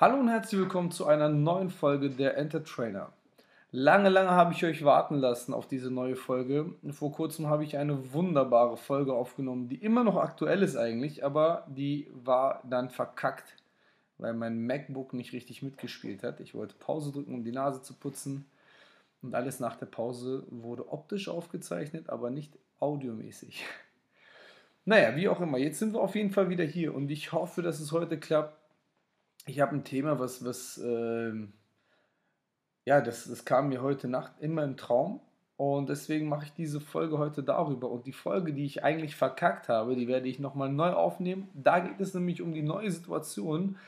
[0.00, 3.12] Hallo und herzlich willkommen zu einer neuen Folge der Entertrainer.
[3.72, 6.72] Lange, lange habe ich euch warten lassen auf diese neue Folge.
[6.92, 11.66] Vor kurzem habe ich eine wunderbare Folge aufgenommen, die immer noch aktuell ist eigentlich, aber
[11.66, 13.56] die war dann verkackt,
[14.18, 16.38] weil mein MacBook nicht richtig mitgespielt hat.
[16.38, 18.46] Ich wollte Pause drücken, um die Nase zu putzen.
[19.20, 23.64] Und alles nach der Pause wurde optisch aufgezeichnet, aber nicht audiomäßig.
[24.84, 27.60] Naja, wie auch immer, jetzt sind wir auf jeden Fall wieder hier und ich hoffe,
[27.60, 28.58] dass es heute klappt.
[29.48, 31.32] Ich habe ein Thema, was, was äh,
[32.84, 35.20] ja, das, das kam mir heute Nacht immer im Traum
[35.56, 37.90] und deswegen mache ich diese Folge heute darüber.
[37.90, 41.48] Und die Folge, die ich eigentlich verkackt habe, die werde ich nochmal neu aufnehmen.
[41.54, 43.78] Da geht es nämlich um die neue Situation,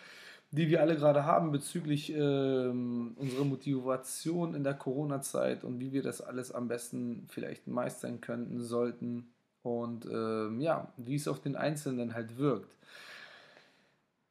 [0.50, 6.02] die wir alle gerade haben bezüglich äh, unserer Motivation in der Corona-Zeit und wie wir
[6.02, 9.28] das alles am besten vielleicht meistern könnten, sollten
[9.62, 12.74] und äh, ja, wie es auf den Einzelnen halt wirkt.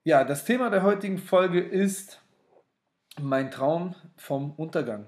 [0.05, 2.21] Ja, das Thema der heutigen Folge ist
[3.20, 5.07] mein Traum vom Untergang.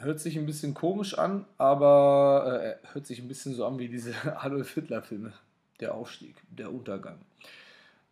[0.00, 3.88] Hört sich ein bisschen komisch an, aber äh, hört sich ein bisschen so an wie
[3.88, 5.34] diese Adolf Hitler-Filme.
[5.80, 7.18] Der Aufstieg, der Untergang.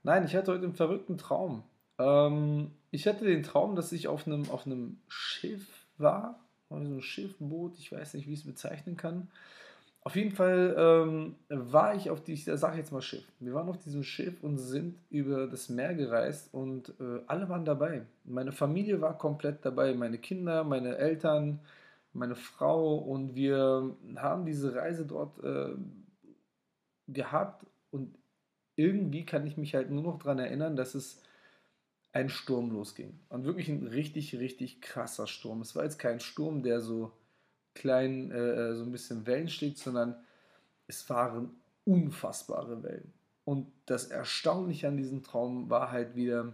[0.02, 1.62] Nein, ich hatte heute einen verrückten Traum.
[1.98, 7.00] Ähm, ich hatte den Traum, dass ich auf einem, auf einem Schiff war, so ein
[7.00, 9.28] Schiffboot, ich weiß nicht, wie ich es bezeichnen kann.
[10.02, 13.24] Auf jeden Fall ähm, war ich auf die, ich sage jetzt mal Schiff.
[13.38, 17.66] Wir waren auf diesem Schiff und sind über das Meer gereist und äh, alle waren
[17.66, 18.06] dabei.
[18.24, 21.60] Meine Familie war komplett dabei, meine Kinder, meine Eltern,
[22.14, 25.74] meine Frau und wir haben diese Reise dort äh,
[27.08, 28.16] gehabt und
[28.76, 31.22] irgendwie kann ich mich halt nur noch daran erinnern, dass es
[32.12, 33.20] ein Sturm losging.
[33.28, 35.60] Und wirklich ein richtig, richtig krasser Sturm.
[35.60, 37.12] Es war jetzt kein Sturm, der so
[37.74, 40.16] kleinen, äh, äh, so ein bisschen Wellen schlägt, sondern
[40.86, 41.50] es waren
[41.84, 43.12] unfassbare Wellen.
[43.44, 46.52] Und das Erstaunliche an diesem Traum war halt wieder,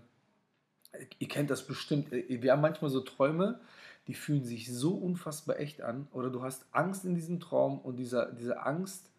[1.19, 3.61] ihr kennt das bestimmt, äh, wir haben manchmal so Träume,
[4.07, 6.07] die fühlen sich so unfassbar echt an.
[6.13, 9.11] Oder du hast Angst in diesem Traum und dieser, diese Angst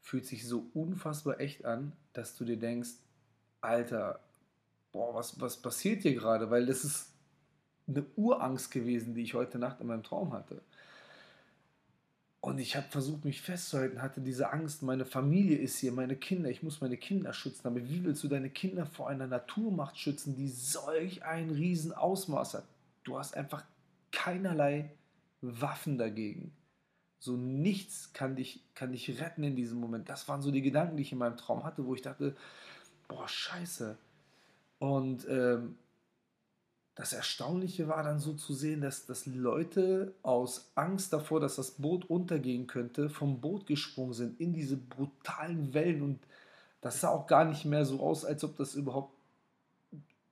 [0.00, 2.90] fühlt sich so unfassbar echt an, dass du dir denkst,
[3.60, 4.20] Alter,
[4.92, 6.50] boah, was, was passiert hier gerade?
[6.50, 7.12] Weil das ist
[7.88, 10.62] eine Urangst gewesen, die ich heute Nacht in meinem Traum hatte.
[12.44, 16.50] Und ich habe versucht, mich festzuhalten, hatte diese Angst, meine Familie ist hier, meine Kinder,
[16.50, 17.68] ich muss meine Kinder schützen.
[17.68, 22.64] Aber wie willst du deine Kinder vor einer Naturmacht schützen, die solch ein Riesenausmaß hat?
[23.04, 23.64] Du hast einfach
[24.10, 24.90] keinerlei
[25.40, 26.52] Waffen dagegen.
[27.20, 30.08] So nichts kann dich, kann dich retten in diesem Moment.
[30.08, 32.34] Das waren so die Gedanken, die ich in meinem Traum hatte, wo ich dachte,
[33.06, 33.96] boah, scheiße.
[34.80, 35.76] Und ähm,
[36.94, 41.72] das Erstaunliche war dann so zu sehen, dass, dass Leute aus Angst davor, dass das
[41.72, 46.18] Boot untergehen könnte, vom Boot gesprungen sind in diese brutalen Wellen und
[46.82, 49.14] das sah auch gar nicht mehr so aus, als ob das überhaupt,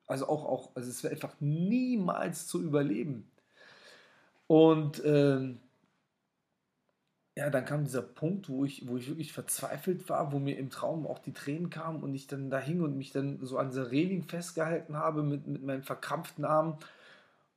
[0.07, 3.31] also auch, auch also es wäre einfach niemals zu überleben.
[4.47, 5.61] Und ähm,
[7.41, 10.69] ja, dann kam dieser Punkt, wo ich, wo ich wirklich verzweifelt war, wo mir im
[10.69, 13.71] Traum auch die Tränen kamen und ich dann da hing und mich dann so an
[13.71, 16.77] dieser Reling festgehalten habe mit, mit meinen verkrampften Armen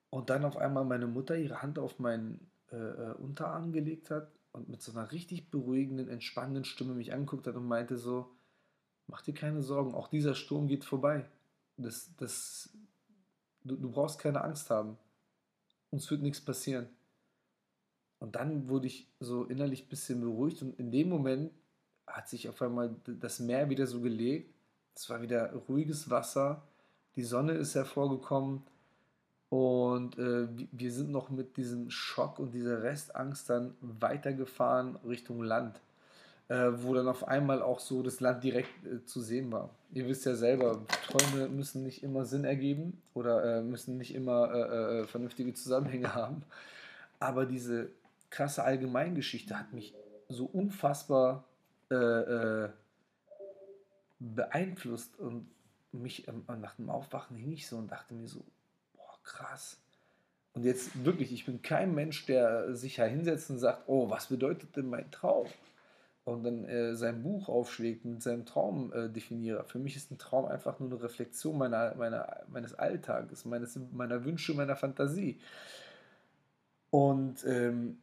[0.09, 4.31] und dann auf einmal meine Mutter ihre Hand auf meinen äh, äh, Unterarm gelegt hat
[4.53, 8.29] und mit so einer richtig beruhigenden, entspannenden Stimme mich angeguckt hat und meinte so,
[9.07, 11.25] mach dir keine Sorgen, auch dieser Sturm geht vorbei.
[11.75, 12.69] Das, das,
[13.65, 14.97] du, du brauchst keine Angst haben.
[15.89, 16.88] Uns wird nichts passieren.
[18.23, 21.51] Und dann wurde ich so innerlich ein bisschen beruhigt und in dem Moment
[22.07, 24.50] hat sich auf einmal das Meer wieder so gelegt.
[24.95, 26.63] Es war wieder ruhiges Wasser,
[27.17, 28.62] die Sonne ist hervorgekommen
[29.50, 35.81] und äh, wir sind noch mit diesem Schock und dieser Restangst dann weitergefahren Richtung Land,
[36.47, 39.69] äh, wo dann auf einmal auch so das Land direkt äh, zu sehen war.
[39.91, 44.50] Ihr wisst ja selber, Träume müssen nicht immer Sinn ergeben oder äh, müssen nicht immer
[44.53, 46.44] äh, äh, vernünftige Zusammenhänge haben,
[47.19, 47.89] aber diese
[48.33, 49.94] krasse Allgemeingeschichte hat mich
[50.27, 51.45] so unfassbar
[51.91, 52.69] äh, äh,
[54.19, 55.47] beeinflusst und
[55.91, 58.44] mich ähm, nach dem Aufwachen hing ich so und dachte mir so,
[58.95, 59.77] boah, krass.
[60.53, 64.27] Und jetzt wirklich, ich bin kein Mensch, der sich ja hinsetzt und sagt, oh, was
[64.27, 65.47] bedeutet denn mein Traum?
[66.25, 69.63] Und dann äh, sein Buch aufschlägt und seinen Traum äh, definiere.
[69.65, 74.25] Für mich ist ein Traum einfach nur eine Reflexion meiner, meiner, meines Alltages, meines, meiner
[74.25, 75.39] Wünsche, meiner Fantasie.
[76.89, 77.97] Und ähm,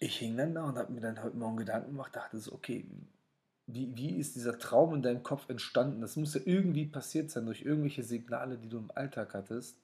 [0.00, 2.86] ich hing dann da und habe mir dann heute Morgen Gedanken gemacht, dachte so, okay,
[3.66, 6.00] wie, wie ist dieser Traum in deinem Kopf entstanden?
[6.00, 9.78] Das muss ja irgendwie passiert sein durch irgendwelche Signale, die du im Alltag hattest.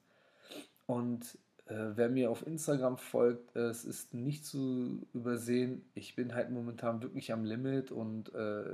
[0.87, 6.35] Und äh, wer mir auf Instagram folgt, äh, es ist nicht zu übersehen, ich bin
[6.35, 8.65] halt momentan wirklich am Limit und äh,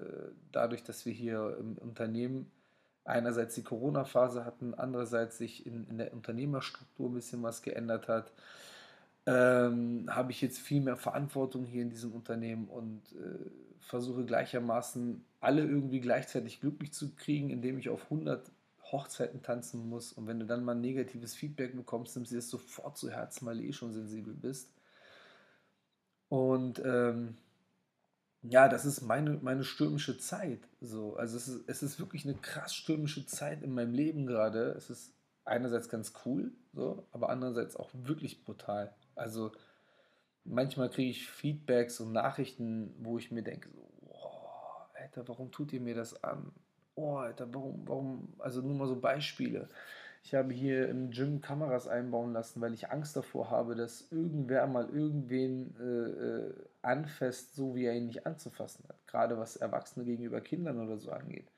[0.52, 2.50] dadurch, dass wir hier im Unternehmen
[3.04, 8.32] einerseits die Corona-Phase hatten, andererseits sich in, in der Unternehmerstruktur ein bisschen was geändert hat,
[9.26, 13.50] ähm, habe ich jetzt viel mehr Verantwortung hier in diesem Unternehmen und äh,
[13.80, 18.50] versuche gleichermaßen alle irgendwie gleichzeitig glücklich zu kriegen, indem ich auf 100
[18.92, 20.12] Hochzeiten tanzen muss.
[20.12, 23.58] Und wenn du dann mal negatives Feedback bekommst, nimmst du das sofort zu Herzen, weil
[23.58, 24.72] du eh schon sensibel bist.
[26.28, 27.36] Und ähm,
[28.42, 30.60] ja, das ist meine, meine stürmische Zeit.
[30.80, 31.16] So.
[31.16, 34.70] Also es ist, es ist wirklich eine krass stürmische Zeit in meinem Leben gerade.
[34.72, 35.12] Es ist
[35.44, 38.94] einerseits ganz cool, so, aber andererseits auch wirklich brutal.
[39.20, 39.52] Also
[40.44, 45.72] manchmal kriege ich Feedbacks und Nachrichten, wo ich mir denke, so, oh, Alter, warum tut
[45.72, 46.52] ihr mir das an?
[46.94, 49.68] Oh, Alter, warum, warum, also nur mal so Beispiele.
[50.22, 54.66] Ich habe hier im Gym Kameras einbauen lassen, weil ich Angst davor habe, dass irgendwer
[54.66, 59.06] mal irgendwen äh, äh, anfasst, so wie er ihn nicht anzufassen hat.
[59.06, 61.50] Gerade was Erwachsene gegenüber Kindern oder so angeht.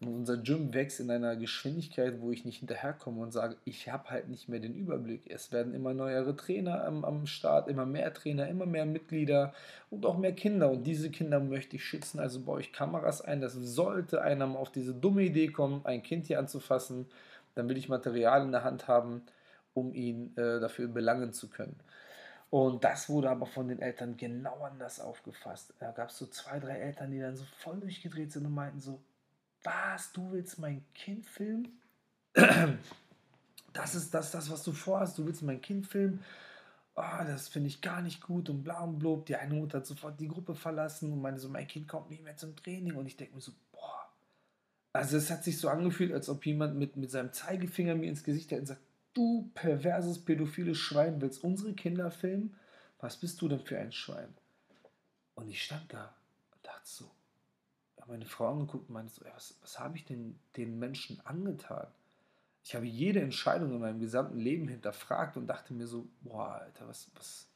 [0.00, 4.10] Und unser Gym wächst in einer Geschwindigkeit, wo ich nicht hinterherkomme und sage, ich habe
[4.10, 5.22] halt nicht mehr den Überblick.
[5.28, 9.52] Es werden immer neuere Trainer am, am Start, immer mehr Trainer, immer mehr Mitglieder
[9.90, 10.70] und auch mehr Kinder.
[10.70, 13.40] Und diese Kinder möchte ich schützen, also baue ich Kameras ein.
[13.40, 17.06] Das sollte einer mal auf diese dumme Idee kommen, ein Kind hier anzufassen
[17.58, 19.22] dann will ich Material in der Hand haben,
[19.74, 21.76] um ihn äh, dafür belangen zu können.
[22.50, 25.74] Und das wurde aber von den Eltern genau anders aufgefasst.
[25.80, 28.80] Da gab es so zwei, drei Eltern, die dann so voll durchgedreht sind und meinten
[28.80, 29.00] so,
[29.62, 31.80] was, du willst mein Kind filmen?
[33.74, 36.24] Das ist das, das, was du vorhast, du willst mein Kind filmen?
[36.96, 39.26] Oh, das finde ich gar nicht gut und bla und blub.
[39.26, 42.24] Die eine Mutter hat sofort die Gruppe verlassen und meinte so, mein Kind kommt nicht
[42.24, 42.96] mehr zum Training.
[42.96, 43.52] Und ich denke mir so,
[44.92, 48.24] also es hat sich so angefühlt, als ob jemand mit, mit seinem Zeigefinger mir ins
[48.24, 48.82] Gesicht hält und sagt,
[49.14, 52.56] du perverses, pädophiles Schwein, willst unsere Kinder filmen?
[52.98, 54.34] Was bist du denn für ein Schwein?
[55.36, 56.16] Und ich stand da
[56.52, 57.10] und dachte so,
[58.08, 61.86] meine Frau angeguckt und meinte so, ey, was, was habe ich denn den Menschen angetan?
[62.64, 66.88] Ich habe jede Entscheidung in meinem gesamten Leben hinterfragt und dachte mir so, boah, Alter,
[66.88, 67.46] was, was,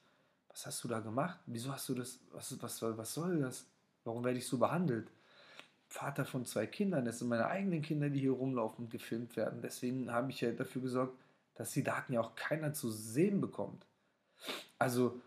[0.48, 1.38] was hast du da gemacht?
[1.46, 3.66] Wieso hast du das, was, was, was soll das?
[4.04, 5.10] Warum werde ich so behandelt?
[5.88, 9.60] Vater von zwei Kindern, das sind meine eigenen Kinder, die hier rumlaufen und gefilmt werden.
[9.60, 11.18] Deswegen habe ich ja dafür gesorgt,
[11.54, 13.84] dass die Daten ja auch keiner zu sehen bekommt.
[14.78, 15.20] Also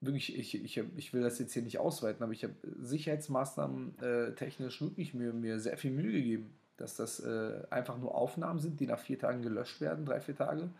[0.00, 4.34] wirklich, ich, ich, ich will das jetzt hier nicht ausweiten, aber ich habe Sicherheitsmaßnahmen äh,
[4.34, 8.80] technisch wirklich mir, mir sehr viel Mühe gegeben, dass das äh, einfach nur Aufnahmen sind,
[8.80, 10.70] die nach vier Tagen gelöscht werden, drei, vier Tage,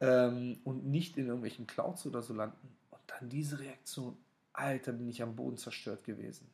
[0.00, 2.76] ähm, und nicht in irgendwelchen Clouds oder so landen.
[2.90, 4.16] Und dann diese Reaktion,
[4.52, 6.48] Alter, bin ich am Boden zerstört gewesen.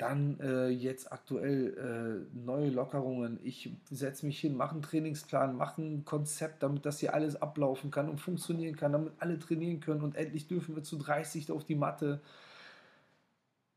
[0.00, 3.38] Dann äh, jetzt aktuell äh, neue Lockerungen.
[3.42, 7.90] Ich setze mich hin, mache einen Trainingsplan, mache ein Konzept, damit das hier alles ablaufen
[7.90, 11.64] kann und funktionieren kann, damit alle trainieren können und endlich dürfen wir zu 30 auf
[11.64, 12.22] die Matte.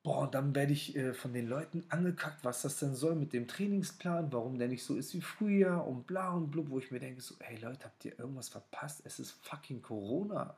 [0.01, 3.33] Boah, und dann werde ich äh, von den Leuten angekackt, was das denn soll mit
[3.33, 6.89] dem Trainingsplan, warum der nicht so ist wie früher und bla und blub, wo ich
[6.89, 9.01] mir denke, so, hey Leute, habt ihr irgendwas verpasst?
[9.03, 10.55] Es ist fucking Corona.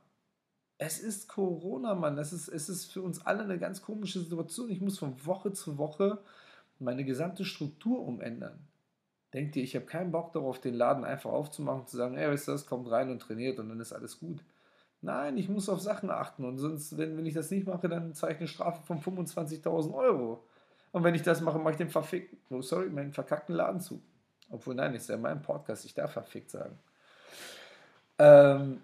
[0.77, 2.18] Es ist Corona, Mann.
[2.18, 4.69] Es ist, es ist für uns alle eine ganz komische Situation.
[4.69, 6.19] Ich muss von Woche zu Woche
[6.80, 8.60] meine gesamte Struktur umändern.
[9.33, 12.30] Denkt ihr, ich habe keinen Bock darauf, den Laden einfach aufzumachen und zu sagen, ey,
[12.30, 14.44] weißt du das, kommt rein und trainiert und dann ist alles gut.
[15.01, 18.13] Nein, ich muss auf Sachen achten und sonst, wenn, wenn ich das nicht mache, dann
[18.13, 20.44] zeige ich eine Strafe von 25.000 Euro.
[20.92, 24.01] Und wenn ich das mache, mache ich den verfickten, oh sorry, meinen verkackten Laden zu.
[24.50, 26.80] Obwohl, nein, ist ja mein Podcast, ich darf verfickt sagen.
[28.18, 28.81] Ähm,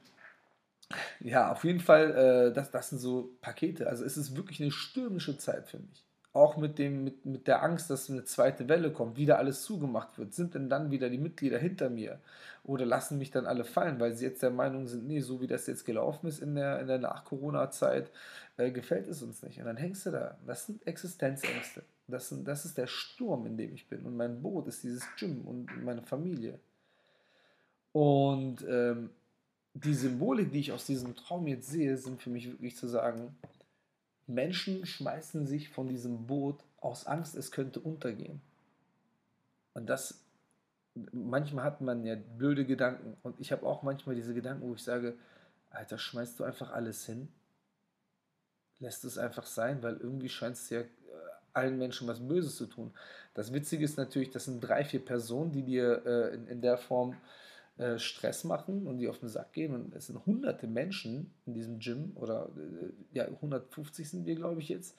[1.19, 2.12] ja, auf jeden Fall,
[2.50, 3.88] äh, das, das sind so Pakete.
[3.88, 6.05] Also es ist wirklich eine stürmische Zeit für mich.
[6.33, 10.17] Auch mit, dem, mit, mit der Angst, dass eine zweite Welle kommt, wieder alles zugemacht
[10.17, 10.33] wird.
[10.33, 12.19] Sind denn dann wieder die Mitglieder hinter mir?
[12.63, 15.48] Oder lassen mich dann alle fallen, weil sie jetzt der Meinung sind, nee, so wie
[15.48, 18.12] das jetzt gelaufen ist in der, in der Nach-Corona-Zeit,
[18.57, 19.60] äh, gefällt es uns nicht.
[19.60, 20.38] Und dann hängst du da.
[20.45, 21.83] Das sind Existenzängste.
[22.07, 24.05] Das, sind, das ist der Sturm, in dem ich bin.
[24.05, 26.60] Und mein Boot ist dieses Gym und meine Familie.
[27.93, 29.10] Und ähm,
[29.74, 33.36] die Symbolik, die ich aus diesem Traum jetzt sehe, sind für mich wirklich zu sagen,
[34.28, 38.42] Menschen schmeißen sich von diesem Boot aus Angst, es könnte untergehen.
[39.74, 40.22] Und das,
[41.12, 43.18] manchmal hat man ja blöde Gedanken.
[43.24, 45.16] Und ich habe auch manchmal diese Gedanken, wo ich sage,
[45.70, 47.30] Alter, schmeißt du einfach alles hin?
[48.80, 50.86] Lässt es einfach sein, weil irgendwie scheint es ja äh,
[51.54, 52.92] allen Menschen was Böses zu tun.
[53.34, 56.78] Das Witzige ist natürlich, das sind drei, vier Personen, die dir äh, in, in der
[56.78, 57.16] Form
[57.78, 59.74] äh, Stress machen und die auf den Sack gehen.
[59.74, 64.62] Und es sind hunderte Menschen in diesem Gym oder äh, ja, 150 sind wir, glaube
[64.62, 64.98] ich, jetzt.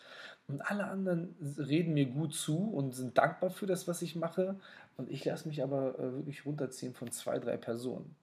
[0.49, 4.59] Und alle anderen reden mir gut zu und sind dankbar für das, was ich mache.
[4.97, 8.17] Und ich lasse mich aber äh, wirklich runterziehen von zwei, drei Personen.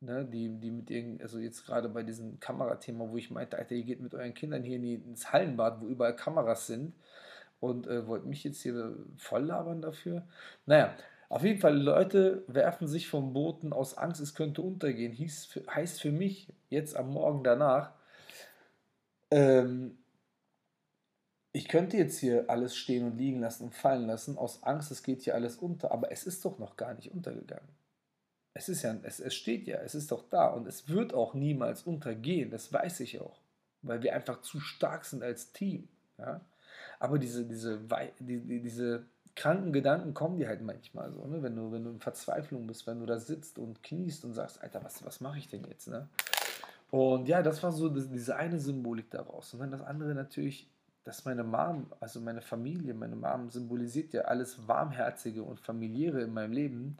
[0.00, 3.74] Ne, die, die mit irgend, also jetzt gerade bei diesem Kamerathema, wo ich meinte, Alter,
[3.74, 6.92] ihr geht mit euren Kindern hier in die, ins Hallenbad, wo überall Kameras sind
[7.60, 10.26] und äh, wollt mich jetzt hier voll labern dafür.
[10.66, 10.94] Naja,
[11.28, 15.12] Auf jeden Fall, Leute werfen sich vom Booten aus Angst, es könnte untergehen.
[15.12, 17.92] Hieß, heißt für mich jetzt am Morgen danach,
[19.30, 19.98] ähm,
[21.52, 25.02] ich könnte jetzt hier alles stehen und liegen lassen und fallen lassen, aus Angst, es
[25.02, 27.68] geht hier alles unter, aber es ist doch noch gar nicht untergegangen.
[28.52, 31.34] Es ist ja, es, es steht ja, es ist doch da und es wird auch
[31.34, 33.40] niemals untergehen, das weiß ich auch,
[33.82, 35.88] weil wir einfach zu stark sind als Team.
[36.18, 36.42] Ja?
[36.98, 37.80] Aber diese, diese,
[38.20, 39.06] die, diese
[39.36, 41.42] kranken Gedanken kommen dir halt manchmal so, ne?
[41.42, 44.62] wenn, du, wenn du in Verzweiflung bist, wenn du da sitzt und kniest und sagst,
[44.62, 45.88] Alter, was, was mache ich denn jetzt?
[45.88, 46.08] Ne?
[46.90, 49.52] Und ja, das war so diese eine Symbolik daraus.
[49.52, 50.68] Und dann das andere natürlich
[51.06, 56.34] dass meine Mom, also meine Familie, meine Mom symbolisiert ja alles Warmherzige und Familiäre in
[56.34, 56.96] meinem Leben,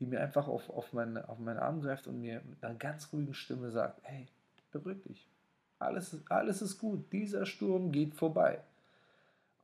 [0.00, 3.12] die mir einfach auf, auf, meine, auf meinen Arm greift und mir mit einer ganz
[3.12, 4.26] ruhigen Stimme sagt, hey,
[4.72, 5.28] beruhig dich.
[5.78, 7.12] Alles, alles ist gut.
[7.12, 8.58] Dieser Sturm geht vorbei.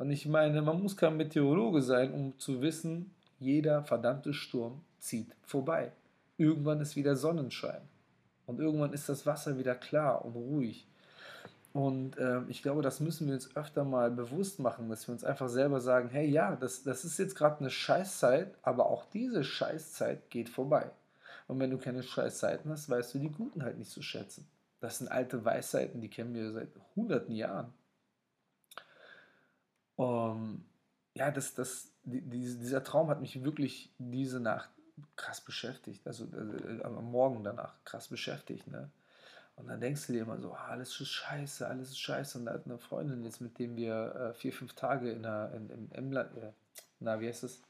[0.00, 5.36] Und ich meine, man muss kein Meteorologe sein, um zu wissen, jeder verdammte Sturm zieht
[5.42, 5.92] vorbei.
[6.38, 7.82] Irgendwann ist wieder Sonnenschein.
[8.46, 10.88] Und irgendwann ist das Wasser wieder klar und ruhig.
[11.74, 15.22] Und äh, ich glaube, das müssen wir uns öfter mal bewusst machen, dass wir uns
[15.22, 19.44] einfach selber sagen, hey ja, das, das ist jetzt gerade eine Scheißzeit, aber auch diese
[19.44, 20.90] Scheißzeit geht vorbei.
[21.46, 24.48] Und wenn du keine Scheißzeiten hast, weißt du die guten halt nicht zu schätzen.
[24.80, 27.74] Das sind alte Weisheiten, die kennen wir seit hunderten Jahren.
[30.00, 30.64] Um,
[31.12, 34.70] ja, das, das, die, dieser Traum hat mich wirklich diese Nacht
[35.14, 38.66] krass beschäftigt, also äh, am Morgen danach krass beschäftigt.
[38.66, 38.90] Ne?
[39.56, 42.38] Und dann denkst du dir immer so, ah, alles ist scheiße, alles ist scheiße.
[42.38, 45.52] Und da hat eine Freundin jetzt, mit dem wir äh, vier, fünf Tage in, der,
[45.54, 46.52] in, in Emland, äh,
[46.98, 47.60] na, wie heißt es?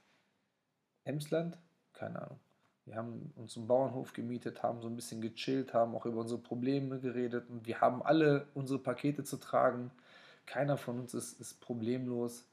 [1.02, 1.58] Emsland?
[1.94, 2.38] Keine Ahnung.
[2.84, 6.40] Wir haben uns einen Bauernhof gemietet, haben so ein bisschen gechillt, haben auch über unsere
[6.40, 9.90] Probleme geredet und wir haben alle unsere Pakete zu tragen.
[10.50, 12.44] Keiner von uns ist, ist problemlos.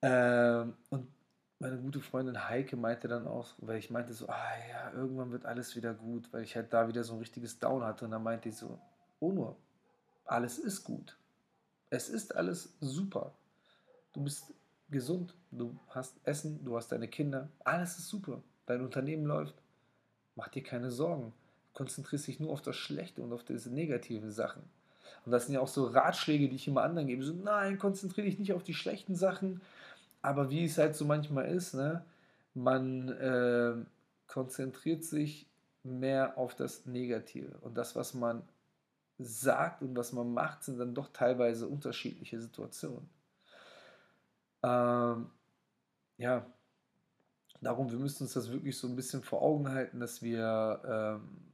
[0.00, 1.08] Ähm, und
[1.58, 5.44] meine gute Freundin Heike meinte dann auch, weil ich meinte so, ah ja, irgendwann wird
[5.44, 8.04] alles wieder gut, weil ich halt da wieder so ein richtiges Down hatte.
[8.04, 8.78] Und dann meinte ich so,
[9.18, 9.56] oh nur,
[10.24, 11.18] alles ist gut.
[11.90, 13.34] Es ist alles super.
[14.12, 14.54] Du bist
[14.88, 18.40] gesund, du hast Essen, du hast deine Kinder, alles ist super.
[18.66, 19.56] Dein Unternehmen läuft.
[20.36, 21.32] Mach dir keine Sorgen.
[21.72, 24.62] Konzentrierst dich nur auf das Schlechte und auf diese negativen Sachen.
[25.24, 27.22] Und das sind ja auch so Ratschläge, die ich immer anderen gebe.
[27.24, 29.60] So, nein, konzentriere dich nicht auf die schlechten Sachen,
[30.22, 32.04] aber wie es halt so manchmal ist, ne,
[32.54, 33.74] man äh,
[34.26, 35.46] konzentriert sich
[35.82, 37.58] mehr auf das Negative.
[37.60, 38.42] Und das, was man
[39.18, 43.08] sagt und was man macht, sind dann doch teilweise unterschiedliche Situationen.
[44.62, 45.30] Ähm,
[46.16, 46.46] ja,
[47.60, 51.52] darum, wir müssen uns das wirklich so ein bisschen vor Augen halten, dass wir ähm,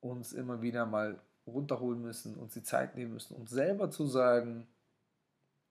[0.00, 4.66] uns immer wieder mal runterholen müssen, uns die Zeit nehmen müssen, uns selber zu sagen,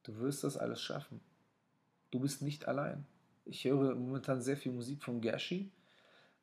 [0.04, 1.22] du wirst das alles schaffen
[2.12, 3.06] du bist nicht allein.
[3.46, 5.72] Ich höre momentan sehr viel Musik von Gashi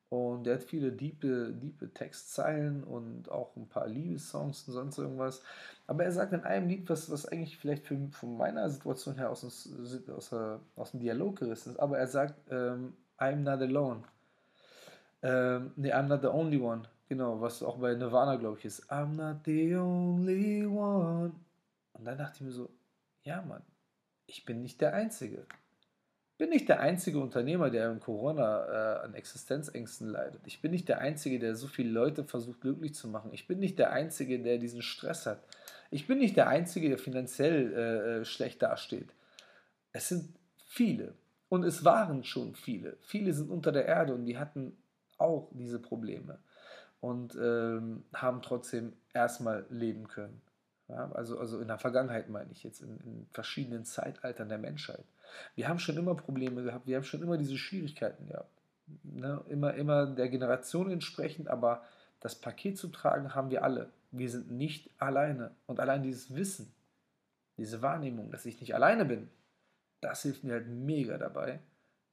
[0.09, 5.43] und der hat viele diepe, diepe Textzeilen und auch ein paar Liebessongs und sonst irgendwas.
[5.87, 9.31] Aber er sagt in einem Lied, was, was eigentlich vielleicht für, von meiner Situation her
[9.31, 10.33] aus, dem, aus,
[10.77, 14.03] aus dem Dialog gerissen ist, aber er sagt, ähm, I'm not alone.
[15.23, 16.83] Ähm, nee, I'm not the only one.
[17.09, 18.91] Genau, was auch bei Nirvana, glaube ich, ist.
[18.93, 21.33] I'm not the only one.
[21.95, 22.69] Und dann dachte ich mir so,
[23.25, 23.63] ja, Mann,
[24.27, 25.47] ich bin nicht der Einzige.
[26.37, 30.43] Bin nicht der einzige Unternehmer, der im Corona äh, an Existenzängsten leidet.
[30.47, 33.33] Ich bin nicht der Einzige, der so viele Leute versucht glücklich zu machen.
[33.33, 35.43] Ich bin nicht der Einzige, der diesen Stress hat.
[35.91, 39.09] Ich bin nicht der Einzige, der finanziell äh, äh schlecht dasteht.
[39.93, 40.37] Es sind
[40.67, 41.15] viele.
[41.49, 42.99] Und es waren schon viele.
[43.01, 44.77] Viele sind unter der Erde und die hatten
[45.17, 46.39] auch diese Probleme
[47.01, 50.41] und ähm, haben trotzdem erstmal leben können.
[50.89, 55.05] Ja, also, also in der Vergangenheit meine ich jetzt, in, in, verschiedenen Zeitaltern der Menschheit.
[55.55, 58.51] Wir haben schon immer Probleme gehabt, wir haben schon immer diese Schwierigkeiten gehabt.
[59.03, 59.45] Ne?
[59.49, 61.85] Immer, immer der Generation entsprechend, aber
[62.21, 63.91] das Paket zu tragen haben wir alle.
[64.11, 65.55] Wir sind nicht alleine.
[65.67, 66.73] Und allein dieses Wissen,
[67.59, 69.29] diese Wahrnehmung, dass ich nicht alleine bin,
[70.01, 71.61] das hilft mir halt mega dabei,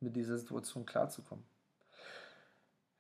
[0.01, 1.45] mit dieser Situation klarzukommen.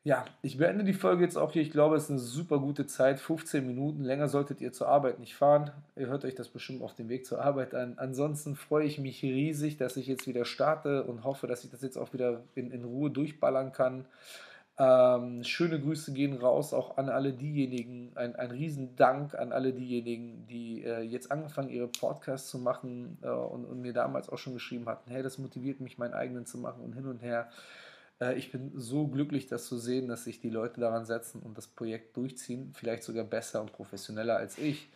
[0.05, 1.63] Ja, ich beende die Folge jetzt auch hier.
[1.63, 3.19] Ich glaube, es ist eine super gute Zeit.
[3.19, 4.03] 15 Minuten.
[4.03, 5.71] Länger solltet ihr zur Arbeit nicht fahren.
[5.95, 7.95] Ihr hört euch das bestimmt auf dem Weg zur Arbeit an.
[7.97, 11.81] Ansonsten freue ich mich riesig, dass ich jetzt wieder starte und hoffe, dass ich das
[11.81, 14.05] jetzt auch wieder in, in Ruhe durchballern kann.
[14.77, 20.45] Ähm, schöne Grüße gehen raus auch an alle diejenigen, ein, ein Riesendank an alle diejenigen,
[20.45, 24.53] die äh, jetzt angefangen, ihre Podcasts zu machen äh, und, und mir damals auch schon
[24.53, 27.49] geschrieben hatten, hey, das motiviert mich, meinen eigenen zu machen und hin und her.
[28.21, 31.57] Äh, ich bin so glücklich, das zu sehen, dass sich die Leute daran setzen und
[31.57, 34.89] das Projekt durchziehen, vielleicht sogar besser und professioneller als ich.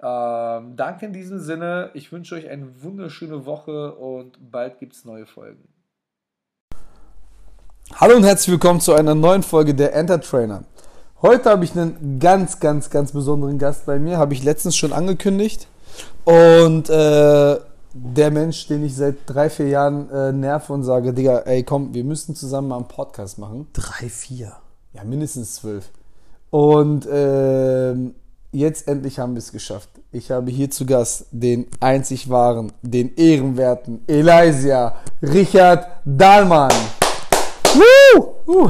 [0.00, 1.90] Ähm, danke in diesem Sinne.
[1.94, 5.68] Ich wünsche euch eine wunderschöne Woche und bald gibt es neue Folgen.
[7.94, 10.64] Hallo und herzlich willkommen zu einer neuen Folge der Enter Trainer.
[11.20, 14.92] Heute habe ich einen ganz, ganz, ganz besonderen Gast bei mir, habe ich letztens schon
[14.92, 15.68] angekündigt.
[16.24, 17.58] Und äh,
[17.94, 21.94] der Mensch, den ich seit drei, vier Jahren äh, nerve und sage, Digga, ey komm,
[21.94, 23.68] wir müssen zusammen mal einen Podcast machen.
[23.72, 24.52] Drei, vier.
[24.92, 25.90] Ja, mindestens zwölf.
[26.50, 28.14] Und ähm,
[28.52, 29.88] jetzt endlich haben wir es geschafft.
[30.10, 36.72] Ich habe hier zu Gast den einzig wahren, den ehrenwerten Elijah Richard Dahlmann.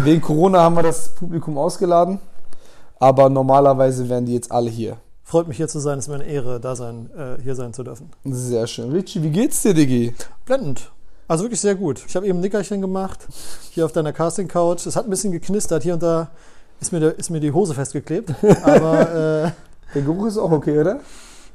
[0.04, 2.20] Wegen Corona haben wir das Publikum ausgeladen,
[3.00, 4.96] aber normalerweise wären die jetzt alle hier.
[5.32, 7.72] Freut mich hier zu sein, es ist mir eine Ehre, da sein, äh, hier sein
[7.72, 8.10] zu dürfen.
[8.26, 8.92] Sehr schön.
[8.92, 10.12] Richie, wie geht's dir, Diggi?
[10.44, 10.90] Blendend.
[11.26, 12.04] Also wirklich sehr gut.
[12.06, 13.20] Ich habe eben ein Nickerchen gemacht,
[13.70, 14.84] hier auf deiner Casting-Couch.
[14.84, 16.28] Es hat ein bisschen geknistert, hier und da
[16.82, 18.34] ist mir, der, ist mir die Hose festgeklebt.
[18.62, 19.50] Aber äh,
[19.94, 21.00] Der Geruch ist auch okay, oder?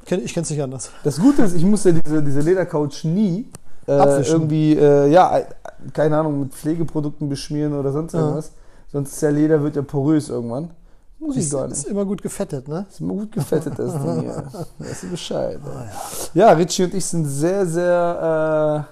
[0.01, 0.89] ich kenne es nicht anders.
[1.03, 3.46] Das Gute ist, ich musste diese, diese Ledercouch nie
[3.88, 5.46] äh, irgendwie, äh, ja, äh,
[5.93, 8.22] keine Ahnung, mit Pflegeprodukten beschmieren oder sonst Ja.
[8.22, 8.53] irgendwas.
[8.91, 10.72] Sonst ist der Leder wird ja porös irgendwann.
[11.19, 11.88] Muss ich Ist, gar ist nicht.
[11.88, 12.86] immer gut gefettet, ne?
[12.89, 14.43] Ist immer gut gefettet, das Ding hier.
[14.77, 15.59] Weißt du Bescheid.
[15.65, 16.39] ey.
[16.39, 18.88] Ja, Richie und ich sind sehr, sehr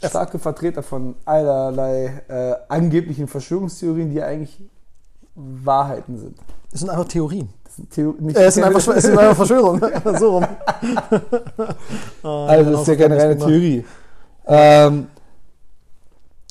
[0.00, 4.62] äh, starke Vertreter von allerlei äh, angeblichen Verschwörungstheorien, die eigentlich
[5.34, 6.38] Wahrheiten sind.
[6.72, 7.48] Es sind einfach Theorien.
[7.96, 9.82] Äh, es, sind einfach, es sind einfach Verschwörungen.
[10.18, 10.46] so rum.
[12.22, 13.84] Also das ist ja keine reine Theorie.
[14.46, 15.08] Ähm,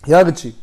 [0.06, 0.54] ja, Richie.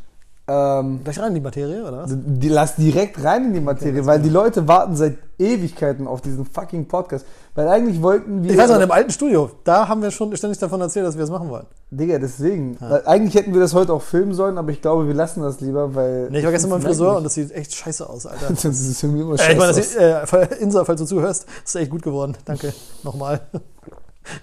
[0.50, 2.10] Ähm, Gleich rein in die Materie, oder was?
[2.12, 6.20] die, lass direkt rein in die Materie, let's weil die Leute warten seit Ewigkeiten auf
[6.22, 7.24] diesen fucking Podcast.
[7.54, 8.50] Weil eigentlich wollten wir.
[8.50, 11.16] Ich weiß noch, in dem alten Studio, da haben wir schon ständig davon erzählt, dass
[11.16, 11.66] wir es machen wollen.
[11.92, 12.76] Digga, deswegen.
[12.80, 15.60] Weil eigentlich hätten wir das heute auch filmen sollen, aber ich glaube, wir lassen das
[15.60, 16.28] lieber, weil.
[16.30, 18.48] Nee, ich war gestern beim Friseur und das sieht echt scheiße aus, Alter.
[18.50, 19.52] Das ist für mich immer Äh, scheiße.
[19.52, 22.36] ich meine, das sieht, äh, Insa, falls du zuhörst, das ist echt gut geworden.
[22.44, 22.72] Danke
[23.04, 23.40] nochmal.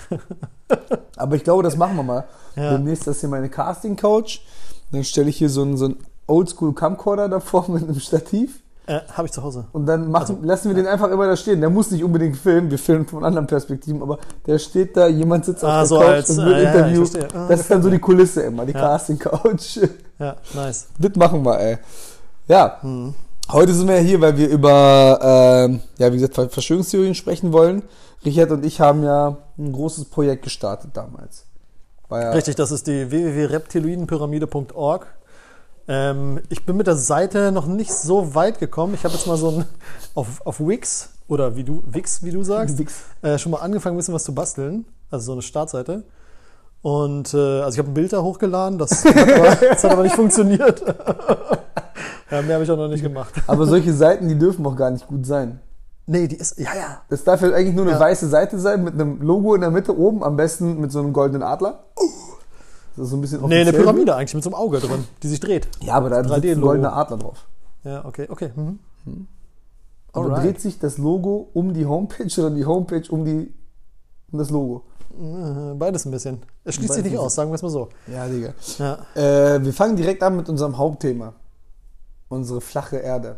[1.18, 2.24] aber ich glaube, das machen wir mal.
[2.56, 2.72] Ja.
[2.72, 4.40] Demnächst ist hier meine Casting-Couch.
[4.92, 8.62] Dann stelle ich hier so einen, so einen Oldschool-Camcorder davor mit einem Stativ.
[8.86, 9.66] Äh, Habe ich zu Hause.
[9.74, 11.60] Und dann machen, lassen wir den einfach immer da stehen.
[11.60, 15.44] Der muss nicht unbedingt filmen, wir filmen von anderen Perspektiven, aber der steht da, jemand
[15.44, 17.10] sitzt auf Ah, der so Couch als- und wird ah, ja, ja, ich interviewt.
[17.10, 17.40] verstehe.
[17.42, 18.80] Ah, das ist dann so die Kulisse immer, die Ja.
[18.80, 19.80] Casting-Couch.
[20.20, 20.88] Ja, nice.
[20.98, 21.78] das machen wir, ey.
[22.48, 23.14] Ja, Hm.
[23.52, 27.52] heute sind wir ja hier, weil wir über, ähm, ja, wie gesagt, Ver- Verschwörungstheorien sprechen
[27.54, 27.84] wollen.
[28.26, 31.44] Richard und ich haben ja ein großes Projekt gestartet damals.
[32.10, 35.08] Ja, Richtig, das ist die www.reptiloidenpyramide.org.
[35.90, 38.94] Ähm, ich bin mit der Seite noch nicht so weit gekommen.
[38.94, 39.66] Ich habe jetzt mal so ein
[40.16, 43.04] auf, auf Wix oder wie du Wix, wie du sagst, Wix.
[43.22, 44.86] äh, schon mal angefangen, ein bisschen was zu basteln.
[45.10, 46.04] Also so eine Startseite.
[46.82, 50.04] Und äh, also ich habe ein Bild da hochgeladen, das hat aber, das hat aber
[50.04, 50.82] nicht funktioniert.
[52.32, 53.34] ja, mehr habe ich auch noch nicht gemacht.
[53.48, 55.60] Aber solche Seiten, die dürfen auch gar nicht gut sein.
[56.10, 57.02] Nee, die ist, ja, ja.
[57.10, 58.00] Das darf ja eigentlich nur eine Ja.
[58.00, 61.12] weiße Seite sein mit einem Logo in der Mitte oben, am besten mit so einem
[61.14, 61.84] goldenen Adler.
[62.96, 63.84] Das ist so ein bisschen Nee, eine offiziell.
[63.84, 65.68] Pyramide eigentlich mit so einem Auge drin, die sich dreht.
[65.82, 66.68] Ja, aber da ist ein 3D-Logo.
[66.68, 67.46] goldener Adler drauf.
[67.84, 68.52] Ja, okay, okay.
[68.56, 68.80] Mhm.
[69.06, 69.28] Und
[70.14, 70.46] dann Alright.
[70.46, 73.54] dreht sich das Logo um die Homepage oder die Homepage um, die,
[74.32, 74.84] um das Logo.
[75.20, 76.42] Äh, Beides ein bisschen.
[76.64, 77.90] Es schließt Beides sich nicht aus, sagen wir es mal so.
[78.08, 78.54] Ja, Digga.
[78.80, 81.34] Ja, Äh, wir fangen direkt an mit unserem Hauptthema.
[82.30, 83.38] Unsere flache Erde.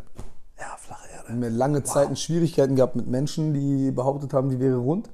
[0.58, 0.99] ja Erde.
[1.30, 5.08] Haben ja lange Zeiten Schwierigkeiten gehabt mit Menschen, die behauptet haben, die wäre rund.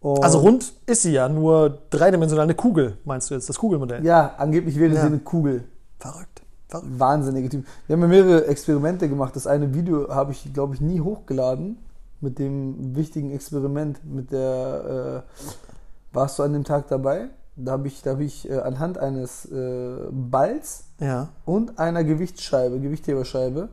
[0.00, 4.04] Und Also rund ist sie ja, nur dreidimensional eine Kugel, meinst du jetzt, das Kugelmodell?
[4.04, 5.00] Ja, angeblich wäre Ja.
[5.00, 5.64] sie eine Kugel.
[5.98, 6.42] Verrückt.
[6.68, 6.86] Verrückt.
[6.98, 7.66] Wahnsinnige Typ.
[7.86, 9.34] Wir haben ja mehrere Experimente gemacht.
[9.34, 11.78] Das eine Video habe ich, glaube ich, nie hochgeladen.
[12.20, 15.42] Mit dem wichtigen Experiment, mit der, äh,
[16.12, 17.28] warst du an dem Tag dabei?
[17.56, 21.28] Da habe ich, da hab ich äh, anhand eines äh, Balls Ja.
[21.44, 23.68] und einer Gewichtsscheibe, Gewichtheberscheibe,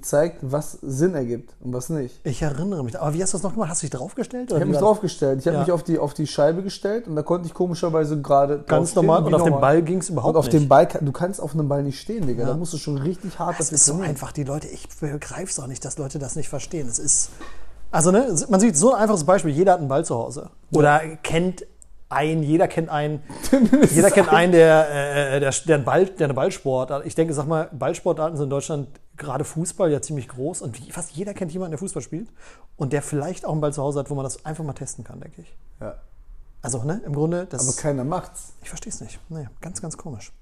[0.00, 2.20] gezeigt, was Sinn ergibt und was nicht.
[2.24, 2.98] Ich erinnere mich.
[3.00, 3.70] Aber wie hast du das noch gemacht?
[3.70, 4.50] Hast du dich draufgestellt?
[4.50, 5.40] Ich habe mich draufgestellt.
[5.40, 5.62] Ich habe Ja.
[5.62, 9.24] mich auf die, auf die Scheibe gestellt und da konnte ich komischerweise gerade Ganz normal.
[9.24, 9.60] Und auf dem.
[9.60, 10.54] Ball ging es überhaupt Und auf nicht.
[10.54, 12.42] dem Ball, du kannst auf einem Ball nicht stehen, Digga.
[12.42, 12.48] Ja.
[12.50, 14.10] Da musst du schon richtig hart das ist so trainieren.
[14.10, 14.32] einfach.
[14.32, 16.86] Die Leute, ich begreife es auch nicht, dass Leute das nicht verstehen.
[16.88, 17.30] Es ist.
[17.90, 19.52] Also, ne, man sieht so ein einfaches Beispiel.
[19.52, 20.50] Jeder hat einen Ball zu Hause.
[20.72, 21.64] Oder kennt
[22.08, 23.22] einen, jeder kennt einen,
[23.90, 27.06] jeder kennt einen, der, äh, der, der, einen Ball, der eine Ballsportart.
[27.06, 31.12] Ich denke, sag mal, Ballsportarten sind in Deutschland gerade Fußball ja ziemlich groß und fast
[31.12, 32.28] jeder kennt jemanden, der Fußball spielt
[32.76, 35.04] und der vielleicht auch einen Ball zu Hause hat, wo man das einfach mal testen
[35.04, 35.56] kann, denke ich.
[35.80, 35.96] Ja.
[36.62, 39.18] Also, ne, im Grunde, das, Aber keiner macht's, ich verstehe es nicht.
[39.28, 40.32] Nee, ganz, ganz komisch.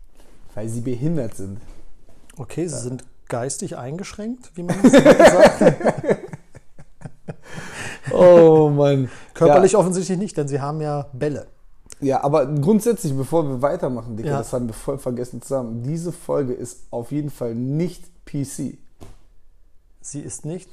[0.55, 1.61] weil sie behindert sind.
[2.37, 5.77] Okay, sie sind geistig eingeschränkt, wie man das sagt.
[8.11, 9.11] Oh Mann.
[9.33, 11.47] Körperlich offensichtlich nicht, denn sie haben ja Bälle.
[12.01, 14.39] Ja, aber grundsätzlich, bevor wir weitermachen, Digga, Ja.
[14.39, 15.83] das haben wir voll vergessen zu sagen.
[15.83, 18.79] Diese Folge ist auf jeden Fall nicht PC.
[20.01, 20.69] Sie ist nicht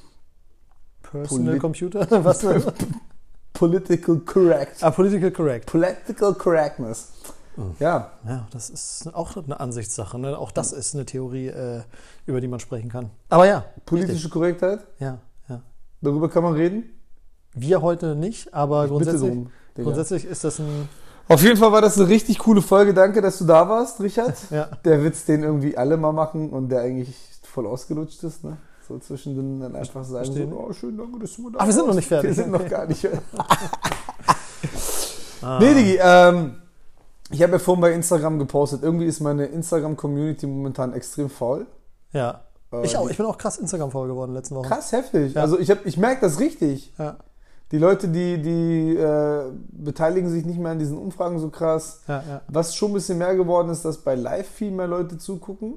[1.03, 2.07] Personal Polit- Computer.
[2.25, 2.45] Was?
[3.53, 4.83] Political correct.
[4.83, 5.65] ah, Political Correct.
[5.67, 7.11] Political correctness.
[7.79, 10.17] Ja, Ja, das ist auch eine Ansichtssache.
[10.17, 10.37] Ne?
[10.37, 11.81] Auch das ist eine Theorie, äh,
[12.25, 13.11] über die man sprechen kann.
[13.29, 15.61] Aber ja, politische Korrektheit, ja, ja.
[16.01, 16.83] darüber kann man reden.
[17.53, 20.87] Wir heute nicht, aber grundsätzlich, drum, grundsätzlich ist das ein.
[21.33, 22.93] Auf jeden Fall war das eine richtig coole Folge.
[22.93, 24.35] Danke, dass du da warst, Richard.
[24.51, 24.67] Ja.
[24.85, 27.13] Der Witz, den irgendwie alle mal machen und der eigentlich
[27.43, 28.57] voll ausgelutscht ist, ne?
[28.87, 30.49] So zwischendrin dann einfach sagen, Verstehen.
[30.51, 32.29] so, oh, schön, danke, dass du mal da Ah, wir sind noch nicht fertig.
[32.29, 32.63] Wir sind Okay.
[32.63, 33.21] noch gar nicht fertig.
[35.43, 35.57] Ah.
[35.59, 36.55] Nee, Digi, ähm,
[37.31, 41.65] ich habe ja vorhin bei Instagram gepostet, irgendwie ist meine Instagram-Community momentan extrem faul.
[42.13, 42.41] Ja.
[42.71, 43.05] Äh, Ich auch.
[43.07, 44.67] die- Ich bin auch krass Instagram-voll geworden in den letzten Wochen.
[44.67, 45.33] Krass heftig.
[45.33, 45.41] Ja.
[45.41, 46.93] Also ich, hab- ich merke das richtig.
[46.99, 47.17] Ja,
[47.71, 52.01] Die Leute, die, die äh, beteiligen sich nicht mehr an diesen Umfragen so krass.
[52.07, 52.41] ja, ja.
[52.49, 55.75] Was schon ein bisschen mehr geworden ist, dass bei Live viel mehr Leute zugucken.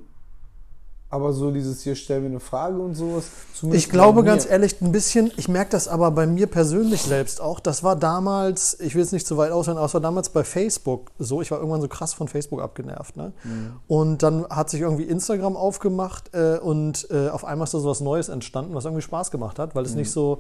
[1.11, 3.27] Aber so dieses hier, stell mir eine Frage und sowas.
[3.71, 7.61] Ich glaube ganz ehrlich, ein bisschen, ich merke das aber bei mir persönlich selbst auch.
[7.61, 10.43] Das war damals, ich will jetzt nicht zu weit ausholen, aber es war damals bei
[10.43, 11.41] Facebook so.
[11.41, 13.17] Ich war irgendwann so krass von Facebook abgenervt.
[13.17, 13.33] Ne?
[13.45, 13.73] Mhm.
[13.87, 17.89] Und dann hat sich irgendwie Instagram aufgemacht äh, und äh, auf einmal ist da so
[17.89, 19.99] was Neues entstanden, was irgendwie Spaß gemacht hat, weil es Mhm.
[19.99, 20.39] nicht so.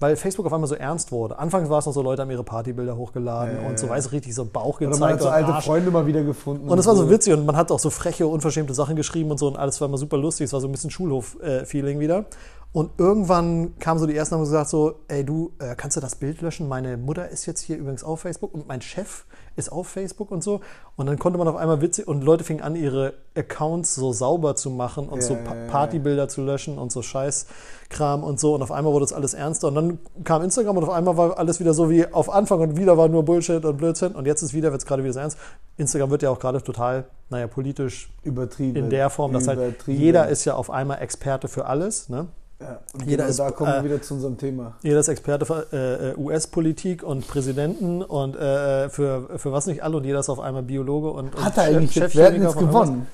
[0.00, 1.38] Weil Facebook auf einmal so ernst wurde.
[1.38, 4.34] Anfangs war es noch so, Leute haben ihre Partybilder hochgeladen Ja, und so, weiß richtig
[4.34, 5.12] so Bauch Oder man gezeigt.
[5.12, 5.66] hat so alte Arsch.
[5.66, 6.68] Freunde mal wieder gefunden.
[6.68, 9.38] Und es war so witzig und man hat auch so freche, unverschämte Sachen geschrieben und
[9.38, 10.46] so und alles war immer super lustig.
[10.46, 12.24] Es war so ein bisschen Schulhof-Feeling wieder.
[12.72, 16.14] Und irgendwann kamen so die ersten haben gesagt so, ey du, äh, kannst du das
[16.14, 16.68] Bild löschen?
[16.68, 19.24] Meine Mutter ist jetzt hier übrigens auf Facebook und mein Chef
[19.56, 20.60] ist auf Facebook und so.
[20.96, 24.56] Und dann konnte man auf einmal witzig und Leute fingen an, ihre Accounts so sauber
[24.56, 25.54] zu machen und Ja, so Pa-.
[25.70, 28.54] Partybilder zu löschen und so Scheißkram und so.
[28.54, 29.68] Und auf einmal wurde es alles ernster.
[29.68, 32.76] Und dann kam Instagram und auf einmal war alles wieder so wie auf Anfang und
[32.76, 34.12] wieder war nur Bullshit und Blödsinn.
[34.14, 35.38] Und jetzt ist wieder, wird es gerade wieder so ernst.
[35.76, 38.76] Instagram wird ja auch gerade total, naja, politisch übertrieben.
[38.76, 42.08] in der Form, dass halt jeder ist ja auf einmal Experte für alles.
[42.08, 42.28] Ne?
[42.60, 44.74] Ja, und jeder genau ist, da kommen wir äh, wieder zu unserem Thema.
[44.82, 49.82] Jeder ist Experte für äh, äh, US-Politik und Präsidenten und äh, für, für was nicht
[49.82, 52.34] alle und jeder ist auf einmal Biologe und, und Hat er eigentlich Chef- wer hat
[52.34, 53.06] jetzt gewonnen?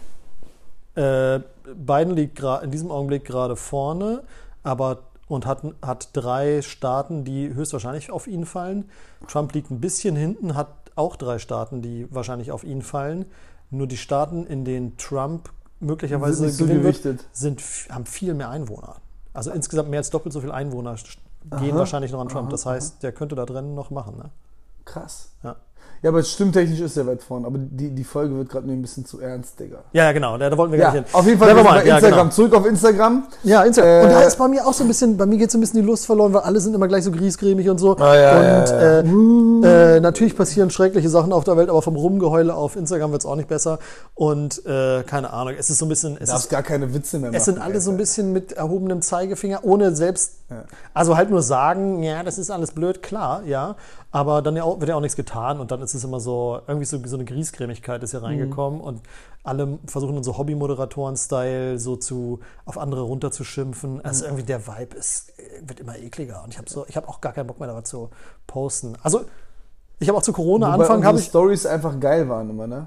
[0.97, 1.41] Äh,
[1.75, 4.23] Biden liegt in diesem Augenblick gerade vorne,
[4.63, 8.89] aber und hat, hat drei Staaten, die höchstwahrscheinlich auf ihn fallen.
[9.27, 13.27] Trump liegt ein bisschen hinten, hat auch drei Staaten, die wahrscheinlich auf ihn fallen.
[13.71, 17.25] Nur die Staaten, in denen Trump möglicherweise so wird, gewichtet.
[17.33, 18.97] sind, haben viel mehr Einwohner.
[19.37, 22.45] Also insgesamt mehr als doppelt so viele Einwohner gehen Aha, wahrscheinlich noch an Trump.
[22.47, 24.17] aha, Das heißt, der könnte da drin noch machen.
[24.17, 24.31] Ne?
[24.85, 25.31] Krass.
[25.43, 25.57] Ja.
[26.07, 27.49] Ja, aber stimmtechnisch ist er weit vorne.
[27.49, 29.79] Aber die, die Folge wird gerade ein bisschen zu ernst, Digga.
[29.93, 31.15] Ja, ja, genau, da, da wollten wir Ja, gar nicht hin.
[31.19, 32.19] auf jeden Fall bei ja, Instagram.
[32.21, 32.31] genau.
[32.31, 33.25] Zurück auf Instagram.
[33.43, 33.91] Ja, Instagram.
[33.91, 35.61] Äh, und da ist bei mir auch so ein bisschen, bei mir geht so ein
[35.63, 37.97] bisschen die Lust verloren, weil alle sind immer gleich so griesgrämig und so.
[37.97, 39.93] Ah, ja, und ja, ja.
[39.95, 43.23] Äh, äh, natürlich passieren schreckliche Sachen auf der Welt, aber vom Rumgeheule auf Instagram wird
[43.23, 43.81] es auch nicht besser.
[44.15, 47.19] Und äh, keine Ahnung, es ist so ein bisschen, es, Darfst ist, gar keine Witze
[47.19, 47.37] mehr machen.
[47.37, 50.63] es sind alle so ein bisschen mit erhobenem Zeigefinger, ohne selbst, Ja.
[50.95, 53.75] also halt nur sagen, ja, das ist alles blöd, klar, ja.
[54.17, 56.99] Aber dann wird ja auch nichts getan und dann ist es immer so, irgendwie so,
[57.05, 59.03] so eine Griesgrämigkeit ist ja reingekommen und
[59.45, 64.03] alle versuchen so Hobby-Moderatoren-Style so zu, auf andere runterzuschimpfen.
[64.03, 67.21] Also irgendwie der Vibe ist, wird immer ekliger und ich habe so, ich habe auch
[67.21, 68.09] gar keinen Bock mehr da zu
[68.47, 68.97] posten.
[69.03, 69.27] Also
[69.99, 72.67] ich habe auch zu Corona Wobei Anfang habe unsere ich, Stories einfach geil waren immer,
[72.67, 72.87] ne?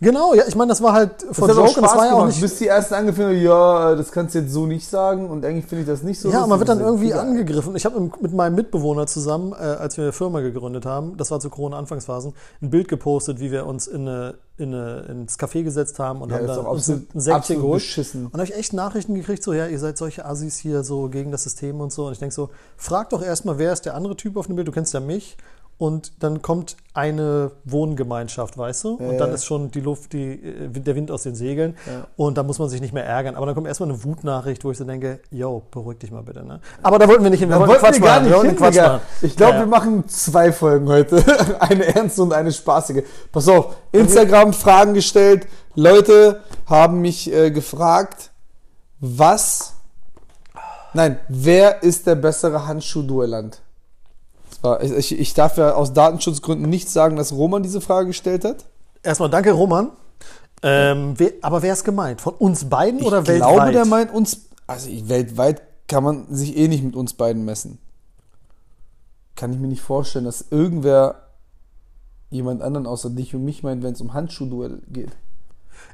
[0.00, 2.40] Genau, ja, ich meine, das war halt von Joke und das war ja auch nicht,
[2.40, 5.66] bis die ersten angefangen haben, ja, das kannst du jetzt so nicht sagen und eigentlich
[5.66, 6.30] finde ich das nicht so.
[6.30, 7.74] Ja, man wird dann irgendwie angegriffen.
[7.76, 11.40] Ich habe mit meinem Mitbewohner zusammen, äh, als wir eine Firma gegründet haben, das war
[11.40, 15.98] zu Corona-Anfangsphasen, ein Bild gepostet, wie wir uns in eine, in eine, ins Café gesetzt
[15.98, 17.74] haben und Ja, haben ist da doch uns ein Säckchen geholt.
[17.80, 18.26] beschissen.
[18.26, 21.30] Und habe ich echt Nachrichten gekriegt, so, ja, ihr seid solche Assis hier so gegen
[21.32, 22.06] das System und so.
[22.06, 24.66] Und ich denke so, frag doch erstmal, wer ist der andere Typ auf dem Bild?
[24.68, 25.36] Du kennst ja mich.
[25.78, 28.94] Und dann kommt eine Wohngemeinschaft, weißt du?
[28.94, 31.76] Und dann ist schon die Luft, die, äh, der Wind aus den Segeln.
[32.16, 33.36] Und da muss man sich nicht mehr ärgern.
[33.36, 36.44] Aber dann kommt erstmal eine Wutnachricht, wo ich so denke, yo, beruhig dich mal bitte.
[36.44, 36.60] Ne?
[36.82, 37.50] Aber da wollten wir nicht hin.
[37.50, 38.32] Da wollten wollten wir Quatsch gar machen.
[38.32, 39.00] nicht hin, Quatsch machen.
[39.22, 41.22] Ich glaube, wir machen zwei Folgen heute.
[41.60, 43.04] eine ernste und eine spaßige.
[43.30, 45.46] Pass auf, Instagram Fragen gestellt.
[45.76, 48.32] Leute haben mich äh, gefragt,
[48.98, 49.74] was.
[50.92, 53.60] Nein, wer ist der bessere Handschuh-Duellant?
[54.60, 58.44] Zwar, Ich, ich, ich darf ja aus Datenschutzgründen nicht sagen, dass Roman diese Frage gestellt
[58.44, 58.64] hat.
[59.02, 59.90] Erstmal danke, Roman.
[60.62, 62.20] Ähm, wer, aber wer ist gemeint?
[62.20, 63.54] Von uns beiden oder ich weltweit?
[63.54, 64.48] glaube, der meint uns.
[64.66, 67.78] Also ich, weltweit kann man sich eh nicht mit uns beiden messen.
[69.36, 71.28] Kann ich mir nicht vorstellen, dass irgendwer
[72.30, 75.10] jemand anderen außer dich und mich meint, wenn es um Handschuhduell geht.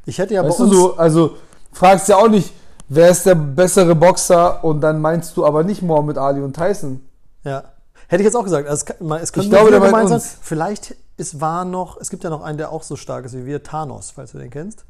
[0.07, 1.37] ich hätte ja weißt bei du uns, so, also
[1.71, 2.53] fragst ja auch nicht,
[2.89, 7.03] wer ist der bessere Boxer und dann meinst du aber nicht Mohammed Ali und Tyson.
[7.45, 7.74] Ja.
[8.09, 8.69] Hätte ich jetzt auch gesagt.
[8.69, 10.21] Also es, kann, es könnte Ich glaube, gemeint sein.
[10.43, 13.47] Vielleicht es war noch, es gibt ja noch einen, der auch so stark ist wie
[13.47, 14.85] wir, Thanos, falls du den kennst.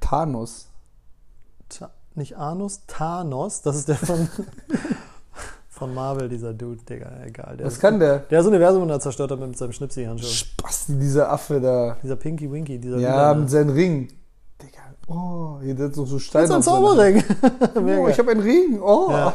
[0.00, 0.66] Thanos.
[1.68, 4.28] Ta nicht Anus, Thanos, das ist der von,
[5.68, 7.56] Von Marvel, dieser Dude, Digga, egal.
[7.56, 8.18] Der Was ist- kann der?
[8.20, 10.26] Der das Universum da zerstört hat mit seinem Schnipsi-Handschuh.
[10.26, 11.96] Spasti, dieser Affe da.
[12.02, 13.34] Dieser Pinky Winky, dieser Ja, Lila.
[13.34, 14.08] mit seinem Ring.
[15.10, 16.44] Oh, hier hat so so Das Steine.
[16.44, 17.24] ist ein Zauberring.
[17.74, 18.78] Oh, ich habe einen Ring.
[18.82, 19.06] Oh.
[19.10, 19.32] Ja.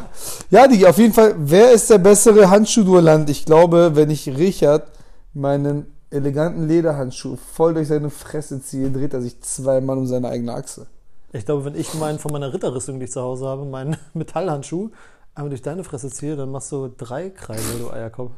[0.51, 0.67] Ja.
[0.67, 3.29] Digi, auf jeden Fall, wer ist der bessere Handschuhduellant?
[3.29, 4.87] Ich glaube, wenn ich Richard
[5.33, 10.53] meinen eleganten Lederhandschuh voll durch seine Fresse ziehe, dreht er sich zweimal um seine eigene
[10.53, 10.85] Achse.
[11.31, 14.91] Ich glaube, wenn ich meinen von meiner Ritterrüstung, die ich zu Hause habe, meinen Metallhandschuh
[15.33, 18.31] einmal durch deine Fresse ziehe, dann machst du drei Kreise, du Eierkopf.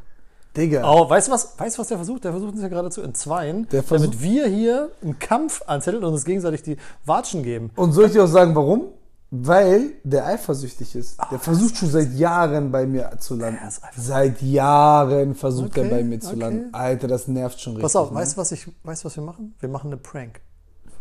[0.56, 0.84] Digga.
[0.90, 2.24] Oh, weißt du was, weißt, was der versucht?
[2.24, 6.04] Der versucht uns ja gerade zu entzweien, Der versucht- damit wir hier einen Kampf anzetteln
[6.04, 7.72] und uns gegenseitig die Watschen geben.
[7.76, 8.90] Und soll ich dir auch sagen, warum?
[9.32, 11.18] Weil der eifersüchtig ist.
[11.32, 13.60] Der versucht schon seit Jahren bei mir zu landen.
[13.62, 14.06] Er ist eifersüchtig.
[14.06, 16.40] Seit Jahren versucht er Okay, bei mir zu okay.
[16.40, 16.74] landen.
[16.74, 17.84] Alter, das nervt schon richtig.
[17.84, 18.18] Pass auf, ne?
[18.18, 19.56] weißt du, was ich, weißt du, was wir machen?
[19.60, 20.40] Wir machen eine Prank.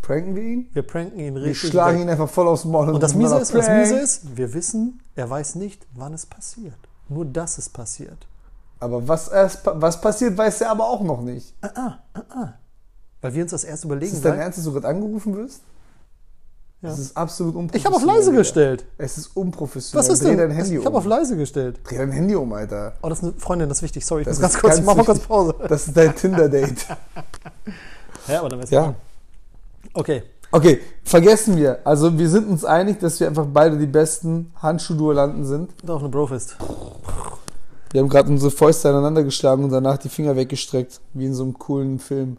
[0.02, 0.68] Pranken wir ihn?
[0.72, 1.70] Wir pranken ihn Wir richtig.
[1.70, 2.04] schlagen weg.
[2.06, 2.88] ihn einfach voll aufs Maul.
[2.90, 3.68] Und das Miese ist, das.
[3.68, 6.74] Miese ist, wir wissen, er weiß nicht, wann es passiert.
[7.08, 8.26] Nur, dass es passiert.
[8.84, 11.54] Aber was, erst, was passiert, weiß er aber auch noch nicht.
[13.22, 14.12] Weil wir uns das erst überlegen.
[14.12, 15.62] Ist das dein Ernst, dass du gerade angerufen wirst?
[16.82, 16.90] Ja.
[16.90, 18.02] Das ist absolut ich unprofessionell.
[18.02, 18.84] habe auf leise gestellt.
[18.98, 20.04] Es ist unprofessionell.
[20.06, 20.36] Was ist Dreh denn?
[20.36, 20.96] dein Handy ich habe um.
[20.96, 21.80] auf leise gestellt.
[21.82, 22.92] Dreh dein Handy um, Alter.
[23.00, 24.04] Oh, das ist eine Freundin, das ist wichtig.
[24.04, 25.20] Sorry, ich Das muss ganz kurz, ich mach mal kurz.
[25.20, 25.54] Pause.
[25.66, 26.86] Das ist dein Tinder-Date.
[28.28, 28.94] Ja, aber dann wär's Ja.
[29.92, 30.22] Okay.
[30.50, 31.78] Okay, vergessen wir.
[31.84, 35.70] Also wir sind uns einig, dass wir einfach beide die besten Handschuhduellanten sind.
[35.82, 36.56] Doch eine Brofist.
[37.94, 41.44] Wir haben gerade unsere Fäuste aneinander geschlagen und danach die Finger weggestreckt, wie in so
[41.44, 42.38] einem coolen Film.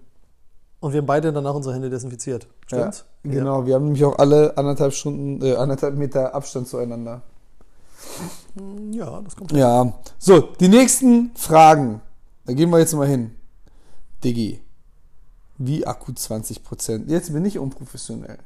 [0.81, 2.45] Und wir haben beide danach unsere Hände desinfiziert.
[2.67, 3.05] Stimmt's?
[3.23, 7.21] Ja, genau, wir haben nämlich auch alle anderthalb Stunden, äh, anderthalb Meter Abstand zueinander.
[8.91, 9.53] Ja, ja das kommt.
[9.53, 9.93] Ja.
[10.19, 12.01] So, die nächsten Fragen.
[12.45, 13.31] Da gehen wir jetzt mal hin.
[14.25, 14.59] Diggi.
[15.57, 17.07] Wie Akku 20%?
[17.07, 18.39] Jetzt bin ich unprofessionell.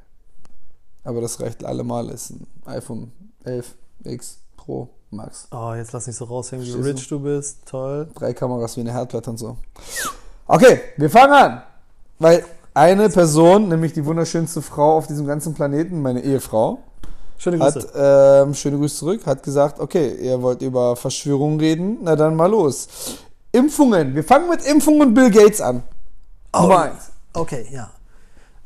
[1.03, 2.09] Aber das reicht allemal.
[2.09, 3.11] Ist ein iPhone
[3.45, 5.47] 11 X Pro Max.
[5.51, 7.59] Oh, jetzt lass nicht so raushängen, wie rich du bist.
[7.65, 8.07] Toll.
[8.15, 9.57] Drei Kameras wie eine Herdplatte und so.
[10.47, 11.63] Okay, wir fangen an.
[12.19, 16.79] Weil eine Person, nämlich die wunderschönste Frau auf diesem ganzen Planeten, meine Ehefrau,
[17.37, 17.79] Schöne Grüße.
[17.93, 22.35] hat, ähm, schöne Grüße zurück, hat gesagt, okay, ihr wollt über Verschwörungen reden, na dann
[22.35, 22.87] mal los.
[23.51, 24.13] Impfungen.
[24.13, 25.83] Wir fangen mit Impfungen und Bill Gates an.
[26.53, 27.11] Nummer eins.
[27.33, 27.89] Okay, ja.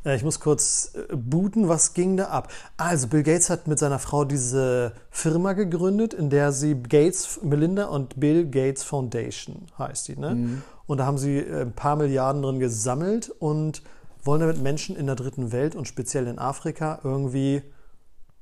[0.04, 2.50] Äh, Ich muss kurz äh, booten, was ging da ab?
[2.76, 7.86] Also, Bill Gates hat mit seiner Frau diese Firma gegründet, in der sie Gates, Melinda
[7.86, 10.60] und Bill Gates Foundation heißt die, ne?
[10.86, 13.82] Und da haben sie äh, ein paar Milliarden drin gesammelt und
[14.22, 17.62] wollen damit Menschen in der dritten Welt und speziell in Afrika irgendwie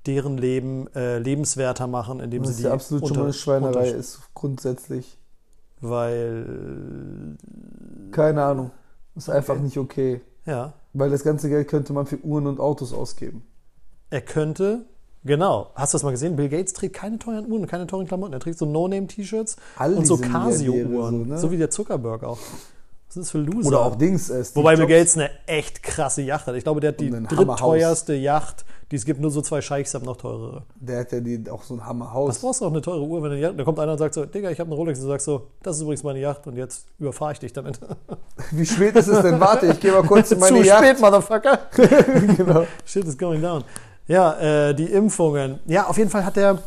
[0.07, 3.33] deren Leben äh, lebenswerter machen, indem Das sie die ja absolut schon unter- mal eine
[3.33, 5.18] Schweinerei ist, grundsätzlich.
[5.81, 7.37] Weil,
[8.11, 8.70] Keine Ahnung.
[9.14, 10.20] Ist einfach nicht okay.
[10.46, 13.42] ja, Weil das ganze Geld könnte man für Uhren und Autos ausgeben.
[14.11, 14.85] Er könnte,
[15.24, 16.37] genau, hast du das mal gesehen?
[16.37, 18.35] Bill Gates trägt keine teuren Uhren, keine teuren Klamotten.
[18.35, 21.31] Er trägt so No-Name-T-Shirts und so Casio-Uhren.
[21.31, 21.52] So, so, ne?
[21.52, 22.38] wie der Zuckerberg auch.
[23.12, 23.68] Was ist das für Loser?
[23.68, 24.31] Oder auch Dings.
[24.31, 24.87] Äh, Wobei Bill.
[24.87, 26.55] Gates eine echt krasse Yacht hat.
[26.55, 29.20] Ich glaube, der hat die drittteuerste Yacht, die es gibt.
[29.20, 30.62] Nur so zwei Scheichs haben noch teurere.
[30.77, 32.38] Der hat ja die, auch so ein Was Hammerhaus.
[32.38, 34.51] brauchst du auch eine teure Uhr, wenn du da kommt einer und sagt so, Digga,
[34.51, 34.98] ich habe eine Rolex.
[34.98, 37.81] Und du sagst so, das ist übrigens meine Yacht und jetzt überfahre ich dich damit.
[38.51, 39.38] Wie spät ist es denn?
[39.38, 40.83] Warte, ich gehe mal kurz in meine Zu Yacht.
[40.83, 41.59] spät, Motherfucker.
[42.38, 42.66] genau.
[42.87, 43.62] Shit is going down.
[44.07, 45.59] Ja, äh, die Impfungen.
[45.66, 46.62] Ja, auf jeden Fall hat der,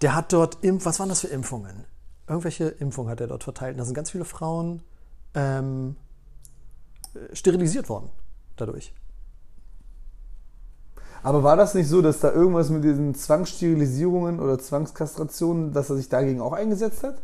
[0.00, 1.84] der hat dort Impf, was waren das für Impfungen?
[2.26, 3.72] Irgendwelche Impfungen hat er dort verteilt.
[3.74, 4.80] Und da sind ganz viele Frauen
[5.34, 5.96] ähm,
[7.14, 8.10] äh, sterilisiert worden
[8.56, 8.92] dadurch.
[11.22, 15.96] Aber war das nicht so, dass da irgendwas mit diesen Zwangssterilisierungen oder Zwangskastrationen, dass er
[15.96, 17.22] sich dagegen auch eingesetzt hat?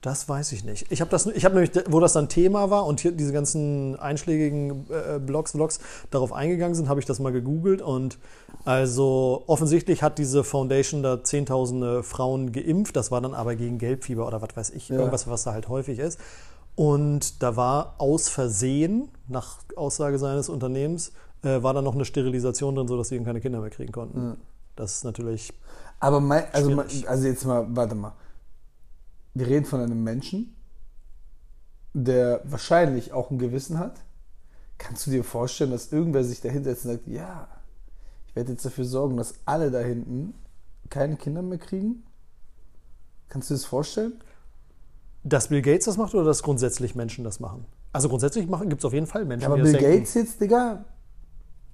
[0.00, 0.86] Das weiß ich nicht.
[0.90, 3.98] Ich habe das, ich habe nämlich, wo das dann Thema war und hier diese ganzen
[3.98, 8.16] einschlägigen äh, Blogs, Blogs darauf eingegangen sind, habe ich das mal gegoogelt und
[8.64, 12.94] also offensichtlich hat diese Foundation da zehntausende Frauen geimpft.
[12.94, 14.96] Das war dann aber gegen Gelbfieber oder was weiß ich, Ja.
[14.96, 16.20] irgendwas, was da halt häufig ist.
[16.78, 21.10] Und da war aus Versehen, nach Aussage seines Unternehmens,
[21.42, 24.36] äh, war da noch eine Sterilisation drin, sodass sie eben keine Kinder mehr kriegen konnten.
[24.76, 25.52] Das ist natürlich
[25.98, 28.12] Aber mein, also, mein, also jetzt mal, warte mal.
[29.34, 30.54] Wir reden von einem Menschen,
[31.94, 33.98] der wahrscheinlich auch ein Gewissen hat.
[34.78, 37.48] Kannst du dir vorstellen, dass irgendwer sich da hinsetzt und sagt, ja,
[38.28, 40.32] ich werde jetzt dafür sorgen, dass alle da hinten
[40.90, 42.04] keine Kinder mehr kriegen?
[43.28, 44.20] Kannst du dir das vorstellen?
[45.24, 47.66] Dass Bill Gates das macht oder dass grundsätzlich Menschen das machen?
[47.92, 49.98] Also grundsätzlich gibt es auf jeden Fall Menschen, Ja, aber die Bill das denken.
[49.98, 50.84] Gates jetzt, Digga,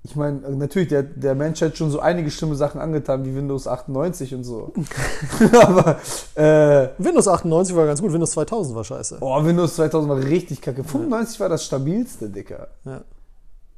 [0.07, 3.66] ich meine, natürlich, der, der Mensch hat schon so einige schlimme Sachen angetan, wie Windows
[3.66, 4.70] 98 und so.
[5.62, 5.98] aber,
[6.35, 9.18] äh, Windows 98 war ganz gut, Windows 2000 war scheiße.
[9.22, 10.85] oh, Windows 2000 war richtig kacke.
[10.85, 12.68] 95 war das stabilste, Digga.
[12.85, 13.02] Ja.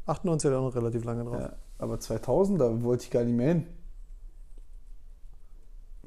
[0.06, 1.40] 98 hat er auch noch relativ lange drauf.
[1.40, 3.66] Ja, aber 2000, da wollte ich gar nicht mehr hin.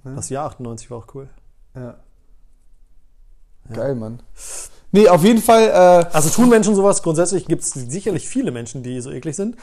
[0.03, 1.29] Das Jahr 98 war auch cool.
[1.75, 1.95] Ja.
[3.73, 4.21] Geil, Mann.
[4.91, 5.63] Nee, auf jeden Fall.
[5.67, 7.03] Äh, Also tun Menschen sowas?
[7.03, 9.55] Grundsätzlich gibt es sicherlich viele Menschen, die so eklig sind.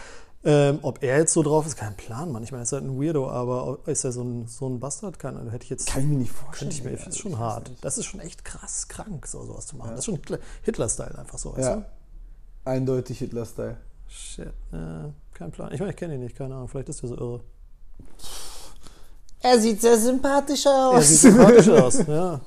[0.45, 2.45] Ähm, ob er jetzt so drauf ist, kein Plan, Mann.
[2.45, 5.19] Ich meine, er ist halt ein Weirdo, aber ist er so ein, so ein Bastard?
[5.19, 5.89] Keine Ahnung, hätte ich jetzt.
[5.89, 6.71] kann ich mir nicht vorstellen.
[6.71, 7.73] Könnte ich mir, das ist schon hart.
[7.81, 9.91] Das ist schon echt krass krank, so sowas zu machen.
[9.91, 11.77] Das ist schon Hitler- Hitler-Style einfach so, weißt Ja.
[11.77, 11.85] du?
[12.65, 13.77] Eindeutig Hitler-Style.
[14.07, 15.73] Shit, äh, kein Plan.
[15.73, 16.69] Ich meine, ich kenne ihn nicht, keine Ahnung.
[16.69, 17.41] Vielleicht ist er so irre.
[19.41, 20.95] Er sieht sehr sympathisch aus.
[20.95, 22.41] Er sieht sympathisch aus, ja.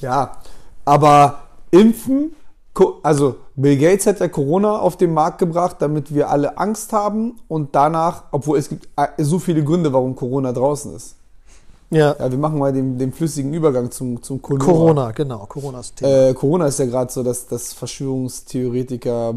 [0.00, 0.42] Ja,
[0.84, 1.38] aber
[1.70, 2.32] impfen,
[3.02, 7.36] also Bill Gates hat ja Corona auf den Markt gebracht, damit wir alle Angst haben
[7.48, 11.16] und danach, obwohl es gibt äh, so viele Gründe, warum Corona draußen ist.
[11.90, 14.64] Ja, Ja, wir machen mal den, den flüssigen Übergang zum, zum Corona.
[14.64, 15.44] Corona, genau.
[15.46, 16.28] Corona ist Thema.
[16.28, 19.34] Äh, Corona ist ja gerade so, dass das Verschwörungstheoretiker,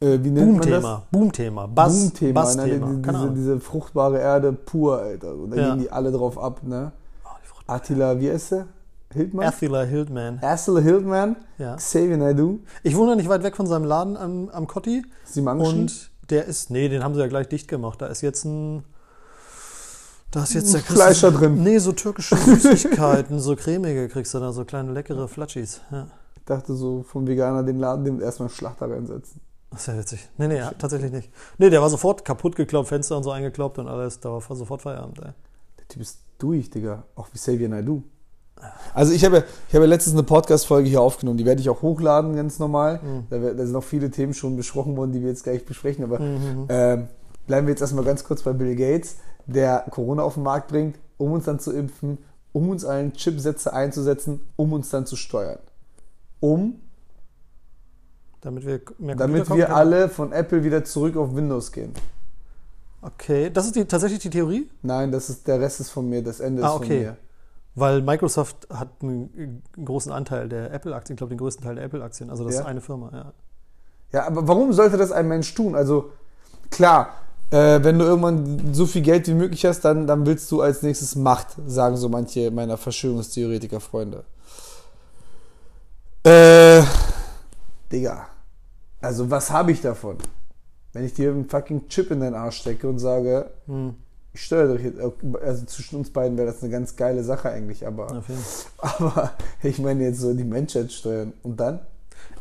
[0.00, 0.82] äh, wie nennt man das?
[0.82, 1.02] Boom-Thema.
[1.12, 1.66] Boom-Thema.
[1.68, 2.64] Buzz, Boom-Thema, ne?
[2.64, 3.34] Diese, Keine diese, Ahnung.
[3.36, 5.34] diese fruchtbare Erde pur, Alter.
[5.50, 5.68] Da Ja.
[5.70, 6.92] gehen die alle drauf ab, ne?
[7.24, 7.28] Oh,
[7.72, 8.66] Attila, wie heißt der?
[9.14, 9.46] Hildmann?
[9.46, 10.38] Attila Hildman.
[10.42, 11.76] Attila Hildmann, Ja.
[11.76, 15.04] Xavier Naidoo, Ich wohne nicht weit weg von seinem Laden am, am Kotti.
[15.24, 15.80] Sie Manchen.
[15.82, 18.02] Und der ist, nee, den haben sie ja gleich dicht gemacht.
[18.02, 18.84] Da ist jetzt ein,
[20.30, 21.62] da ist jetzt der Fleisch da drin.
[21.62, 25.80] Nee, so türkische Süßigkeiten, so cremige kriegst du da, so kleine leckere Flatschis.
[25.90, 26.08] Ja.
[26.36, 29.40] Ich dachte so vom Veganer den Laden, dem erstmal Schlachter reinsetzen.
[29.70, 30.28] Das ist ja witzig.
[30.38, 31.30] Nee, nee, tatsächlich nicht.
[31.58, 34.20] Nee, der war sofort kaputt gekloppt, Fenster und so eingekloppt und alles.
[34.20, 35.32] Da war sofort Feierabend, ey.
[35.78, 37.02] Der Typ ist durch, Digga.
[37.16, 38.02] Auch wie Xavier Naidoo.
[38.94, 42.36] Also ich habe, ich habe letztens eine Podcast-Folge hier aufgenommen, die werde ich auch hochladen,
[42.36, 43.00] ganz normal.
[43.28, 46.04] Da, wär- da sind noch viele Themen schon besprochen worden, die wir jetzt gleich besprechen,
[46.04, 47.08] aber ähm,
[47.46, 50.96] bleiben wir jetzt erstmal ganz kurz bei Bill Gates, der Corona auf den Markt bringt,
[51.18, 52.18] um uns dann zu impfen,
[52.52, 55.58] um uns allen Chipsätze einzusetzen, um uns dann zu steuern.
[56.40, 56.80] Um,
[58.40, 59.72] Damit wir mehr damit wir können.
[59.76, 61.92] alle von Apple wieder zurück auf Windows gehen.
[63.02, 64.70] Okay, das ist die, tatsächlich die Theorie?
[64.82, 67.00] Nein, das ist, der Rest ist von mir, das Ende Ah, ist von okay.
[67.00, 67.16] mir.
[67.76, 71.84] Weil Microsoft hat einen, einen großen Anteil der Apple-Aktien, ich glaube den größten Teil der
[71.84, 72.30] Apple-Aktien.
[72.30, 72.60] Also das Ja.
[72.60, 73.32] ist eine Firma, ja.
[74.12, 75.74] Ja, aber warum sollte das ein Mensch tun?
[75.74, 76.12] Also,
[76.70, 77.08] klar,
[77.50, 80.82] äh, wenn du irgendwann so viel Geld wie möglich hast, dann, dann willst du als
[80.82, 84.22] nächstes Macht, sagen so manche meiner Verschwörungstheoretiker-Freunde.
[86.24, 86.82] Äh,
[87.90, 88.28] Digga.
[89.00, 90.16] Also, was habe ich davon?
[90.92, 93.94] Wenn ich dir einen fucking Chip in deinen Arsch stecke und sage, Hm,
[94.34, 97.86] ich steuere dich jetzt, also zwischen uns beiden wäre das eine ganz geile Sache eigentlich,
[97.86, 98.24] aber,
[98.78, 101.32] aber ich meine jetzt so die Menschheit steuern.
[101.42, 101.78] Und dann?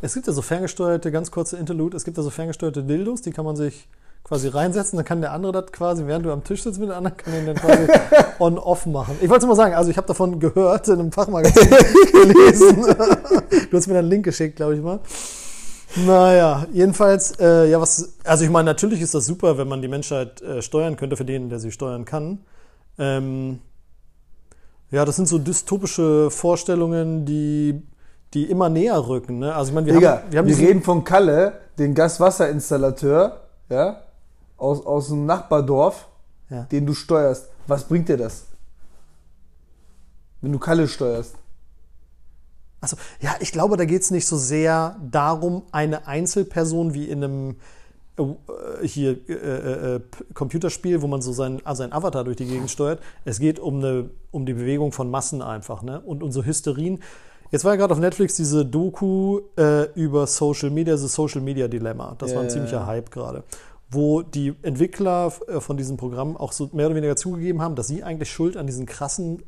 [0.02, 3.32] Es gibt ja so ferngesteuerte, ganz kurze Interlude, es gibt ja so ferngesteuerte Dildos, die
[3.32, 3.88] kann man sich
[4.24, 6.96] quasi reinsetzen, dann kann der andere das quasi, während du am Tisch sitzt mit dem
[6.96, 7.88] anderen, kann den dann quasi
[8.40, 9.18] on-off machen.
[9.22, 11.70] Ich wollte es mal sagen, also ich habe davon gehört, in einem Fachmagazin
[12.12, 12.86] gelesen.
[13.70, 15.00] du hast mir einen Link geschickt, glaube ich mal.
[15.96, 19.88] Naja, jedenfalls, äh, ja, was, also ich meine, natürlich ist das super, wenn man die
[19.88, 22.40] Menschheit äh, steuern könnte, für den, der sie steuern kann.
[22.98, 23.60] Ähm,
[24.90, 27.82] ja, das sind so dystopische Vorstellungen, die,
[28.34, 29.40] die immer näher rücken.
[29.40, 29.54] Ne?
[29.54, 34.02] Also ich meine, wir Digga, haben, wir haben wir reden von Kalle, den Gaswasserinstallateur, ja,
[34.58, 36.08] aus, aus dem Nachbardorf,
[36.50, 36.64] Ja.
[36.64, 37.50] den du steuerst.
[37.68, 38.46] Was bringt dir das?
[40.42, 41.36] Wenn du Kalle steuerst.
[42.84, 47.24] Also, ja, ich glaube, da geht es nicht so sehr darum, eine Einzelperson wie in
[47.24, 47.56] einem
[48.18, 52.46] äh, hier äh, äh, P- Computerspiel, wo man so sein, also sein Avatar durch die
[52.46, 53.00] Gegend steuert.
[53.24, 56.02] Es geht um, eine, um die Bewegung von Massen einfach, ne?
[56.02, 57.00] Und, und so Hysterien.
[57.52, 61.68] Jetzt war ja gerade auf Netflix diese Doku äh, über Social Media, das Social Media
[61.68, 62.16] Dilemma.
[62.18, 62.86] Das war ein ziemlicher.
[62.86, 63.44] Hype gerade.
[63.90, 67.88] Wo die Entwickler äh, von diesem Programm auch so mehr oder weniger zugegeben haben, dass
[67.88, 69.44] sie eigentlich schuld an diesen krassen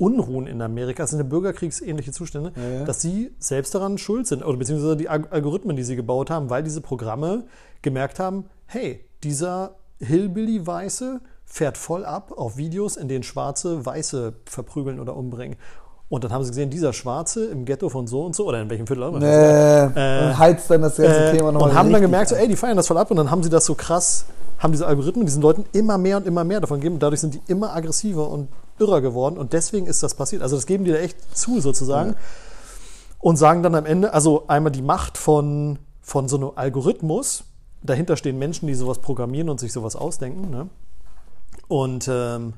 [0.00, 4.42] Unruhen in Amerika, das sind ja bürgerkriegsähnliche Zustände, Ja, dass sie selbst daran schuld sind
[4.44, 7.44] oder beziehungsweise die Alg- Algorithmen, die sie gebaut haben, weil diese Programme
[7.82, 15.00] gemerkt haben, hey, dieser Hillbilly-Weiße fährt voll ab auf Videos, in denen Schwarze Weiße verprügeln
[15.00, 15.56] oder umbringen.
[16.08, 18.70] Und dann haben sie gesehen, dieser Schwarze im Ghetto von so und so, oder in
[18.70, 19.22] welchem Viertel auch immer.
[19.22, 22.34] Äh, Äh, und heizt dann das ganze Äh, Thema nochmal und haben dann gemerkt, so,
[22.34, 24.24] ey, die feiern das voll ab und dann haben sie das so krass,
[24.58, 26.98] haben diese Algorithmen diesen Leuten immer mehr und immer mehr davon gegeben.
[26.98, 28.48] Dadurch sind die immer aggressiver und
[28.80, 30.42] irrer geworden und deswegen ist das passiert.
[30.42, 32.14] Also das geben die da echt zu sozusagen
[33.18, 37.44] und sagen dann am Ende, also einmal die Macht von, von so einem Algorithmus,
[37.82, 40.50] dahinter stehen Menschen, die sowas programmieren und sich sowas ausdenken.
[40.50, 40.68] Ne?
[41.68, 42.54] Und ähm,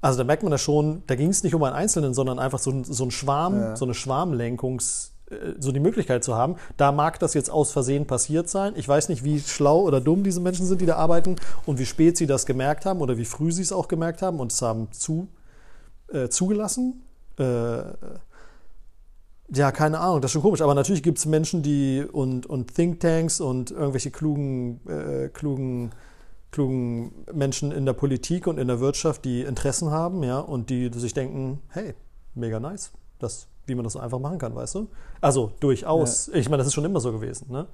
[0.00, 2.58] also da merkt man das schon, da ging es nicht um einen Einzelnen, sondern einfach
[2.58, 3.76] so ein, so ein Schwarm, Ja.
[3.76, 5.09] so eine Schwarmlenkungs,
[5.58, 6.56] so die Möglichkeit zu haben.
[6.76, 8.74] Da mag das jetzt aus Versehen passiert sein.
[8.76, 11.86] Ich weiß nicht, wie schlau oder dumm diese Menschen sind, die da arbeiten und wie
[11.86, 14.60] spät sie das gemerkt haben oder wie früh sie es auch gemerkt haben und es
[14.62, 15.28] haben zu,
[16.12, 17.02] äh, zugelassen.
[17.38, 17.82] Äh,
[19.52, 20.62] ja, keine Ahnung, das ist schon komisch.
[20.62, 25.92] Aber natürlich gibt es Menschen, die und, und Thinktanks und irgendwelche klugen, äh, klugen
[26.50, 30.90] klugen Menschen in der Politik und in der Wirtschaft, die Interessen haben, ja, und die
[30.92, 31.94] sich denken, hey,
[32.34, 34.88] mega nice, das, wie man das so einfach machen kann, weißt du?
[35.20, 36.28] Also durchaus.
[36.28, 37.66] Ich meine, das ist schon immer so gewesen, ne?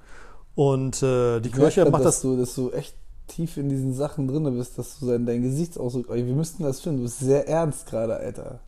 [0.55, 2.21] Und äh, die Ich Kirche macht dass das.
[2.21, 2.95] Du, dass du echt
[3.27, 6.13] tief in diesen Sachen drin bist, dass du dein, dein Gesichtsausdruck.
[6.13, 6.99] Wir müssten das finden.
[6.99, 8.59] Du bist sehr ernst gerade, Alter.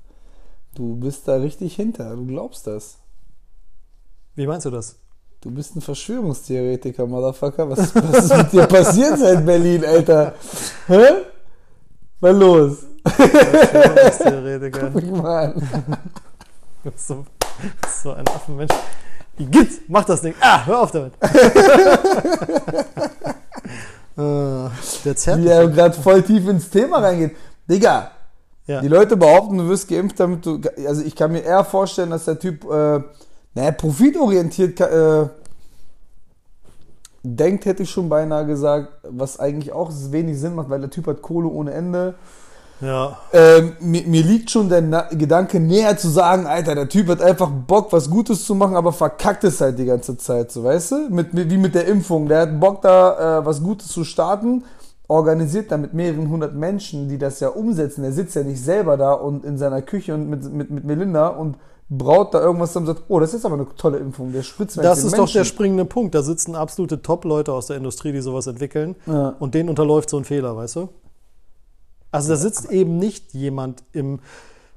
[0.76, 2.16] Du bist da richtig hinter.
[2.16, 2.98] Du glaubst das.
[4.36, 4.98] Wie meinst du das?
[5.42, 7.70] Du bist ein Verschwörungstheoretiker, Motherfucker.
[7.70, 10.34] Was, was ist mit dir passiert seit Berlin, Alter?
[10.88, 11.06] Hä?
[12.20, 12.78] Was los?
[14.18, 14.90] Theoretiker.
[14.94, 15.98] Guck mal an.
[16.96, 17.26] So,
[18.04, 18.74] so ein Affenmensch.
[19.38, 20.34] Igitt, mach das Ding.
[20.42, 21.14] Ah, hör auf damit.
[24.18, 24.72] Äh, der
[25.04, 25.50] Wie zärtliche.
[25.54, 27.36] er gerade voll tief ins Thema reingeht.
[27.70, 28.12] Digga,
[28.68, 28.82] Ja.
[28.82, 30.60] die Leute behaupten, du wirst geimpft, damit du.
[30.86, 33.00] Also ich kann mir eher vorstellen, dass der Typ, äh,
[33.54, 35.28] naja, profitorientiert äh,
[37.24, 41.08] denkt, hätte ich schon beinahe gesagt, was eigentlich auch wenig Sinn macht, weil der Typ
[41.08, 42.16] hat Kohle ohne Ende.
[42.82, 43.18] Ja.
[43.34, 47.22] Ähm, mir, mir liegt schon der Na Gedanke näher zu sagen, Alter, der Typ hat
[47.22, 50.92] einfach Bock, was Gutes zu machen, aber verkackt es halt die ganze Zeit, so weißt
[50.92, 51.10] du?
[51.10, 52.28] Mit, mit, wie mit der Impfung.
[52.28, 54.64] Der hat Bock, da äh, was Gutes zu starten,
[55.08, 58.04] organisiert da mit mehreren hundert Menschen, die das ja umsetzen.
[58.04, 61.28] Der sitzt ja nicht selber da und in seiner Küche und mit, mit, mit Melinda
[61.30, 61.58] und
[61.90, 64.78] braut da irgendwas zusammen und sagt, oh, das ist aber eine tolle Impfung, der spritzt
[64.78, 65.46] Das ist doch der Menschen.
[65.46, 66.14] springende Punkt.
[66.14, 68.96] Da sitzen absolute Top-Leute aus der Industrie, die sowas entwickeln.
[69.08, 69.36] Ja.
[69.40, 70.90] Und denen unterläuft so ein Fehler, weißt du?
[72.12, 74.20] Also da sitzt eben nicht jemand im.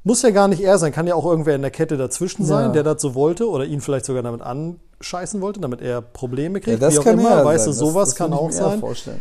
[0.05, 2.66] Muss ja gar nicht er sein, kann ja auch irgendwer in der Kette dazwischen sein,
[2.66, 2.72] Ja.
[2.72, 6.64] der das so wollte oder ihn vielleicht sogar damit anscheißen wollte, damit er Probleme Ja,
[6.64, 6.83] kriegt.
[6.83, 7.72] das wie auch kann immer, weißt sein.
[7.72, 8.80] du, sowas das, das kann ich auch mir eher sein.
[8.80, 9.20] Vorstellen.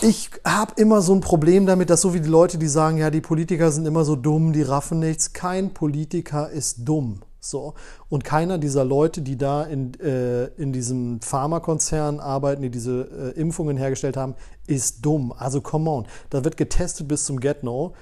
[0.00, 3.10] Ich habe immer so ein Problem damit, dass so wie die Leute, die sagen, ja,
[3.10, 5.34] die Politiker sind immer so dumm, die raffen nichts.
[5.34, 7.20] Kein Politiker ist dumm.
[7.50, 7.74] So.
[8.08, 13.40] Und keiner dieser Leute, die da in, äh, in diesem Pharmakonzern arbeiten, die diese äh,
[13.40, 14.34] Impfungen hergestellt haben,
[14.66, 15.32] ist dumm.
[15.36, 16.06] Also come on.
[16.30, 17.92] Da wird getestet bis zum Get-No.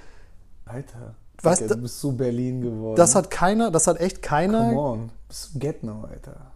[0.65, 2.97] Alter, Weißt Digga, du- bist so Berlin geworden.
[2.97, 4.69] Das hat keiner, das hat echt keiner.
[4.69, 6.52] Come on, bist du get now, Alter.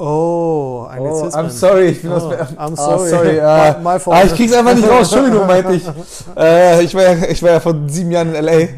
[0.00, 1.46] Oh, Oh, Anglizismen.
[1.46, 3.10] I'm sorry, ich bin Oh, aus I'm Ah, sorry.
[3.10, 4.16] sorry äh, My- my fault.
[4.16, 5.84] ah, ich krieg's einfach nicht raus, Entschuldigung, meinte ich.
[6.36, 8.68] Äh, ich, war ja, ich war ja vor sieben Jahren in L.A.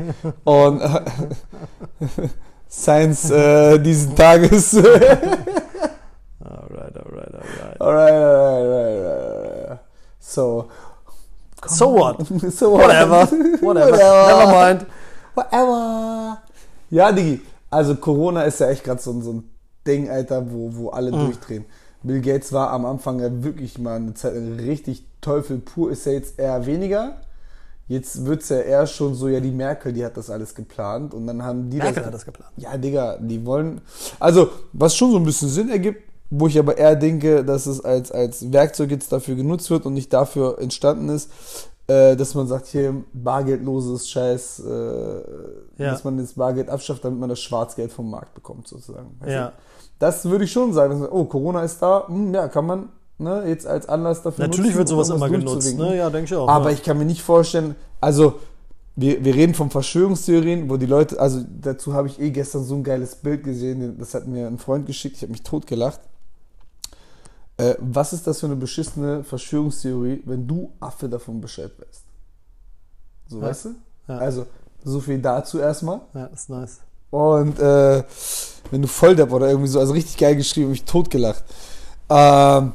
[0.50, 1.00] und äh,
[2.70, 4.74] Science äh, diesen Tages.
[4.76, 4.92] alright,
[6.42, 7.80] Alright, alright, alright.
[7.80, 9.78] alright, alright, alright.
[10.20, 10.68] So.
[11.66, 12.26] So what?
[12.52, 12.80] so what?
[12.88, 13.26] Whatever.
[13.60, 13.96] Whatever.
[13.96, 14.86] Never mind.
[15.34, 16.38] Whatever.
[16.90, 17.42] Ja, Digi.
[17.70, 19.49] Also Corona ist ja echt gerade so, so ein
[19.86, 21.64] Ding, Alter, wo, wo alle durchdrehen.
[22.02, 26.12] Bill Gates war am Anfang ja wirklich mal eine Zeit richtig Teufel pur, ist ja
[26.12, 27.16] jetzt eher weniger.
[27.88, 31.12] Jetzt wird es ja eher schon so, ja, die Merkel, die hat das alles geplant
[31.12, 32.52] und dann haben die Merkel hat das geplant.
[32.56, 33.80] ja, Digga, die wollen.
[34.20, 37.84] Also, was schon so ein bisschen Sinn ergibt, wo ich aber eher denke, dass es
[37.84, 41.30] als, als Werkzeug jetzt dafür genutzt wird und nicht dafür entstanden ist,
[41.88, 44.72] äh, dass man sagt, hier bargeldloses Scheiß, äh,
[45.82, 45.90] Ja.
[45.90, 49.16] dass man das Bargeld abschafft, damit man das Schwarzgeld vom Markt bekommt, sozusagen.
[49.18, 49.46] Weißt Ja.
[49.48, 49.52] du?
[50.00, 51.06] Das würde ich schon sagen.
[51.08, 52.88] Oh, Corona ist da, hm, ja, kann man
[53.18, 55.78] ne, jetzt als Anlass dafür Natürlich nutzen, wird sowas um immer genutzt.
[55.78, 55.96] Ne?
[55.96, 56.48] Ja, denke ich auch.
[56.48, 56.76] Aber ja.
[56.76, 58.40] ich kann mir nicht vorstellen, also
[58.96, 62.74] wir, wir reden von Verschwörungstheorien, wo die Leute, also dazu habe ich eh gestern so
[62.74, 66.00] ein geiles Bild gesehen, das hat mir ein Freund geschickt, ich habe mich totgelacht.
[67.58, 72.04] Äh, was ist das für eine beschissene Verschwörungstheorie, wenn du Affe davon Bescheid weißt?
[73.28, 73.42] So, Ja.
[73.44, 73.68] weißt du?
[74.08, 74.18] Ja.
[74.18, 74.46] Also,
[74.82, 76.00] so viel dazu erstmal.
[76.14, 76.78] ja, ist nice.
[77.10, 78.02] Und äh,
[78.70, 81.44] wenn du voll dabei oder irgendwie so, also richtig geil geschrieben, mich totgelacht.
[82.08, 82.72] Ähm,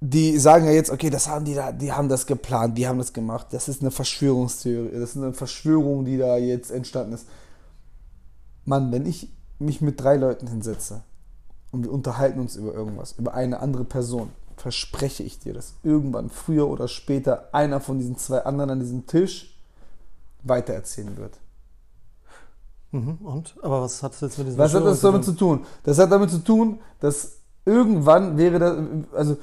[0.00, 2.98] die sagen ja jetzt, okay, das haben die da, die haben das geplant, die haben
[2.98, 3.48] das gemacht.
[3.50, 7.26] Das ist eine Verschwörungstheorie, das ist eine Verschwörung, die da jetzt entstanden ist.
[8.64, 11.02] Mann, wenn ich mich mit drei Leuten hinsetze
[11.70, 16.30] und wir unterhalten uns über irgendwas, über eine andere Person, verspreche ich dir, dass irgendwann,
[16.30, 19.58] früher oder später, einer von diesen zwei anderen an diesem Tisch
[20.42, 21.38] weitererzählen wird.
[22.92, 23.18] Mhm.
[23.22, 23.54] Und?
[23.62, 25.60] Aber was hat das jetzt mit diesem Was hat das damit zu tun?
[25.84, 28.76] Das hat damit zu tun, dass irgendwann wäre das,
[29.14, 29.36] also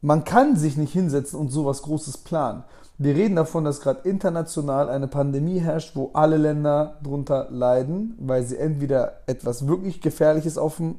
[0.00, 2.64] man kann sich nicht hinsetzen und sowas Großes planen.
[2.98, 8.44] Wir reden davon, dass gerade international eine Pandemie herrscht, wo alle Länder drunter leiden, weil
[8.44, 10.96] sie entweder etwas wirklich Gefährliches auf dem,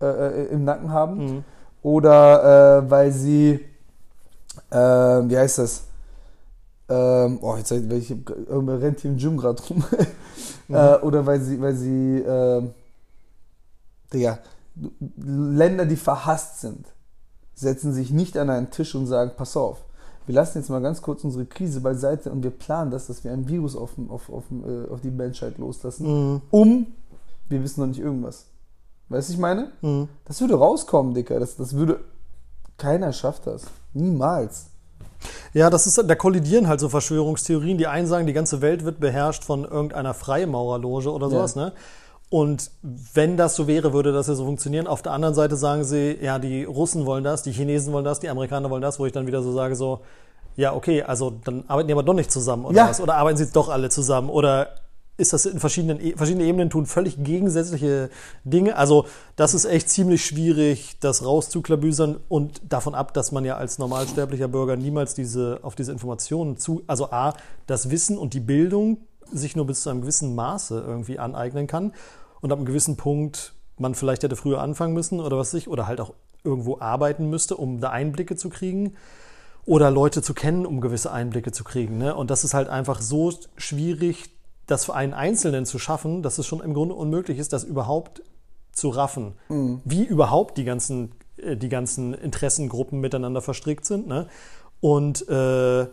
[0.00, 1.44] äh, äh, im Nacken haben Mhm.
[1.82, 3.60] oder äh, weil sie,
[4.70, 5.84] äh, wie heißt das?
[6.88, 9.84] Ähm, oh, jetzt weil ich irgendwer rennt hier im Gym gerade rum.
[10.72, 12.62] äh, oder weil sie, weil sie, äh,
[14.12, 14.38] Digga,
[15.16, 16.86] Länder, die verhasst sind,
[17.54, 19.84] setzen sich nicht an einen Tisch und sagen, pass auf,
[20.26, 23.32] wir lassen jetzt mal ganz kurz unsere Krise beiseite und wir planen das, dass wir
[23.32, 26.40] ein Virus auf, auf, auf, äh, auf die Menschheit loslassen, Mhm.
[26.50, 26.86] um,
[27.48, 28.46] wir wissen noch nicht irgendwas.
[29.08, 29.72] Weißt du, ich meine?
[29.82, 30.08] Mhm.
[30.24, 31.38] Das würde rauskommen, Dicker.
[31.38, 32.00] Das, das würde
[32.78, 33.64] Keiner schafft das.
[33.92, 34.66] Niemals.
[35.54, 37.78] Ja, das ist, da kollidieren halt so Verschwörungstheorien.
[37.78, 41.66] Die einen sagen, die ganze Welt wird beherrscht von irgendeiner Freimaurerloge oder sowas, Ja.
[41.66, 41.72] ne?
[42.30, 44.86] Und wenn das so wäre, würde das ja so funktionieren.
[44.86, 48.20] Auf der anderen Seite sagen sie, ja, die Russen wollen das, die Chinesen wollen das,
[48.20, 50.00] die Amerikaner wollen das, wo ich dann wieder so sage, so,
[50.56, 52.88] ja, okay, also dann arbeiten die aber doch nicht zusammen oder Ja.
[52.88, 53.00] was?
[53.02, 54.30] Oder arbeiten sie doch alle zusammen?
[54.30, 54.68] Oder
[55.16, 58.10] ist das in verschiedenen, E- verschiedene Ebenen tun völlig gegensätzliche
[58.44, 58.76] Dinge?
[58.76, 59.06] Also,
[59.36, 64.48] das ist echt ziemlich schwierig, das rauszuklabüsern und davon ab, dass man ja als normalsterblicher
[64.48, 67.34] Bürger niemals diese, auf diese Informationen zu, also A,
[67.66, 68.98] das Wissen und die Bildung
[69.30, 71.92] sich nur bis zu einem gewissen Maße irgendwie aneignen kann
[72.40, 75.68] und ab einem gewissen Punkt man vielleicht hätte früher anfangen müssen oder was weiß ich,
[75.68, 78.94] oder halt auch irgendwo arbeiten müsste, um da Einblicke zu kriegen
[79.64, 81.98] oder Leute zu kennen, um gewisse Einblicke zu kriegen.
[81.98, 82.14] Ne?
[82.14, 84.30] Und das ist halt einfach so schwierig,
[84.66, 88.22] das für einen Einzelnen zu schaffen, dass es schon im Grunde unmöglich ist, das überhaupt
[88.72, 89.34] zu raffen.
[89.84, 94.06] Wie überhaupt die ganzen, äh, die ganzen Interessengruppen miteinander verstrickt sind.
[94.06, 94.28] Ne?
[94.80, 95.86] Und äh,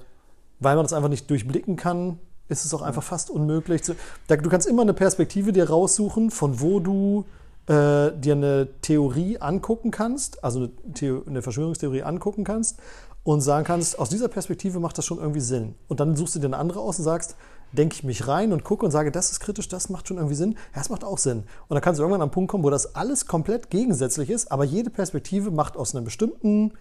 [0.62, 3.84] weil man das einfach nicht durchblicken kann, ist es auch einfach fast unmöglich.
[3.84, 3.96] Zu,
[4.28, 7.26] da, du kannst immer eine Perspektive dir raussuchen, von wo du
[7.70, 12.80] äh, dir eine Theorie angucken kannst, also eine, Theo eine Verschwörungstheorie angucken kannst
[13.24, 15.76] und sagen kannst, aus dieser Perspektive macht das schon irgendwie Sinn.
[15.88, 17.36] Und dann suchst du dir eine andere aus und sagst,
[17.72, 20.36] denke ich mich rein und gucke und sage, das ist kritisch, das macht schon irgendwie
[20.36, 20.58] Sinn.
[20.74, 21.44] Das macht auch Sinn.
[21.68, 24.64] Und dann kannst du irgendwann am Punkt kommen, wo das alles komplett gegensätzlich ist, aber
[24.64, 26.74] jede Perspektive macht aus einem bestimmten,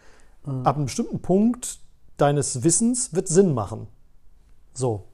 [0.65, 1.81] ab einem bestimmten Punkt
[2.17, 3.89] deines Wissens wird Sinn machen.
[4.73, 5.05] So.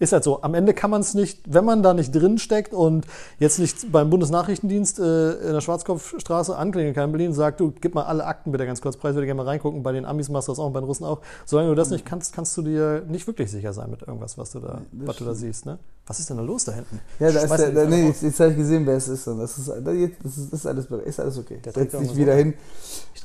[0.00, 0.42] Ist halt so.
[0.42, 3.04] Am Ende kann man es nicht, wenn man da nicht drin steckt und
[3.40, 7.72] jetzt nicht beim Bundesnachrichtendienst äh, in der Schwarzkopfstraße anklingeln kann in Berlin und sagt, du,
[7.80, 9.82] gib mal alle Akten bitte ganz kurz preis, würde gerne mal reingucken.
[9.82, 11.20] Bei den Amis machst du das auch, bei den Russen auch.
[11.46, 14.52] Solange du das nicht kannst, kannst du dir nicht wirklich sicher sein mit irgendwas, was
[14.52, 15.66] du da, was du da siehst.
[15.66, 15.78] Ne?
[16.06, 17.00] Was ist denn da los da hinten?
[17.18, 19.26] Ja, da ist der, da, nee, jetzt, jetzt habe ich gesehen, wer es ist.
[19.26, 21.58] Und das ist, das ist, das ist, alles, ist alles okay.
[21.64, 22.38] Der Setz dich wieder so.
[22.38, 22.54] hin.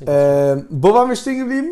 [0.07, 1.69] Ähm, wo waren wir stehen geblieben?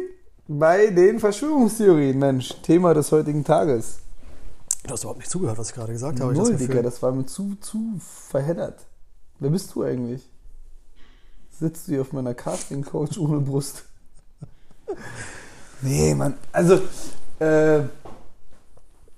[0.48, 2.54] Bei den Verschwörungstheorien, Mensch.
[2.62, 4.02] Thema des heutigen Tages.
[4.84, 6.34] Du hast überhaupt nicht zugehört, was ich gerade gesagt habe.
[6.34, 6.60] Null, das.
[6.60, 8.86] Digga, das war mir zu, zu verheddert.
[9.40, 10.28] Wer bist du eigentlich?
[11.52, 13.84] Sitzt du hier auf meiner Casting-Coach ohne Brust?
[15.84, 16.36] Nee, Mann.
[16.52, 16.80] Also,
[17.40, 17.80] äh,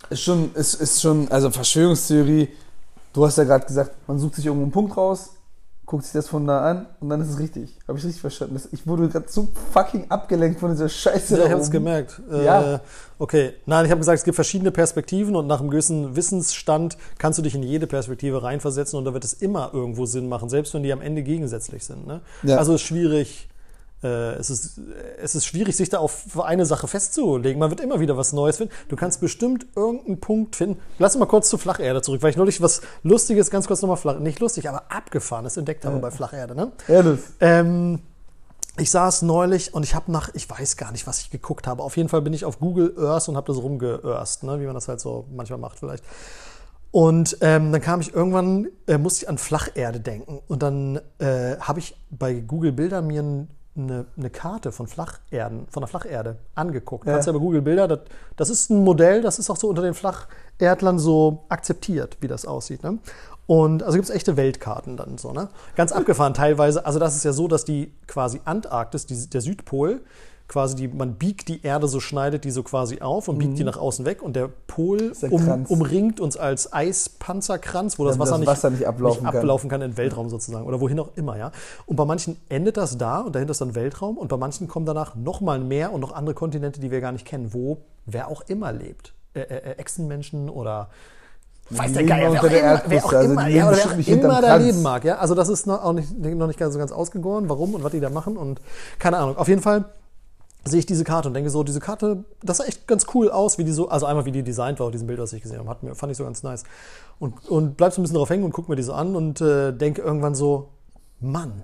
[0.09, 2.47] ist schon, ist, ist schon, also Verschwörungstheorie,
[3.11, 5.31] du hast ja gerade gesagt, man sucht sich irgendwo einen Punkt raus,
[5.85, 7.77] guckt sich das von da an und dann ist es richtig.
[7.87, 8.59] Habe ich richtig verstanden?
[8.71, 11.37] Ich wurde gerade so fucking abgelenkt von dieser Scheiße.
[11.37, 12.21] Ja, ich habe es gemerkt.
[12.31, 12.81] Äh, Ja.
[13.19, 13.53] Okay.
[13.65, 17.43] Nein, ich habe gesagt, es gibt verschiedene Perspektiven und nach einem gewissen Wissensstand kannst du
[17.43, 20.83] dich in jede Perspektive reinversetzen und da wird es immer irgendwo Sinn machen, selbst wenn
[20.83, 22.07] die am Ende gegensätzlich sind.
[22.07, 22.21] Ne?
[22.43, 22.57] Ja.
[22.57, 23.49] Also es ist schwierig.
[24.03, 24.79] Äh, es, ist,
[25.21, 27.59] es ist schwierig, sich da auf eine Sache festzulegen.
[27.59, 28.73] Man wird immer wieder was Neues finden.
[28.89, 30.79] Du kannst bestimmt irgendeinen Punkt finden.
[30.99, 33.97] Lass uns mal kurz zur Flacherde zurück, weil ich neulich was Lustiges, ganz kurz nochmal
[33.97, 36.55] flach, nicht lustig, aber abgefahrenes entdeckt habe bei Flacherde.
[36.55, 36.71] Ne?
[36.87, 37.19] Ehrlich.
[37.39, 37.99] Ähm,
[38.77, 41.83] ich saß neulich und ich habe nach, ich weiß gar nicht, was ich geguckt habe.
[41.83, 44.59] Auf jeden Fall bin ich auf Google Earth und habe das rumgeörst, ne?
[44.59, 46.03] wie man das halt so manchmal macht vielleicht.
[46.89, 50.39] Und ähm, dann kam ich irgendwann, äh, musste ich an Flacherde denken.
[50.47, 55.67] Und dann äh, habe ich bei Google Bilder mir n- eine, eine Karte von Flacherden,
[55.69, 57.05] von der Flacherde angeguckt.
[57.05, 57.13] Ja.
[57.13, 57.99] Kannst ja bei Google Bilder, das,
[58.35, 62.45] das ist ein Modell, das ist auch so unter den Flacherdlern so akzeptiert, wie das
[62.45, 62.83] aussieht.
[62.83, 62.99] Ne?
[63.45, 65.49] Und also gibt es echte Weltkarten dann so, ne?
[65.75, 66.85] Ganz abgefahren teilweise.
[66.85, 70.01] Also das ist ja so, dass die quasi Antarktis, die, der Südpol,
[70.47, 73.63] quasi die, man biegt die Erde so, schneidet die so quasi auf und biegt die
[73.63, 78.31] nach außen weg und der Pol der um, umringt uns als Eispanzerkranz, wo das Wasser,
[78.31, 79.39] das nicht, Wasser nicht ablaufen nicht kann.
[79.39, 81.51] ablaufen kann in den Weltraum sozusagen oder wohin auch immer, ja.
[81.85, 84.85] Und bei manchen endet das da und dahinter ist dann Weltraum und bei manchen kommen
[84.85, 88.41] danach nochmal mehr und noch andere Kontinente, die wir gar nicht kennen, wo wer auch
[88.47, 89.13] immer lebt.
[89.33, 90.89] Äh, äh, Echsenmenschen oder
[91.71, 94.41] weiß der Geier, wer auch der immer, wer auch also immer, ja, wer auch immer
[94.41, 95.17] da leben mag, ja.
[95.17, 97.91] Also das ist noch, auch nicht, noch nicht ganz, so ganz ausgegoren, warum und was
[97.91, 98.61] die da machen und
[98.99, 99.37] keine Ahnung.
[99.37, 99.85] Auf jeden Fall
[100.65, 103.57] sehe ich diese Karte und denke so, diese Karte, das sah echt ganz cool aus,
[103.57, 105.59] wie die so, also einmal wie die designt war auf diesem Bild, was ich gesehen
[105.59, 106.63] habe, hat mir, fand ich so ganz nice.
[107.19, 109.41] Und, und bleib so ein bisschen drauf hängen und guck mir die so an und
[109.41, 110.69] äh, denke irgendwann so,
[111.19, 111.63] Mann,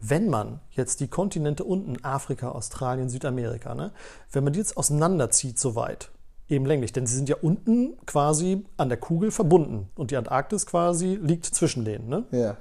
[0.00, 3.92] wenn man jetzt die Kontinente unten, Afrika, Australien, Südamerika, ne,
[4.30, 6.10] wenn man die jetzt auseinanderzieht so weit,
[6.48, 10.66] eben länglich, denn sie sind ja unten quasi an der Kugel verbunden und die Antarktis
[10.66, 12.24] quasi liegt zwischen denen, ne?
[12.30, 12.56] Ja.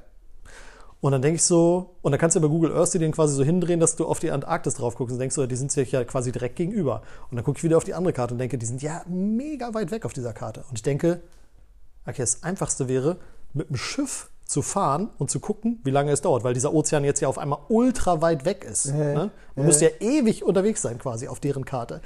[1.05, 3.35] Und dann denke ich so, und dann kannst du ja bei Google Earth den quasi
[3.35, 5.91] so hindrehen, dass du auf die Antarktis drauf guckst und denkst so, die sind sich
[5.91, 7.03] ja quasi direkt gegenüber.
[7.29, 9.75] Und dann gucke ich wieder auf die andere Karte und denke, die sind ja mega
[9.75, 10.65] weit weg auf dieser Karte.
[10.67, 11.21] Und ich denke,
[12.07, 13.17] okay, das Einfachste wäre,
[13.53, 17.03] mit dem Schiff zu fahren und zu gucken, wie lange es dauert, weil dieser Ozean
[17.03, 18.85] jetzt ja auf einmal ultra weit weg ist.
[18.85, 19.13] Ja, ne?
[19.13, 19.63] Man ja.
[19.63, 22.01] müsste ja ewig unterwegs sein quasi auf deren Karte.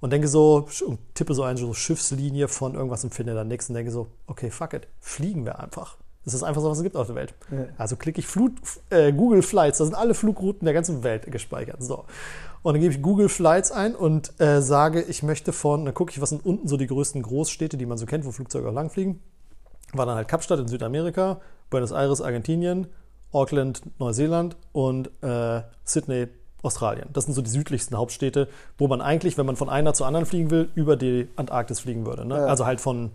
[0.00, 3.68] Und denke so, und tippe so eine so Schiffslinie von irgendwas und finde dann nichts
[3.68, 5.98] und denke so, okay, fuck it, fliegen wir einfach.
[6.32, 7.34] Das ist einfach so, was es gibt auf der Welt.
[7.50, 7.66] Ja.
[7.76, 8.52] Also klicke ich Flut,
[8.90, 11.82] äh, Google Flights, da sind alle Flugrouten der ganzen Welt gespeichert.
[11.82, 12.04] So.
[12.62, 16.12] Und dann gebe ich Google Flights ein und äh, sage, ich möchte von, dann gucke
[16.12, 18.74] ich, was sind unten so die größten Großstädte, die man so kennt, wo Flugzeuge auch
[18.74, 19.20] langfliegen.
[19.92, 22.88] War dann halt Kapstadt in Südamerika, Buenos Aires, Argentinien,
[23.32, 26.28] Auckland, Neuseeland und äh, Sydney,
[26.62, 27.08] Australien.
[27.12, 30.26] Das sind so die südlichsten Hauptstädte, wo man eigentlich, wenn man von einer zur anderen
[30.26, 32.24] fliegen will, über die Antarktis fliegen würde.
[32.24, 32.36] Ne?
[32.36, 32.46] Ja.
[32.46, 33.12] Also halt von,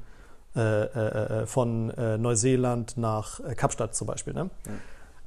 [0.55, 4.33] äh, äh, äh, von äh, Neuseeland nach Kapstadt zum Beispiel.
[4.33, 4.51] Ne?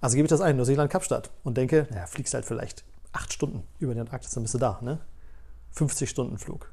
[0.01, 3.65] Also gebe ich das ein, Neuseeland, Kapstadt und denke, ja, fliegst halt vielleicht acht Stunden
[3.79, 4.79] über die Antarktis, dann bist du da.
[4.83, 5.01] Ne?
[5.73, 6.73] 50 Stunden Flug.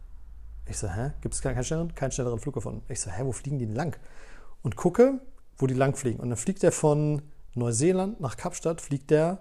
[0.68, 1.12] Ich so, hä?
[1.22, 2.84] Gibt es keinen schnelleren, keinen schnelleren Flug gefunden?
[2.90, 3.98] Ich so, hä, wo fliegen die denn lang?
[4.62, 5.20] Und gucke,
[5.58, 6.20] wo die lang fliegen.
[6.20, 7.22] Und dann fliegt der von
[7.56, 9.40] Neuseeland nach Kapstadt, fliegt der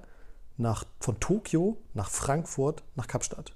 [0.56, 3.54] nach, von Tokio nach Frankfurt nach Kapstadt.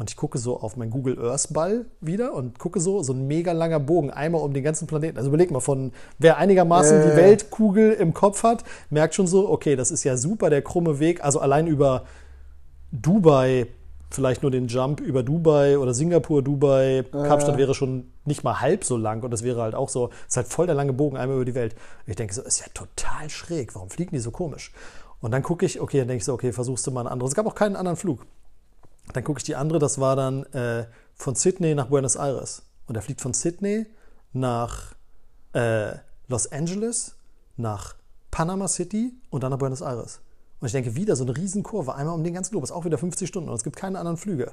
[0.00, 3.26] Und ich gucke so auf meinen Google Earth Ball wieder und gucke so, so ein
[3.26, 5.18] mega langer Bogen, einmal um den ganzen Planeten.
[5.18, 7.16] Also überleg mal, von wer einigermaßen ja, die.
[7.18, 11.22] Weltkugel im Kopf hat, merkt schon so, okay, das ist ja super der krumme Weg.
[11.22, 12.04] Also allein über
[12.92, 13.66] Dubai,
[14.10, 18.84] vielleicht nur den Jump über Dubai oder Singapur, Dubai, Kapstadt wäre schon nicht mal halb
[18.84, 21.36] so lang und das wäre halt auch so, ist halt voll der lange Bogen einmal
[21.36, 21.74] über die Welt.
[22.06, 24.72] Ich denke so, ist ja total schräg, warum fliegen die so komisch?
[25.20, 27.28] Und dann gucke ich, okay, dann denke ich so, okay, versuchst du mal einen anderen.
[27.28, 28.24] Es gab auch keinen anderen Flug.
[29.12, 32.62] Dann gucke ich die andere, das war dann äh, von Sydney nach Buenos Aires.
[32.86, 33.86] Und er fliegt von Sydney
[34.32, 34.94] nach
[35.52, 35.92] äh,
[36.28, 37.16] Los Angeles,
[37.56, 37.94] nach
[38.30, 40.20] Panama City und dann nach Buenos Aires.
[40.60, 43.28] Und ich denke, wieder so eine Riesenkurve, einmal um den ganzen Globus, auch wieder 50
[43.28, 44.52] Stunden und es gibt keine anderen Flüge.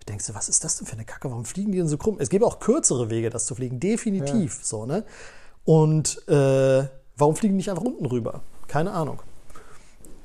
[0.00, 1.30] Ich denke so, was ist das denn für eine Kacke?
[1.30, 2.16] Warum fliegen die denn so krumm?
[2.18, 4.60] Es gäbe auch kürzere Wege, das zu fliegen, definitiv.
[4.62, 5.04] So, ne?
[5.64, 6.86] Und äh,
[7.16, 8.42] warum fliegen die nicht einfach unten rüber?
[8.68, 9.20] Keine Ahnung.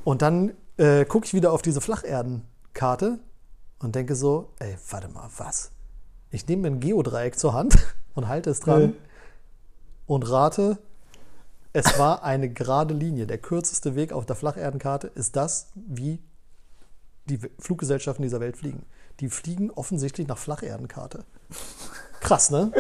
[0.04, 3.20] Und dann äh, gucke ich wieder auf diese Flacherdenkarte
[3.82, 5.72] und denke so, ey, warte mal, was?
[6.30, 7.78] Ich nehme mir ein Geodreieck zur Hand
[8.16, 8.94] und halte es dran Ja.
[10.08, 10.78] und rate,
[11.74, 13.28] es war eine gerade Linie.
[13.28, 16.20] Der kürzeste Weg auf der Flacherdenkarte ist das, wie
[17.26, 18.86] die Fluggesellschaften dieser Welt fliegen.
[19.20, 21.24] Die fliegen offensichtlich nach Flacherdenkarte.
[22.20, 22.72] Krass, ne?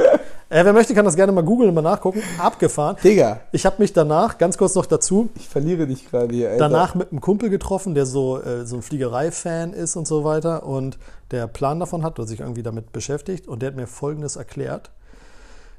[0.51, 2.21] Äh, wer möchte, kann das gerne mal googeln und mal nachgucken.
[2.37, 2.97] Abgefahren.
[3.01, 6.67] Digga, Ich habe mich danach, ganz kurz noch dazu, ich verliere dich gerade hier, Alter.
[6.67, 10.65] danach mit einem Kumpel getroffen, der so, äh, so ein Fliegerei-Fan ist und so weiter
[10.65, 10.99] und
[11.31, 14.91] der Plan davon hat oder sich irgendwie damit beschäftigt und der hat mir Folgendes erklärt.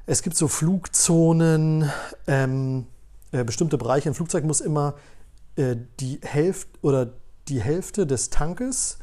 [0.07, 1.91] Es gibt so Flugzonen,
[2.25, 2.87] ähm,
[3.31, 4.09] äh, bestimmte Bereiche.
[4.09, 4.95] Ein Flugzeug muss immer
[5.55, 7.09] äh, die Hälfte oder
[7.47, 8.97] die Hälfte des Tankes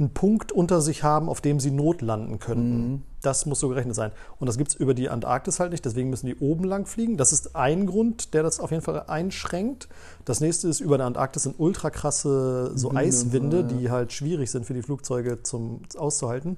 [0.00, 3.04] einen Punkt unter sich haben, auf dem sie notlanden könnten.
[3.22, 4.12] Das muss so gerechnet sein.
[4.38, 7.18] Und das gibt es über die Antarktis halt nicht, deswegen müssen die oben lang fliegen.
[7.18, 9.88] Das ist ein Grund, der das auf jeden Fall einschränkt.
[10.24, 13.62] Das nächste ist, über der Antarktis sind ultra krasse so Winde Eiswinde, ja.
[13.62, 16.56] die halt schwierig sind für die Flugzeuge zum auszuhalten.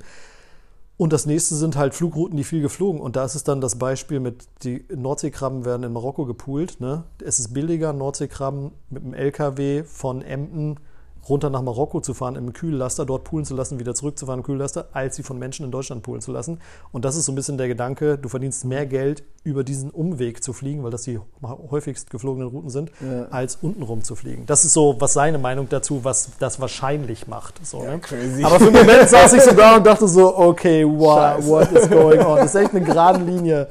[0.96, 3.00] Und das nächste sind halt Flugrouten, die viel geflogen.
[3.00, 6.80] Und da ist es dann das Beispiel mit, die Nordseekrabben werden in Marokko gepoolt.
[6.80, 7.02] Ne?
[7.20, 10.76] Es ist billiger, Nordseekrabben mit dem LKW von Emden
[11.28, 14.88] runter nach Marokko zu fahren, im Kühllaster, dort poolen zu lassen, wieder zurückzufahren im Kühllaster,
[14.92, 16.60] als sie von Menschen in Deutschland poolen zu lassen.
[16.90, 20.42] Und das ist so ein bisschen der Gedanke, du verdienst mehr Geld, über diesen Umweg
[20.42, 23.24] zu fliegen, weil das die häufigst geflogenen Routen sind, Ja.
[23.30, 24.46] als untenrum zu fliegen.
[24.46, 27.64] Das ist so, was seine Meinung dazu, was das wahrscheinlich macht.
[27.66, 27.98] So, ne?
[28.00, 28.44] crazy.
[28.44, 31.48] Aber für einen Moment saß ich so da und dachte so, okay, wow, Scheiße.
[31.48, 32.36] what is going on?
[32.38, 33.68] Das ist echt eine gerade Linie.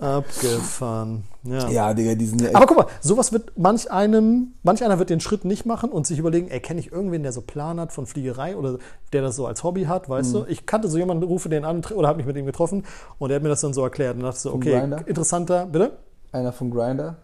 [0.00, 1.24] Abgefahren.
[1.44, 1.68] Ja.
[1.68, 2.56] ja, Digga, die sind ja echt.
[2.56, 6.06] Aber guck mal, sowas wird manch einem, manch einer wird den Schritt nicht machen und
[6.06, 8.78] sich überlegen, ey, kenne ich irgendwen, der so Plan hat von Fliegerei oder
[9.12, 10.38] der das so als Hobby hat, weißt Mhm.
[10.38, 10.44] du?
[10.48, 12.84] Ich kannte so jemanden, rufe den an oder habe mich mit ihm getroffen
[13.18, 15.92] und der hat mir das dann so erklärt und dachte so, Vom okay, interessanter, bitte?
[16.32, 17.16] Einer von Grinder.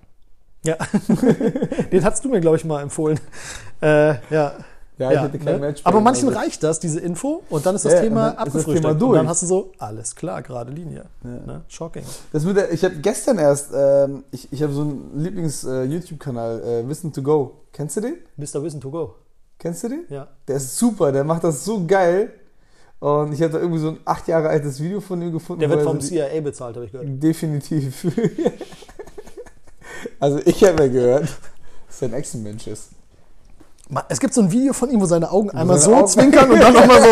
[0.64, 0.76] Ja.
[1.92, 3.20] den hast du mir, glaube ich, mal empfohlen.
[3.82, 4.52] Äh, ja.
[4.96, 5.82] Ja, ich hätte kein Match.
[5.82, 8.84] bei Aber manchen also- reicht das, diese Info, und dann ist das Ja, Thema abgefrühstückt.
[8.84, 11.06] Und dann hast du so, alles klar, gerade Linie.
[11.24, 11.30] Ja.
[11.30, 11.62] Ne?
[11.68, 12.04] Shocking.
[12.32, 16.88] Das mit der, ich habe gestern erst, ähm, ich, ich habe so einen Lieblings-YouTube-Kanal, äh,
[16.88, 17.64] Wissen to Go.
[17.72, 18.18] Kennst du den?
[18.36, 18.62] Mr.
[18.62, 19.16] Wissen to go.
[19.58, 20.04] Kennst du den?
[20.10, 20.28] Ja.
[20.46, 22.32] Der ist super, der macht das so geil.
[23.00, 25.60] Und ich habe da irgendwie so ein acht Jahre altes Video von ihm gefunden.
[25.60, 27.08] Der wird vom CIA bezahlt, habe ich gehört.
[27.22, 28.06] Definitiv.
[30.20, 31.28] also ich habe ja gehört,
[31.88, 32.90] dass er ein Echsenmensch ist.
[34.08, 36.50] Es gibt so ein Video von ihm, wo seine Augen einmal seine so Augen- zwinkern
[36.50, 37.08] und dann nochmal so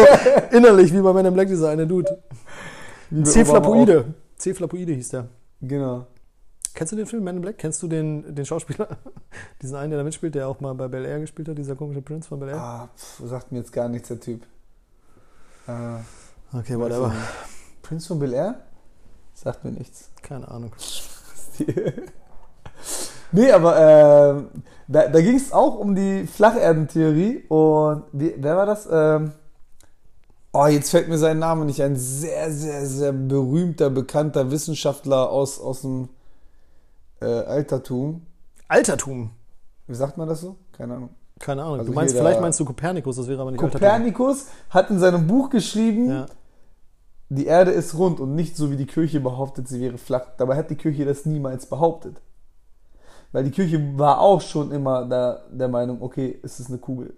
[0.57, 2.19] innerlich, wie bei Man in Black, dieser eine Dude.
[3.25, 4.15] Cephalopoide.
[4.39, 5.29] Cephalopoide hieß der.
[5.61, 6.07] Genau.
[6.75, 7.59] Kennst du den Film Man in Black?
[7.59, 8.89] Kennst du den, den Schauspieler?
[9.63, 12.01] Diesen einen, der da mitspielt, der auch mal bei Bel Air gespielt hat, dieser komische
[12.01, 12.57] Prinz von Bel Air?
[12.61, 14.47] Ah, pf, sagt mir jetzt gar nichts, der Typ.
[15.67, 15.99] Ah,
[16.55, 17.13] okay, whatever.
[17.83, 18.63] Prince von Bel Air?
[19.35, 20.11] Sagt mir nichts.
[20.23, 20.73] Keine Ahnung.
[23.33, 24.49] nee, aber ähm,
[24.89, 28.89] da, da ging es auch um die Flacherdentheorie und wie, wer war das?
[28.91, 29.33] Ähm,
[30.53, 31.97] oh, jetzt fällt mir sein Name nicht ein.
[31.97, 36.09] Sehr, sehr, sehr berühmter, bekannter Wissenschaftler aus, aus dem
[37.21, 38.23] äh, Altertum.
[38.69, 39.31] Altertum.
[39.87, 40.57] Wie sagt man das so?
[40.73, 41.11] Keine Ahnung.
[41.39, 41.79] Keine Ahnung.
[41.81, 43.81] Also du meinst, vielleicht meinst du Kopernikus, das wäre aber nicht Altertum.
[43.81, 46.27] Kopernikus hat in seinem Buch geschrieben, Ja.
[47.31, 50.27] die Erde ist rund und nicht so wie die Kirche behauptet, sie wäre flach.
[50.39, 52.21] Dabei hat die Kirche das niemals behauptet.
[53.33, 57.15] Weil die Kirche war auch schon immer da, der Meinung, okay, es ist eine Kugel.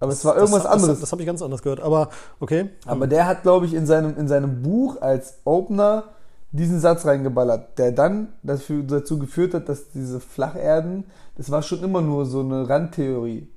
[0.00, 0.94] Aber es war irgendwas das, anderes.
[0.94, 1.80] Das, das habe ich ganz anders gehört.
[1.80, 2.10] Aber
[2.40, 2.70] okay.
[2.86, 6.04] Aber der hat, glaube ich, in seinem, in seinem Buch als Opener
[6.52, 11.04] diesen Satz reingeballert, der dann dafür, dazu geführt hat, dass diese Flacherden,
[11.36, 13.48] das war schon immer nur so eine Randtheorie.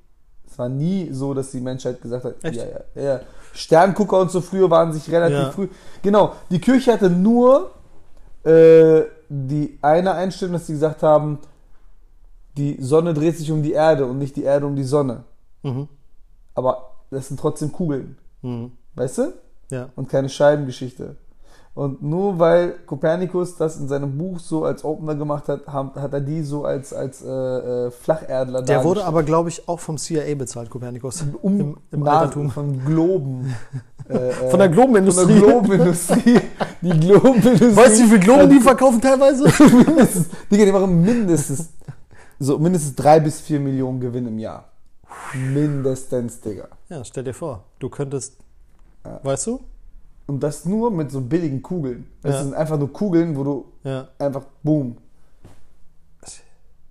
[0.50, 2.56] Es war nie so, dass die Menschheit gesagt hat, Echt?
[2.56, 2.64] ja,
[2.94, 3.20] ja, ja.
[3.52, 5.50] Sterngucker und so früher waren sich relativ Ja.
[5.50, 5.68] früh.
[6.02, 7.70] Genau, die Kirche hatte nur
[8.44, 11.38] äh, die eine Einstellung, dass sie gesagt haben,
[12.56, 15.24] die Sonne dreht sich um die Erde und nicht die Erde um die Sonne.
[15.62, 15.88] Mhm.
[16.54, 18.16] Aber das sind trotzdem Kugeln.
[18.42, 18.72] Mhm.
[18.94, 19.32] Weißt du?
[19.70, 19.88] Ja.
[19.94, 21.14] und keine Scheibengeschichte.
[21.74, 26.20] Und nur weil Kopernikus das in seinem Buch so als Opener gemacht hat, hat er
[26.20, 30.34] die so als, als äh, äh, Flacherdler Der wurde aber, glaube ich, auch vom CIA
[30.34, 31.24] bezahlt, Kopernikus.
[31.40, 32.50] um, im, im Altertum.
[32.50, 33.54] von Globen.
[34.08, 35.22] äh, Von der Globenindustrie.
[35.24, 36.40] Von der Globenindustrie.
[36.82, 37.76] Die Globenindustrie.
[37.76, 39.44] Weißt du, wie viel Globen die verkaufen teilweise?
[39.86, 41.68] mindestens, Digga, die machen mindestens
[42.40, 44.64] so mindestens drei bis vier Millionen Gewinn im Jahr.
[45.34, 46.68] Mindestens, Digga.
[46.88, 48.36] ja, stell dir vor, du könntest,
[49.22, 49.60] weißt du?
[50.26, 52.06] Und das nur mit so billigen Kugeln.
[52.22, 52.42] Das Ja.
[52.44, 54.08] sind einfach nur Kugeln, wo du Ja.
[54.18, 54.96] einfach boom.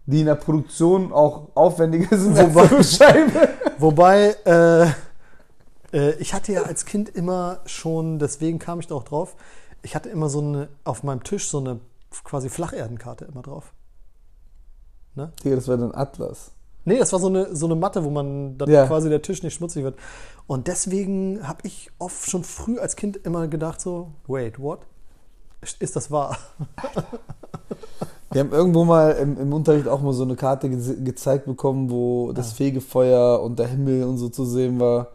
[0.05, 3.49] Die in der Produktion auch aufwendiger sind eine Scheibe.
[3.77, 4.87] Wobei, äh,
[5.93, 9.35] äh, ich hatte ja als Kind immer schon, deswegen kam ich da auch drauf,
[9.83, 11.79] ich hatte immer so eine, auf meinem Tisch so eine
[12.23, 13.71] quasi Flacherdenkarte immer drauf.
[15.43, 16.51] Digga, das war dann Atlas.
[16.85, 18.87] Nee, das war so eine, so eine Matte, wo man dann Ja.
[18.87, 19.95] quasi der Tisch nicht schmutzig wird.
[20.47, 24.79] Und deswegen habe ich oft schon früh als Kind immer gedacht so, wait, what?
[25.79, 26.37] Ist das wahr?
[28.31, 31.89] Wir haben irgendwo mal im, im Unterricht auch mal so eine Karte ge gezeigt bekommen,
[31.89, 35.07] wo das Fegefeuer und der Himmel und so zu sehen war.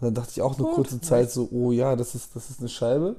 [0.00, 2.60] Und dann dachte ich auch eine kurze Zeit so, oh ja, das ist, das ist
[2.60, 3.16] eine Scheibe.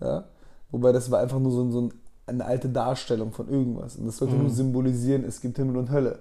[0.00, 0.24] Ja.
[0.70, 1.94] Wobei das war einfach nur so, so ein,
[2.26, 3.96] eine alte Darstellung von irgendwas.
[3.96, 6.20] Und das sollte nur symbolisieren, es gibt Himmel und Hölle.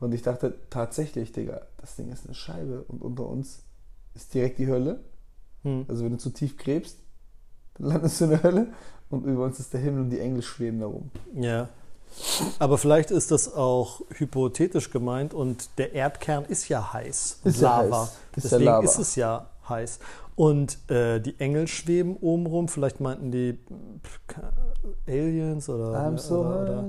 [0.00, 3.60] Und ich dachte tatsächlich, Digga, das Ding ist eine Scheibe und unter uns
[4.14, 5.00] ist direkt die Hölle.
[5.62, 5.86] Hm.
[5.88, 6.98] Also wenn du zu tief gräbst,
[7.74, 8.66] dann landest du in der Hölle
[9.10, 11.10] und über uns ist der Himmel und die Engel schweben darum.
[11.34, 11.68] Ja.
[12.58, 17.40] Aber vielleicht ist das auch hypothetisch gemeint und der Erdkern ist ja heiß.
[17.44, 18.02] Ist ja Lava.
[18.02, 18.08] heiß.
[18.08, 18.84] Ist ja Deswegen Lava.
[18.84, 19.98] ist es ja heiß.
[20.38, 22.68] Und äh, die Engel schweben oben rum.
[22.68, 23.58] Vielleicht meinten die
[25.08, 26.84] Aliens oder, so oder, oder.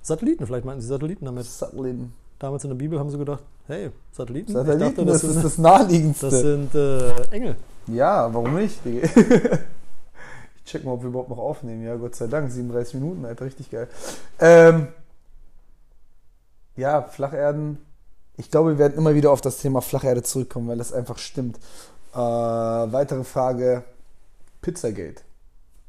[0.00, 0.46] Satelliten.
[0.46, 1.44] Vielleicht meinten sie Satelliten damit.
[1.44, 2.14] Satelliten.
[2.38, 4.54] Damals in der Bibel haben sie gedacht, hey, Satelliten?
[4.54, 6.30] Satelliten, ich dachte, das, das, ist sind, das naheliegendste.
[6.30, 7.56] das sind äh, Engel.
[7.88, 11.84] ja, warum nicht, ich check mal, ob wir überhaupt noch aufnehmen.
[11.84, 13.86] Ja, Gott sei Dank, 37 Minuten, Alter, richtig geil.
[14.40, 14.88] Ähm,
[16.74, 17.84] ja, Flacherden.
[18.38, 21.58] Ich glaube, wir werden immer wieder auf das Thema Flacherde zurückkommen, weil das einfach stimmt.
[22.14, 23.82] Äh, weitere Frage:
[24.62, 25.22] Pizzagate.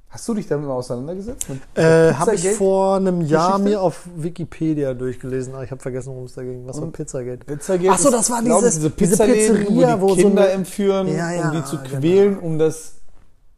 [0.09, 1.45] Hast du dich damit mal auseinandergesetzt?
[1.75, 3.69] Äh, habe ich vor einem Jahr Geschichte?
[3.69, 6.65] mir auf Wikipedia durchgelesen, aber ich habe vergessen, worum es da ging.
[6.65, 7.43] Was war Pizzagate?
[7.43, 10.51] Pizzagate Ach so, ist, das war dieses- diese diese Pizzeria, wo die so Kinder eine-
[10.53, 11.99] entführen, Ja, ja, um die zu genau.
[11.99, 12.93] quälen, um das.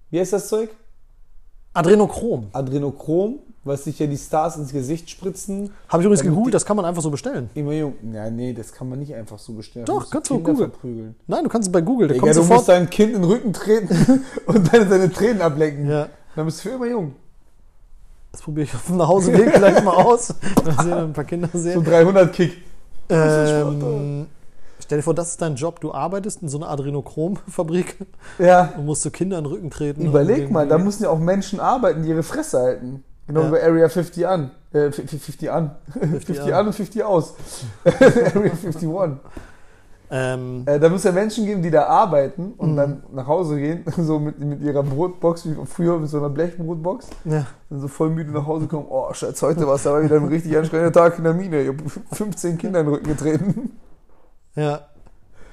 [0.09, 0.69] Wie heißt das Zeug?
[1.77, 2.47] Adrenochrom.
[2.53, 5.71] Adrenochrom, was sich ja die Stars ins Gesicht spritzen.
[5.89, 7.49] Habe ich übrigens gegoogelt, das kann man einfach so bestellen.
[7.53, 7.93] Immer jung.
[8.13, 9.85] Ja, nee, das kann man nicht einfach so bestellen.
[9.85, 10.71] Doch, musst kannst du Kinder googeln.
[10.71, 11.15] verprügeln.
[11.27, 12.67] Nein, du kannst es bei Google, da Digga, kommt du musst sofort.
[12.69, 15.87] dein Kind in den Rücken treten und dann seine Tränen ablecken.
[15.89, 17.13] Ja, Dann bist du für immer jung.
[18.31, 20.33] das probiere ich auf dem Nachhauseweg gleich mal aus.
[20.65, 21.83] Mal sehen, ein paar Kinder So sehen.
[21.83, 22.57] 300 Kick.
[23.09, 24.27] Ähm,
[24.87, 25.79] stell dir vor, das ist dein Job.
[25.81, 27.97] Du arbeitest in so einer Adrenochromfabrik
[28.39, 28.73] Ja.
[28.77, 30.03] und musst so Kinder in den Rücken treten.
[30.05, 33.03] Überleg mal, da müssen ja auch Menschen arbeiten, die ihre Fresse halten.
[33.27, 33.47] Genau Ja.
[33.47, 34.51] wie bei Area 50 an.
[34.73, 35.71] Äh, 50 50 an.
[35.99, 37.33] 50 an und 50 aus.
[37.85, 38.89] Area 51.
[40.09, 42.75] Ähm, Äh, da muss ja Menschen geben, die da arbeiten und Mhm.
[42.77, 47.07] dann nach Hause gehen, so mit, mit ihrer Brotbox, wie früher mit so einer Blechbrotbox.
[47.25, 47.45] ja.
[47.69, 48.85] Dann so voll müde nach Hause kommen.
[48.89, 51.61] Oh, Schatz, heute war es aber wieder ein richtig anstrengender Tag in der Mine.
[51.63, 51.83] Ich habe
[52.13, 53.71] 15 Kinder in den Rücken getreten.
[54.57, 54.81] Ja.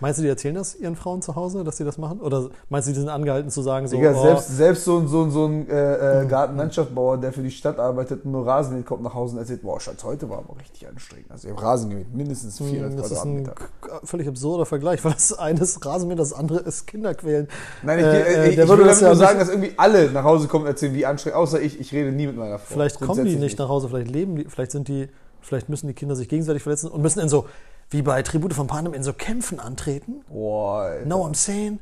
[0.01, 2.21] Meinst du, die erzählen das ihren Frauen zu Hause, dass sie das machen?
[2.21, 5.07] Oder meinst du, die sind angehalten zu sagen, so, Digga, oh, selbst, selbst so, ein-
[5.07, 8.77] so, ein- so ein äh, äh, Gartenlandschaftsbauer, der für die Stadt arbeitet und nur Rasen
[8.77, 11.31] mäht, kommt nach Hause und erzählt, boah, Schatz, heute war aber richtig anstrengend.
[11.31, 14.07] Also ich habe Rasen gemäht, mindestens 400 hm, das ist ein Quadratmeter.
[14.07, 17.49] völlig absurder Vergleich, weil das eine ist Rasenmähen, das andere ist Kinderquälen.
[17.85, 19.75] Nein, ich, Äh, ich, äh, ich, ich würde das damit ja nur sagen, dass irgendwie
[19.77, 22.59] alle nach Hause kommen und erzählen, wie anstrengend, außer ich, ich rede nie mit meiner
[22.59, 22.75] Frau.
[22.75, 25.09] Vielleicht kommen die nicht nach Hause, vielleicht leben die, vielleicht sind die,
[25.45, 27.47] vielleicht müssen die Kinder sich gegenseitig verletzen und müssen in so,
[27.91, 30.23] wie bei Tribute von Panem, in so Kämpfen antreten.
[30.29, 30.97] Boah.
[31.05, 31.79] No, I'm saying.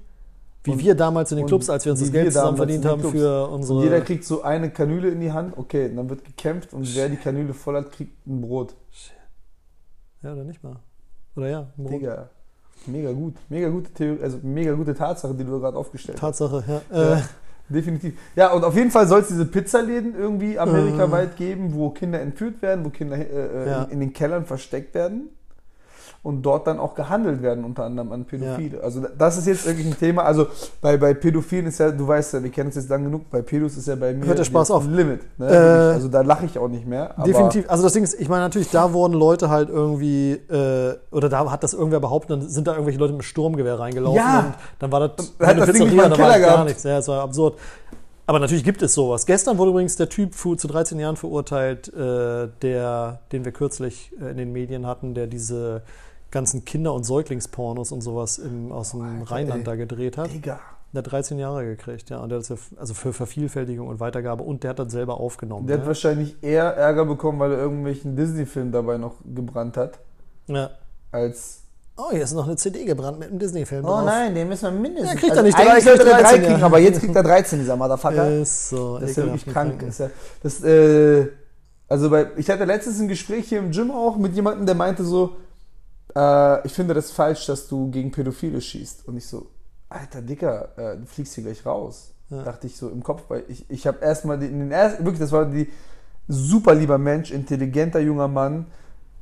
[0.64, 2.84] Wie Und- wir damals in den und Clubs, als wir uns das Geld zusammen verdient
[2.84, 3.82] haben für Und unsere.
[3.82, 7.08] jeder kriegt so eine Kanüle in die Hand, okay, und dann wird gekämpft und wer
[7.08, 8.74] die Kanüle voll hat, kriegt ein Brot.
[10.22, 10.76] Ja, oder nicht mal?
[11.36, 11.66] Oder ja?
[11.76, 11.98] Morgen.
[11.98, 12.28] Digga.
[12.86, 13.34] Mega gut.
[13.48, 16.38] Mega gute Theorie, also mega gute Tatsache, die du gerade aufgestellt hast.
[16.38, 16.80] Tatsache, ja.
[16.96, 17.22] Ja, Äh,
[17.72, 18.14] definitiv.
[18.36, 22.62] Ja, und auf jeden Fall soll es diese Pizzaläden irgendwie amerikaweit geben, wo Kinder entführt
[22.62, 23.82] werden, wo Kinder äh, äh, Ja.
[23.84, 25.30] in, in den Kellern versteckt werden
[26.24, 28.80] und dort dann auch gehandelt werden, unter anderem an Pädophile.
[28.80, 30.22] Also das ist jetzt wirklich ein Thema.
[30.22, 30.46] Also
[30.80, 33.42] bei, bei Pädophilen ist ja, du weißt ja, wir kennen es jetzt lang genug, bei
[33.42, 34.84] Pädos ist ja bei mir Hört der Spaß auf.
[34.84, 35.20] ein Limit.
[35.38, 35.48] Ne?
[35.48, 35.56] Äh,
[35.94, 37.14] also da lache ich auch nicht mehr.
[37.26, 37.68] Definitiv.
[37.68, 41.50] Also das Ding ist, ich meine natürlich, da wurden Leute halt irgendwie, äh, oder da
[41.50, 44.38] hat das irgendwer behauptet, dann sind da irgendwelche Leute mit Sturmgewehr reingelaufen Ja.
[44.40, 46.64] und dann war das Und hat das Ding nicht da war gar gehabt.
[46.68, 46.84] nichts.
[46.84, 47.58] Ja, es war absurd.
[48.24, 49.26] Aber natürlich gibt es sowas.
[49.26, 54.30] Gestern wurde übrigens der Typ zu 13 Jahren verurteilt, äh, der, den wir kürzlich äh,
[54.30, 55.82] in den Medien hatten, der diese
[56.32, 59.64] ganzen Kinder- und Säuglingspornos und sowas im, aus dem Alter, Rheinland ey.
[59.64, 60.32] da gedreht hat.
[60.32, 60.58] Digga.
[60.92, 62.18] Der hat 13 Jahre gekriegt, ja.
[62.18, 65.66] Und der hat ja, also für Vervielfältigung und Weitergabe und der hat das selber aufgenommen.
[65.66, 65.86] Der hat ne?
[65.86, 70.00] wahrscheinlich eher Ärger bekommen, weil er irgendwelchen Disney-Film dabei noch gebrannt hat,
[70.48, 70.70] ja.
[71.10, 71.62] als
[71.94, 74.04] Oh, hier ist noch eine CD gebrannt mit einem Disney-Film Oh drauf.
[74.06, 75.12] nein, den müssen wir mindestens.
[75.12, 75.58] Ja, kriegt er nicht.
[75.58, 76.66] Drei- sollte er 13, drei kriegen, ja.
[76.66, 78.30] aber jetzt kriegt er 13, dieser Motherfucker.
[78.30, 78.98] Ist so.
[78.98, 79.80] das ist ja wirklich krank.
[79.80, 80.10] mit Ist ja,
[80.42, 81.28] das, äh,
[81.88, 85.04] also bei, ich hatte letztens ein Gespräch hier im Gym auch mit jemandem, der meinte
[85.04, 85.36] so,
[86.14, 89.06] äh, ich finde das falsch, dass du gegen Pädophile schießt.
[89.08, 89.46] Und ich so,
[89.88, 92.12] alter Dicker, äh, du fliegst hier gleich raus.
[92.30, 92.42] Ja.
[92.44, 95.32] Dachte ich so im Kopf, weil ich, ich habe erstmal den, den ersten, wirklich, das
[95.32, 95.68] war die
[96.28, 98.66] super lieber Mensch, intelligenter junger Mann.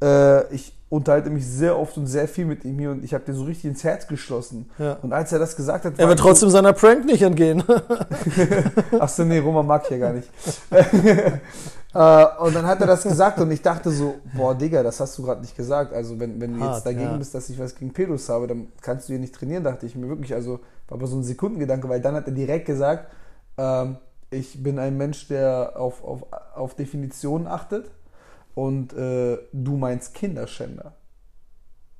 [0.02, 3.24] Äh, ich unterhalte mich sehr oft und sehr viel mit ihm hier und ich habe
[3.24, 4.70] dir so richtig ins Herz geschlossen.
[4.78, 4.94] Ja.
[5.02, 7.62] Und als er das gesagt hat, Er wird ich so- trotzdem seiner Prank nicht entgehen.
[8.98, 10.28] Achso, nee, Roman mag ich ja gar nicht.
[11.92, 15.18] äh, und dann hat er das gesagt und ich dachte so, boah, Digga, das hast
[15.18, 15.92] du gerade nicht gesagt.
[15.92, 17.16] Also wenn, wenn du Hart, jetzt dagegen ja.
[17.16, 19.96] bist, dass ich was gegen Pedos habe, dann kannst du hier nicht trainieren, dachte ich
[19.96, 20.32] mir wirklich.
[20.34, 23.12] Also war aber so ein Sekundengedanke, weil dann hat er direkt gesagt,
[23.58, 23.96] ähm,
[24.30, 27.90] ich bin ein Mensch, der auf, auf, auf Definitionen achtet
[28.54, 30.94] und äh, du meinst Kinderschänder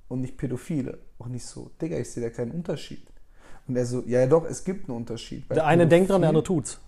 [0.08, 0.98] und nicht Pädophile.
[1.18, 3.06] Und nicht so, Digga, ich sehe da keinen Unterschied.
[3.66, 5.50] Und er so, ja, ja doch, es gibt einen Unterschied.
[5.50, 6.80] Der eine denkt dran, der andere tut's.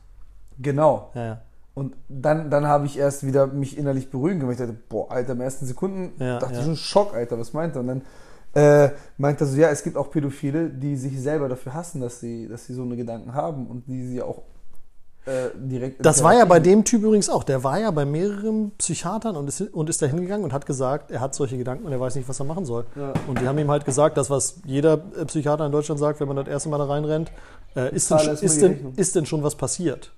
[0.59, 1.11] Genau.
[1.15, 1.43] Ja, ja.
[1.75, 5.33] Und dann, dann habe ich erst wieder mich innerlich beruhigen weil Ich dachte, boah, Alter,
[5.33, 6.61] im ersten Sekunden Ja, dachte ja.
[6.61, 7.81] ich schon Schock, Alter, was meint er?
[7.81, 8.03] Und dann
[8.55, 12.21] äh, meint er so, ja, es gibt auch Pädophile, die sich selber dafür hassen, dass
[12.21, 14.43] sie, dass sie so eine Gedanken haben und die sie auch
[15.25, 16.05] äh, direkt.
[16.05, 17.45] Das war ja bei dem Typ übrigens auch.
[17.45, 21.11] Der war ja bei mehreren Psychiatern und ist, und ist da hingegangen und hat gesagt,
[21.11, 22.85] er hat solche Gedanken und er weiß nicht, was er machen soll.
[22.97, 23.13] Ja.
[23.29, 26.29] Und die haben ihm halt gesagt, das, was jeder äh, Psychiater in Deutschland sagt, wenn
[26.29, 27.31] man das erste Mal da reinrennt,
[27.77, 30.13] äh, ist, denn, ist, denn, ist denn schon was passiert?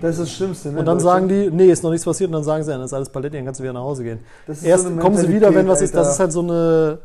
[0.00, 0.78] Das ist das Schlimmste, ne?
[0.80, 2.28] Und dann sagen die, nee, ist noch nichts passiert.
[2.28, 4.20] Und dann sagen sie, dann ist alles Paletti, dann kannst du wieder nach Hause gehen.
[4.62, 5.94] Erst so kommen sie wieder, wenn was ist.
[5.94, 6.98] Das ist halt so eine.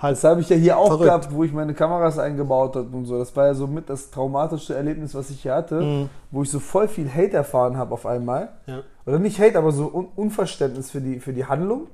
[0.00, 1.04] Halt, Das habe ich ja hier auch Verrückt.
[1.06, 3.18] gehabt, wo ich meine Kameras eingebaut habe und so.
[3.18, 6.08] Das war ja so mit das traumatischste Erlebnis, was ich hier hatte, Mhm.
[6.30, 8.50] wo ich so voll viel Hate erfahren habe auf einmal.
[8.66, 8.80] ja.
[9.06, 11.86] Oder nicht Hate, aber so Un Unverständnis für die, für die Handlung.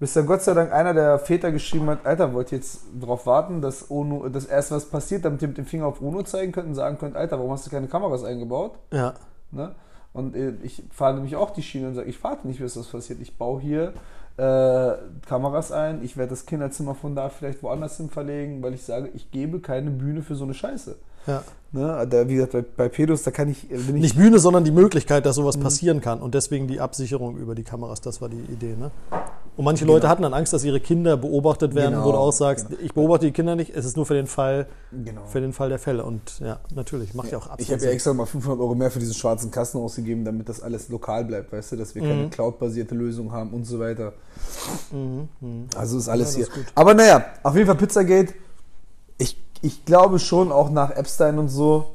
[0.00, 3.26] Bis dann Gott sei Dank einer der Väter geschrieben hat, Alter, wollt ihr jetzt darauf
[3.26, 6.50] warten, dass, UNO, dass erst was passiert, damit ihr mit dem Finger auf UNO zeigen
[6.52, 8.72] könnt und sagen könnt, Alter, warum hast du keine Kameras eingebaut?
[8.92, 9.12] ja.
[9.50, 9.74] Ne?
[10.12, 12.86] Und äh, ich fahre nämlich auch die Schiene und sage, ich warte nicht, bis das
[12.86, 13.20] passiert.
[13.20, 13.92] Ich baue hier
[14.36, 14.96] äh,
[15.28, 19.10] Kameras ein, ich werde das Kinderzimmer von da vielleicht woanders hin verlegen, weil ich sage,
[19.14, 20.96] ich gebe keine Bühne für so eine Scheiße.
[21.26, 21.42] ja.
[21.72, 22.06] Ne?
[22.08, 24.70] Da, wie gesagt, bei, bei Pedos, da kann ich, bin ich Nicht Bühne, sondern die
[24.70, 25.42] Möglichkeit, dass Mhm.
[25.42, 26.20] sowas passieren kann.
[26.20, 28.76] Und deswegen die Absicherung über die Kameras, das war die Idee.
[28.78, 28.92] Ne?
[29.56, 32.32] Und manche Leute hatten dann Angst, dass ihre Kinder beobachtet werden, wo du Genau, auch
[32.32, 32.80] sagst, genau.
[32.82, 35.24] ich beobachte die Kinder nicht, es ist nur für den Fall, Genau.
[35.26, 36.04] für den Fall der Fälle.
[36.04, 38.90] Und ja, natürlich, macht ja, auch absolut Ich habe ja extra mal 500 Euro mehr
[38.90, 42.08] für diesen schwarzen Kasten ausgegeben, damit das alles lokal bleibt, weißt du, dass wir Mhm.
[42.08, 44.12] keine Cloud-basierte Lösung haben und so weiter.
[44.90, 45.66] Mhm, mhm.
[45.76, 46.46] Also ist alles Ja, hier.
[46.46, 46.72] ist.
[46.74, 48.34] Aber naja, auf jeden Fall Pizzagate.
[49.18, 51.92] Ich, ich glaube schon, auch nach Epstein und so,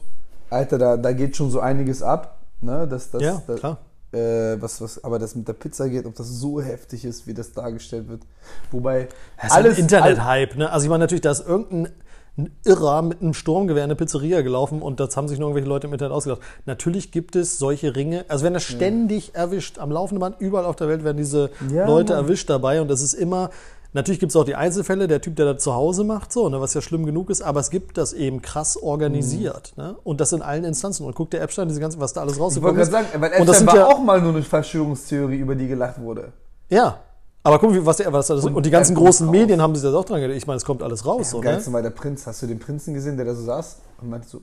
[0.49, 2.38] Alter, da, da geht schon so einiges ab.
[2.62, 2.88] Ne?
[2.89, 3.78] Das, das, Ja, das, klar.
[4.12, 7.34] Äh, was, was, aber das mit der Pizza geht, ob das so heftig ist, wie
[7.36, 8.24] das dargestellt wird.
[8.72, 9.07] Wobei
[9.41, 10.72] Das ist ein Internet-Hype, ne?
[10.72, 11.89] Also ich meine natürlich, da ist irgendein
[12.38, 15.68] ein Irrer mit einem Sturmgewehr in eine Pizzeria gelaufen und das haben sich nur irgendwelche
[15.68, 16.41] Leute im Internet ausgedacht.
[16.66, 20.78] Natürlich gibt es solche Ringe, also wenn das ständig erwischt, am laufenden Band, überall auf
[20.78, 22.24] der Welt werden diese Ja, Leute Mann.
[22.24, 23.49] erwischt dabei und das ist immer,
[23.93, 26.59] natürlich gibt es auch die Einzelfälle, der Typ, der das zu Hause macht, so, ne,
[26.61, 29.95] was ja schlimm genug ist, aber es gibt das eben krass organisiert, ne?
[30.03, 31.05] Und das in allen Instanzen.
[31.05, 33.11] Und guck der Epstein, diese ganzen, was da alles Ich wollte rausgekommen gerade ist.
[33.11, 35.99] sagen, weil Und das Epstein war ja- auch mal nur eine Verschwörungstheorie, über die gelacht
[36.01, 36.31] wurde.
[36.69, 36.99] Ja.
[37.41, 39.31] Aber guck, wie- was der, was das, und, Und die ganzen großen raus.
[39.31, 40.35] Medien haben sich das auch dran gedacht.
[40.37, 41.61] Ich meine, es kommt alles raus, so, Am ne?
[41.71, 42.27] war der Prinz.
[42.27, 44.41] Hast du den Prinzen gesehen, der da so saß und meinte so,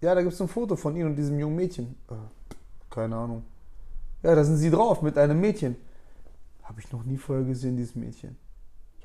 [0.00, 1.96] ja, da gibt es ein Foto von ihm und diesem jungen Mädchen.
[2.08, 2.14] Äh,
[2.88, 3.42] keine Ahnung.
[4.22, 5.76] Ja, da sind sie drauf mit einem Mädchen.
[6.62, 8.36] Habe ich noch nie vorher gesehen, dieses Mädchen.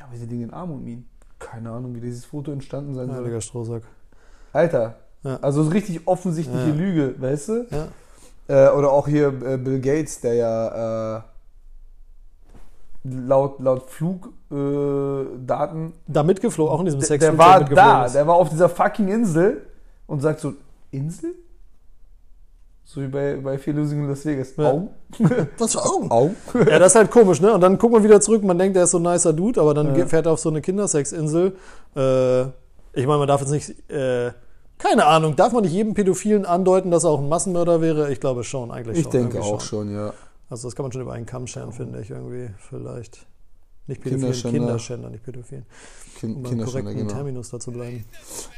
[0.02, 1.06] Ja, aber sie liegen in Arm um ihn.
[1.38, 3.18] Keine Ahnung, wie dieses Foto entstanden sein soll.
[3.18, 3.84] Heiliger Strohsack.
[4.52, 5.38] Alter, Ja.
[5.44, 6.74] also richtig offensichtliche Ja.
[6.76, 7.66] Lüge, weißt du?
[7.70, 7.88] Ja.
[8.48, 11.22] Äh, oder auch hier äh, Bill Gates, der ja, äh,
[13.04, 15.88] laut, laut Flugdaten.
[15.90, 18.70] Äh, Da mitgeflogen, auch in diesem der, Sex der war da, der war auf dieser
[18.70, 19.68] fucking Insel
[20.08, 20.54] und sagt so,
[20.90, 21.36] Insel?
[22.84, 24.54] So wie bei, bei Fear Losing in Las Vegas.
[24.58, 24.72] Ja.
[24.72, 24.90] Au.
[25.58, 26.12] Was für Augen?
[26.12, 26.32] Au.
[26.54, 27.54] Ja, das ist halt komisch, ne?
[27.54, 29.74] Und dann guckt man wieder zurück, man denkt, er ist so ein nicer Dude, aber
[29.74, 30.06] dann Ja.
[30.08, 31.56] fährt er auf so eine Kindersexinsel.
[31.96, 32.42] Äh,
[32.94, 34.32] ich meine, man darf jetzt nicht, äh,
[34.78, 38.12] keine Ahnung, darf man nicht jedem Pädophilen andeuten, dass er auch ein Massenmörder wäre?
[38.12, 39.12] Ich glaube schon, eigentlich Ich schon.
[39.14, 40.14] denke irgendwie auch schon, ja.
[40.50, 43.26] Also das kann man schon über einen Kamm scheren, finde ich irgendwie, vielleicht.
[43.88, 44.60] Nicht Pädophilen, Kinderschänder.
[44.60, 45.66] Kinderschänder, nicht Pädophilen.
[45.66, 47.14] Um Kind, beim Kinderschänder, genau.
[47.14, 48.06] Terminus da zu bleiben.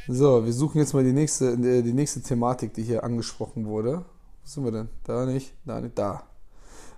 [0.08, 4.04] So, wir suchen jetzt mal die nächste, äh, die nächste Thematik, die hier angesprochen wurde.
[4.44, 4.88] Wo sind wir denn?
[5.04, 6.22] Da nicht, da nicht, da.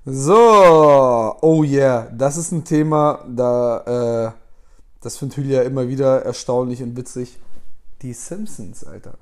[0.04, 4.32] So, oh yeah, das ist ein Thema, da, äh,
[5.00, 7.38] das findet Hülya immer wieder erstaunlich und witzig.
[8.02, 9.14] Die Simpsons, Alter.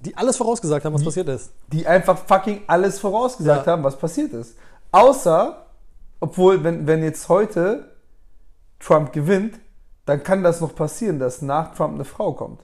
[0.00, 1.50] Die alles vorausgesagt haben, was passiert ist.
[1.68, 3.72] Die einfach fucking alles vorausgesagt Ja.
[3.72, 4.54] haben, was passiert ist.
[4.90, 5.66] Außer,
[6.20, 7.90] obwohl, wenn, wenn jetzt heute
[8.80, 9.58] Trump gewinnt,
[10.06, 12.60] dann kann das noch passieren, dass nach Trump eine Frau kommt.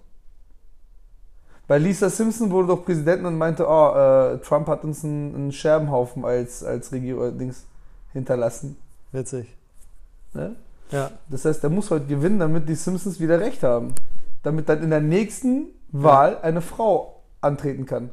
[1.69, 5.53] Weil Lisa Simpson wurde doch Präsidentin und meinte, oh, äh, Trump hat uns einen, einen
[5.53, 7.67] Scherbenhaufen als, als Regierung Dings
[8.15, 8.77] hinterlassen.
[9.13, 9.55] Witzig.
[10.33, 10.57] Ne?
[10.91, 11.11] Ja.
[11.29, 13.95] Das heißt, er muss heute gewinnen, damit die Simpsons wieder recht haben.
[14.43, 18.11] Damit dann in der nächsten Wahl eine Frau antreten kann.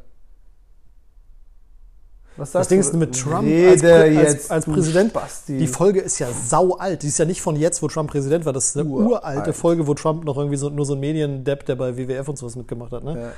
[2.38, 2.88] Was Das sagst Ding du?
[2.88, 5.12] ist mit Trump als, als, jetzt, als Präsident.
[5.12, 5.58] Spasti.
[5.58, 7.04] Die Folge ist ja sau alt.
[7.04, 8.52] Die ist ja nicht von jetzt, wo Trump Präsident war.
[8.54, 9.24] Das ist eine Uralt.
[9.36, 12.38] uralte Folge, wo Trump noch irgendwie so, nur so ein Mediendepp, der bei WWF und
[12.38, 13.04] sowas mitgemacht hat.
[13.04, 13.20] Ne?
[13.20, 13.32] Ja.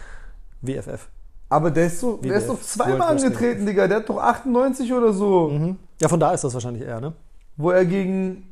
[0.61, 1.07] WFF.
[1.49, 3.87] Aber der ist, so, Wie der ist doch zweimal World angetreten, Digga.
[3.87, 5.49] Der hat doch 98 oder so.
[5.49, 5.77] Mhm.
[6.01, 7.13] Ja, von da ist das wahrscheinlich eher, ne?
[7.55, 8.46] Wo er gegen.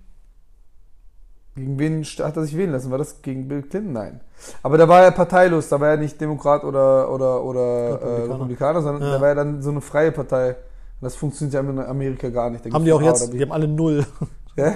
[1.56, 2.92] Gegen wen hat er sich wählen lassen?
[2.92, 3.94] War das gegen Bill Clinton?
[3.94, 4.20] Nein.
[4.62, 5.70] Aber da war er parteilos.
[5.70, 8.02] Da war er nicht Demokrat oder, oder, oder Republikaner.
[8.02, 9.12] Republikaner, äh, Republikaner sondern Ja.
[9.16, 10.50] da war er dann so eine freie Partei.
[10.50, 10.58] Und
[11.02, 12.66] das funktioniert ja in Amerika gar nicht.
[12.66, 14.06] Da Haben die auch A jetzt, die haben alle null.
[14.58, 14.74] Ja?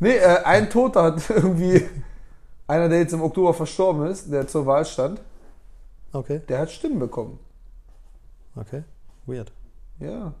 [0.00, 1.86] Nee, äh, ein Toter hat irgendwie.
[2.66, 5.20] Einer, der jetzt im Oktober verstorben ist, der zur Wahl stand,
[6.12, 7.38] Okay, der hat Stimmen bekommen.
[8.56, 8.82] okay.
[9.26, 9.50] Weird.
[9.98, 10.32] Ja.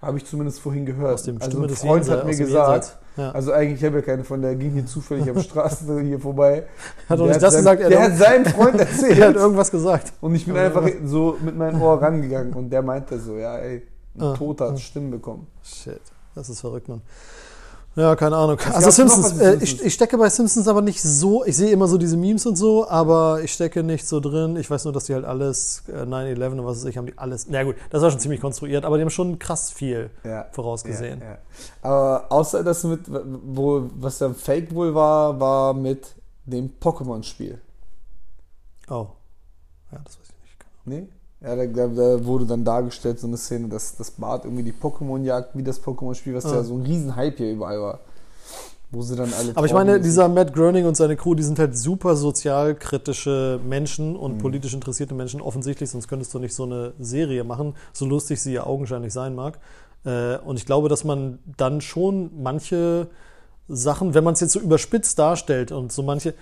[0.00, 1.14] Habe ich zumindest vorhin gehört.
[1.14, 2.96] Aus dem also ein Freund Jenseits- hat mir gesagt.
[3.16, 3.32] Ja.
[3.32, 6.64] also eigentlich habe ich ja keine von, der ging hier zufällig am Straßen hier vorbei.
[7.08, 9.36] Hat doch nicht das sein, gesagt, er Der hat- seinem Freund Der hat erzählt.
[9.36, 10.12] irgendwas gesagt.
[10.20, 13.82] und ich bin einfach so mit meinem Ohr rangegangen und der meinte so, ja ey,
[14.16, 15.46] ein Ah, Toter hat Stimmen bekommen.
[15.64, 16.00] Shit,
[16.36, 17.02] das ist verrückt, Mann.
[17.98, 18.58] Ja, keine Ahnung.
[18.60, 19.72] Also gab's noch Simpsons, was in äh, Simpsons?
[19.72, 22.54] ich, ich stecke bei Simpsons aber nicht so, ich sehe immer so diese Memes und
[22.54, 24.56] so, aber ich stecke nicht so drin.
[24.56, 27.18] Ich weiß nur, dass die halt alles, äh, 9-11 und was weiß ich, haben die
[27.18, 30.46] alles, na gut, das war schon ziemlich konstruiert, aber die haben schon krass viel Ja.
[30.52, 31.20] vorausgesehen.
[31.20, 31.38] Ja, ja.
[31.82, 36.14] Aber außer das mit, wo, was ja Fake wohl war, war mit
[36.46, 37.60] dem Pokémon-Spiel.
[38.88, 39.08] Oh.
[39.90, 40.64] Ja, das weiß ich nicht.
[40.84, 41.08] Nee?
[41.40, 45.22] Ja, da, da, wurde dann dargestellt, so eine Szene, dass das Bart irgendwie die Pokémon
[45.22, 46.56] jagt, wie das Pokémon-Spiel, was Ah.
[46.56, 48.00] ja so ein riesen Hype hier überall war.
[48.90, 49.54] Wo sie dann alle.
[49.54, 53.60] Aber ich meine, traurig dieser Matt Groening und seine Crew, die sind halt super sozialkritische
[53.68, 54.38] Menschen und Mhm.
[54.38, 58.54] politisch interessierte Menschen, offensichtlich, sonst könntest du nicht so eine Serie machen, so lustig sie
[58.54, 59.58] ja augenscheinlich sein mag.
[60.04, 63.08] Äh, Und ich glaube, dass man dann schon manche
[63.68, 66.32] Sachen, wenn man es jetzt so überspitzt darstellt und so manche,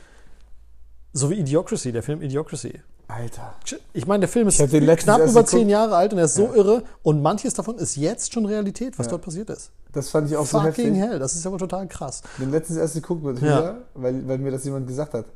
[1.13, 2.81] so wie Idiocracy, der Film Idiocracy.
[3.09, 3.55] Alter.
[3.93, 6.47] Ich meine, der Film ist den knapp über zehn Jahre alt und er ist so
[6.47, 6.55] Ja.
[6.55, 9.11] irre und manches davon ist jetzt schon Realität, was Ja.
[9.13, 9.71] dort passiert ist.
[9.93, 10.97] Das fand ich auch so Fucking heftig.
[11.11, 12.23] hell, das ist ja wohl total krass.
[12.35, 13.77] Ich bin letztens erst geguckt mit Ja.
[13.95, 15.27] Weil, weil mir das jemand gesagt hat.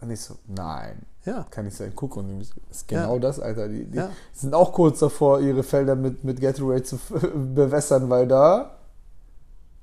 [0.00, 1.44] Und ich so, nein, Ja.
[1.50, 1.92] kann nicht sein.
[1.94, 3.20] Guck, und das ist genau Ja.
[3.20, 3.68] das, Alter.
[3.68, 4.00] Die, die
[4.32, 6.98] sind auch kurz davor, ihre Felder mit, mit Gatorade zu
[7.54, 8.70] bewässern, weil da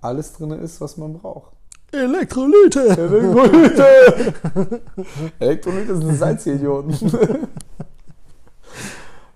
[0.01, 1.51] alles drin ist, was man braucht.
[2.03, 2.81] Elektrolyte!
[2.89, 4.33] Elektrolyte!
[5.39, 6.95] Elektrolyte sind Salzidioten.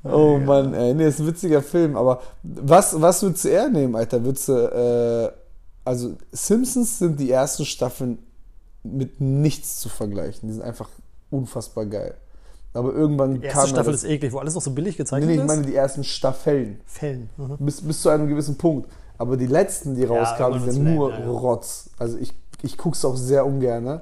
[0.04, 0.94] oh Mann, ey.
[0.94, 4.24] Nee, ist ein witziger Film, aber was, was würdest du eher nehmen, Alter?
[4.24, 5.32] Würdest du, äh,
[5.86, 8.20] also Simpsons sind die ersten Staffeln
[8.84, 10.48] mit nichts zu vergleichen.
[10.48, 10.90] Die sind einfach
[11.30, 12.16] unfassbar geil.
[12.74, 15.30] Aber irgendwann Die erste ja Staffel ist eklig, wo alles noch so billig Nee, gezeichnet
[15.30, 16.82] nee, ich meine die ersten Staffeln.
[16.86, 17.30] Fällen.
[17.38, 17.58] Mhm.
[17.60, 18.90] Bis, bis zu einem gewissen Punkt.
[19.18, 21.30] Aber die letzten, die rauskamen, irgendwann sind nur ja, ja.
[21.30, 21.90] Rotz.
[21.98, 23.84] Also ich, ich guck's auch sehr ungern.
[23.84, 24.02] Ne?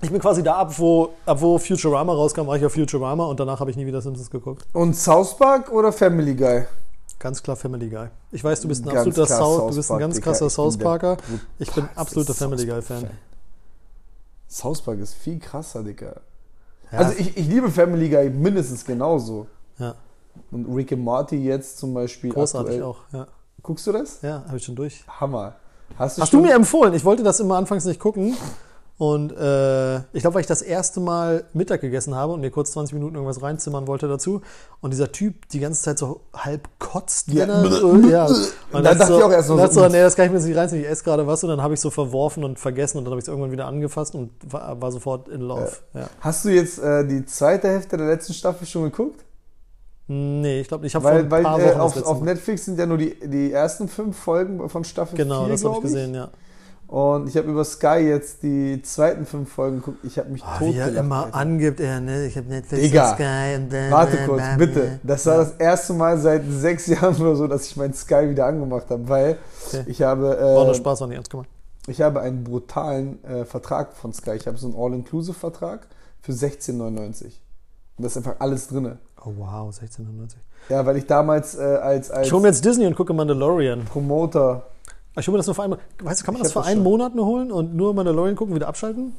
[0.00, 3.38] Ich bin quasi da ab, wo, ab wo Futurama rauskam, war ich auf Futurama und
[3.38, 4.64] danach habe ich nie wieder Simpsons geguckt.
[4.72, 6.64] Und South Park oder Family Guy?
[7.18, 8.08] Ganz klar Family Guy.
[8.32, 10.24] Ich weiß, du bist ein Ganz absoluter South, South du bist ein ganz Digga.
[10.24, 11.16] krasser South Parker.
[11.60, 13.08] Ich bin absoluter Family Guy Fan.
[14.48, 16.16] South Park ist viel krasser, Digga.
[16.90, 19.46] Ja, Also ich, ich liebe Family Guy mindestens genauso.
[19.78, 19.94] ja,
[20.50, 22.32] Und Rick and Morty jetzt zum Beispiel.
[22.32, 22.82] großartig aktuell.
[22.82, 22.98] auch.
[23.12, 23.26] Ja,
[23.62, 24.20] Guckst du das?
[24.22, 25.04] ja habe ich schon durch.
[25.20, 25.54] Hammer.
[25.98, 26.94] Hast du, Hast du mir empfohlen?
[26.94, 28.36] Ich wollte das immer anfangs nicht gucken.
[28.98, 32.70] Und äh, ich glaube, weil ich das erste Mal Mittag gegessen habe und mir kurz
[32.70, 34.42] 20 Minuten irgendwas reinzimmern wollte dazu.
[34.80, 37.28] Und dieser Typ die ganze Zeit so halb kotzt.
[37.32, 37.46] Ja.
[37.46, 38.26] äh, ja.
[38.26, 38.36] Und
[38.70, 40.46] dann dann dachte so, ich auch erst so, so, nee, das kann ich mir jetzt
[40.46, 41.42] nicht reinziehen, ich esse gerade was.
[41.42, 43.66] Und dann habe ich so verworfen und vergessen und dann habe ich es irgendwann wieder
[43.66, 45.72] angefasst und war, war sofort in Love.
[45.94, 46.08] Ja.
[46.20, 49.24] Hast du jetzt äh, die zweite Hälfte der letzten Staffel schon geguckt?
[50.08, 52.78] Nee, ich glaube, ich habe vor ein weil paar äh, Wochen auf, auf Netflix sind
[52.78, 56.14] ja nur die, die ersten fünf Folgen von Staffel Genau, 4, das habe ich gesehen,
[56.14, 56.28] ja.
[56.88, 60.04] Und ich habe über Sky jetzt die zweiten fünf Folgen geguckt.
[60.04, 61.36] Ich habe mich Ah, wie er immer Alter.
[61.36, 62.26] angibt, er, ne?
[62.26, 65.00] Ich habe Netflix Digga, Sky und bla, Warte kurz, bla, bitte.
[65.02, 68.44] Das war das erste Mal seit sechs Jahren oder so, dass ich meinen Sky wieder
[68.44, 69.38] angemacht habe, weil
[69.68, 69.84] Okay.
[69.86, 71.48] ich habe War nur äh, Spaß, war nicht ernst gemeint.
[71.86, 74.32] ich habe einen brutalen äh, Vertrag von Sky.
[74.32, 75.86] Ich habe so einen All-Inclusive-Vertrag
[76.20, 77.32] für 16,99.
[77.96, 78.98] Und da ist einfach alles drinne.
[79.24, 80.38] Oh wow, 1690.
[80.68, 83.84] Ja, weil ich damals äh, als, als Ich hole mir jetzt Disney und gucke Mandalorian.
[83.84, 84.64] Promoter
[85.18, 86.68] Ich hole mir das nur für einen Weißt du, kann man Ich das für das
[86.68, 86.84] einen schon.
[86.84, 89.12] Monat nur holen und nur Mandalorian gucken, wieder abschalten?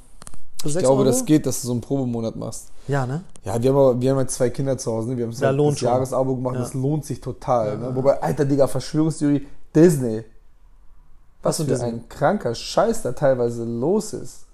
[0.66, 1.04] Ich glaube, Euro?
[1.04, 2.70] das geht, dass du so einen Probemonat machst.
[2.88, 3.24] Ja, ne?
[3.44, 5.10] Ja, wir haben, aber, wir haben halt zwei Kinder zu Hause.
[5.10, 5.18] Ne?
[5.18, 5.88] Wir haben Da halt das schon.
[5.90, 6.56] Jahresabo gemacht.
[6.56, 6.62] Ja.
[6.62, 7.78] Das lohnt sich total.
[7.78, 7.94] Ne?
[7.94, 9.46] Wobei, alter Digga, Verschwörungstheorie,
[9.76, 10.24] Disney.
[11.42, 14.46] Was Was für ein kranker Scheiß da teilweise los ist.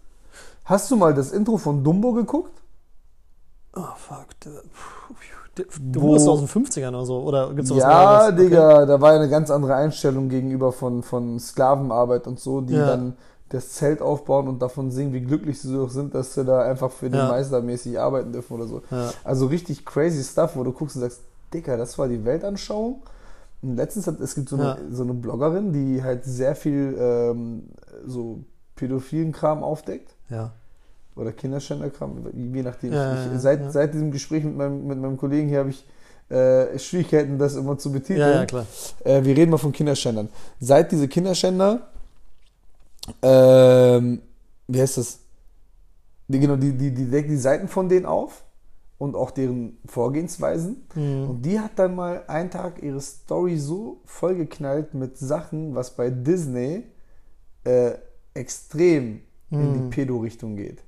[0.65, 2.59] Hast du mal das Intro von Dumbo geguckt?
[3.75, 4.25] Oh, fuck.
[5.55, 7.19] Du, du Wo- bist aus den 50ern oder so.
[7.21, 8.27] Oder gibt's da was Ja?
[8.27, 8.35] Okay.
[8.37, 12.85] Digga, da war eine ganz andere Einstellung gegenüber von, von Sklavenarbeit und so, die Ja.
[12.87, 13.15] dann
[13.49, 16.91] das Zelt aufbauen und davon singen, wie glücklich sie doch sind, dass sie da einfach
[16.91, 17.29] für den Ja.
[17.29, 18.81] Meister mäßig arbeiten dürfen oder so.
[18.91, 19.09] Ja.
[19.23, 21.21] Also richtig crazy Stuff, wo du guckst und sagst,
[21.53, 23.01] Digga, das war die Weltanschauung.
[23.61, 24.77] Und letztens hat es gibt so eine, Ja.
[24.91, 27.63] so eine Bloggerin, die halt sehr viel ähm,
[28.05, 28.39] so
[28.75, 30.15] pädophilen Kram aufdeckt.
[30.29, 30.51] Ja.
[31.19, 32.93] Oder Kinderschänderkram, je nachdem.
[32.93, 33.71] Ja, ich, seit, ja.
[33.71, 35.85] seit diesem Gespräch mit meinem, mit meinem Kollegen hier habe ich
[36.29, 38.19] äh, Schwierigkeiten, das immer zu betiteln.
[38.19, 38.65] Ja, ja, klar.
[39.03, 40.29] Äh, wir reden mal von Kinderschändern.
[40.61, 41.89] Seit diese Kinderschänder,
[43.21, 44.21] ähm,
[44.67, 45.19] wie heißt das?
[46.27, 48.43] Die, genau, die, die, die deckt die Seiten von denen auf
[48.97, 50.85] und auch deren Vorgehensweisen.
[50.95, 51.29] Mhm.
[51.29, 56.09] Und die hat dann mal einen Tag ihre Story so vollgeknallt mit Sachen, was bei
[56.11, 56.83] Disney
[57.65, 57.91] äh,
[58.35, 59.89] extrem in die Mhm.
[59.89, 60.83] Pedo-Richtung geht.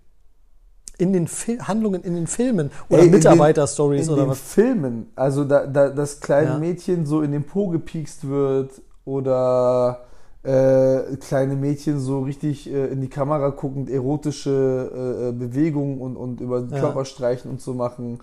[1.01, 4.39] In den Fil Handlungen in den Filmen oder Mitarbeiter-Stories oder den was?
[4.39, 6.57] Filmen, also da, da das kleine Ja.
[6.59, 8.69] Mädchen so in den Po gepiekst wird
[9.03, 10.01] oder
[10.43, 16.15] äh, kleine Mädchen so richtig äh, in die Kamera guckend erotische äh, äh, Bewegungen und,
[16.17, 16.79] und über den Ja.
[16.79, 18.19] Körper streichen und so machen.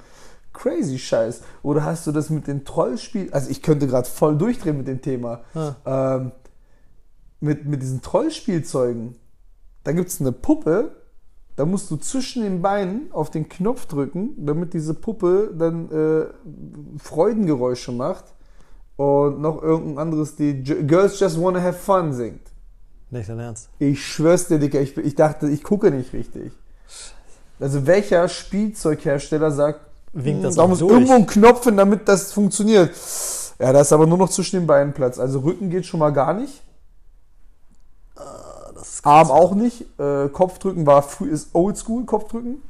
[0.52, 1.42] Crazy Scheiß.
[1.62, 3.32] Oder hast du das mit den Trollspielen?
[3.32, 5.40] Also ich könnte gerade voll durchdrehen mit dem Thema.
[5.54, 6.16] Ja.
[6.16, 6.32] Ähm,
[7.40, 9.16] mit, mit diesen Trollspielzeugen.
[9.84, 10.92] Da gibt es eine Puppe,
[11.58, 16.26] da musst du zwischen den Beinen auf den Knopf drücken, damit diese Puppe dann äh,
[17.00, 18.26] Freudengeräusche macht
[18.94, 22.42] und noch irgendein anderes, die Girls Just Wanna Have Fun singt.
[23.10, 23.70] Nicht dein Ernst.
[23.80, 26.52] Ich schwör's dir, Dicker, ich, ich dachte, ich gucke nicht richtig.
[27.58, 29.80] Also welcher Spielzeughersteller sagt,
[30.12, 30.92] Winkt das da auch muss durch.
[30.92, 32.94] irgendwo ein Knopf hin, damit das funktioniert.
[33.58, 35.18] Ja, da ist aber nur noch zwischen den Beinen Platz.
[35.18, 36.62] Also Rücken geht schon mal gar nicht.
[39.02, 39.84] Arm auch nicht.
[39.98, 42.62] Äh, Kopfdrücken war früh, ist oldschool, Kopfdrücken.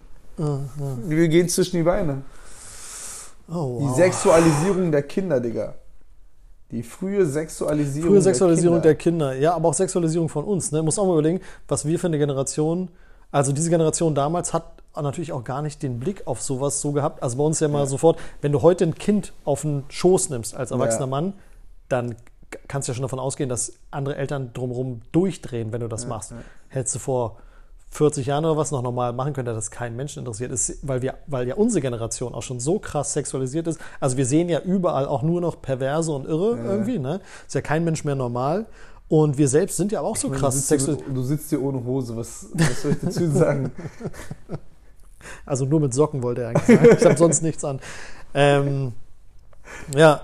[1.08, 2.22] Wir gehen zwischen die Beine.
[3.48, 3.96] Oh, Die wow.
[3.96, 5.74] Sexualisierung der Kinder, Digga.
[6.70, 9.34] Die frühe Sexualisierung Frühe Sexualisierung der der Kinder.
[9.34, 10.70] Ja, aber auch Sexualisierung von uns.
[10.70, 10.82] Ne?
[10.82, 12.88] Muss auch mal überlegen, was wir für eine Generation,
[13.32, 17.22] also diese Generation damals hat natürlich auch gar nicht den Blick auf sowas so gehabt.
[17.22, 20.54] Also bei uns ja mal sofort, wenn du heute ein Kind auf den Schoß nimmst
[20.54, 21.10] als erwachsener Ja.
[21.10, 21.32] Mann,
[21.88, 22.16] dann
[22.68, 26.32] kannst du ja schon davon ausgehen, dass andere Eltern drumherum durchdrehen, wenn du das machst.
[26.68, 27.36] Hättest du vor
[27.90, 31.00] 40 Jahren oder was noch normal machen können, dass das kein Menschen interessiert ist, weil
[31.00, 33.80] wir, weil ja unsere Generation auch schon so krass sexualisiert ist.
[33.98, 37.20] Also wir sehen ja überall auch nur noch Perverse und Irre irgendwie, ne?
[37.46, 38.66] Ist ja kein Mensch mehr normal.
[39.08, 41.82] Und wir selbst sind ja auch so Ich meine, krass mit- du sitzt hier ohne
[41.82, 42.14] Hose.
[42.14, 43.72] Was, was soll ich dazu sagen?
[45.44, 46.96] Also nur mit Socken wollte er eigentlich sagen.
[46.98, 47.80] Ich habe sonst nichts an.
[48.34, 48.92] Ähm,
[49.94, 50.22] ja,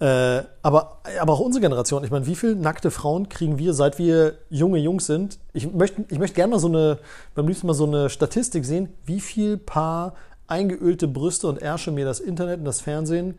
[0.00, 2.04] äh, aber, aber auch unsere Generation.
[2.04, 5.38] Ich meine, wie viele nackte Frauen kriegen wir, seit wir junge Jungs sind?
[5.52, 6.98] Ich möchte ich möchte gerne mal so eine,
[7.34, 10.14] beim liebsten mal so eine Statistik sehen, wie viel Paar
[10.46, 13.38] eingeölte Brüste und Ärsche mir das Internet und das Fernsehen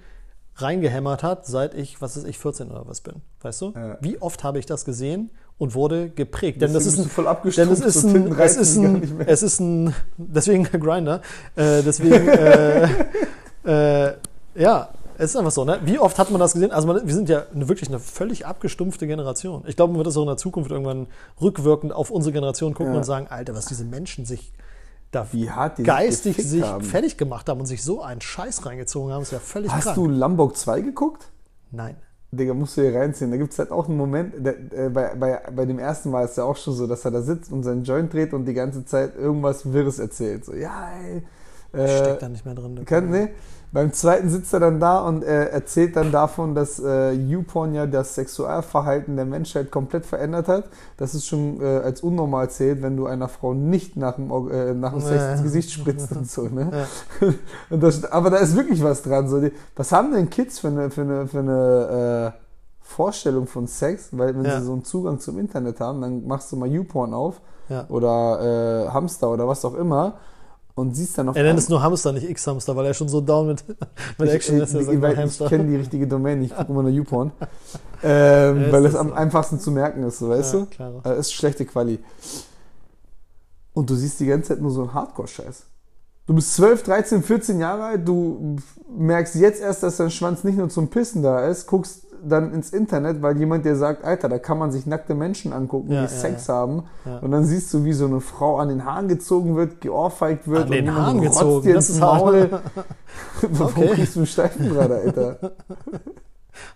[0.56, 3.16] reingehämmert hat, seit ich, was ist ich, 14 oder was bin.
[3.42, 3.74] Weißt du?
[3.76, 3.98] Ja.
[4.00, 6.62] Wie oft habe ich das gesehen und wurde geprägt?
[6.62, 9.60] Denn das Deswegen ist du voll denn es ist ein, es ist ein, es ist
[9.60, 11.22] ein, deswegen Grinder,
[11.56, 12.88] äh, deswegen, äh,
[14.10, 14.14] äh,
[14.56, 15.80] ja, es ist einfach so, ne?
[15.84, 16.72] Wie oft hat man das gesehen?
[16.72, 19.64] Also man, wir sind ja eine, wirklich eine völlig abgestumpfte Generation.
[19.68, 21.08] Ich glaube, man wird das auch in der Zukunft irgendwann
[21.42, 22.98] rückwirkend auf unsere Generation gucken Ja.
[23.00, 24.52] und sagen, Alter, was diese Menschen sich
[25.12, 26.84] da Wie hart die sich geistig sich haben.
[26.84, 29.96] fertig gemacht haben und sich so einen Scheiß reingezogen haben, ist ja völlig Hast krank.
[29.96, 31.30] du Lombok 2 geguckt?
[31.72, 31.96] Nein.
[32.32, 33.32] Digga, musst du hier reinziehen.
[33.32, 36.26] Da gibt es halt auch einen Moment, der, äh, bei, bei, bei dem ersten Mal
[36.26, 38.44] ist es ja auch schon so, dass er da sitzt und seinen Joint dreht und
[38.46, 40.44] die ganze Zeit irgendwas Wirres erzählt.
[40.44, 41.24] So, ja, ey.
[41.80, 42.84] Äh, Steckt da nicht mehr drin.
[42.86, 43.30] Kann, nee.
[43.76, 47.86] Beim zweiten sitzt er dann da und äh, erzählt dann davon, dass äh, YouPorn ja
[47.86, 50.70] das Sexualverhalten der Menschheit komplett verändert hat.
[50.96, 54.74] Das ist schon äh, als unnormal zählt, wenn du einer Frau nicht nach dem, äh,
[54.74, 56.44] nach dem Sex ins Gesicht spritzt und so.
[56.44, 56.88] Ne?
[57.70, 59.28] Und das, aber da ist wirklich was dran.
[59.28, 62.40] So, die, was haben denn Kids für eine, für eine, für eine äh,
[62.80, 64.08] Vorstellung von Sex?
[64.14, 67.42] Weil wenn sie so einen Zugang zum Internet haben, dann machst du mal YouPorn auf
[67.68, 67.86] Ja.
[67.90, 70.14] oder äh, Hamster oder was auch immer
[70.76, 73.22] und siehst dann auf Er nennt es nur Hamster, nicht X-Hamster, weil er schon so
[73.22, 73.64] down mit,
[74.18, 74.74] mit ich, Action ist.
[74.74, 77.32] Ich, ich, ich kenne die richtige Domain, ich gucke immer nur YouPorn.
[78.04, 79.14] ähm, Ja, weil das es am so.
[79.16, 80.66] einfachsten zu merken ist, so, weißt Ja, du?
[80.68, 81.02] klar.
[81.06, 82.00] Äh, ist schlechte Quali.
[83.74, 85.64] Und du siehst die ganze Zeit nur so einen Hardcore-Scheiß.
[86.28, 88.56] Du bist 12, 13, 14 Jahre alt, du
[88.90, 92.72] merkst jetzt erst, dass dein Schwanz nicht nur zum Pissen da ist, guckst dann ins
[92.72, 96.14] Internet, weil jemand dir sagt, Alter, da kann man sich nackte Menschen angucken, Ja, die
[96.14, 96.84] ja, Sex haben.
[97.22, 100.64] Und dann siehst du, wie so eine Frau an den Haaren gezogen wird, geohrfeigt wird
[100.64, 102.02] An den jemand Haaren rotzt gezogen, dir das ins ist.
[102.02, 102.50] Maul.
[103.42, 103.94] Warum Okay.
[103.94, 105.38] kriegst du einen Steifen gerade, Alter?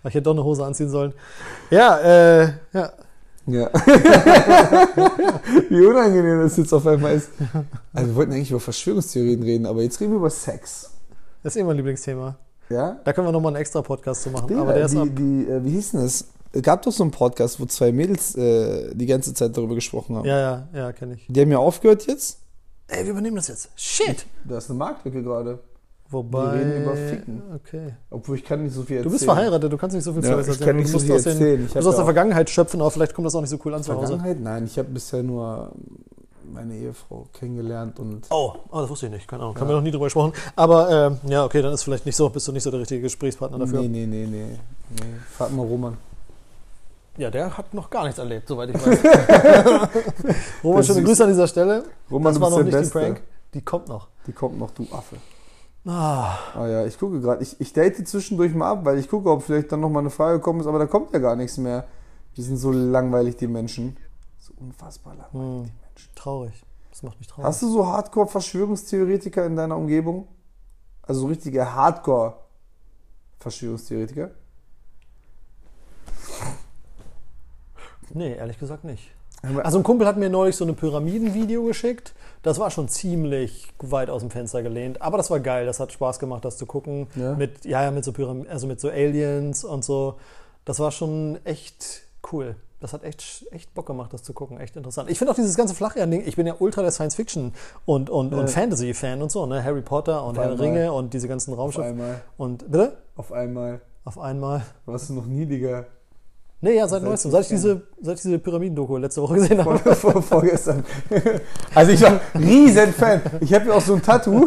[0.04, 1.14] Ich hätte doch eine Hose anziehen sollen.
[1.70, 2.90] Ja, äh, ja.
[3.46, 3.70] Ja.
[5.70, 7.30] Wie unangenehm das jetzt auf einmal ist.
[7.92, 10.90] Also wir wollten eigentlich über Verschwörungstheorien reden, aber jetzt reden wir über Sex.
[11.42, 12.36] Das ist eh mein Lieblingsthema.
[12.70, 13.00] Ja?
[13.04, 14.52] Da können wir nochmal einen extra Podcast zu machen.
[14.52, 15.08] Ja, aber der ist ab.
[15.10, 15.14] die,
[15.44, 16.26] die, äh, wie hieß denn das?
[16.52, 20.16] Es gab doch so einen Podcast, wo zwei Mädels äh, die ganze Zeit darüber gesprochen
[20.16, 20.24] haben.
[20.26, 21.26] Ja, ja, ja, kenne ich.
[21.28, 22.38] Die haben ja aufgehört jetzt.
[22.88, 23.70] Ey, wir übernehmen das jetzt.
[23.76, 24.26] Shit!
[24.44, 25.60] Da ist eine Marktlücke gerade.
[26.08, 26.54] Wobei.
[26.58, 27.42] Wir reden über Ficken.
[27.54, 27.94] Okay.
[28.10, 29.04] Obwohl ich kann nicht so viel erzählen.
[29.04, 30.66] Du bist verheiratet, du kannst nicht so viel Ja, zu ich erzählen.
[30.66, 31.64] kann Du nicht so musst viel aus, den, erzählen.
[31.66, 33.74] Ich du musst aus der Vergangenheit schöpfen, aber vielleicht kommt das auch nicht so cool
[33.74, 34.06] an zu Hause.
[34.08, 34.40] Vergangenheit?
[34.40, 35.70] Nein, ich habe bisher nur
[36.52, 39.28] meine Ehefrau kennengelernt und Oh, oh, das wusste ich nicht.
[39.28, 39.58] Keine Ahnung.
[39.58, 40.32] Haben wir noch nie drüber gesprochen.
[40.56, 43.00] Aber ähm, ja, okay, dann ist vielleicht nicht so, bist du nicht so der richtige
[43.02, 43.80] Gesprächspartner dafür.
[43.82, 44.58] Nee, nee, nee, nee.
[44.90, 45.04] nee.
[45.36, 45.96] Frag mal Roman.
[47.16, 48.98] Ja, der hat noch gar nichts erlebt, soweit ich weiß.
[50.64, 51.84] Roman, schöne Grüße an dieser Stelle.
[52.10, 52.98] Roman, das du war noch nicht die Beste.
[52.98, 53.22] Prank.
[53.54, 54.08] Die kommt noch.
[54.26, 55.16] Die kommt noch, du Affe.
[55.86, 57.42] Ah, Ah ja, ich gucke gerade.
[57.42, 60.38] Ich, ich date zwischendurch mal ab, weil ich gucke, ob vielleicht dann nochmal eine Frage
[60.38, 61.84] gekommen ist, aber da kommt ja gar nichts mehr.
[62.36, 63.96] Die sind so langweilig, die Menschen.
[64.38, 65.64] So unfassbar langweilig, Hm.
[65.64, 65.89] die Menschen.
[66.14, 66.54] Traurig.
[66.90, 67.46] Das macht mich traurig.
[67.46, 70.28] Hast du so Hardcore-Verschwörungstheoretiker in deiner Umgebung?
[71.02, 74.32] Also so richtige Hardcore-Verschwörungstheoretiker?
[78.12, 79.12] Nee, ehrlich gesagt nicht.
[79.62, 82.12] Also ein Kumpel hat mir neulich so ein Pyramidenvideo geschickt.
[82.42, 85.64] Das war schon ziemlich weit aus dem Fenster gelehnt, aber das war geil.
[85.64, 87.06] Das hat Spaß gemacht, das zu gucken.
[87.14, 87.34] Ja?
[87.34, 90.18] Mit ja, ja, mit so Pyram also mit so Aliens und so.
[90.64, 92.02] Das war schon echt
[92.32, 92.56] cool.
[92.80, 94.58] Das hat echt, echt Bock gemacht, das zu gucken.
[94.58, 95.10] Echt interessant.
[95.10, 97.52] Ich finde auch dieses ganze Flachjahr-Ding, ich bin ja ultra der Science-Fiction
[97.84, 98.38] und, und, Ja.
[98.38, 99.62] und Fantasy-Fan und so, ne?
[99.62, 100.66] Harry Potter und Auf Herr einmal.
[100.66, 101.84] Ringe und diese ganzen Auf Raumschiffe.
[101.88, 102.96] einmal, Und bitte?
[103.16, 104.62] auf einmal, Auf einmal.
[104.86, 105.84] warst du noch nie, Digga.
[106.62, 107.30] Nee, ja, seit neuestem.
[107.30, 109.78] Seit ich diese, seit ich diese Pyramiden-Doku letzte Woche gesehen habe.
[109.78, 110.84] Vor, vor, vorgestern.
[111.74, 113.20] Also ich war riesen Fan.
[113.40, 114.46] Ich habe ja auch so ein Tattoo.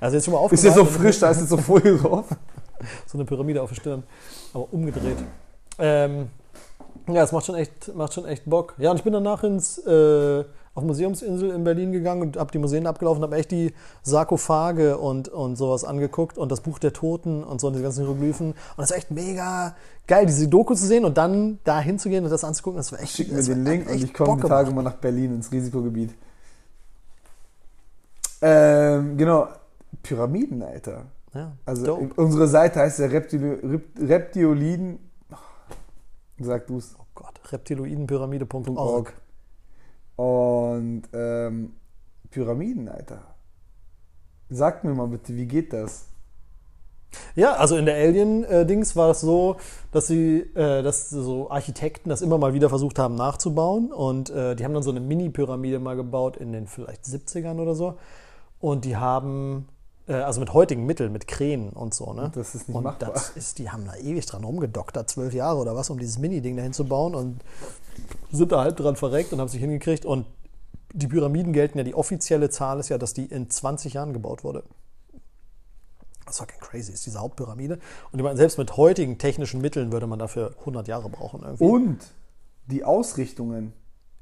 [0.00, 1.02] Also jetzt schon mal Ist ja so aufgemalt.
[1.02, 2.26] frisch, da ist jetzt so Folie drauf.
[3.06, 4.02] So eine Pyramide auf der Stirn.
[4.52, 5.18] Aber umgedreht.
[5.78, 6.28] Ähm,
[7.14, 8.74] ja, es macht schon echt, macht schon echt Bock.
[8.78, 12.58] Ja, und ich bin danach ins, äh, auf Museumsinsel in Berlin gegangen und habe die
[12.58, 17.42] Museen abgelaufen, habe echt die Sarkophage und, und sowas angeguckt und das Buch der Toten
[17.42, 18.48] und so und die ganzen Hieroglyphen.
[18.50, 19.74] Und das war echt mega
[20.06, 22.76] geil, diese Doku zu sehen und dann da hinzugehen und das anzugucken.
[22.78, 25.34] Das war echt Schick mir den Link und ich komme die Tage mal nach Berlin
[25.34, 26.14] ins Risikogebiet.
[28.42, 29.48] Ähm, genau.
[30.02, 31.04] Pyramiden, Alter.
[31.34, 32.10] Ja, Also dope.
[32.16, 34.98] unsere Seite heißt ja Reptilo, Rep, Reptioliden.
[36.38, 36.96] Sag du's.
[37.20, 38.78] Gott, reptiloidenpyramide.org.
[38.78, 39.12] Org.
[40.16, 41.72] Und ähm,
[42.30, 43.22] Pyramiden, Alter.
[44.48, 46.06] Sag mir mal bitte, wie geht das?
[47.34, 49.56] Ja, also in der Alien-Dings war es so,
[49.92, 54.54] dass sie, äh, dass so Architekten das immer mal wieder versucht haben nachzubauen und äh,
[54.56, 57.96] die haben dann so eine Mini-Pyramide mal gebaut in den vielleicht 70ern oder so
[58.60, 59.68] und die haben,
[60.10, 62.30] äh, also mit heutigen Mitteln, mit Kränen und so, ne?
[62.34, 63.12] Das ist nicht und machbar.
[63.12, 66.56] das ist, die haben da ewig dran rumgedoktert, zwölf Jahre oder was, um dieses Mini-Ding
[66.56, 67.40] dahin zu bauen und
[68.32, 70.26] sind da halb dran verreckt und haben sich hingekriegt und
[70.92, 74.42] die Pyramiden gelten ja, die offizielle Zahl ist ja, dass die in 20 Jahren gebaut
[74.42, 74.64] wurde.
[76.26, 77.78] Das ist fucking crazy, ist diese Hauptpyramide.
[78.10, 81.64] Und meine, selbst mit heutigen technischen Mitteln würde man dafür 100 Jahre brauchen irgendwie.
[81.64, 81.98] Und
[82.66, 83.72] die Ausrichtungen.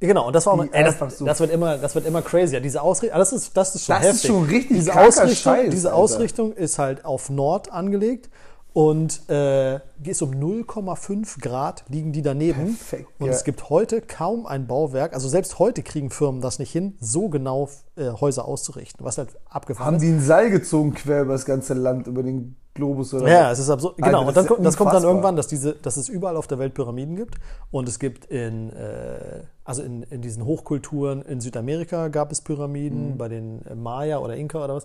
[0.00, 2.60] Genau, und das war auch, ey, das, das wird immer, das wird immer crazier.
[2.60, 4.30] Diese Ausrichtung, das ist, das ist schon Das ist heftig.
[4.30, 5.98] schon richtig diese Ausrichtung, Scheiß, diese Alter.
[5.98, 8.30] Ausrichtung ist halt auf Nord angelegt
[8.74, 12.76] und äh, ist um 0,5 Grad liegen die daneben.
[12.76, 13.32] Perfekt, und ja.
[13.32, 17.28] es gibt heute kaum ein Bauwerk, also selbst heute kriegen Firmen das nicht hin, so
[17.28, 20.02] genau äh, Häuser auszurichten, was halt abgefahren Haben ist.
[20.02, 23.58] die ein Seil gezogen quer über das ganze Land, über den Globus oder Ja, es
[23.58, 23.96] ist absurd.
[23.96, 26.08] Genau, Alter, und das dann, ist ko- das kommt dann irgendwann, dass, diese, dass es
[26.08, 27.34] überall auf der Welt Pyramiden gibt.
[27.72, 33.12] Und es gibt in, äh, also in, in diesen Hochkulturen in Südamerika gab es Pyramiden,
[33.12, 33.18] Mhm.
[33.18, 34.84] bei den äh, Maya oder Inka oder was.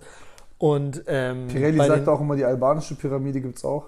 [0.57, 3.85] Und ähm, Pirelli sagt auch immer, die albanische Pyramide gibt es auch.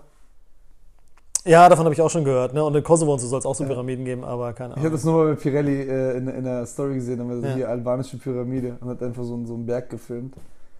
[1.45, 2.53] Ja, davon habe ich auch schon gehört.
[2.53, 2.63] Ne?
[2.63, 3.69] Und in Kosovo und so soll es auch so Ja.
[3.69, 4.91] Pyramiden geben, aber keine Ich habe Ahnung.
[4.93, 7.55] das nur mal bei Pirelli äh, in, in der Story gesehen, haben wir Ja.
[7.55, 10.33] hier albanische Pyramide und hat einfach so, einen- so einen Berg gefilmt.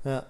[0.04, 0.24] Ja.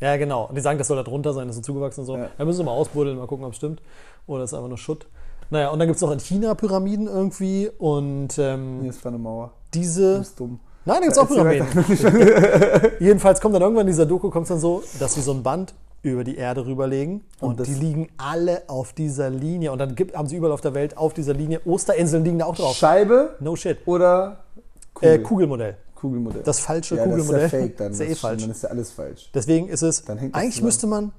[0.00, 0.46] ja, genau.
[0.46, 2.16] Und die sagen, das soll da drunter sein, das ist so zugewachsen und so.
[2.16, 2.28] Ja.
[2.38, 3.82] Da müssen wir mal ausbuddeln, mal gucken, ob es stimmt.
[4.28, 5.06] Oder ist einfach nur Schutt.
[5.50, 7.68] Naja, und dann gibt es noch in China Pyramiden irgendwie.
[7.78, 9.52] Und ähm, Hier ist eine Mauer.
[9.72, 10.18] Du diese.
[10.20, 10.60] bist dumm.
[10.84, 11.66] Nein, da gibt es auch Pyramiden.
[13.00, 15.74] Jedenfalls kommt dann irgendwann in dieser Doku kommt dann so, dass sie so ein Band
[16.02, 20.16] über die Erde rüberlegen und, Und die liegen alle auf dieser Linie und dann gibt,
[20.16, 22.74] haben sie überall auf der Welt auf dieser Linie Osterinseln liegen da auch drauf.
[22.74, 23.76] Scheibe No shit.
[23.86, 24.38] oder
[25.02, 25.76] Äh, Kugelmodell.
[25.94, 26.42] Kugelmodell.
[26.42, 27.42] Das falsche ja, Kugelmodell.
[27.42, 27.88] Das ist ja fake dann.
[27.88, 28.40] Das ist ja eh falsch.
[28.42, 29.30] Dann ist ja alles falsch.
[29.34, 31.12] Deswegen ist es, Dann hängt das eigentlich müsste man,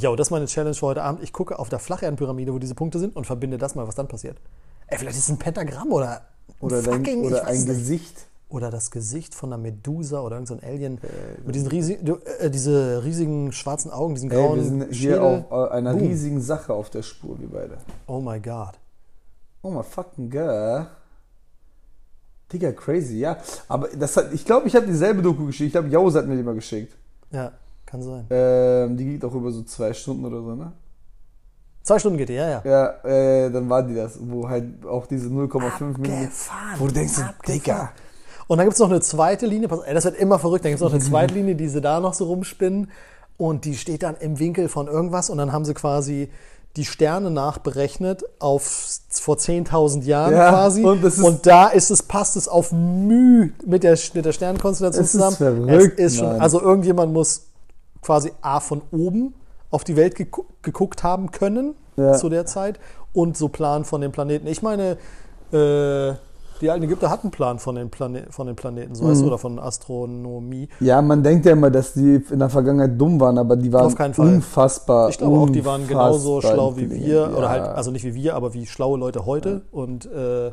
[0.00, 1.22] ja, das ist meine Challenge für heute Abend.
[1.22, 4.08] Ich gucke auf der Flacherdpyramide, wo diese Punkte sind und verbinde das mal, was dann
[4.08, 4.38] passiert.
[4.88, 6.22] Ey, vielleicht ist es ein Pentagramm oder,
[6.60, 7.64] Oder, fucking, dein, oder ein.
[7.64, 8.26] Gesicht.
[8.48, 11.00] Oder das Gesicht von einer Medusa oder irgendein so Alien
[11.44, 15.18] mit diesen riesigen, äh, diese riesigen schwarzen Augen, diesen Ey, grauen wir sind hier Schädel.
[15.50, 16.02] auf äh, einer Boom.
[16.02, 17.78] riesigen Sache auf der Spur, wir beide.
[18.06, 18.78] Oh my God.
[19.62, 20.86] Oh my fucking god.
[22.52, 23.38] Digga, crazy, ja.
[23.68, 25.68] Aber das hat, ich glaube, ich habe dieselbe Doku geschickt.
[25.68, 26.94] Ich glaube, Jaus hat mir die mal geschickt.
[27.32, 27.52] Ja,
[27.94, 28.26] kann sein.
[28.30, 30.72] Ähm, die geht auch über so zwei Stunden oder so, ne?
[31.84, 32.62] Zwei Stunden geht die, ja, ja.
[32.64, 36.28] Ja, äh, dann war die das, wo halt auch diese 0,5 Minuten.
[36.78, 37.20] Wo du denkst.
[37.46, 37.90] Digga.
[38.48, 40.72] Und dann gibt es noch eine zweite Linie, pass- ey, das wird immer verrückt, dann
[40.72, 42.90] gibt es noch eine zweite Linie, die sie da noch so rumspinnen
[43.36, 46.30] und die steht dann im Winkel von irgendwas und dann haben sie quasi
[46.76, 48.62] die Sterne nachberechnet auf
[49.10, 53.82] vor 10.000 Jahren Ja, quasi und ist- da ist es, passt es auf Müh mit
[53.84, 55.36] der, mit der Sternenkonstellation Es ist zusammen.
[55.68, 56.40] verrückt, es ist schon, Mann.
[56.40, 57.42] also irgendjemand muss
[58.04, 59.34] quasi A von oben
[59.70, 62.12] auf die Welt gegu geguckt haben können Ja.
[62.14, 62.78] zu der Zeit
[63.12, 64.46] und so Plan von den Planeten.
[64.46, 64.98] Ich meine,
[65.52, 66.14] äh,
[66.60, 69.22] die alten Ägypter hatten Plan von den, Plane von den Planeten, so weißt Mhm.
[69.22, 70.68] du, oder von Astronomie.
[70.80, 73.86] Ja, man denkt ja immer, dass die in der Vergangenheit dumm waren, aber die waren
[73.86, 74.28] Auf keinen Fall.
[74.36, 75.08] unfassbar.
[75.08, 77.36] Ich glaube auch, die waren genauso schlau wie wir, Ja.
[77.36, 80.52] oder halt, also nicht wie wir, aber wie schlaue Leute heute und äh,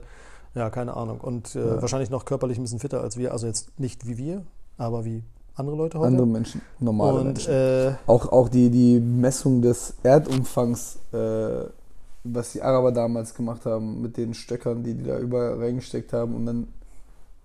[0.55, 1.19] ja, keine Ahnung.
[1.21, 4.41] Und äh, wahrscheinlich noch körperlich ein bisschen fitter als wir, also jetzt nicht wie wir,
[4.77, 5.23] aber wie
[5.55, 6.07] andere Leute heute.
[6.07, 7.53] andere Menschen, normale und Menschen.
[7.53, 11.65] äh, Auch, auch die, die Messung des Erdumfangs, äh,
[12.23, 16.35] was die Araber damals gemacht haben, mit den Stöckern, die die da überall reingesteckt haben,
[16.35, 16.67] um dann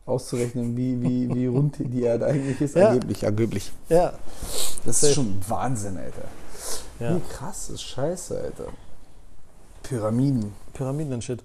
[0.04, 2.76] auszurechnen, wie, wie, wie rund die Erde eigentlich ist.
[2.76, 2.88] Ja.
[2.90, 3.72] Angeblich, angeblich.
[3.88, 4.12] ja,
[4.84, 6.28] Das ist schon Wahnsinn, Alter.
[7.00, 8.66] ja, Wie krass ist Scheiße, Alter.
[9.82, 10.52] Pyramiden.
[10.74, 11.42] Pyramiden und Shit.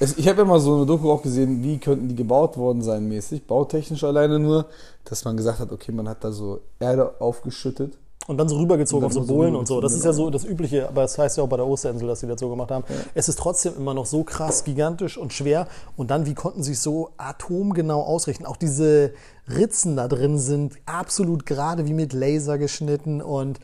[0.00, 3.08] Es, ich habe immer so eine Doku auch gesehen, wie könnten die gebaut worden sein
[3.08, 4.66] mäßig, bautechnisch alleine nur,
[5.04, 7.98] dass man gesagt hat, okay, man hat da so Erde aufgeschüttet.
[8.28, 9.80] Und dann so rübergezogen Und auf dann so so Bohlen und so.
[9.80, 12.06] Das ist ja rübergezogen, so das Übliche, aber das heißt ja auch bei der Osterinsel,
[12.06, 12.84] dass sie das so gemacht haben.
[13.14, 15.66] Es ist trotzdem immer noch so krass, gigantisch und schwer.
[15.96, 18.44] Und dann, wie konnten sie es so atomgenau ausrichten?
[18.44, 19.14] Auch diese
[19.48, 23.58] Ritzen da drin sind absolut gerade wie mit Laser geschnitten und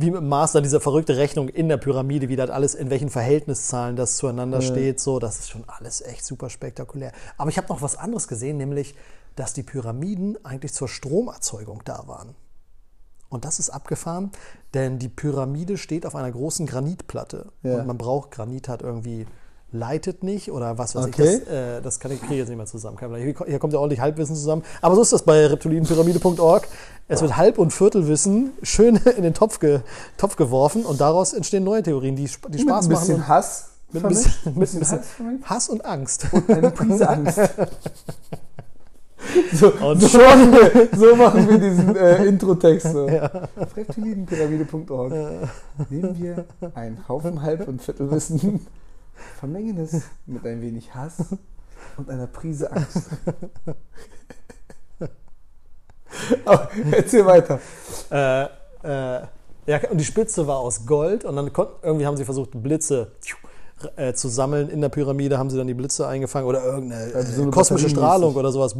[0.00, 3.10] wie mit dem Master diese verrückte Rechnung in der Pyramide, wie das alles, in welchen
[3.10, 4.98] Verhältniszahlen das zueinander steht.
[4.98, 7.12] So, das ist schon alles echt super spektakulär.
[7.36, 8.94] Aber ich habe noch was anderes gesehen, nämlich,
[9.36, 12.34] dass die Pyramiden eigentlich zur Stromerzeugung da waren.
[13.28, 14.32] Und das ist abgefahren,
[14.74, 17.52] denn die Pyramide steht auf einer großen Granitplatte.
[17.62, 17.76] Ja.
[17.76, 19.26] Und man braucht, Granit hat irgendwie,
[19.72, 21.34] leitet nicht oder was weiß Okay.
[21.36, 21.44] ich.
[21.44, 22.98] Das, äh, das kann ich, kriege ich jetzt nicht mehr zusammen.
[23.16, 24.62] Hier, kommt ja ordentlich Halbwissen zusammen.
[24.82, 26.66] Aber so ist das bei reptilienpyramide.org.
[27.08, 29.80] Es wird Halb- und Viertelwissen schön in den Topf, ge,
[30.16, 33.00] Topf geworfen und daraus entstehen neue Theorien, die, die Mit Spaß ein machen.
[33.00, 33.66] bisschen und- Hass.
[33.92, 35.06] mit ein bisschen, ein mit ein bisschen Hass.
[35.44, 36.26] Hass und Angst.
[36.48, 37.38] Eine Prise Angst.
[39.52, 42.90] So, Und so, machen wir, so machen wir diesen äh, Intro-Text.
[42.90, 43.06] So.
[43.06, 45.12] Auf reptilienpyramide.org
[45.90, 48.66] nehmen wir einen Haufen Halb- und Viertelwissen,
[49.38, 51.36] vermengen es mit ein wenig Hass
[51.96, 53.08] und einer Prise Angst.
[56.44, 57.60] Aber erzähl weiter.
[58.10, 58.44] Äh,
[58.82, 59.26] äh,
[59.66, 63.12] ja, und die Spitze war aus Gold und dann konnten, irgendwie haben sie versucht, Blitze
[63.96, 64.68] äh, zu sammeln.
[64.68, 67.88] In der Pyramide haben sie dann die Blitze eingefangen oder irgendeine Also so äh, kosmische.
[67.88, 68.76] Strahlung oder sowas.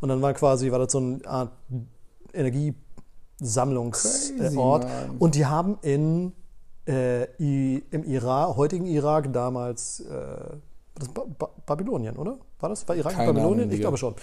[0.00, 1.50] Und dann war quasi, war das so eine Art
[2.32, 4.86] Energiesammlungsort.
[5.18, 6.32] Und die haben in,
[6.86, 7.24] äh,
[7.90, 10.04] im Irak, heutigen Irak damals, äh,
[10.98, 12.36] das ba ba Babylonien, oder?
[12.60, 12.86] War das?
[12.88, 13.60] War Irak Keine Babylonien?
[13.62, 14.14] Ahnung, ich glaube schon.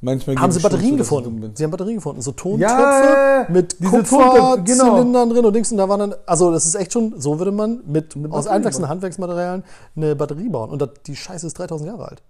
[0.00, 1.52] Manchmal Haben sie Batterien gefunden?
[1.54, 2.20] Sie haben Batterien gefunden.
[2.20, 4.84] So Tontöpfe Ja, mit Tontöpfe, genau.
[4.84, 5.72] Kupferzylindern drin und Dings.
[5.72, 8.46] Und da waren dann, also das ist echt schon, so würde man mit Eine aus
[8.46, 8.86] einfachsten.
[8.88, 9.64] Handwerksmaterialien
[9.96, 10.68] eine Batterie bauen.
[10.70, 12.22] Und das, die Scheiße ist 3000 Jahre alt.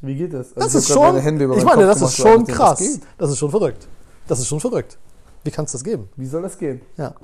[0.00, 0.54] Wie geht das?
[0.54, 2.78] Das Also ist ich hab grad schon, ich meine, Kopf das ist schon krass.
[2.78, 3.00] das.
[3.18, 3.86] Das ist schon verrückt.
[4.26, 4.96] Das ist schon verrückt.
[5.44, 6.08] Wie kann es das geben?
[6.16, 6.80] Wie soll das gehen?
[6.96, 7.14] Ja.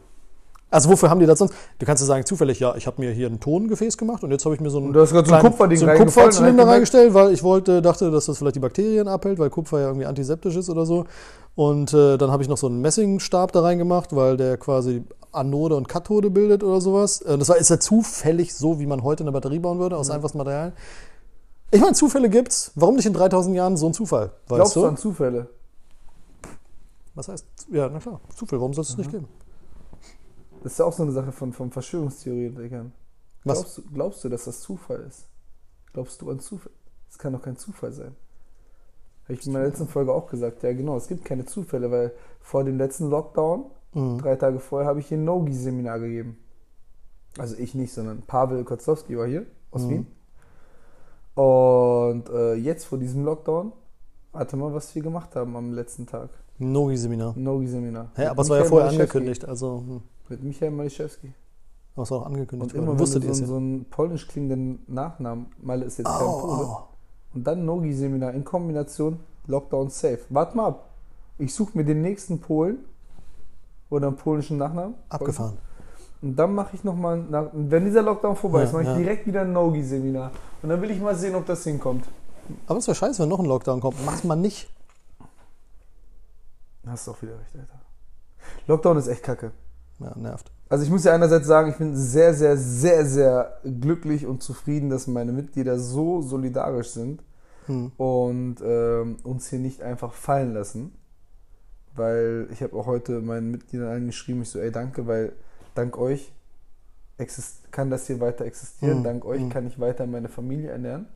[0.73, 1.55] Also wofür haben die das sonst?
[1.79, 4.45] Du kannst ja sagen, zufällig, ja, ich habe mir hier ein Tongefäß gemacht und jetzt
[4.47, 6.67] habe ich mir so ein, du hast gerade so ein kleinen- Kupferding so einen Kupferzylinder
[6.67, 10.07] reingestellt, weil ich wollte, dachte, dass das vielleicht die Bakterien abhält, weil Kupfer ja irgendwie
[10.07, 11.05] antiseptisch ist oder so.
[11.55, 15.77] Und äh, dann habe ich noch so einen Messingstab da reingemacht, weil der quasi Anode
[15.77, 17.21] und Kathode bildet oder sowas.
[17.21, 20.09] Äh, das war, ist ja zufällig so, wie man heute eine Batterie bauen würde, aus
[20.11, 20.73] einfachsten Materialien.
[21.71, 22.73] Ich meine, Zufälle gibt's.
[22.75, 24.31] Warum nicht in 3000 Jahren so ein Zufall?
[24.49, 25.49] Weißt Glaubst du an Zufälle?
[27.15, 27.45] Was heißt?
[27.71, 28.59] Ja, na klar, Zufall.
[28.61, 29.27] Warum soll es das nicht geben?
[30.63, 32.93] Das ist ja auch so eine Sache von, von Verschwörungstheoretikern.
[33.45, 33.59] Was?
[33.59, 35.27] Glaubst, du- glaubst du, dass das Zufall ist?
[35.93, 36.73] Glaubst du an Zufall?
[37.09, 38.15] Das kann doch kein Zufall sein.
[39.25, 40.63] Habe ich in meiner letzten Folge auch gesagt.
[40.63, 43.65] Ja, genau, es gibt keine Zufälle, weil vor dem letzten Lockdown,
[43.95, 44.19] Mhm.
[44.19, 46.39] drei Tage vorher, habe ich hier ein Nogi-Seminar gegeben.
[47.39, 49.91] Also ich nicht, sondern Pavel Kotzowski war hier aus Mhm.
[49.91, 50.07] Wien.
[51.35, 53.73] Und äh, jetzt vor diesem Lockdown,
[54.33, 56.31] warte mal, was wir gemacht haben am letzten Tag.
[56.59, 57.35] Nogi-Seminar.
[57.37, 58.11] Nogi-Seminar.
[58.15, 59.45] Hä, aber es war ja vorher angekündigt.
[59.47, 60.03] Also, hm,
[60.33, 61.33] Mit Michael Maliszewski.
[61.95, 63.13] was war auch angekündigt Und immer worden.
[63.13, 66.67] wenn du ihr so, so einen polnisch klingenden Nachnamen, Malle ist jetzt kein Oh, Pole,
[66.69, 66.79] oh.
[67.35, 70.21] und dann Nogi-Seminar in Kombination Lockdown Safe.
[70.31, 70.89] Warte mal ab.
[71.39, 72.79] Ich suche mir den nächsten Polen
[73.91, 74.95] oder einen polnischen Nachnamen.
[75.11, 75.59] Abgefahren.
[76.23, 78.97] Und dann mache ich nochmal, wenn dieser Lockdown vorbei Ja, ist, mache ich ja.
[78.97, 80.31] direkt wieder ein Nogi-Seminar.
[80.63, 82.05] Und dann will ich mal sehen, ob das hinkommt.
[82.67, 84.03] Aber es wäre scheiße, wenn noch ein Lockdown kommt.
[84.07, 84.71] Macht man nicht.
[86.87, 87.81] Hast du auch wieder recht, Alter.
[88.67, 89.53] Lockdown ist echt kacke.
[90.01, 90.51] Ja, nervt.
[90.69, 94.89] Also ich muss ja einerseits sagen, ich bin sehr, sehr, sehr, sehr glücklich und zufrieden,
[94.91, 97.23] dass meine Mitglieder so solidarisch sind
[97.67, 97.93] Hm.
[97.97, 100.93] und ähm, uns hier nicht einfach fallen lassen.
[101.95, 105.33] Weil ich habe auch heute meinen Mitgliedern angeschrieben, ich so, ey, danke, weil
[105.75, 106.33] dank euch
[107.71, 109.05] kann das hier weiter existieren, Mhm.
[109.05, 109.49] dank euch Mhm.
[109.51, 111.07] kann ich weiter meine Familie ernähren.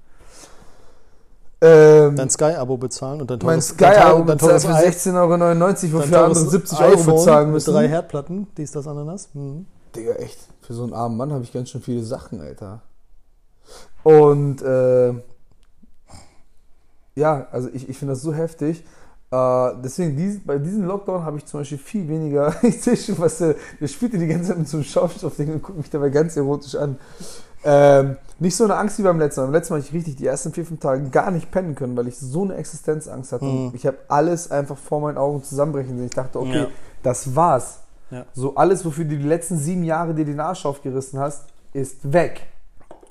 [1.62, 5.14] Ähm, Dein Sky-Abo bezahlen und dein mein teures, dein Sky-Abo teures für i- 16,99
[5.94, 7.72] Euro, wofür andere teures 70 Euro bezahlen mit müssen.
[7.72, 9.30] drei Herdplatten, dies, das, Ananas.
[9.32, 9.64] Hm.
[9.94, 10.38] Digga, echt.
[10.60, 12.82] Für so einen armen Mann habe ich ganz schön viele Sachen, Alter.
[14.02, 15.14] Und äh,
[17.14, 18.84] ja, also ich, ich finde das so heftig.
[19.30, 22.54] Äh, deswegen, dies, bei diesem Lockdown habe ich zum Beispiel viel weniger.
[22.62, 25.62] Ich sehe schon, was der, der spielt die ganze Zeit mit so einem Schaumstoffding und
[25.62, 26.98] guckt mich dabei ganz erotisch an.
[27.64, 29.46] Ähm, nicht so eine Angst wie beim letzten Mal.
[29.46, 31.96] Beim letzten Mal habe ich richtig die ersten vier, fünf Tage gar nicht pennen können,
[31.96, 33.44] weil ich so eine Existenzangst hatte.
[33.46, 33.70] Mhm.
[33.74, 36.06] Ich habe alles einfach vor meinen Augen zusammenbrechen sehen.
[36.06, 36.66] Ich dachte, okay, Ja.
[37.02, 37.78] das war's.
[38.10, 38.24] Ja.
[38.34, 42.46] So alles, wofür du die letzten sieben Jahre dir den Arsch aufgerissen hast, ist weg.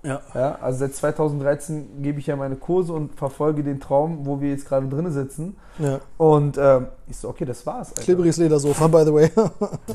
[0.03, 0.21] Ja.
[0.35, 4.51] Ja, also seit 2013 gebe ich ja meine Kurse und verfolge den Traum, wo wir
[4.51, 5.57] jetzt gerade drin sitzen.
[5.79, 5.99] ja.
[6.17, 7.89] Und ähm, ich so, okay, das war's.
[7.89, 8.03] Alter.
[8.03, 9.31] Klebriges Ledersofa, by the way.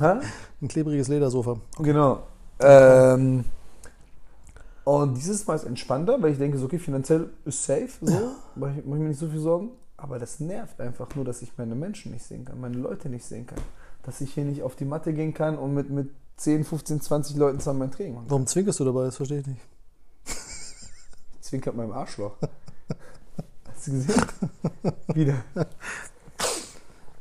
[0.00, 0.20] Hä?
[0.60, 1.54] Ein klebriges Ledersofa.
[1.78, 2.18] Genau.
[2.58, 3.44] Ähm,
[4.90, 8.12] und dieses Mal ist entspannter, weil ich denke, so, okay, finanziell ist safe, so,
[8.56, 9.70] mache ich, mach ich mir nicht so viel Sorgen.
[9.96, 13.24] Aber das nervt einfach nur, dass ich meine Menschen nicht sehen kann, meine Leute nicht
[13.24, 13.60] sehen kann.
[14.02, 17.36] Dass ich hier nicht auf die Matte gehen kann und mit, mit 10, 15, 20
[17.36, 18.30] Leuten zusammen mein Training machen kann.
[18.30, 19.04] Warum zwinkerst du dabei?
[19.04, 19.60] Das verstehe ich nicht.
[21.40, 22.36] Zwinkert meinem Arschloch.
[23.72, 24.22] Hast du gesehen?
[25.14, 25.44] Wieder.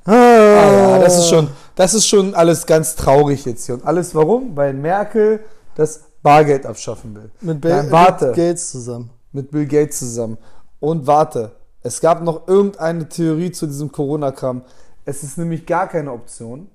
[0.06, 3.76] Ah, ja, das ist schon, das ist schon alles ganz traurig jetzt hier.
[3.76, 4.56] Und alles warum?
[4.56, 5.42] Weil Merkel
[5.76, 7.32] das Bargeld abschaffen will.
[7.42, 8.28] Mit, Nein, warte.
[8.28, 9.10] mit Gates zusammen.
[9.32, 10.38] Mit Bill Gates zusammen.
[10.80, 11.52] Und warte,
[11.82, 14.64] es gab noch irgendeine Theorie zu diesem Corona-Kram.
[15.06, 16.68] Es ist nämlich gar keine Option.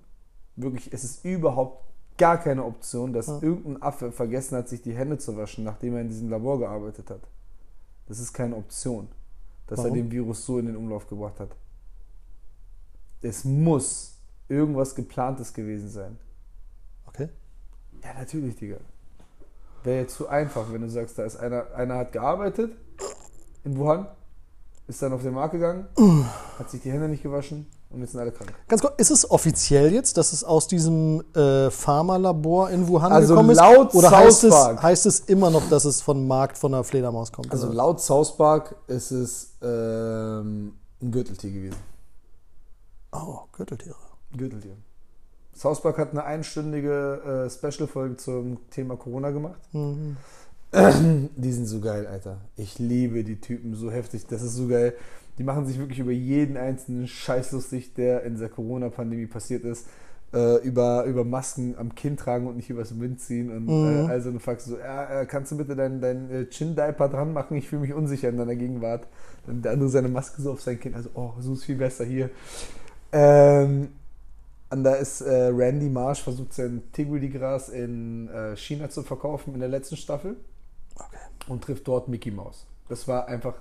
[0.57, 1.85] Wirklich, es ist überhaupt
[2.16, 3.39] gar keine Option, dass Ja.
[3.43, 7.11] irgendein Affe vergessen hat, sich die Hände zu waschen, nachdem er in diesem Labor gearbeitet
[7.11, 7.21] hat.
[8.07, 9.09] Das ist keine Option,
[9.66, 9.91] dass Warum?
[9.93, 11.51] er den Virus so in den Umlauf gebracht hat.
[13.21, 14.16] Es muss
[14.49, 16.19] irgendwas geplantes gewesen sein.
[17.07, 17.29] Okay.
[18.03, 18.77] Ja, natürlich, Digga.
[19.85, 22.73] Wäre jetzt zu einfach, wenn du sagst, da ist einer, einer hat gearbeitet
[23.65, 24.06] in Wuhan,
[24.86, 25.86] ist dann auf den Markt gegangen,
[26.59, 28.52] hat sich die Hände nicht gewaschen und jetzt sind alle krank.
[28.66, 33.35] Ganz kurz, ist es offiziell jetzt, dass es aus diesem äh, Pharmalabor in Wuhan Also
[33.35, 33.59] gekommen ist?
[33.59, 37.31] laut Oder heißt es, heißt es immer noch, dass es von Markt von einer Fledermaus
[37.31, 37.52] kommt?
[37.52, 37.77] Also oder?
[37.77, 41.77] laut South Park ist es ähm, ein Gürteltier gewesen.
[43.12, 43.97] oh, Gürteltiere.
[44.36, 44.77] Gürteltier.
[45.55, 49.60] South Park hat eine einstündige äh, Special-Folge zum Thema Corona gemacht.
[49.72, 50.16] Mhm.
[51.36, 52.39] Die sind so geil, Alter.
[52.56, 54.26] Ich liebe die Typen so heftig.
[54.26, 54.94] Das ist so geil.
[55.39, 59.86] Die machen sich wirklich über jeden einzelnen Scheiß lustig, der in der Corona-Pandemie passiert ist.
[60.32, 63.51] Äh, über, über Masken am Kinn tragen und nicht übers Wind ziehen.
[63.51, 64.09] Und Mhm.
[64.09, 67.56] äh, also eine Fax so, äh, kannst du bitte deinen dein, äh, Chin-Diaper dran machen?
[67.56, 69.06] Ich fühle mich unsicher in deiner Gegenwart.
[69.47, 70.94] Dann der andere seine Maske so auf sein Kinn.
[70.97, 72.31] Also, oh, so ist viel besser hier.
[73.12, 73.90] Ähm,
[74.70, 79.61] und da ist äh, Randy Marsh versucht sein Tigri-Gras in äh, China zu verkaufen in
[79.61, 80.36] der letzten Staffel
[80.97, 81.16] Okay.
[81.49, 82.66] und trifft dort Mickey Mouse.
[82.89, 83.55] Das war einfach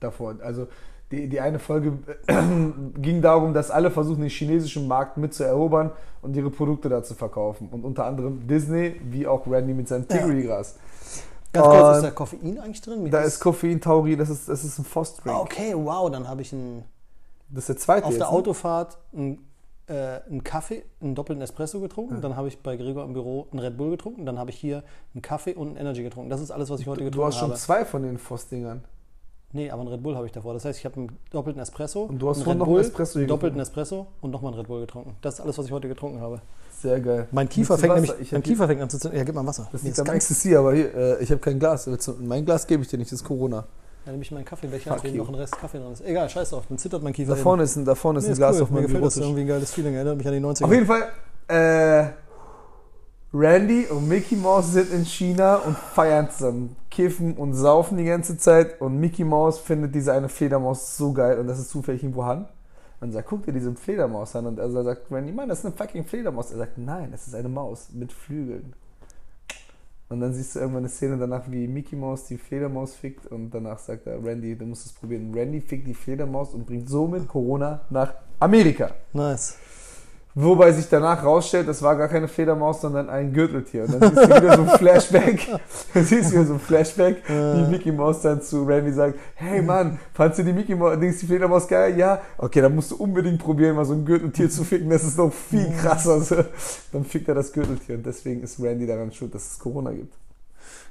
[0.00, 0.36] davor.
[0.42, 0.68] Also
[1.10, 2.34] die, die eine Folge äh,
[3.00, 5.90] ging darum, dass alle versuchen, den chinesischen Markt mitzuerobern
[6.22, 7.68] und ihre Produkte da zu verkaufen.
[7.70, 10.76] Und unter anderem Disney, wie auch Randy mit seinem Tigri-Gras.
[11.52, 13.04] Ganz kurz, Und ist da Koffein eigentlich drin?
[13.04, 15.36] Wie Da ist Koffein, Taurin, das ist, das ist ein Fostdrink.
[15.36, 16.84] Ah, okay, wow, dann habe ich einen,
[17.50, 18.38] Das ist der zweite auf der jetzt, ne?
[18.38, 19.38] Autofahrt einen,
[19.88, 22.20] äh, einen Kaffee, einen doppelten Espresso getrunken.
[22.20, 24.24] Dann habe ich bei Gregor im Büro einen Red Bull getrunken.
[24.26, 24.82] Dann habe ich hier
[25.14, 26.30] einen Kaffee und einen Energy getrunken.
[26.30, 27.58] Das ist alles, was ich heute Du getrunken hast schon habe.
[27.58, 28.84] zwei von den Foss-Dingern.
[29.54, 30.54] Nee, aber einen Red Bull habe ich davor.
[30.54, 32.04] Das heißt, ich habe einen doppelten Espresso.
[32.04, 34.68] Und du hast einen vorhin noch einen Espresso einen doppelten Espresso und nochmal einen Red
[34.68, 35.14] Bull getrunken.
[35.20, 36.40] Das ist alles, was ich heute getrunken habe.
[36.80, 37.28] Sehr geil.
[37.32, 39.16] Mein Kiefer du fängt nämlich, Ich mein Kiefer fängt an zu zittern.
[39.18, 39.68] Ja, gib mal Wasser.
[39.70, 41.84] Das Nee, liegt ist am ganz, aber hier, äh, ich habe kein Glas.
[41.84, 43.66] Du- Mein Glas gebe ich dir nicht, das ist Corona.
[44.04, 46.04] Ja, nehme ich meinen Kaffeebecher, auf dem noch ein Rest Kaffee drin ist.
[46.04, 47.34] Egal, scheiß drauf, dann zittert mein Kiefer.
[47.34, 48.62] Da vorne ist ein, da vorne ist Nee, ein Glas cool.
[48.62, 49.94] auf Mir meinem gefällt das irgendwie ein geiles Feeling.
[49.94, 50.64] Erinnert mich an die 90er.
[50.64, 51.08] Auf jeden Fall,
[51.48, 52.10] äh,
[53.34, 56.76] Randy und Mickey Mouse sind in China und feiern zusammen.
[56.90, 58.80] Kiffen und saufen die ganze Zeit.
[58.80, 61.38] Und Mickey Mouse findet diese eine Fledermaus so geil.
[61.38, 62.46] Und das ist zufällig irgendwo Han.
[63.00, 64.46] Und sagt, guck dir diese Fledermaus an.
[64.46, 66.50] Und er sagt, Randy, Mann, das ist eine fucking Fledermaus.
[66.52, 68.74] Er sagt, nein, das ist eine Maus mit Flügeln.
[70.12, 73.26] Und dann siehst du irgendwann eine Szene danach, wie Mickey Mouse die Fledermaus fickt.
[73.26, 75.32] Und danach sagt er, Randy, du musst es probieren.
[75.34, 78.90] Randy fickt die Fledermaus und bringt somit Corona nach Amerika.
[79.14, 79.56] Nice.
[80.34, 83.84] Wobei sich danach rausstellt, das war gar keine Fledermaus, sondern ein Gürteltier.
[83.84, 85.46] Und dann siehst du wieder so ein Flashback.
[85.92, 89.60] Dann siehst du wieder so ein Flashback, wie Mickey Mouse dann zu Randy sagt, hey
[89.60, 91.98] Mann, fandst du die Mickey Mouse, die Fledermaus geil?
[91.98, 92.22] Ja?
[92.38, 94.88] Okay, dann musst du unbedingt probieren, mal so ein Gürteltier zu ficken.
[94.88, 96.18] Das ist noch viel krasser.
[96.22, 96.36] So.
[96.92, 97.96] Dann fickt er das Gürteltier.
[97.96, 100.14] Und deswegen ist Randy daran schuld, dass es Corona gibt.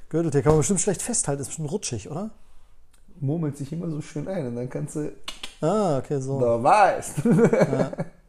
[0.08, 1.42] Gürteltier kann man bestimmt schlecht festhalten.
[1.42, 2.30] Ist bestimmt rutschig, oder?
[3.18, 5.10] Murmelt sich immer so schön ein und dann kannst du,
[5.60, 6.40] Ah, okay, so.
[6.40, 7.18] da weißt.
[7.24, 7.90] Ja.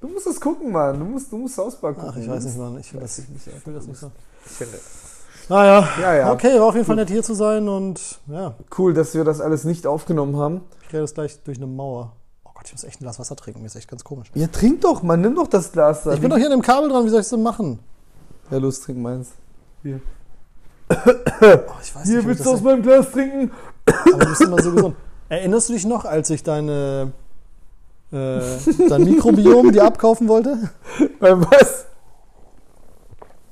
[0.00, 0.98] Du musst es gucken, Mann.
[0.98, 2.10] Du musst, du musst Hausbar gucken.
[2.12, 2.78] Ach, ich weiß nicht, Mann.
[2.78, 4.10] Ich will das, ich nicht, ich will das nicht so.
[4.46, 4.78] Ich finde.
[5.48, 6.32] Naja, Ja, ja.
[6.32, 9.40] okay, war auf jeden Fall nett hier zu sein und ja, Cool, dass wir das
[9.40, 10.60] alles nicht aufgenommen haben.
[10.82, 12.12] ich rede jetzt gleich durch eine Mauer.
[12.44, 13.60] Oh Gott, ich muss echt ein Glas Wasser trinken.
[13.60, 14.30] Mir ist echt ganz komisch.
[14.34, 16.12] Ja, trink doch, man, nimm doch das Glas da.
[16.12, 17.78] Ich bin doch hier an dem Kabel dran, wie soll ich das denn machen?
[18.50, 19.30] Ja, los, trink meins.
[21.40, 23.50] Oh, ich weiß Hier, nicht, willst du aus meinem Glas trinken?
[23.84, 24.96] das aber du bist immer so gesund.
[25.28, 27.12] Erinnerst du dich noch, als ich deine
[28.12, 28.40] äh,
[28.88, 30.70] dein Mikrobiom dir abkaufen wollte?
[31.20, 31.86] Beim was?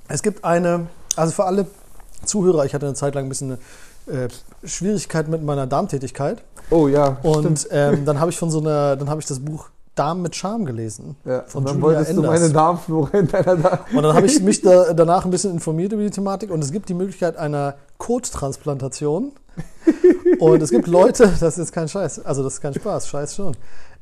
[0.08, 1.66] Es gibt eine, also für alle
[2.24, 3.58] Zuhörer, ich hatte eine Zeit lang ein bisschen
[4.06, 4.28] eine äh,
[4.64, 6.42] Schwierigkeit mit meiner Darmtätigkeit.
[6.70, 9.68] Oh ja, Und ähm, dann habe ich von so einer, dann habe ich das Buch
[9.94, 11.16] Darm mit Charme gelesen.
[11.24, 12.24] Ja, von und dann Julia wolltest Enders.
[12.24, 13.78] du meine Darmflora in deiner Darm.
[13.94, 16.70] Und dann habe ich mich da, danach ein bisschen informiert über die Thematik und es
[16.70, 19.32] gibt die Möglichkeit einer Kottransplantation.
[20.38, 23.56] Und es gibt Leute, das ist kein Scheiß, also das ist kein Spaß, Scheiß schon.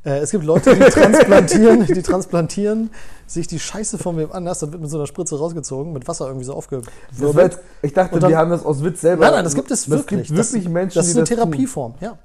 [0.05, 2.90] Äh, es gibt Leute, die transplantieren, die transplantieren
[3.26, 6.26] sich die Scheiße von wem anders, dann wird mit so einer Spritze rausgezogen, mit Wasser
[6.26, 7.59] irgendwie so aufgewirbelt.
[7.82, 9.24] ich dachte, dann- wir haben das aus Witz selber.
[9.24, 10.28] Nein, nein, das gibt es wirklich.
[10.28, 12.18] gibt wirklich das, Menschen, das ist die eine das Therapieform, ja.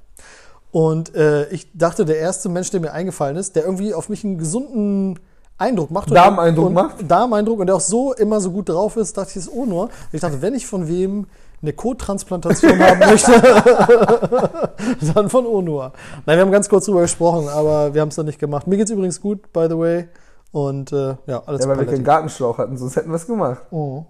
[0.71, 4.23] Und äh, ich dachte, der erste Mensch, der mir eingefallen ist, der irgendwie auf mich
[4.23, 5.17] einen gesunden
[5.57, 6.11] Eindruck macht.
[6.11, 6.95] Darmeindruck macht?
[7.09, 9.83] Darmeindruck und der auch so immer so gut drauf ist, dachte ich, ist Onur.
[9.85, 11.25] Und ich dachte, wenn ich von wem
[11.61, 13.31] eine Kottransplantation haben möchte,
[15.13, 15.93] dann von Onur.
[16.25, 18.67] Nein, wir haben ganz kurz drüber gesprochen, aber wir haben es dann nicht gemacht.
[18.67, 20.07] Mir geht's übrigens gut, by the way.
[20.51, 23.61] Und äh, ja, alles Ja, weil wir keinen Gartenschlauch hatten, sonst hätten wir es gemacht.
[23.71, 24.05] Oh.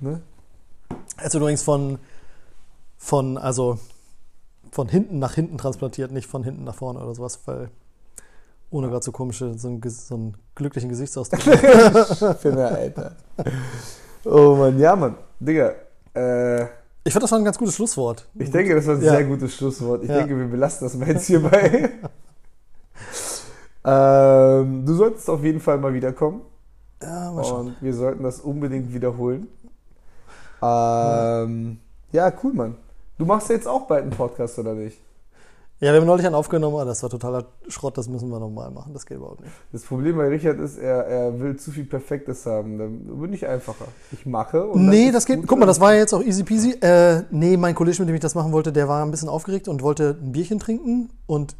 [0.00, 0.22] Ne?
[1.22, 1.98] Ist übrigens von,
[2.96, 3.78] von, also
[4.70, 7.70] von hinten nach hinten transplantiert, nicht von hinten nach vorne oder sowas, weil
[8.70, 11.40] ohne gerade so komische, so einen, so einen glücklichen Gesichtsausdruck.
[12.40, 13.12] Finne, Alter.
[14.24, 15.14] Oh Mann, ja, Mann.
[15.40, 15.74] Digga,
[16.18, 16.62] äh,
[17.04, 18.28] Ich finde, das war ein ganz gutes Schlusswort.
[18.34, 19.12] ich denke, das war ein Ja.
[19.12, 20.02] sehr gutes Schlusswort.
[20.02, 20.18] Ich Ja.
[20.18, 21.90] denke, wir belassen das mal jetzt hierbei.
[23.84, 26.42] ähm, du solltest auf jeden Fall mal wiederkommen.
[27.02, 27.66] Ja, mal schauen.
[27.68, 29.46] Und wir sollten das unbedingt wiederholen.
[30.60, 31.78] Ähm,
[32.12, 32.74] ja, cool, Mann.
[33.18, 34.98] Du machst ja jetzt auch bald einen Podcast, oder nicht?
[35.80, 38.68] Ja, wir haben neulich einen aufgenommen, aber das war totaler Schrott, das müssen wir nochmal
[38.72, 38.92] machen.
[38.92, 39.52] Das geht überhaupt nicht.
[39.70, 42.78] Das Problem bei Richard ist, er, er will zu viel Perfektes haben.
[42.78, 43.84] Dann bin ich einfacher.
[44.10, 44.66] Ich mache.
[44.66, 45.46] Und Nee, das geht.
[45.46, 46.72] Guck mal, das war ja jetzt auch easy peasy.
[46.80, 49.68] Äh, nee, mein Kollege, mit dem ich das machen wollte, der war ein bisschen aufgeregt
[49.68, 51.54] und wollte ein Bierchen trinken und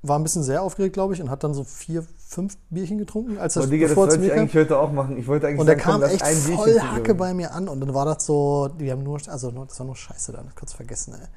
[0.00, 3.38] war ein bisschen sehr aufgeregt, glaube ich, und hat dann so vier, fünf Bierchen getrunken,
[3.38, 5.16] als das Digga, das bevor wollte ich eigentlich heute auch machen.
[5.18, 6.92] Ich wollte eigentlich Und sagen, komm, kam echt ein Bierchen voll trinken.
[6.92, 9.86] Hacke bei mir an und dann war das so, die haben nur, also das war
[9.86, 11.28] nur Scheiße dann, kurz vergessen, ey.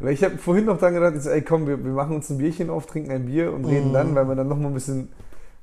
[0.00, 2.38] Weil ich habe vorhin noch dran gedacht, so, ey komm, wir, wir machen uns ein
[2.38, 3.68] Bierchen auf, trinken ein Bier und Mhm.
[3.68, 5.12] reden dann, weil wir dann noch mal ein bisschen,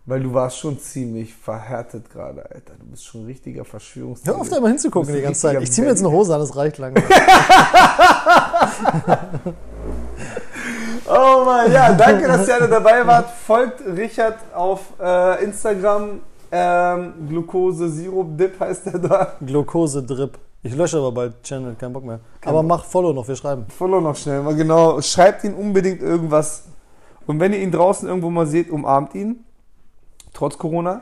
[0.06, 2.74] weil du warst schon ziemlich verhärtet gerade, Alter.
[2.80, 4.36] Du bist schon ein richtiger Verschwörungstheoretiker.
[4.36, 5.62] Hör auf, da mal hinzugucken die ganze Zeit.
[5.62, 6.94] Ich ziehe mir jetzt eine Hose an, das reicht lang.
[11.10, 13.30] Oh Mann, ja, danke, dass ihr alle dabei wart.
[13.46, 16.20] Folgt Richard auf äh, Instagram.
[16.52, 19.34] Ähm, Glucose Sirup Dip heißt er da.
[19.46, 20.38] Glukose-Drip.
[20.64, 22.20] Ich lösche aber bald Channel, kein Bock mehr.
[22.46, 23.66] aber mach Follow noch, wir schreiben.
[23.70, 25.00] Follow noch schnell, mal genau.
[25.02, 26.64] Schreibt ihn unbedingt irgendwas.
[27.26, 29.44] Und wenn ihr ihn draußen irgendwo mal seht, umarmt ihn.
[30.34, 31.02] Trotz Corona.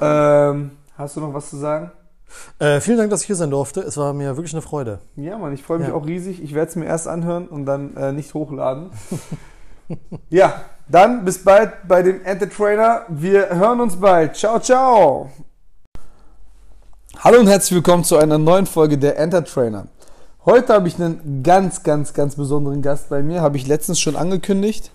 [0.00, 0.50] Ja.
[0.50, 1.92] Ähm, hast du noch was zu sagen?
[2.58, 3.80] Äh, vielen Dank, dass ich hier sein durfte.
[3.80, 5.00] Es war mir wirklich eine Freude.
[5.16, 5.94] Ja, Mann, ich freue mich Ja.
[5.94, 6.42] auch riesig.
[6.42, 8.90] Ich werde es mir erst anhören und dann äh, nicht hochladen.
[10.30, 10.54] ja,
[10.90, 13.02] dann bis bald bei dem Entertrainer.
[13.08, 14.36] Wir hören uns bald.
[14.36, 15.30] Ciao, ciao.
[17.18, 19.86] Hallo und herzlich willkommen zu einer neuen Folge der Entertrainer.
[20.44, 23.40] Heute habe ich einen ganz, ganz, ganz besonderen Gast bei mir.
[23.40, 24.90] Habe ich letztens schon angekündigt.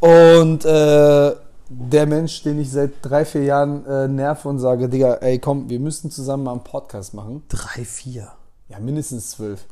[0.00, 1.32] Und äh,
[1.68, 5.68] der Mensch, den ich seit drei, vier Jahren äh, nerve und sage, Digga, ey komm,
[5.68, 7.42] wir müssen zusammen mal einen Podcast machen.
[7.48, 8.28] Drei, vier.
[8.68, 9.64] Ja, mindestens zwölf.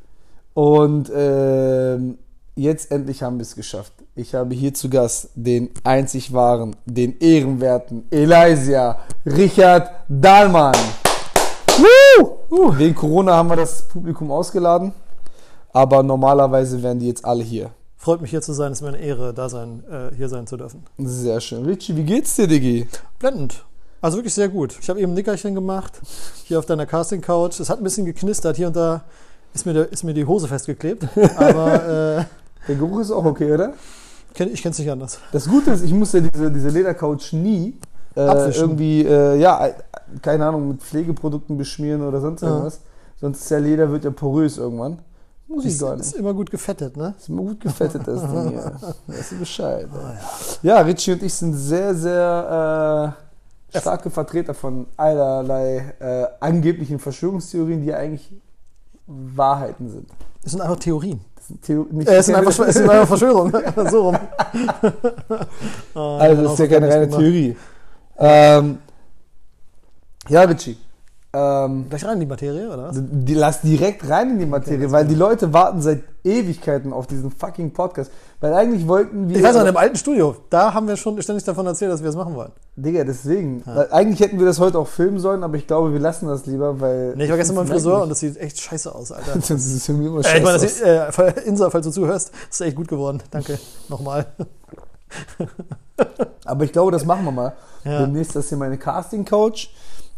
[0.55, 2.19] Und ähm,
[2.57, 3.93] jetzt endlich haben wir es geschafft.
[4.17, 10.75] Ich habe hier zu Gast den einzig wahren, den ehrenwerten Elijah Richard Dahlmann.
[11.79, 12.77] Woo!
[12.77, 14.93] Wegen Corona haben wir das Publikum ausgeladen,
[15.73, 17.71] aber normalerweise wären die jetzt alle hier.
[17.97, 18.73] Freut mich hier zu sein.
[18.73, 20.85] Es ist mir eine Ehre, da sein, äh, hier sein zu dürfen.
[20.99, 21.65] Sehr schön.
[21.65, 22.89] Richie, wie geht's dir, Diggi?
[23.19, 23.65] Blendend.
[24.01, 24.77] Also wirklich sehr gut.
[24.81, 26.01] Ich habe eben ein Nickerchen gemacht,
[26.45, 27.61] hier auf deiner Casting-Couch.
[27.61, 28.57] Es hat ein bisschen geknistert.
[28.57, 29.03] Hier und da
[29.55, 31.07] ist mir, der, ist mir die Hose festgeklebt.
[31.37, 32.25] Aber äh,
[32.67, 33.75] Der Geruch ist auch okay, oder?
[34.33, 35.19] Ich kenne es nicht anders.
[35.33, 37.75] Das Gute ist, ich musste diese, diese Ledercouch nie
[38.17, 39.75] äh, irgendwie, äh, ja, äh,
[40.23, 42.49] keine Ahnung, mit Pflegeprodukten beschmieren oder sonst Ja.
[42.49, 42.81] irgendwas.
[43.21, 44.99] Sonst ist ja Leder, wird ja porös irgendwann.
[45.47, 46.17] Muss ich Ist, gar ist nicht.
[46.17, 47.15] immer gut gefettet, ne?
[47.19, 48.73] Ist immer gut gefettet, das Ding hier.
[49.09, 49.89] Weißt du Bescheid.
[50.63, 50.81] ja.
[50.81, 53.15] Richie und ich sind sehr, sehr
[53.73, 58.33] äh, starke Vertreter von allerlei äh, angeblichen Verschwörungstheorien, die ja eigentlich
[59.07, 60.09] Wahrheiten sind.
[60.45, 61.21] Es sind einfach Theorien.
[61.91, 63.53] Nicht Äh, es, sind einfach, es sind einfach Verschwörungen.
[63.91, 64.19] so rum.
[65.95, 67.57] Ah, Also das ist ja keine reine Theorie.
[68.19, 68.79] Ähm,
[70.29, 70.77] ja, Richie.
[71.33, 74.93] Ähm, Gleich rein in die Materie, oder die, lass direkt rein in die Materie, let's
[74.93, 78.11] weil die Leute warten seit Ewigkeiten auf diesen fucking Podcast.
[78.41, 79.37] Weil eigentlich wollten wir.
[79.37, 82.09] Ich weiß noch, im alten Studio, da haben wir schon ständig davon erzählt, dass wir
[82.11, 82.51] es machen wollen.
[82.75, 83.63] Digga, deswegen.
[83.65, 86.47] Weil eigentlich hätten wir das heute auch filmen sollen, aber ich glaube, wir lassen das
[86.47, 87.15] lieber, weil.
[87.15, 88.19] Nee, ich war gestern beim Friseur und das.
[88.21, 89.35] das sieht echt scheiße aus, Alter.
[89.37, 90.37] Das ist irgendwie immer Äh, scheiße.
[90.39, 93.23] ich meine, das sieht, äh, falls- Insa, falls du zuhörst, ist echt gut geworden.
[93.31, 93.57] Danke.
[93.89, 94.27] Nochmal.
[96.45, 97.53] aber ich glaube, das machen wir mal.
[97.85, 98.01] Ja.
[98.01, 99.69] Demnächst ist hier meine Casting-Couch.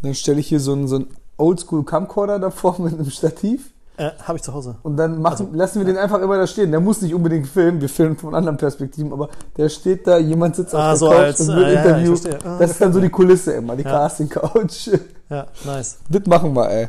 [0.02, 1.08] Dann stelle ich hier so einen, so einen
[1.38, 3.70] Oldschool-Camcorder davor mit einem Stativ.
[3.98, 4.76] Äh, Habe ich zu Hause.
[4.82, 6.70] Und dann machen, lassen wir den einfach immer da stehen.
[6.70, 10.56] Der muss nicht unbedingt filmen, wir filmen von anderen Perspektiven, aber der steht da, jemand
[10.56, 12.18] sitzt auf Ah, der so Couch als- und ah, wird ja, ja, ich interviewt.
[12.20, 12.50] verstehe.
[12.50, 13.90] Ah, das ist dann so die Kulisse immer, die Ja.
[13.90, 14.90] Casting-Couch.
[15.30, 15.96] Ja, nice.
[16.10, 16.88] das machen wir, ey.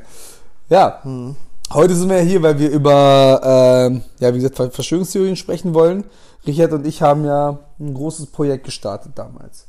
[0.69, 1.35] Ja, Hm.
[1.73, 5.73] heute sind wir ja hier, weil wir über, ähm, ja, wie gesagt, Ver- Verschwörungstheorien sprechen
[5.73, 6.03] wollen.
[6.45, 9.67] Richard und ich haben ja ein großes Projekt gestartet damals.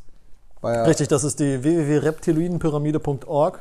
[0.65, 3.59] Richtig, das ist die www.reptiloidenpyramide.org.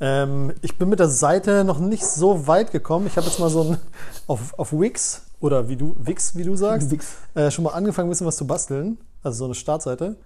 [0.00, 3.06] Ähm, ich bin mit der Seite noch nicht so weit gekommen.
[3.06, 3.78] Ich habe jetzt mal so ein
[4.26, 6.90] auf, auf Wix oder wie du Wix, wie du sagst,
[7.34, 8.98] äh, schon mal angefangen, ein bisschen was zu basteln.
[9.22, 10.16] Also so eine Startseite.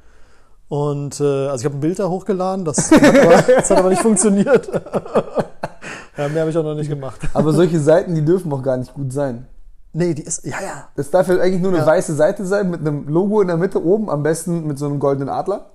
[0.69, 3.89] Und äh, also ich habe ein Bild da hochgeladen, das hat aber, das hat aber
[3.91, 4.69] nicht funktioniert.
[6.17, 7.21] ja, mehr habe ich auch noch nicht gemacht.
[7.33, 9.47] Aber solche Seiten, die dürfen auch gar nicht gut sein.
[9.93, 10.89] Nee, die ist, ja, ja.
[10.97, 11.87] Das darf ja eigentlich nur eine Ja.
[11.87, 14.99] weiße Seite sein mit einem Logo in der Mitte oben, am besten mit so einem
[15.01, 15.71] goldenen Adler.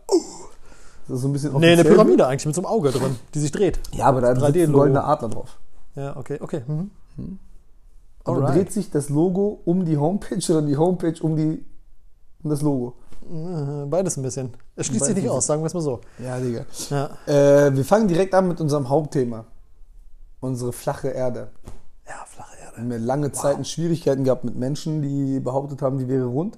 [1.07, 1.93] Das ist so ein bisschen Nee, eine offiziell.
[1.95, 3.79] Pyramide eigentlich mit so einem Auge drin, die sich dreht.
[3.91, 4.77] Ja, aber da ist ein 3D-Logo.
[4.79, 5.57] goldener Adler drauf.
[5.95, 6.61] Ja, okay, okay.
[6.67, 6.91] Mhm.
[8.23, 8.55] Aber Alright.
[8.55, 11.65] dreht sich das Logo um die Homepage oder die Homepage um, die,
[12.43, 12.93] um das Logo?
[13.23, 14.53] Äh, Beides ein bisschen.
[14.75, 15.99] Es schließt sich Beides nicht ein aus, sagen wir es mal so.
[16.19, 16.65] Ja, Digga.
[16.89, 19.45] Ja, Äh, wir fangen direkt an mit unserem Hauptthema.
[20.39, 21.49] Unsere flache Erde.
[22.07, 22.89] ja flache Erde.
[22.89, 26.57] Wir haben ja lange Zeiten Schwierigkeiten gehabt mit Menschen, die behauptet haben, die wäre rund.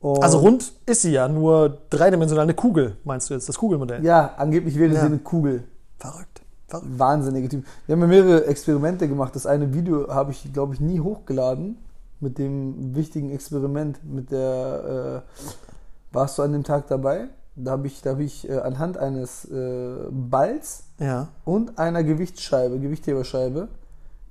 [0.00, 4.04] Und Also rund ist sie ja, nur dreidimensional eine Kugel, meinst du jetzt, das Kugelmodell?
[4.04, 5.00] Ja, angeblich wäre Ja.
[5.00, 5.64] sie eine Kugel.
[5.98, 6.42] Verrückt.
[6.66, 6.98] Verrückt.
[6.98, 7.64] Wahnsinnige Typ.
[7.86, 9.36] Wir haben ja mehrere Experimente gemacht.
[9.36, 11.76] Das eine Video habe ich, glaube ich, nie hochgeladen.
[12.18, 17.28] Mit dem wichtigen Experiment, mit der, äh, warst du an dem Tag dabei?
[17.56, 21.28] Da habe ich, da hab ich äh, anhand eines äh, Balls Ja.
[21.44, 23.68] und einer Gewichtsscheibe, Gewichtheberscheibe,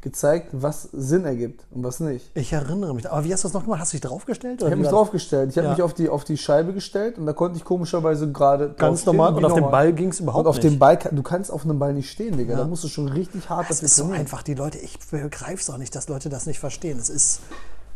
[0.02, 2.32] gezeigt, was Sinn ergibt und was nicht.
[2.34, 3.10] Ich erinnere mich.
[3.10, 3.80] Aber wie hast du das noch gemacht?
[3.82, 4.60] Hast du dich draufgestellt?
[4.62, 5.50] Ich habe mich draufgestellt.
[5.52, 5.74] Ich habe Ja.
[5.74, 9.34] mich auf die, auf die Scheibe gestellt und da konnte ich komischerweise gerade Ganz normal.
[9.36, 9.70] Und auf dem.
[9.70, 10.64] Ball ging es überhaupt Und auf nicht.
[10.66, 12.54] dem Ball, du kannst auf einem Ball nicht stehen, Digga.
[12.54, 12.60] Ja.
[12.60, 14.22] Da musst du schon richtig hart Das ist so trainieren.
[14.22, 14.44] einfach.
[14.44, 16.98] Die Leute, ich begreife es auch nicht, dass Leute das nicht verstehen.
[17.00, 17.42] Es ist.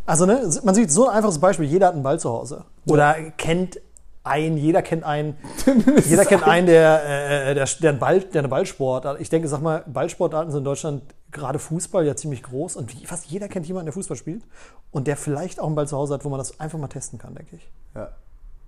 [0.06, 2.66] Also, ne, man sieht so ein einfaches Beispiel: jeder hat einen Ball zu Hause.
[2.88, 3.80] Oder kennt
[4.24, 5.36] einen, jeder kennt einen.
[6.08, 9.20] Jeder kennt einen, der, äh, der, der, einen Ball, der eine Ballsport.
[9.20, 11.04] Ich denke, sag mal, Ballsportarten sind in Deutschland,
[11.36, 12.76] gerade Fußball, ja ziemlich groß.
[12.76, 14.44] Und fast jeder kennt jemanden, der Fußball spielt.
[14.92, 17.20] Und der vielleicht auch einen Ball zu Hause hat, wo man das einfach mal testen
[17.20, 17.70] kann, denke ich.
[17.94, 18.10] Ja.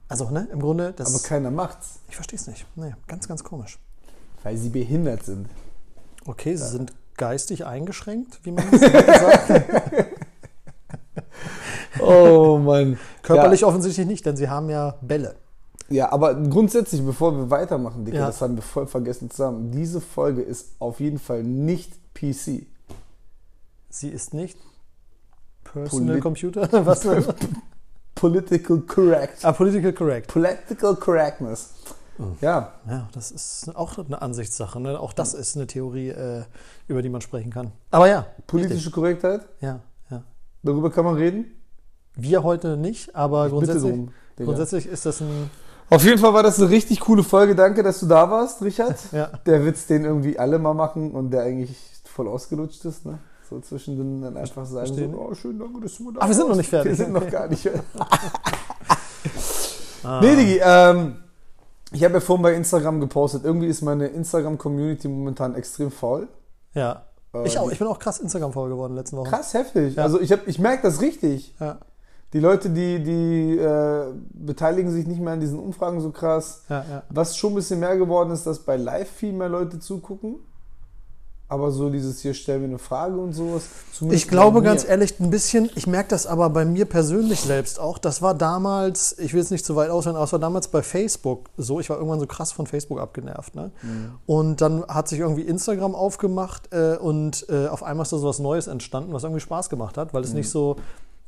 [0.10, 1.14] Also, ne, im Grunde, das.
[1.14, 2.66] Aber keiner macht's, ich verstehe es nicht.
[2.76, 3.80] Nee, ganz, ganz komisch.
[4.44, 5.48] weil sie behindert sind.
[6.26, 9.66] Okay, sie sind geistig eingeschränkt, wie man das sagt.
[12.00, 12.98] Oh Mann.
[13.24, 15.36] Körperlich offensichtlich nicht, denn sie haben ja Bälle.
[15.90, 18.28] Ja, aber grundsätzlich, bevor wir weitermachen, Dicke, Ja.
[18.28, 19.72] das haben wir voll vergessen zusammen.
[19.72, 22.66] Diese Folge ist auf jeden Fall nicht PC.
[23.90, 24.58] Sie ist nicht
[25.64, 26.70] Personal Polit- Computer.
[26.86, 27.06] Was?
[28.16, 29.46] Political correct.
[29.46, 30.28] ah, political correct.
[30.28, 31.70] Political correctness.
[32.42, 34.80] Ja, Ja, das ist auch eine Ansichtssache.
[34.80, 35.00] Ne?
[35.00, 36.44] Auch das ist eine Theorie, äh,
[36.88, 37.72] über die man sprechen kann.
[37.92, 40.24] Aber ja, politische Korrektheit, ja, ja.
[40.64, 41.46] darüber kann man reden.
[42.16, 45.52] Wir heute nicht, aber Ich grundsätzlich, drum, grundsätzlich ist das ein.
[45.92, 47.54] Auf jeden Fall war das eine richtig coole Folge.
[47.56, 48.98] Danke, dass du da warst, Richard.
[49.12, 49.28] Ja.
[49.46, 51.78] Der Witz, den irgendwie alle mal machen und der eigentlich
[52.18, 53.20] voll ausgelutscht ist, ne?
[53.50, 55.12] So zwischendrin dann einfach sagen, Verstehen.
[55.14, 56.92] so, oh, schön, danke, dass du da Ah, wir sind noch nicht fertig.
[56.92, 57.82] Wir sind noch gar nicht fertig.
[60.04, 60.20] Ah.
[60.22, 61.16] Nee, Digi, ähm,
[61.92, 66.28] ich habe ja vorhin bei Instagram gepostet, irgendwie ist meine Instagram-Community momentan extrem faul.
[66.74, 67.04] Ja.
[67.44, 67.70] Ich auch.
[67.72, 69.30] Ich bin auch krass Instagram voll geworden letzten Wochen.
[69.30, 69.96] Krass heftig.
[69.96, 70.04] Ja.
[70.04, 71.54] Also ich, hab- ich merke das richtig.
[71.60, 71.78] Ja,
[72.34, 76.64] Die Leute, die, die äh, beteiligen sich nicht mehr an diesen Umfragen so krass.
[76.70, 77.04] ja, ja.
[77.10, 80.36] Was schon ein bisschen mehr geworden ist, dass bei Live viel mehr Leute zugucken.
[81.50, 83.64] Aber so dieses hier, stellen wir eine Frage und sowas.
[84.10, 84.66] Ich glaube mir.
[84.66, 87.98] ganz ehrlich, ein bisschen, ich merke das aber bei mir persönlich selbst auch.
[88.00, 90.82] Das war damals, ich will es nicht zu weit ausholen, aber es war damals bei
[90.82, 91.80] Facebook so.
[91.80, 93.56] Ich war irgendwann so krass von Facebook abgenervt.
[93.56, 93.72] Ne?
[93.82, 94.12] Mhm.
[94.26, 98.28] Und dann hat sich irgendwie Instagram aufgemacht äh, und äh, auf einmal ist da so
[98.28, 100.28] was Neues entstanden, was irgendwie Spaß gemacht hat, weil Mhm.
[100.28, 100.76] es nicht so.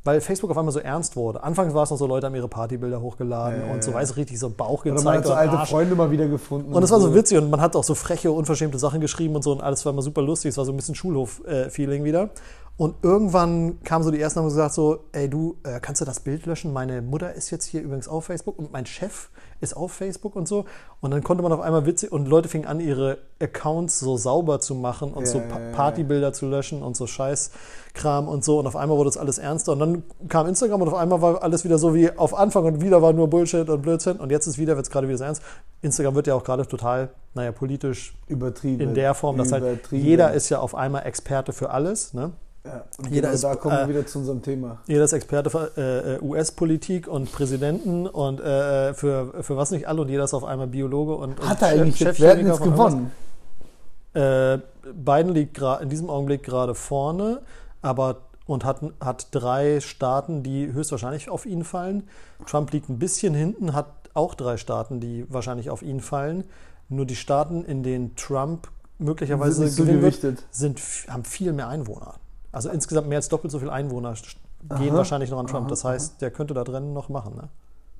[0.04, 1.44] Weil Facebook auf einmal so ernst wurde.
[1.44, 4.18] Anfangs war es noch so, Leute haben ihre Partybilder hochgeladen Ja, und so, weiß ich,
[4.18, 5.70] richtig so Bauch Oder man gezeigt hat so und alte Arsch.
[5.70, 6.72] Freunde mal wieder gefunden.
[6.74, 9.44] Und es war so witzig und man hat auch so freche, unverschämte Sachen geschrieben und
[9.44, 10.50] so und alles war immer super lustig.
[10.50, 12.30] Es war so ein bisschen Schulhof-Feeling wieder.
[12.78, 16.22] Und irgendwann kam so die ersten haben gesagt so, ey du, äh, kannst du das
[16.22, 16.72] Bild löschen?
[16.72, 19.30] Meine Mutter ist jetzt hier übrigens auf Facebook und mein Chef
[19.62, 20.66] ist auf Facebook und so.
[21.02, 24.60] Und dann konnte man auf einmal witzig und Leute fingen an, ihre Accounts so sauber
[24.60, 25.60] zu machen und Ja, so Pa-.
[25.74, 28.60] Partybilder zu löschen und so Scheißkram und so.
[28.60, 29.74] Und auf einmal wurde es alles ernster.
[29.74, 32.82] Und dann kam Instagram und auf einmal war alles wieder so wie auf Anfang und
[32.82, 34.18] wieder war nur Bullshit und Blödsinn.
[34.18, 35.42] Und jetzt ist wieder, wird es gerade wieder so ernst.
[35.82, 38.82] Instagram wird ja auch gerade total, naja, politisch übertrieben.
[38.82, 42.14] in der Form, dass halt jeder ist ja auf einmal Experte für alles.
[42.14, 42.32] Ne?
[42.66, 42.84] Ja.
[42.98, 44.80] Und jeder genau ist, da kommen wir äh, wieder zu unserem Thema.
[44.88, 49.88] Jeder ist Experte für äh, äh, US-Politik und Präsidenten und äh, für, für was nicht
[49.88, 52.62] alle und jeder ist auf einmal Biologe und, und Hat er eigentlich Chef- jetzt, jetzt
[52.62, 53.12] gewonnen?
[54.14, 54.60] Äh,
[54.94, 57.42] Biden liegt in diesem Augenblick gerade vorne,
[57.82, 62.08] aber und hat, hat drei Staaten, die höchstwahrscheinlich auf ihn fallen.
[62.48, 66.44] Trump liegt ein bisschen hinten, hat auch drei Staaten, die wahrscheinlich auf ihn fallen.
[66.90, 68.68] Nur die Staaten, in denen Trump
[68.98, 72.16] möglicherweise Sind gewinnen wird, sind, haben viel mehr Einwohner.
[72.52, 74.98] Also insgesamt mehr als doppelt so viele Einwohner gehen Aha.
[74.98, 75.66] wahrscheinlich noch an Trump.
[75.66, 77.36] Aha, Das heißt, der könnte da drin noch machen.
[77.36, 77.50] Ne?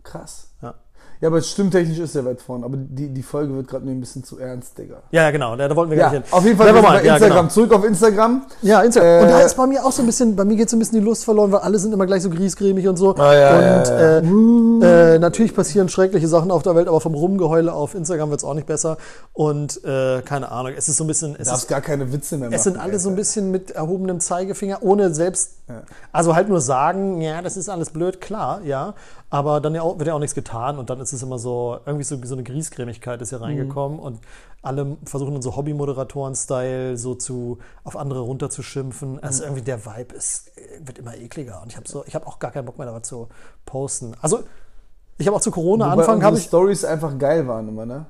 [0.04, 0.52] Krass.
[0.62, 0.76] Ja.
[1.22, 2.64] Ja, aber stimmtechnisch ist er weit vorne.
[2.66, 5.02] Aber die, die Folge wird gerade mir ein bisschen zu ernst, Digga.
[5.12, 5.56] Ja, ja, genau.
[5.58, 6.34] Da, wollten wir Ja, gar nicht hin.
[6.34, 7.20] auf jeden Fall bei Instagram.
[7.20, 7.48] genau.
[7.48, 8.42] Zurück auf Instagram.
[8.62, 9.10] Ja, Instagram.
[9.10, 10.80] Äh, und da ist bei mir auch so ein bisschen, bei mir geht so ein
[10.80, 13.16] bisschen die Lust verloren, weil alle sind immer gleich so griesgrämig und so.
[13.18, 14.20] Ah, ja, und ja.
[14.20, 18.40] Äh, äh, natürlich passieren schreckliche Sachen auf der Welt, aber vom Rumgeheule auf Instagram wird
[18.40, 18.98] es auch nicht besser.
[19.34, 21.36] Und äh, keine Ahnung, es ist so ein bisschen.
[21.38, 22.56] Es, ist, gar keine Witze mehr machen.
[22.56, 23.22] es sind alle so ein Alter.
[23.22, 25.56] bisschen mit erhobenem Zeigefinger, ohne selbst.
[26.12, 28.96] Also halt nur sagen, ja, das ist alles blöd, klar, ja.
[29.30, 32.18] Aber dann wird ja auch nichts getan und dann ist es immer so, irgendwie so,
[32.24, 34.20] so eine Griesgrämigkeit ist hier reingekommen und
[34.62, 39.22] alle versuchen dann so Hobby-Moderatoren-Style so zu, auf andere runterzuschimpfen.
[39.24, 42.40] Also irgendwie der Vibe ist, wird immer ekliger und ich habe so, ich habe auch
[42.40, 43.30] gar keinen Bock mehr damit zu
[43.66, 44.16] posten.
[44.22, 44.44] Also
[45.18, 48.06] ich habe auch zu Corona Wobei Anfang unsere Stories einfach geil waren immer, ne?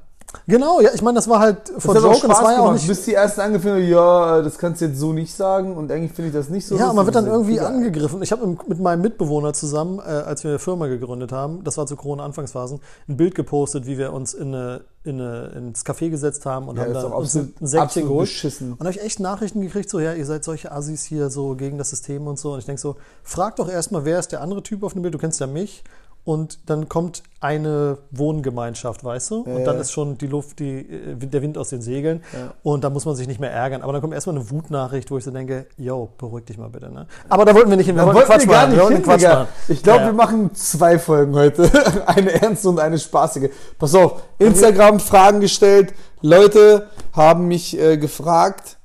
[0.47, 2.87] Genau, ja, ich meine, das war halt von Joke und das war ja auch nicht,
[2.87, 6.11] bis die ersten angefangen haben, ja, das kannst du jetzt so nicht sagen und eigentlich
[6.11, 8.21] finde ich das nicht so Ja, man wird dann irgendwie angegriffen.
[8.21, 11.87] Ich habe mit meinem Mitbewohner zusammen, äh, als wir eine Firma gegründet haben, das war
[11.87, 16.45] zu Corona-Anfangsphasen, ein Bild gepostet, wie wir uns in eine, in eine, ins Café gesetzt
[16.45, 18.27] haben und Ja, haben dann uns ein absolut, Säckchen absolut geholt.
[18.27, 18.71] beschissen.
[18.73, 21.77] Und habe ich echt Nachrichten gekriegt, so, ja, ihr seid solche Assis hier so gegen
[21.77, 22.53] das System und so.
[22.53, 25.13] Und ich denke so, frag doch erstmal, wer ist der andere Typ auf dem Bild?
[25.13, 25.83] Du kennst ja mich.
[26.29, 29.41] Und dann kommt eine Wohngemeinschaft, weißt du?
[29.41, 32.23] Und Ja, dann ist schon die Luft, die, äh, der Wind aus den Segeln.
[32.33, 32.53] Ja.
[32.61, 33.81] Und da muss man sich nicht mehr ärgern.
[33.81, 36.91] Aber dann kommt erstmal eine Wutnachricht, wo ich so denke, yo, beruhig dich mal bitte.
[36.91, 37.07] Ne?
[37.29, 37.95] Aber da wollten wir nicht hin.
[37.95, 38.69] Wir Da wollten wir Quatsch gar machen.
[38.69, 39.47] nicht Wir hin, Quatsch machen.
[39.69, 40.05] Ich glaube, ja.
[40.05, 41.71] wir machen zwei Folgen heute.
[42.05, 43.49] eine ernste und eine spaßige.
[43.79, 45.95] Pass auf, Instagram Fragen gestellt.
[46.21, 48.77] Leute haben mich äh, gefragt,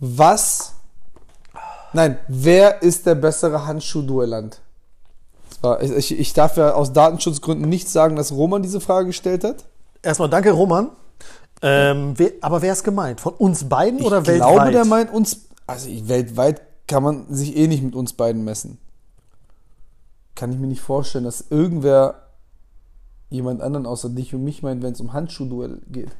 [0.00, 0.74] was.
[1.92, 4.60] Nein, wer ist der bessere Handschuhduellant?
[5.80, 9.64] Ich, ich, ich darf ja aus Datenschutzgründen nicht sagen, dass Roman diese Frage gestellt hat.
[10.02, 10.90] Erstmal danke, Roman.
[11.62, 13.20] Ähm, wer, aber wer ist gemeint?
[13.20, 14.52] Von uns beiden Ich oder weltweit?
[14.54, 15.42] glaube, der meint uns.
[15.66, 18.78] Also ich, weltweit kann man sich eh nicht mit uns beiden messen.
[20.34, 22.14] Kann ich mir nicht vorstellen, dass irgendwer
[23.30, 26.10] jemand anderen außer dich und mich meint, wenn es um Handschuhduell geht.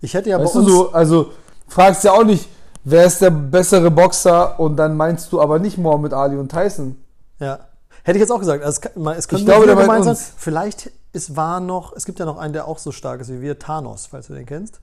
[0.00, 0.66] ich hätte ja bei weißt uns.
[0.66, 1.30] du so, also
[1.68, 2.48] fragst ja auch nicht,
[2.84, 6.96] wer ist der bessere Boxer und dann meinst du aber nicht Mohammed Ali und Tyson.
[7.38, 7.60] Ja.
[8.04, 8.62] Hätte ich jetzt auch gesagt.
[8.62, 10.16] Also es, es Ich glaube, gemeint sein.
[10.36, 13.40] Vielleicht es war noch, es gibt ja noch einen, der auch so stark ist wie
[13.40, 14.80] wir, Thanos, falls du den kennst.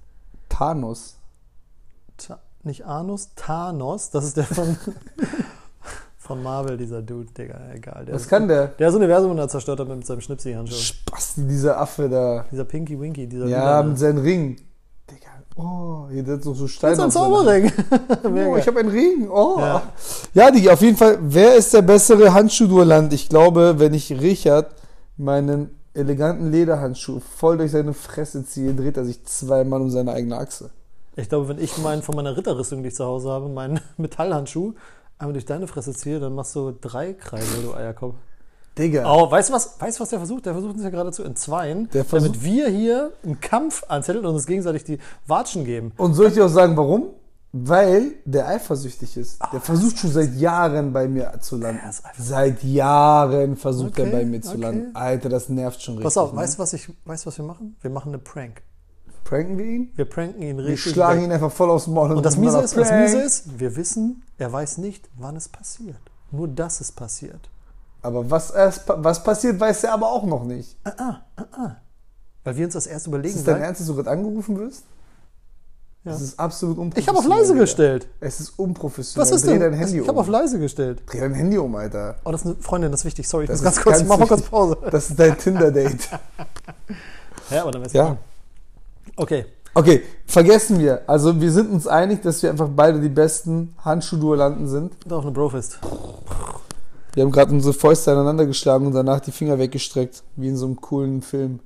[0.49, 1.15] Thanos.
[2.17, 4.11] Ta nicht Anus, Thanos.
[4.11, 4.77] Das ist der von,
[6.17, 7.59] von Marvel, dieser Dude, Digga.
[7.73, 8.05] Egal.
[8.05, 8.67] Der Was kann der?
[8.67, 10.75] Der das Universum da zerstört hat mit seinem Schnipsi-Handschuh.
[10.75, 12.45] Spasti, dieser Affe da.
[12.51, 14.57] Dieser Pinky Winky, dieser Ja, mit seinem Ring.
[15.55, 16.95] Oh, hier hat so so Steine.
[16.95, 17.71] Das ist ein Zauberring.
[18.23, 19.29] Oh, ich habe einen Ring.
[19.29, 19.57] Oh.
[19.59, 19.83] Ja.
[20.33, 20.51] Ja.
[20.51, 23.11] Digi, auf jeden Fall, wer ist der bessere Handschuhduellant?
[23.13, 24.73] Ich glaube, wenn ich Richard
[25.17, 30.37] meinen eleganten Lederhandschuh voll durch seine Fresse ziehe, dreht er sich zweimal um seine eigene
[30.37, 30.69] Achse.
[31.15, 34.73] Ich glaube, wenn ich meinen von meiner Ritterrüstung, die ich zu Hause habe, meinen Metallhandschuh
[35.17, 38.15] einmal durch deine Fresse ziehe, dann machst du drei Kreise, du Eierkopf.
[38.77, 39.03] Digga.
[39.05, 39.75] Oh, weißt du was?
[39.79, 40.45] Weißt du, was der versucht?
[40.45, 44.45] Der versucht uns ja gerade zu entzweien, damit wir hier einen Kampf anzetteln und uns
[44.45, 45.91] gegenseitig die Watschen geben.
[45.97, 47.09] Und soll ich dir auch sagen, warum?
[47.53, 49.39] Weil der eifersüchtig ist.
[49.51, 51.81] Der versucht schon seit Jahren bei mir zu landen.
[51.83, 51.93] Er.
[52.17, 54.61] Seit Jahren versucht er Okay, bei mir zu okay.
[54.61, 54.95] landen.
[54.95, 56.05] Alter, das nervt schon richtig.
[56.05, 56.39] Pass auf, ne?
[56.39, 57.75] weißt du, was ich, weißt, du, was wir machen?
[57.81, 58.61] Wir machen eine Prank.
[59.25, 59.91] Pranken wir ihn?
[59.95, 60.93] Wir pranken ihn Wir richtig.
[60.93, 61.27] schlagen weg.
[61.27, 62.11] ihn einfach voll aufs Maul.
[62.13, 62.91] und das machen Miese, ist, das.
[62.91, 65.99] Miese ist, wir wissen, er weiß nicht, wann es passiert.
[66.31, 67.49] Nur, dass es passiert.
[68.03, 70.75] Aber was, erst, was passiert, weiß er aber auch noch nicht.
[72.43, 73.37] Weil wir uns das erst Ist überlegen.
[73.37, 74.83] es dein weil- Ernst, dass du gerade angerufen wirst?
[76.03, 76.13] Ja.
[76.13, 77.15] Das ist absolut ich unprofessionell.
[77.23, 78.07] habe auf leise gestellt.
[78.19, 79.21] Es ist unprofessionell.
[79.29, 79.59] Was ist Dreh denn?
[79.59, 80.17] dein Handy ich habe um.
[80.17, 81.03] auf leise gestellt.
[81.05, 82.15] Dreh dein Handy um, Alter.
[82.23, 83.27] Oh, das ist eine Freundin, das ist wichtig.
[83.29, 84.41] Sorry, ich Das muss ganz ist kurz, ganz ich mach mal kurz.
[84.41, 84.77] Pause.
[84.89, 86.09] Das ist dein Tinder-Date.
[87.51, 88.05] Ja, aber dann wird's Ja.
[88.07, 88.17] ja.
[89.17, 89.45] Okay.
[89.73, 91.01] Okay, vergessen wir.
[91.07, 94.93] Also wir sind uns einig, dass wir einfach beide die besten Handschuhduellanten sind.
[95.11, 95.79] Auf eine Brofist.
[97.13, 100.65] Wir haben gerade unsere Fäuste aneinander geschlagen und danach die Finger weggestreckt, wie in so
[100.65, 101.59] einem coolen Film.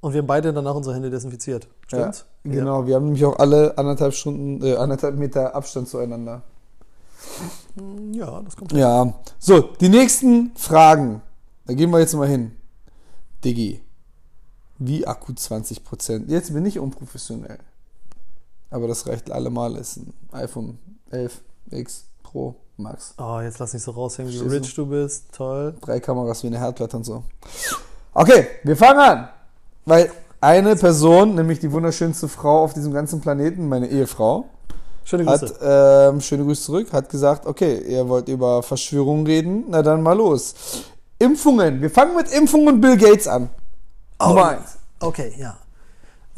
[0.00, 1.68] Und wir haben beide danach unsere Hände desinfiziert.
[1.86, 2.24] Stimmt's?
[2.44, 6.42] Ja, genau, wir haben nämlich auch alle anderthalb Stunden, äh, anderthalb Meter Abstand zueinander.
[8.12, 8.72] Ja, ja das kommt.
[8.72, 9.12] Ja.
[9.38, 11.20] So, die nächsten Fragen.
[11.66, 12.52] Da gehen wir jetzt mal hin.
[13.44, 13.82] Diggi.
[14.78, 16.28] Wie Akku 20%?
[16.28, 17.58] Jetzt bin ich unprofessionell.
[18.70, 19.76] Aber das reicht allemal.
[19.76, 20.78] Ist ein iPhone
[21.10, 23.14] 11 X Pro Max.
[23.18, 25.32] Oh, jetzt lass nicht so raushängen, wie rich du bist.
[25.32, 25.74] Toll.
[25.80, 27.22] Drei Kameras wie eine Herdplatte und so.
[28.14, 29.28] Okay, wir fangen an.
[29.84, 34.46] Weil eine Person, nämlich die wunderschönste Frau auf diesem ganzen Planeten, meine Ehefrau,
[35.04, 35.46] Schöne Grüße.
[35.46, 40.02] hat, ähm, schöne Grüße zurück, hat gesagt, okay, ihr wollt über Verschwörungen reden, na dann
[40.02, 40.54] mal los.
[41.18, 41.80] Impfungen.
[41.82, 43.50] Wir fangen mit Impfungen und Bill Gates an.
[44.20, 44.78] Nummer eins.
[45.00, 45.56] Okay, ja.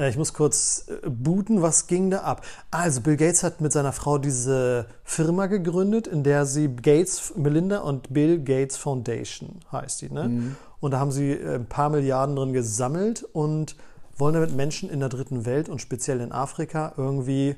[0.02, 2.44] Äh, Ich muss kurz äh, booten, was ging da ab?
[2.70, 7.78] Also, Bill Gates hat mit seiner Frau diese Firma gegründet, in der sie Gates, Melinda
[7.80, 10.10] und Bill Gates Foundation heißt die.
[10.10, 10.54] Ne?
[10.80, 13.76] Und da haben sie äh, ein paar Milliarden drin gesammelt und
[14.18, 17.56] wollen damit Menschen in der dritten Welt und speziell in Afrika irgendwie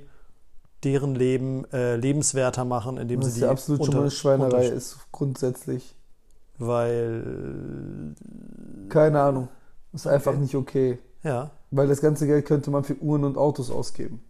[0.84, 4.66] deren Leben äh, lebenswerter machen, indem Das sie die absolut schon unter- mal eine Schweinerei
[4.68, 5.94] ist, grundsätzlich.
[6.58, 8.14] Weil,
[8.88, 9.48] Keine Ahnung.
[9.92, 10.98] Ist einfach nicht okay.
[11.22, 14.20] ja, Weil das ganze Geld könnte man für Uhren und Autos ausgeben.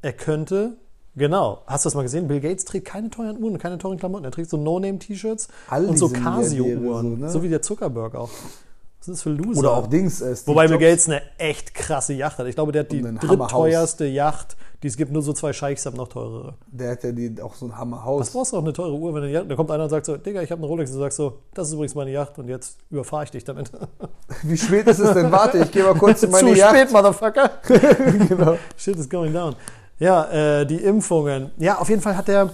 [0.00, 0.78] Er könnte,
[1.16, 2.28] genau, hast du das mal gesehen?
[2.28, 4.24] Bill Gates trägt keine teuren Uhren und keine teuren Klamotten.
[4.24, 7.20] Er trägt so No-Name-T-Shirts und so Casio-Uhren.
[7.20, 7.44] So, so, ne?
[7.44, 8.30] wie der Zuckerberg auch.
[9.08, 9.60] Was ist das für Loser?
[9.60, 10.20] Oder auch Dings.
[10.20, 10.76] Äh, Wobei Bill.
[10.76, 12.46] Gates eine echt krasse Yacht hat.
[12.46, 15.12] Ich glaube, der hat die drittteuerste Yacht, die es gibt.
[15.12, 16.54] Nur so zwei Scheichs haben noch teurere.
[16.70, 18.30] Der hat ja die, auch so ein Was Hammerhaus.
[18.30, 19.50] brauchst du auch eine teure Uhr, wenn du eine Yacht...
[19.50, 20.90] Da kommt einer und sagt so, Digga, ich habe eine Rolex.
[20.90, 23.72] Und du sagst so, das ist übrigens meine Yacht und jetzt überfahre ich dich damit.
[24.42, 25.32] Wie spät ist es denn?
[25.32, 26.76] Warte, ich gehe mal kurz in meine Zu Yacht.
[26.76, 27.50] spät, Motherfucker.
[28.28, 28.58] genau.
[28.76, 29.56] Shit is going down.
[29.98, 31.50] Ja, äh, die Impfungen.
[31.56, 32.50] Ja, auf jeden Fall hat der,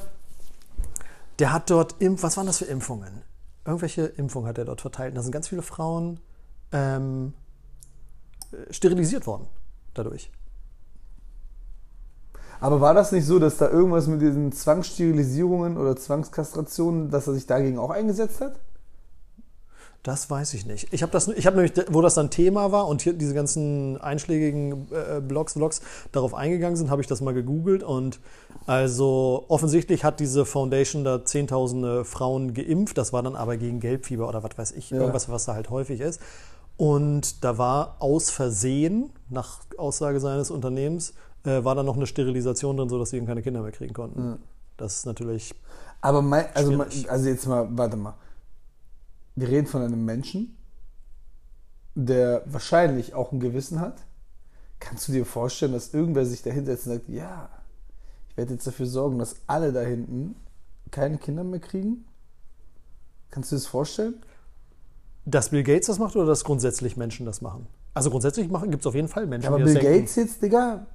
[1.41, 3.23] der hat dort, Impf, was waren das für Impfungen?
[3.67, 5.11] Irgendwelche Impfungen hat er dort verteilt.
[5.11, 6.21] Und da sind ganz viele Frauen
[6.75, 7.33] ähm,
[8.53, 9.47] äh, sterilisiert worden
[9.95, 10.31] dadurch.
[12.61, 17.35] Aber war das nicht so, dass da irgendwas mit diesen Zwangssterilisierungen oder Zwangskastrationen, dass er
[17.35, 18.59] sich dagegen auch eingesetzt hat?
[20.03, 20.93] Das weiß ich nicht.
[20.93, 23.99] Ich habe das, ich habe nämlich, wo das dann Thema war und hier diese ganzen
[23.99, 25.81] einschlägigen äh, Blogs, Vlogs
[26.13, 28.21] darauf eingegangen sind, habe ich das mal gegoogelt und
[28.67, 32.99] also offensichtlich hat diese Foundation da zehntausende Frauen geimpft.
[32.99, 34.99] Das war dann aber gegen Gelbfieber oder was weiß ich, Ja.
[34.99, 36.21] irgendwas, was da halt häufig ist.
[36.77, 41.15] Und da war aus Versehen, nach Aussage seines Unternehmens,
[41.45, 44.39] äh, war da noch eine Sterilisation drin, sodass sie eben keine Kinder mehr kriegen konnten.
[44.77, 45.55] Das ist natürlich
[46.01, 47.11] Aber mein, also, Schwierig.
[47.11, 48.15] also jetzt mal, warte mal.
[49.37, 50.57] Wir reden von einem Menschen,
[51.95, 54.03] der wahrscheinlich auch ein Gewissen hat.
[54.81, 57.49] Kannst du dir vorstellen, dass irgendwer sich da hinsetzt und sagt, ja,
[58.29, 60.35] ich werde jetzt dafür sorgen, dass alle da hinten
[60.91, 62.05] keine Kinder mehr kriegen?
[63.31, 64.15] Kannst du dir das vorstellen?
[65.27, 67.67] Dass Bill Gates das macht oder dass grundsätzlich Menschen das machen?
[67.95, 69.99] Also grundsätzlich gibt es auf jeden Fall Menschen, Ja, aber die das Bill denken.
[70.01, 70.87] Gates jetzt, Digga,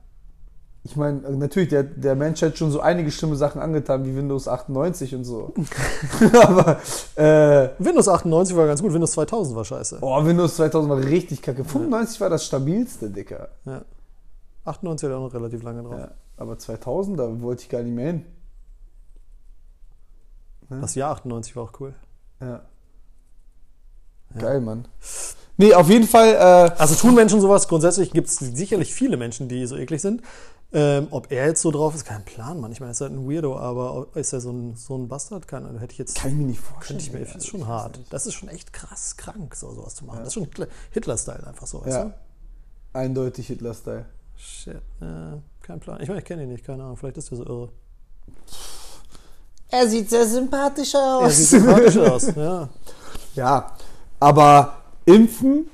[0.84, 4.48] ich meine, natürlich, der, der Mensch hat schon so einige schlimme Sachen angetan, wie Windows
[4.48, 5.54] 98 und so.
[6.42, 6.80] Aber,
[7.16, 9.98] äh, Windows 98 war ganz gut, Windows 2000 war scheiße.
[10.02, 11.66] oh, Windows 2000 war richtig kacke.
[11.66, 13.50] 95 war das stabilste, Dicker.
[13.66, 13.84] Ja.
[14.66, 16.00] 98 hat auch noch relativ lange drauf.
[16.00, 18.26] Ja, aber 2000, da wollte ich gar nicht mehr hin.
[20.70, 21.94] Das Jahr 98 war auch cool.
[22.40, 22.62] Ja.
[24.38, 24.88] Geil, Mann.
[25.58, 27.68] Nee, auf jeden Fall, äh, Also tun Menschen sowas?
[27.68, 30.22] Grundsätzlich gibt es sicherlich viele Menschen, die so eklig sind.
[30.72, 32.72] Ähm, ob er jetzt so drauf ist, kein Plan, Mann.
[32.72, 35.48] Ich meine, er ist halt ein Weirdo, aber ist er so ein, so ein Bastard?
[35.48, 36.16] Keine Ahnung, hätte ich jetzt.
[36.16, 37.00] kann ich mir nicht vorstellen.
[37.00, 38.00] Könnte ich mir, das ist schon hart.
[38.12, 40.20] Das ist schon echt krass krank, so sowas zu machen.
[40.20, 42.04] Das ist schon Hitler- Hitler-Style einfach so, weißt Ja.
[42.06, 42.14] du?
[42.94, 44.06] Eindeutig Hitler-Style.
[44.38, 46.00] Shit, äh, kein Plan.
[46.02, 46.98] Ich meine, ich kenne ihn nicht, keine Ahnung.
[46.98, 47.70] Vielleicht ist er so irre.
[49.72, 51.24] Er sieht sehr sympathisch aus.
[51.24, 52.70] Er sieht sympathisch aus, ja.
[53.36, 53.72] Ja,
[54.20, 54.74] aber
[55.06, 55.68] impfen,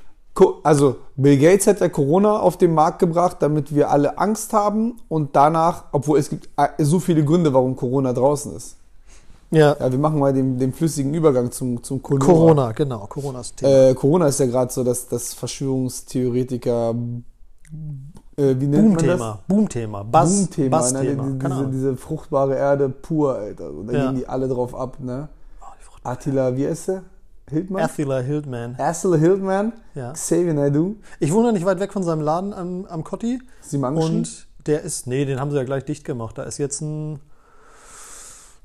[0.63, 4.97] also Bill Gates hat ja Corona auf den Markt gebracht, damit wir alle Angst haben
[5.07, 8.75] und danach, obwohl es gibt äh, so viele Gründe, warum Corona draußen ist.
[9.51, 12.25] Ja, Ja, wir machen mal den, den flüssigen Übergang zum, zum Corona.
[12.25, 13.05] Corona, genau.
[13.07, 13.71] Corona ist Thema.
[13.89, 16.95] Äh, Corona ist ja gerade so, dass das Verschwörungstheoretiker,
[18.37, 19.19] äh, wie nennt man das?
[19.19, 19.39] Boom-Thema.
[19.47, 20.03] Boom-Thema.
[20.03, 21.01] Buzz, Boom-Thema, ne?
[21.01, 23.69] Die- diese, diese fruchtbare Erde pur, Alter.
[23.87, 24.05] Da Ja.
[24.07, 25.29] gehen die alle drauf ab, ne?
[25.61, 27.03] Oh, die Attila, wie heißt der?
[27.49, 27.83] Hildmann?
[27.83, 28.75] Attila Hildman.
[28.79, 30.13] Attila Hildmann, Ja.
[30.13, 33.39] Xavier Naidoo, Ich wohne nicht weit weg von seinem Laden am, am Kotti.
[33.61, 34.15] Simanschen.
[34.17, 36.37] Und der ist, nee, den haben sie ja gleich dicht gemacht.
[36.37, 37.19] Da ist jetzt ein,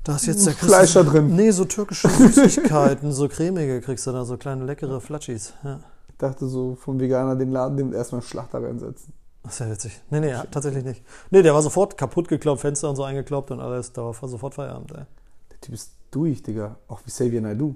[0.03, 1.35] da ist jetzt der Fleisch da drin.
[1.35, 5.53] Nee, so türkische Süßigkeiten, so cremige kriegst du da, so kleine leckere Flatschis.
[5.63, 5.79] Ja.
[6.09, 9.13] Ich dachte so, vom Veganer den Laden dem erstmal Schlachter reinsetzen.
[9.43, 10.01] Das ist ja witzig.
[10.09, 11.03] Nee, nee, tatsächlich nicht.
[11.31, 13.91] Nee, der war sofort kaputt gekloppt, Fenster und so eingekloppt und alles.
[13.93, 15.03] Da war sofort Feierabend, ey.
[15.51, 16.77] Der Typ ist durch, Digga.
[16.87, 17.75] Auch wie Xavier Naidoo.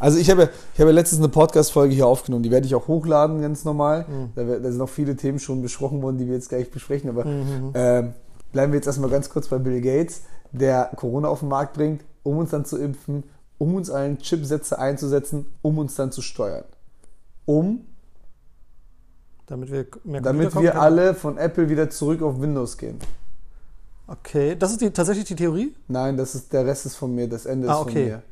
[0.00, 3.40] Also ich habe, ich habe letztens eine Podcast-Folge hier aufgenommen, die werde ich auch hochladen,
[3.40, 4.04] ganz normal.
[4.34, 7.08] Da, wer- da sind auch viele Themen schon besprochen worden, die wir jetzt gleich besprechen,
[7.10, 8.14] aber ähm,
[8.52, 10.22] bleiben wir jetzt erstmal ganz kurz bei Bill Gates,
[10.52, 13.24] der Corona auf den Markt bringt, um uns dann zu impfen,
[13.58, 16.64] um uns allen Chipsätze einzusetzen, um uns dann zu steuern.
[17.46, 17.86] Um,
[19.46, 22.98] Damit wir mehr damit wir alle von Apple wieder zurück auf Windows gehen.
[24.06, 25.74] Okay, das ist die, tatsächlich die Theorie?
[25.88, 28.04] Nein, das ist, der Rest ist von mir, das Ende Ah, ist von okay.
[28.06, 28.22] mir.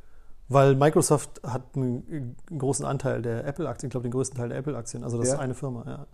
[0.48, 4.58] Weil Microsoft hat einen, einen großen Anteil der Apple-Aktien, ich glaube den größten Teil der
[4.58, 5.02] Apple-Aktien.
[5.04, 5.34] Also das Ja.
[5.34, 6.06] ist eine Firma, ja.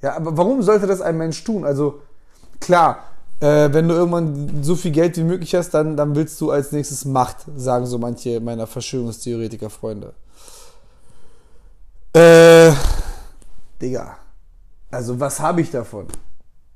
[0.00, 1.64] Ja, aber warum sollte das ein Mensch tun?
[1.64, 2.00] Also,
[2.60, 3.00] klar,
[3.40, 6.70] äh, wenn du irgendwann so viel Geld wie möglich hast, dann, dann willst du als
[6.72, 10.14] nächstes Macht, sagen so manche meiner Verschwörungstheoretiker-Freunde.
[12.14, 12.72] Äh,
[13.82, 14.16] Digga,
[14.90, 16.06] also was habe ich davon?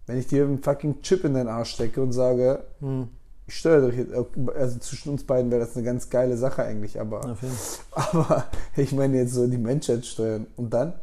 [0.07, 3.09] Wenn ich dir einen fucking Chip in deinen Arsch stecke und sage, Hm,
[3.47, 4.13] ich steuere dich jetzt,
[4.57, 7.37] also zwischen uns beiden wäre das eine ganz geile Sache eigentlich, aber,
[7.91, 8.45] aber
[8.77, 10.95] ich meine jetzt so die Menschheit steuern und dann?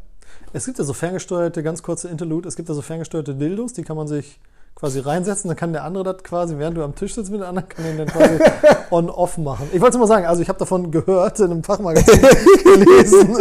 [0.53, 3.83] Es gibt ja so ferngesteuerte, ganz kurze Interlude, es gibt ja so ferngesteuerte Dildos, die
[3.83, 4.39] kann man sich
[4.75, 7.47] quasi reinsetzen, dann kann der andere das quasi, während du am Tisch sitzt mit dem
[7.47, 8.39] anderen, kann den dann quasi
[8.91, 9.67] on-off machen.
[9.73, 12.21] Ich wollte es mal sagen, also ich habe davon gehört, in einem Fachmagazin
[12.63, 13.35] gelesen.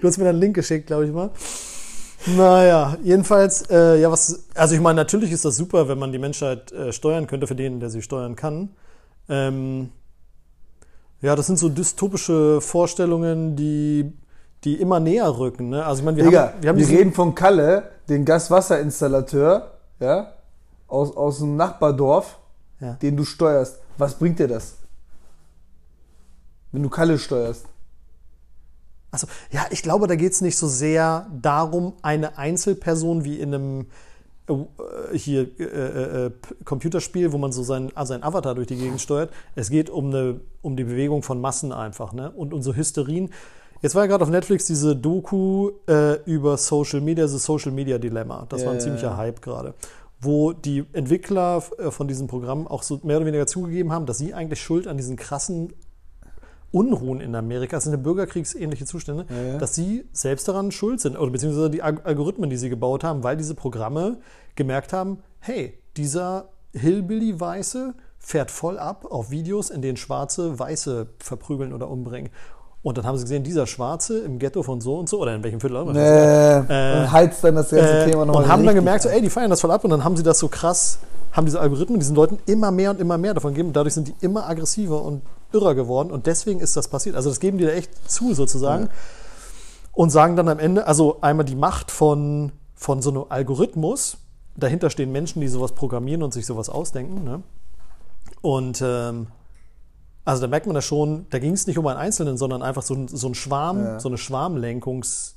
[0.00, 1.30] du hast mir dann einen Link geschickt, glaube ich mal.
[2.36, 6.18] Naja, jedenfalls, äh, ja, was, also ich meine, natürlich ist das super, wenn man die
[6.18, 8.70] Menschheit äh, steuern könnte, für den, der sie steuern kann.
[9.28, 9.90] Ähm,
[11.20, 14.12] ja, das sind so dystopische Vorstellungen, die,
[14.64, 15.68] die immer näher rücken.
[15.70, 15.84] Ne?
[15.84, 20.32] Also ich meine, wir Digga, haben, wir haben wir reden von Kalle, den Gaswasserinstallateur, ja,
[20.86, 22.38] aus, aus dem Nachbardorf,
[22.80, 22.94] Ja.
[22.94, 23.78] den du steuerst.
[23.96, 24.76] Was bringt dir das?
[26.72, 27.66] Wenn du Kalle steuerst.
[29.22, 33.54] Also, ja, ich glaube, da geht es nicht so sehr darum, eine Einzelperson wie in
[33.54, 33.86] einem
[34.48, 36.30] äh, hier äh, äh, äh,
[36.64, 39.30] Computerspiel, wo man so seinen, ah, seinen Avatar durch die Gegend steuert.
[39.56, 42.30] Es geht um, eine, um die Bewegung von Massen einfach, ne?
[42.30, 43.30] Und um so Hysterien.
[43.82, 47.98] Jetzt war ja gerade auf Netflix diese Doku äh, über Social Media, das Social Media
[47.98, 48.46] Dilemma.
[48.48, 49.16] Das war ein ziemlicher.
[49.16, 49.74] Hype gerade.
[50.20, 54.18] Wo die Entwickler äh, von diesem Programm auch so mehr oder weniger zugegeben haben, dass
[54.18, 55.72] sie eigentlich schuld an diesen krassen
[56.70, 59.58] Unruhen in Amerika, das sind ja bürgerkriegsähnliche Zustände, Ja, ja.
[59.58, 63.22] dass sie selbst daran schuld sind oder beziehungsweise die Alg- Algorithmen, die sie gebaut haben,
[63.24, 64.18] weil diese Programme
[64.54, 71.72] gemerkt haben, hey, dieser Hillbilly-Weiße fährt voll ab auf Videos, in denen Schwarze Weiße verprügeln
[71.72, 72.30] oder umbringen.
[72.82, 75.42] Und dann haben sie gesehen, dieser Schwarze im Ghetto von so und so oder in
[75.42, 75.96] welchem Viertel auch immer.
[75.98, 79.20] Äh, und heizt dann das ganze Äh, Thema nochmal und haben dann gemerkt, so, ey,
[79.20, 80.98] die feiern das voll ab und dann haben sie das so krass,
[81.32, 83.72] haben diese Algorithmen diesen Leuten immer mehr und immer mehr davon gegeben.
[83.72, 85.22] Dadurch sind die immer aggressiver und
[85.52, 87.16] irrer geworden und deswegen ist das passiert.
[87.16, 88.88] Also das geben die da echt zu sozusagen
[89.92, 94.18] und sagen dann am Ende, also einmal die Macht von, von so einem Algorithmus,
[94.56, 97.24] dahinter stehen Menschen, die sowas programmieren und sich sowas ausdenken.
[97.24, 97.42] Ne?
[98.42, 99.28] Und ähm,
[100.24, 102.82] also da merkt man ja schon, da ging es nicht um einen Einzelnen, sondern einfach
[102.82, 104.00] so ein, so ein Schwarm, Ja.
[104.00, 105.32] so eine Schwarmlenkungs-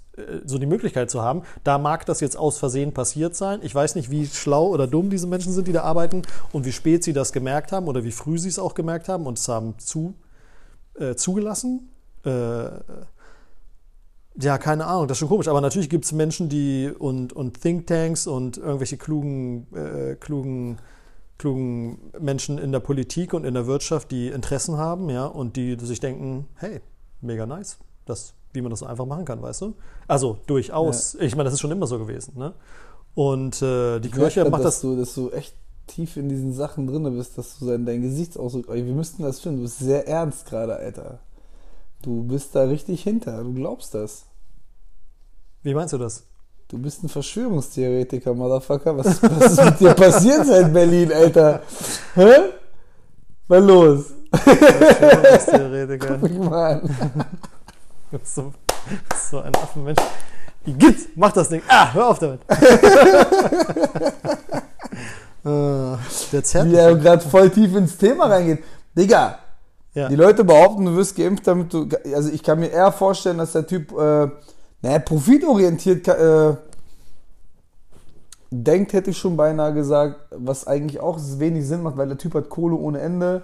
[0.45, 1.43] so die Möglichkeit zu haben.
[1.64, 3.60] Da mag das jetzt aus Versehen passiert sein.
[3.64, 6.22] Ich weiß nicht, wie schlau oder dumm diese Menschen sind, die da arbeiten
[6.52, 9.26] und wie spät sie das gemerkt haben oder wie früh sie es auch gemerkt haben
[9.26, 10.14] und es haben zu,
[10.95, 11.89] äh, zugelassen.
[12.26, 12.69] Äh,
[14.39, 15.48] ja, keine Ahnung, das ist schon komisch.
[15.48, 20.77] Aber natürlich gibt es Menschen, die und, und Thinktanks und irgendwelche klugen, äh, klugen,
[21.38, 25.77] klugen Menschen in der Politik und in der Wirtschaft, die Interessen haben, ja, und die
[25.80, 26.81] sich denken, hey,
[27.19, 29.73] mega nice, das, wie man das so einfach machen kann, weißt du?
[30.07, 31.13] Also durchaus.
[31.13, 31.21] Ja.
[31.21, 32.53] Ich meine, das ist schon immer so gewesen, ne?
[33.13, 34.81] Und äh, die ich Kirche macht dass das.
[34.81, 35.55] Du, dass du echt
[35.87, 38.73] tief in diesen Sachen drin bist, dass du dein, dein Gesichtsausdruck.
[38.73, 39.57] Wir müssten das finden.
[39.57, 41.19] Du bist sehr ernst gerade, Alter.
[42.01, 43.43] Du bist da richtig hinter.
[43.43, 44.25] Du glaubst das.
[45.63, 46.23] Wie meinst du das?
[46.67, 48.97] Du bist ein Verschwörungstheoretiker, Motherfucker.
[48.97, 51.61] Was, was ist mit dir passiert seit Berlin, Alter?
[52.15, 52.35] Hä?
[53.47, 54.05] Was los?
[54.31, 56.17] Verschwörungstheoretiker.
[56.21, 56.89] Guck mich mal an.
[58.23, 58.53] So,
[59.31, 60.01] so ein Affenmensch.
[60.65, 61.61] Igitt, mach das Ding.
[61.67, 62.41] Ah, hör auf damit.
[65.45, 65.97] uh,
[66.31, 68.63] der Wie er gerade voll tief ins Thema reingeht.
[68.95, 69.39] Digga,
[69.93, 70.09] ja.
[70.09, 71.88] die Leute behaupten, du wirst geimpft, damit du.
[72.13, 73.91] Also ich kann mir eher vorstellen, dass der Typ.
[73.97, 74.27] Äh,
[74.83, 76.55] naja, profitorientiert äh,
[78.49, 82.33] denkt, hätte ich schon beinahe gesagt, was eigentlich auch wenig Sinn macht, weil der Typ
[82.33, 83.43] hat Kohle ohne Ende.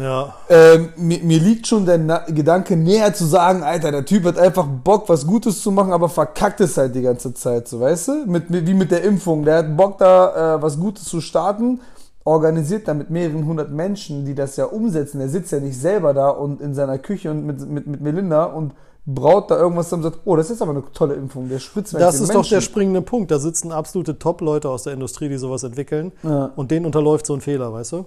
[0.00, 0.34] Ja.
[0.48, 4.38] Ähm, mir, mir, liegt schon der Na Gedanke näher zu sagen, Alter, der Typ hat
[4.38, 8.08] einfach Bock, was Gutes zu machen, aber verkackt es halt die ganze Zeit, so weißt
[8.08, 8.26] du?
[8.26, 9.44] Mit, mit wie mit der Impfung.
[9.44, 11.80] Der hat Bock, da äh, was Gutes zu starten,
[12.24, 15.18] organisiert da mit mehreren hundert Menschen, die das ja umsetzen.
[15.18, 18.44] Der sitzt ja nicht selber da und in seiner Küche und mit, mit, mit Melinda
[18.44, 18.72] und
[19.06, 21.94] braut da irgendwas zusammen und sagt, oh, das ist aber eine tolle Impfung, der spritzt
[21.94, 22.34] Das ist Menschen.
[22.34, 23.30] doch der springende Punkt.
[23.30, 26.50] Da sitzen absolute Top-Leute aus der Industrie, die sowas entwickeln ja.
[26.56, 28.06] und denen unterläuft so ein Fehler, weißt du?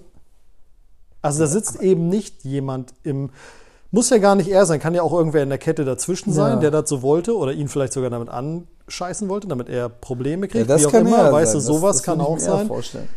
[1.24, 3.30] Also da sitzt eben nicht jemand im,
[3.90, 6.54] muss ja gar nicht er sein, kann ja auch irgendwer in der Kette dazwischen sein,
[6.54, 6.60] ja.
[6.60, 10.68] der das so wollte oder ihn vielleicht sogar damit anscheißen wollte, damit er Probleme kriegt,
[10.68, 11.60] ja, das wie auch kann immer, weißt sein.
[11.60, 12.66] du, sowas das, das kann auch sein.
[12.66, 13.08] Vorstellen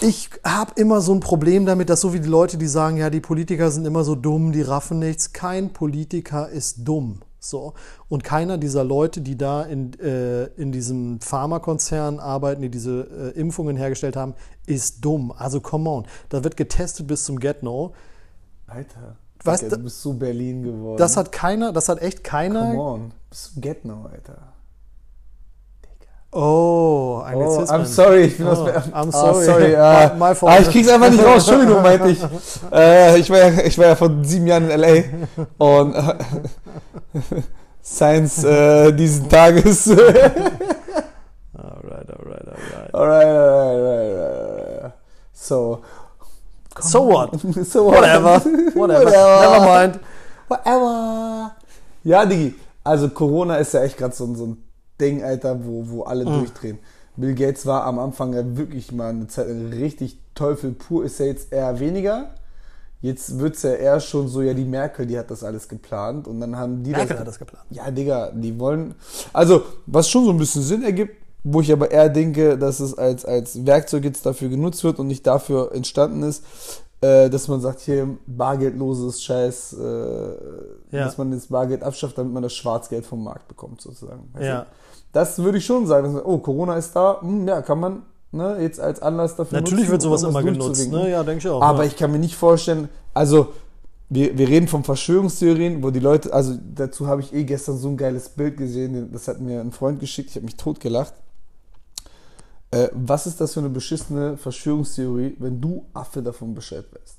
[0.00, 3.10] ich habe immer so ein Problem damit, dass so wie die Leute, die sagen, ja,
[3.10, 5.32] die Politiker sind immer so dumm, die raffen nichts.
[5.32, 7.20] Kein Politiker ist dumm.
[7.40, 7.74] So.
[8.08, 13.38] Und keiner dieser Leute, die da in, äh, in diesem Pharmakonzern arbeiten, die diese äh,
[13.38, 14.34] Impfungen hergestellt haben,
[14.66, 15.32] ist dumm.
[15.32, 16.06] Also come on.
[16.28, 17.92] Da wird getestet bis zum Get-No.
[18.66, 19.16] Alter.
[19.44, 20.98] Weißt, du bist so Berlin geworden.
[20.98, 22.70] Das hat keiner, das hat echt keiner.
[22.70, 23.12] Come on.
[23.30, 24.52] Bis zum Get-No, Alter.
[26.30, 27.68] Oh, Anglizismen.
[27.68, 28.58] Oh, I'm sorry, ich bin oh, aus
[28.92, 29.30] I'm sorry.
[29.30, 29.74] Oh, sorry.
[29.74, 30.52] Uh, my, fault.
[30.52, 32.18] Ah, ich krieg's einfach nicht raus, Entschuldigung, meinte ich.
[32.72, 35.04] Äh, ich, war ja, ich war ja vor sieben Jahren in L.A.
[35.56, 36.14] und äh,
[37.82, 39.88] Science äh, diesen Tages.
[39.88, 40.02] alright,
[41.54, 42.94] alright, alright.
[42.94, 44.92] Alright, alright, alright, alright.
[45.32, 45.82] So.
[46.80, 47.40] So what?
[47.66, 48.02] so what?
[48.02, 48.40] Whatever.
[48.74, 49.04] Whatever.
[49.04, 49.40] Whatever.
[49.40, 50.00] Never mind.
[50.46, 51.56] Whatever.
[52.04, 52.54] Ja, Digi.
[52.84, 54.67] Also Corona ist ja echt gerade so, so ein
[55.00, 56.38] Ding, Alter, wo, wo alle mhm.
[56.38, 56.78] durchdrehen.
[57.16, 61.26] Bill Gates war am Anfang ja wirklich mal eine Zeit richtig Teufel pur, ist ja
[61.26, 62.30] jetzt eher weniger.
[63.00, 66.26] Jetzt wird es ja eher schon so, ja, die Merkel, die hat das alles geplant
[66.26, 67.18] und dann haben die Merkel das.
[67.20, 67.64] hat das geplant.
[67.70, 68.94] Ja, Digga, die wollen.
[69.32, 71.14] Also, was schon so ein bisschen Sinn ergibt,
[71.44, 75.06] wo ich aber eher denke, dass es als, als Werkzeug jetzt dafür genutzt wird und
[75.06, 76.44] nicht dafür entstanden ist,
[77.00, 81.04] äh, dass man sagt, hier bargeldloses Scheiß, äh, ja.
[81.04, 84.28] dass man das Bargeld abschafft, damit man das Schwarzgeld vom Markt bekommt, sozusagen.
[84.32, 84.66] Weißt ja.
[85.12, 86.20] Das würde ich schon sagen.
[86.22, 88.02] Oh, Corona ist da, hm, ja, kann man
[88.32, 91.10] ne, jetzt als Anlass dafür Natürlich nutzen, wird sowas immer genutzt, ne?
[91.10, 91.62] Ja, denke ich auch.
[91.62, 91.88] Aber ja.
[91.88, 93.52] ich kann mir nicht vorstellen, also
[94.10, 97.88] wir, wir reden von Verschwörungstheorien, wo die Leute, also dazu habe ich eh gestern so
[97.88, 101.14] ein geiles Bild gesehen, das hat mir ein Freund geschickt, ich habe mich totgelacht.
[102.70, 107.16] Äh, was ist das für eine beschissene Verschwörungstheorie, wenn du Affe davon Bescheid weißt?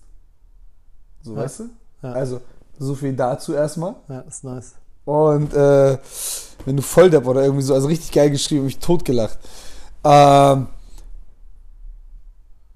[1.23, 1.37] So, ja.
[1.41, 1.63] weißt du?
[2.03, 2.11] Ja.
[2.13, 2.41] Also,
[2.77, 3.95] so viel dazu erstmal.
[4.07, 4.75] Ja, ist nice.
[5.09, 5.97] Und äh,
[6.65, 9.39] wenn du voll Volldepp oder irgendwie so, also richtig geil geschrieben, mich totgelacht.
[10.03, 10.67] Ähm,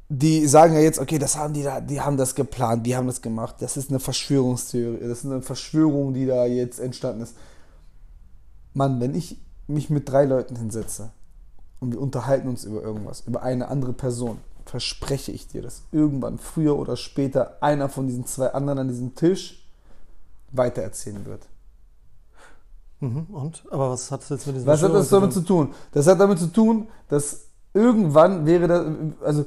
[0.10, 3.06] die sagen ja jetzt, okay, das haben die da, die haben das geplant, die haben
[3.06, 3.58] das gemacht.
[3.60, 7.36] Das ist eine Verschwörungstheorie, das ist eine Verschwörung, die da jetzt entstanden ist.
[8.74, 9.38] Mann, wenn ich
[9.68, 11.12] mich mit drei Leuten hinsetze
[11.80, 16.40] und wir unterhalten uns über irgendwas, über eine andere Person, verspreche ich dir, dass irgendwann,
[16.40, 19.68] früher oder später, einer von diesen zwei anderen an diesem Tisch
[20.52, 21.48] weitererzählen wird.
[23.04, 23.64] Mhm, und?
[23.70, 25.74] Aber was hat das jetzt mit diesem Was hat das damit zu tun?
[25.92, 28.86] Das hat damit zu tun, dass irgendwann wäre das,
[29.26, 29.46] also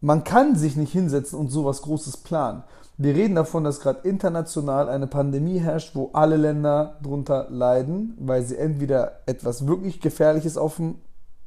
[0.00, 2.64] man kann sich nicht hinsetzen und sowas Großes planen.
[2.98, 8.42] Wir reden davon, dass gerade international eine Pandemie herrscht, wo alle Länder drunter leiden, weil
[8.42, 10.96] sie entweder etwas wirklich Gefährliches auf dem,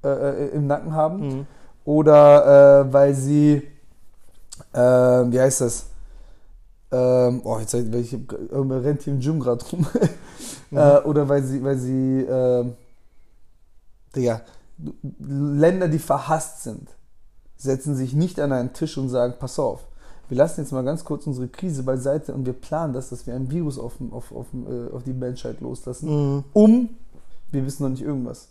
[0.02, 1.48] äh, äh im Nacken haben mhm.
[1.84, 3.64] oder äh, weil sie,
[4.72, 5.88] äh, wie heißt das?
[6.91, 8.18] Ähm, oh, jetzt ich,
[8.53, 9.86] rennt hier im Gym gerade rum.
[10.71, 12.65] Äh, oder weil sie, weil sie, äh,
[14.15, 14.41] Digga,
[15.19, 16.89] Länder, die verhasst sind,
[17.57, 19.85] setzen sich nicht an einen Tisch und sagen, pass auf,
[20.29, 23.33] wir lassen jetzt mal ganz kurz unsere Krise beiseite und wir planen das, dass wir
[23.33, 26.43] ein Virus auf, auf, auf, äh, auf die Menschheit loslassen, Mhm.
[26.53, 26.89] um,
[27.51, 28.49] wir wissen noch nicht irgendwas.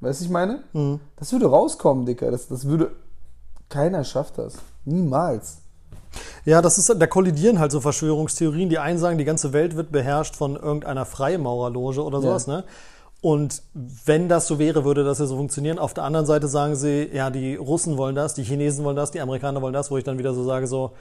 [0.00, 0.62] Weißt du, ich meine?
[0.72, 1.00] Mhm.
[1.16, 2.30] Das würde rauskommen, Dicker.
[2.30, 2.92] Das, das würde,
[3.68, 4.54] keiner schafft das.
[4.84, 5.58] Niemals.
[6.44, 8.68] Ja, das ist, da kollidieren halt so Verschwörungstheorien.
[8.68, 12.56] Die einen sagen, die ganze Welt wird beherrscht von irgendeiner Freimaurerloge oder sowas, Ja.
[12.58, 12.64] ne?
[13.20, 13.62] Und
[14.04, 15.78] wenn das so wäre, würde das ja so funktionieren.
[15.80, 19.10] Auf der anderen Seite sagen sie, ja, die Russen wollen das, die Chinesen wollen das,
[19.10, 20.92] die Amerikaner wollen das, wo ich dann wieder so sage, so,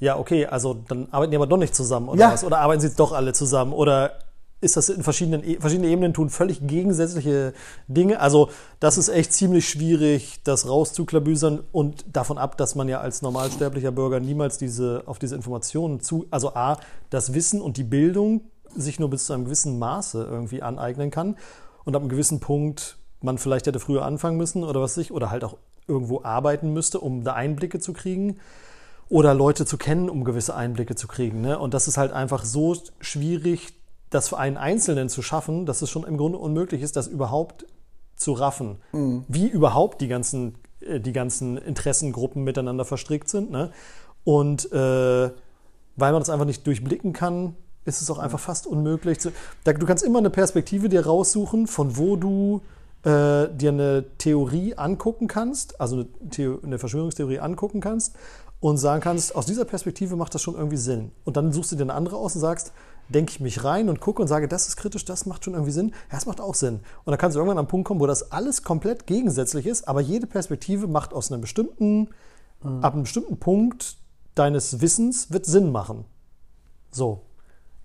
[0.00, 2.32] ja, okay, also dann arbeiten die aber doch nicht zusammen oder Ja.
[2.32, 2.42] was?
[2.42, 3.72] Oder arbeiten sie doch alle zusammen?
[3.72, 4.14] Oder
[4.60, 7.52] ist das in verschiedenen, E- verschiedene Ebenen tun völlig gegensätzliche
[7.88, 8.20] Dinge?
[8.20, 13.22] Also, das ist echt ziemlich schwierig, das rauszuklabüsern und davon ab, dass man ja als
[13.22, 16.78] normalsterblicher Bürger niemals diese, auf diese Informationen zu, also A,
[17.08, 18.42] das Wissen und die Bildung
[18.74, 21.36] sich nur bis zu einem gewissen Maße irgendwie aneignen kann
[21.84, 25.12] und ab einem gewissen Punkt man vielleicht hätte früher anfangen müssen oder was weiß ich,
[25.12, 25.56] oder halt auch
[25.86, 28.38] irgendwo arbeiten müsste, um da Einblicke zu kriegen
[29.08, 31.40] oder Leute zu kennen, um gewisse Einblicke zu kriegen.
[31.40, 31.58] Ne?
[31.58, 33.74] Und das ist halt einfach so schwierig,
[34.10, 37.64] das für einen Einzelnen zu schaffen, dass es schon im Grunde unmöglich ist, das überhaupt
[38.16, 38.76] zu raffen.
[39.28, 43.50] Wie überhaupt die ganzen, äh, die ganzen Interessengruppen miteinander verstrickt sind.
[43.50, 43.70] Ne?
[44.24, 45.30] Und äh,
[45.96, 47.54] weil man das einfach nicht durchblicken kann,
[47.84, 49.20] ist es auch einfach fast unmöglich.
[49.20, 49.32] Zu,
[49.64, 52.60] da, du kannst immer eine Perspektive dir raussuchen, von wo du
[53.04, 58.14] äh, dir eine Theorie angucken kannst, also eine, Theo eine Verschwörungstheorie angucken kannst
[58.60, 61.12] und sagen kannst, aus dieser Perspektive macht das schon irgendwie Sinn.
[61.24, 62.72] Und dann suchst du dir eine andere aus und sagst,
[63.10, 65.72] denke ich mich rein und gucke und sage, das ist kritisch, das macht schon irgendwie
[65.72, 65.88] Sinn.
[66.10, 66.80] Ja, das macht auch Sinn.
[67.04, 69.86] Und dann kannst du irgendwann an einen Punkt kommen, wo das alles komplett gegensätzlich ist,
[69.88, 72.08] aber jede Perspektive macht aus einem bestimmten,
[72.62, 73.96] ab einem bestimmten Punkt
[74.34, 76.04] deines Wissens wird Sinn machen.
[76.90, 77.22] So.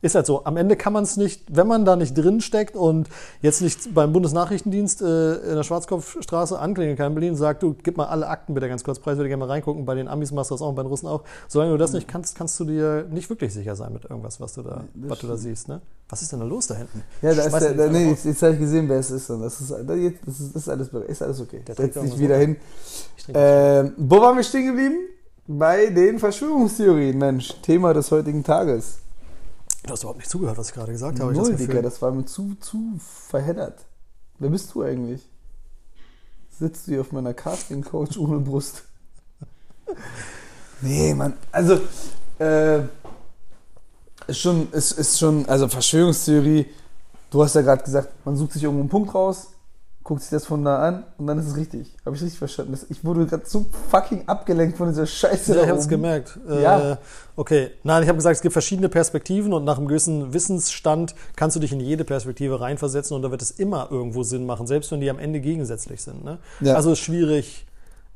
[0.06, 0.46] Ist halt so.
[0.46, 3.10] Am Ende kann man es nicht, wenn man da nicht drin steckt und
[3.42, 7.74] jetzt nicht beim Bundesnachrichtendienst äh, in der Schwarzkopfstraße anklingeln kann in Berlin und sagt, du
[7.74, 9.84] gib mal alle Akten bitte ganz kurz preis, würde gerne mal reingucken.
[9.84, 11.24] Bei den Amis machst du das auch, bei den Russen auch.
[11.48, 14.54] Solange du das nicht kannst, kannst du dir nicht wirklich sicher sein mit irgendwas, was
[14.54, 15.70] du da, was du da siehst.
[15.70, 15.82] Ne?
[16.08, 17.02] Was ist denn da los da hinten?
[17.24, 19.28] Ja, da ist der, nee, jetzt, jetzt habe ich gesehen, wer es ist.
[19.32, 21.62] Und das ist, das ist, das ist, alles, ist alles okay.
[21.68, 22.58] Der Setz dich wieder hin.
[23.34, 24.98] Ähm, wo waren wir stehen geblieben?
[25.48, 27.60] Bei den Verschwörungstheorien, Mensch.
[27.64, 29.00] Thema des heutigen Tages.
[29.86, 31.32] Du hast überhaupt nicht zugehört, was ich gerade gesagt habe.
[31.32, 31.76] Ich Null, das Gefühl.
[31.76, 33.86] Digga, das war mir zu, zu verheddert.
[34.40, 35.22] Wer bist du eigentlich?
[36.50, 38.84] Sitzt du hier auf meiner Casting-Coach ohne Brust?
[40.82, 41.34] nee, Mann.
[41.52, 41.80] Also,
[42.40, 42.80] äh,
[44.28, 46.66] ist schon, ist, ist schon, also Verschwörungstheorie,
[47.30, 49.50] du hast ja gerade gesagt, man sucht sich irgendwo einen Punkt raus,
[50.06, 51.92] guckt sich das von da an und dann ist es richtig.
[52.06, 52.80] Habe ich richtig verstanden?
[52.90, 56.40] Ich wurde gerade so fucking abgelenkt von dieser Scheiße Ja, da ich habe es gemerkt.
[56.48, 56.98] Äh, Ja.
[57.36, 57.72] Okay.
[57.84, 61.60] Nein, ich habe gesagt, es gibt verschiedene Perspektiven und nach einem gewissen Wissensstand kannst du
[61.60, 65.02] dich in jede Perspektive reinversetzen und da wird es immer irgendwo Sinn machen, selbst wenn
[65.02, 66.24] die am Ende gegensätzlich sind.
[66.24, 66.38] Ne?
[66.62, 66.76] Ja.
[66.76, 67.66] Also es ist schwierig.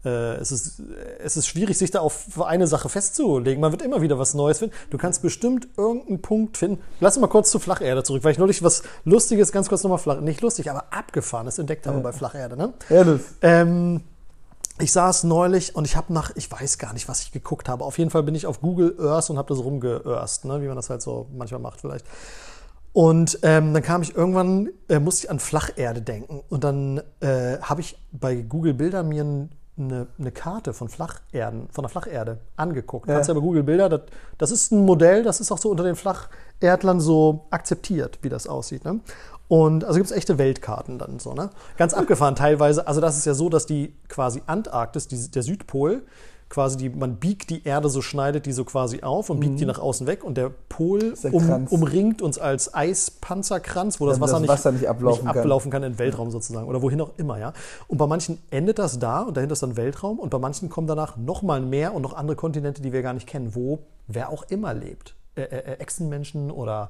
[0.05, 0.81] Äh, es, ist,
[1.19, 3.59] es ist schwierig, sich da auf eine Sache festzulegen.
[3.59, 4.73] Man wird immer wieder was Neues finden.
[4.89, 6.81] Du kannst bestimmt irgendeinen Punkt finden.
[7.01, 10.21] Lass mal kurz zu Flacherde zurück, weil ich neulich was Lustiges, ganz kurz nochmal flach,
[10.21, 12.55] nicht lustig, aber abgefahrenes entdeckt habe bei Flacherde.
[12.55, 12.73] Ne?
[12.89, 13.21] Ja, das.
[13.41, 14.01] Ähm,
[14.81, 17.83] ich saß neulich und ich habe nach, ich weiß gar nicht, was ich geguckt habe.
[17.83, 20.61] Auf jeden Fall bin ich auf Google Earth und habe das rumgeörst, ne?
[20.61, 22.05] wie man das halt so manchmal macht vielleicht.
[22.93, 26.41] Und ähm, dann kam ich irgendwann, äh, musste ich an Flacherde denken.
[26.49, 31.69] Und dann äh, habe ich bei Google Bilder mir n- eine, eine Karte von Flacherden,
[31.71, 33.07] von der Flacherde angeguckt.
[33.07, 33.15] Ja.
[33.15, 34.01] Kannst ja bei Google Bilder, das,
[34.37, 38.47] das ist ein Modell, das ist auch so unter den Flacherdlern so akzeptiert, wie das
[38.47, 38.85] aussieht.
[38.85, 38.99] Ne?
[39.47, 41.49] Und also gibt es echte Weltkarten dann so, ne?
[41.75, 42.85] Ganz abgefahren teilweise.
[42.85, 46.03] Also das ist ja so, dass die quasi Antarktis, die, der Südpol,
[46.49, 49.65] quasi die, man biegt die Erde so, schneidet die so quasi auf und biegt die
[49.65, 54.33] nach außen weg und der Pol der um, umringt uns als Eispanzerkranz, wo das, Wasser,
[54.33, 55.41] das nicht, Wasser nicht ablaufen nicht kann.
[55.41, 57.53] ablaufen kann in den Weltraum sozusagen oder wohin auch immer, ja.
[57.87, 60.87] Und bei manchen endet das da und dahinter ist dann Weltraum und bei manchen kommen
[60.87, 64.43] danach nochmal mehr und noch andere Kontinente, die wir gar nicht kennen, wo wer auch
[64.49, 65.15] immer lebt.
[65.35, 66.89] Äh, äh, äh, Echsenmenschen oder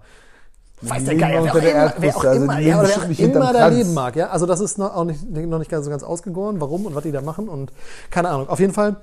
[0.81, 3.07] weiß der Geier, wer der immer, wer auch also immer, die ja, oder wer auch
[3.07, 4.30] nicht immer da leben mag, ja.
[4.30, 7.11] Also das ist noch, nicht, noch nicht ganz so ganz ausgegoren, warum und was die
[7.11, 7.73] da machen und
[8.10, 8.48] keine Ahnung.
[8.48, 8.95] Auf jeden Fall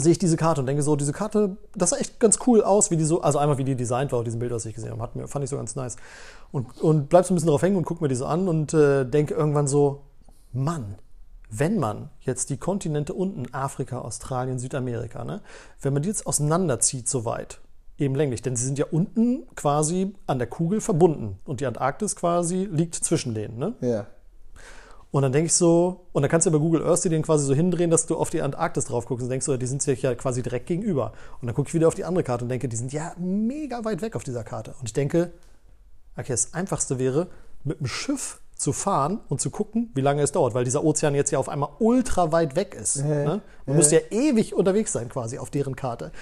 [0.00, 2.90] sehe ich diese Karte und denke so, diese Karte, das sah echt ganz cool aus,
[2.90, 4.90] wie die so, also einmal wie die designt war auf diesem Bild, was ich gesehen
[4.90, 5.96] habe, hat mir, fand ich so ganz nice.
[6.52, 8.74] Und, und bleib so ein bisschen drauf hängen und guck mir die so an und
[8.74, 10.02] äh, denke irgendwann so,
[10.52, 10.96] Mann,
[11.50, 15.42] wenn man jetzt die Kontinente unten, Afrika, Australien, Südamerika, ne,
[15.80, 17.60] wenn man die jetzt auseinanderzieht so weit,
[17.98, 22.16] eben länglich, denn sie sind ja unten quasi an der Kugel verbunden und die Antarktis
[22.16, 23.74] quasi liegt zwischen denen, ne?
[23.80, 24.06] Ja.
[25.12, 27.52] Und dann denke ich so, und dann kannst du bei Google Earth den quasi so
[27.52, 30.14] hindrehen, dass du auf die Antarktis drauf guckst und denkst so, die sind sich ja
[30.14, 31.12] quasi direkt gegenüber.
[31.40, 33.84] Und dann gucke ich wieder auf die andere Karte und denke, die sind ja mega
[33.84, 34.74] weit weg auf dieser Karte.
[34.78, 35.32] Und ich denke,
[36.16, 37.26] okay, das Einfachste wäre,
[37.64, 41.14] mit dem Schiff zu fahren und zu gucken, wie lange es dauert, weil dieser Ozean
[41.14, 42.96] jetzt ja auf einmal ultra weit weg ist.
[42.96, 43.42] Äh, ne?
[43.66, 43.78] Man äh.
[43.78, 46.12] müsste ja ewig unterwegs sein quasi auf deren Karte.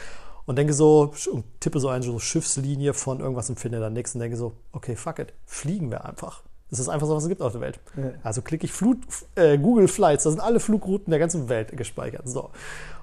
[0.47, 4.15] Und denke so, und tippe so eine so Schiffslinie von irgendwas und finde dann nichts
[4.15, 6.43] und denke so, okay, fuck it, fliegen wir einfach.
[6.71, 7.81] Das ist einfach so, was es gibt auf der Welt.
[7.97, 8.11] Ja.
[8.23, 8.99] Also klicke ich Flut,
[9.37, 12.29] äh, Google Flights, da sind alle Flugrouten der ganzen Welt gespeichert.
[12.29, 12.51] So.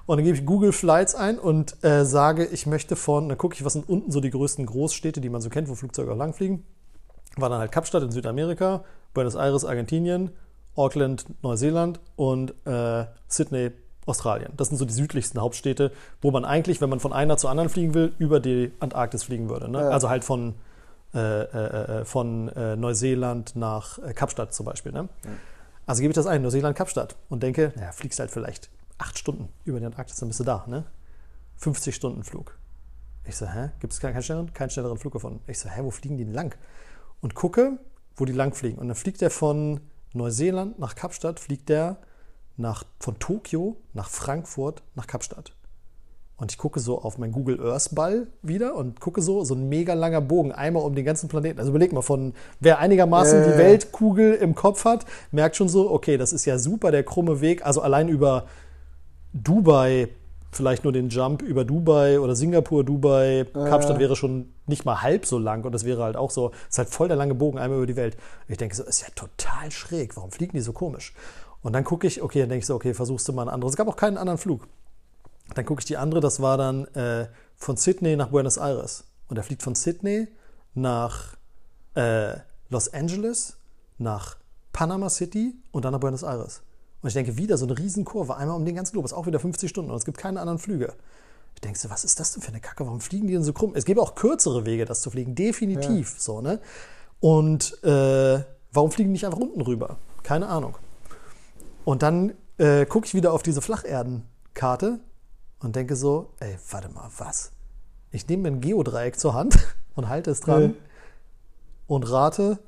[0.06, 3.54] Und dann gebe ich Google Flights ein und äh, sage, ich möchte von, dann gucke
[3.54, 6.16] ich, was sind unten so die größten Großstädte, die man so kennt, wo Flugzeuge auch
[6.16, 6.64] langfliegen.
[7.36, 8.84] War dann halt Kapstadt in Südamerika,
[9.14, 10.30] Buenos Aires, Argentinien,
[10.76, 13.72] Auckland, Neuseeland und äh, Sydney,
[14.06, 14.52] Australien.
[14.56, 15.90] Das sind so die südlichsten Hauptstädte,
[16.22, 19.50] wo man eigentlich, wenn man von einer zur anderen fliegen will, über die Antarktis fliegen
[19.50, 19.68] würde.
[19.68, 19.80] Ne?
[19.80, 19.88] Ja.
[19.88, 20.54] Also halt von,
[21.14, 24.92] äh, äh, äh, von äh, Neuseeland nach äh, Kapstadt zum Beispiel.
[24.92, 25.08] Ne?
[25.86, 29.48] Also gebe ich das ein, Neuseeland, Kapstadt und denke, naja, fliegst halt vielleicht acht Stunden
[29.64, 30.64] über die Antarktis, dann bist du da.
[30.66, 30.84] Ne?
[31.56, 32.58] 50 Stunden Flug.
[33.24, 33.70] Ich so, hä?
[33.80, 35.40] Gibt es keinen schnelleren, keinen schnelleren Flug gefunden?
[35.46, 36.54] Ich so, hä, wo fliegen die denn lang?
[37.20, 37.78] Und gucke,
[38.14, 38.78] wo die lang fliegen.
[38.78, 39.80] Und dann fliegt der von
[40.12, 41.98] Neuseeland nach Kapstadt, fliegt der
[42.56, 45.55] nach, von Tokio nach Frankfurt nach Kapstadt.
[46.38, 49.70] Und ich gucke so auf meinen Google Earth Ball wieder und gucke so, so ein
[49.70, 51.58] mega langer Bogen, einmal um den ganzen Planeten.
[51.58, 53.52] Also überleg mal, von wer einigermaßen Äh.
[53.52, 57.40] die Weltkugel im Kopf hat, merkt schon so, okay, das ist ja super der krumme
[57.40, 57.64] Weg.
[57.64, 58.44] Also allein über
[59.32, 60.08] Dubai,
[60.52, 65.24] vielleicht nur den Jump über Dubai oder Singapur, Dubai, Kapstadt wäre schon nicht mal halb
[65.24, 67.78] so lang und das wäre halt auch so, ist halt voll der lange Bogen einmal
[67.78, 68.14] über die Welt.
[68.14, 71.14] Und ich denke so, ist ja total schräg, warum fliegen die so komisch?
[71.62, 73.72] Und dann gucke ich, okay, dann denke ich so, okay, versuchst du mal ein anderes.
[73.72, 74.66] Es gab auch keinen anderen Flug.
[75.54, 79.04] Dann gucke ich die andere, das war dann äh, von Sydney nach Buenos Aires.
[79.28, 80.28] Und er fliegt von Sydney
[80.74, 81.36] nach
[81.94, 82.34] äh,
[82.68, 83.56] Los Angeles,
[83.98, 84.36] nach
[84.72, 86.62] Panama City und dann nach Buenos Aires.
[87.02, 89.70] Und ich denke, wieder so eine Riesenkurve, einmal um den ganzen Globus, auch wieder 50
[89.70, 90.94] Stunden und es gibt keine anderen Flüge.
[91.54, 92.84] Ich denke so, was ist das denn für eine Kacke?
[92.84, 93.72] Warum fliegen die denn so krumm?
[93.74, 96.60] Es gäbe auch kürzere Wege, das zu fliegen, definitiv so, ne?
[97.20, 99.96] Und äh, warum fliegen die nicht einfach unten rüber?
[100.22, 100.76] Keine Ahnung.
[101.84, 105.00] Und dann äh, gucke ich wieder auf diese Flacherdenkarte
[105.60, 107.52] und denke so, ey, warte mal, was?
[108.10, 109.58] Ich nehme mir ein Geodreieck zur Hand
[109.94, 110.70] und halte es dran Ja.
[111.86, 112.58] und rate,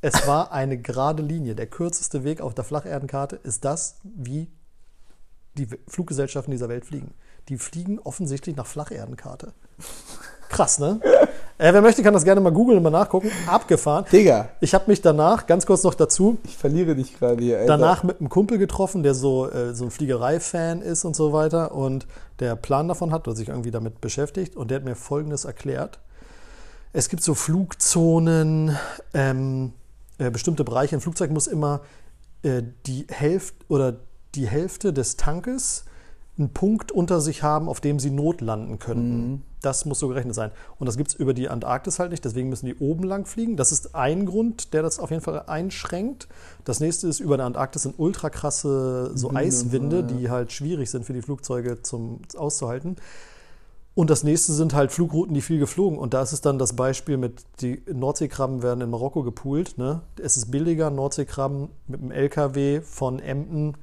[0.00, 1.54] es war eine gerade Linie.
[1.54, 4.50] Der kürzeste Weg auf der Flacherdenkarte ist das, wie
[5.56, 7.14] die Fluggesellschaften dieser Welt fliegen.
[7.48, 9.54] Die fliegen offensichtlich nach Flacherdenkarte.
[10.48, 11.00] Krass, ne?
[11.56, 13.30] Äh, wer möchte, kann das gerne mal googeln und mal nachgucken.
[13.46, 14.04] Abgefahren.
[14.10, 17.78] Digga, Ich habe mich danach, ganz kurz noch dazu, ich verliere dich gerade hier, Alter.
[17.78, 21.72] danach mit einem Kumpel getroffen, der so, äh, so ein Fliegerei-Fan ist und so weiter
[21.72, 22.08] und
[22.40, 26.00] der Plan davon hat oder sich irgendwie damit beschäftigt und der hat mir Folgendes erklärt.
[26.92, 28.76] Es gibt so Flugzonen,
[29.14, 29.72] ähm,
[30.18, 30.96] äh, bestimmte Bereiche.
[30.96, 31.82] Ein Flugzeug muss immer
[32.42, 33.96] äh, die Hälfte oder
[34.34, 35.84] die Hälfte des Tankes
[36.36, 39.44] einen Punkt unter sich haben, auf dem sie notlanden könnten.
[39.60, 40.50] Das muss so gerechnet sein.
[40.78, 43.56] Und das gibt es über die Antarktis halt nicht, deswegen müssen die oben lang fliegen.
[43.56, 46.28] Das ist ein Grund, der das auf jeden Fall einschränkt.
[46.64, 50.02] Das nächste ist, über der Antarktis sind ultra krasse so Winde Eiswinde, ja.
[50.02, 52.96] die halt schwierig sind für die Flugzeuge zum auszuhalten.
[53.94, 55.98] Und das nächste sind halt Flugrouten, die viel geflogen.
[55.98, 59.78] Und da ist es dann das Beispiel mit, die Nordseekrabben werden in Marokko gepoolt.
[59.78, 60.02] Ne?
[60.20, 63.76] Es ist billiger, Nordseekrabben mit dem LKW von Emden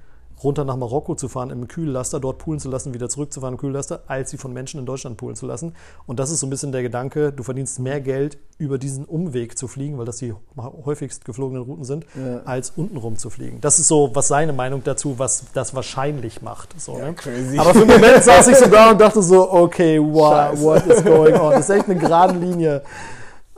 [0.43, 4.01] runter nach Marokko zu fahren, im Kühllaster, dort poolen zu lassen, wieder zurückzufahren im Kühllaster,
[4.07, 5.73] als sie von Menschen in Deutschland poolen zu lassen.
[6.07, 9.57] Und das ist so ein bisschen der Gedanke, du verdienst mehr Geld, über diesen Umweg
[9.57, 12.41] zu fliegen, weil das die häufigst geflogenen Routen sind, Ja.
[12.45, 13.59] als untenrum zu fliegen.
[13.61, 16.79] Das ist so, was seine Meinung dazu, was das wahrscheinlich macht.
[16.79, 17.13] So, ne?
[17.13, 17.57] crazy.
[17.57, 20.63] Aber für einen Moment saß ich so da und dachte so, okay, wow, Scheiße.
[20.63, 21.51] what is going on?
[21.51, 22.83] Das ist echt eine gerade Linie.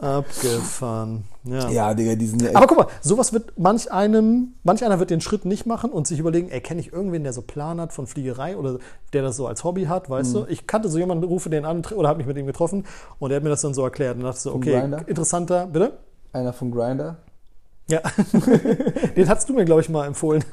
[0.04, 1.24] Abgefahren.
[1.46, 1.70] Ja.
[1.70, 2.56] ja, Digga, die sind ja echt.
[2.56, 6.08] Aber guck mal, sowas wird manch einem, manch einer wird den Schritt nicht machen und
[6.08, 8.80] sich überlegen, ey, kenne ich irgendwen, der so Plan hat von Fliegerei oder
[9.14, 10.38] der das so als Hobby hat, weißt Mhm.
[10.40, 10.46] du?
[10.50, 12.86] Ich kannte so jemanden, rufe den an oder habe mich mit ihm getroffen
[13.20, 15.94] und der hat mir das dann so erklärt und dachte so, okay, interessanter, bitte?
[16.32, 17.18] Einer von Grinder.
[17.90, 18.00] Ja.
[19.16, 20.44] den hast du mir, glaube ich, mal empfohlen.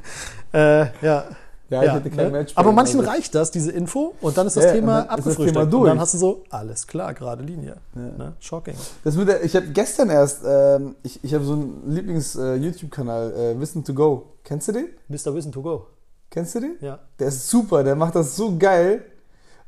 [0.53, 1.25] Äh, ja.
[1.71, 2.55] Ja, ich hätte kein Match.
[2.55, 5.05] bei Aber manchen also- reicht das, diese Info, und dann ist das Ja, Thema ist
[5.07, 5.49] das abgefrühstückt.
[5.71, 7.77] Thema Und dann hast du so, alles klar, gerade Linie.
[7.95, 8.35] Ne?
[8.41, 8.75] Shocking.
[9.05, 13.85] Das der- ich habe gestern erst, ähm, ich, ich habe so einen Lieblings-YouTube-Kanal, äh, Wissen
[13.85, 14.33] to Go.
[14.43, 14.87] Kennst du den?
[15.09, 15.35] Mr.
[15.35, 15.87] Wissen to go.
[16.29, 16.77] Kennst du den?
[16.81, 16.99] Ja.
[17.19, 19.05] Der ist super, der macht das so geil.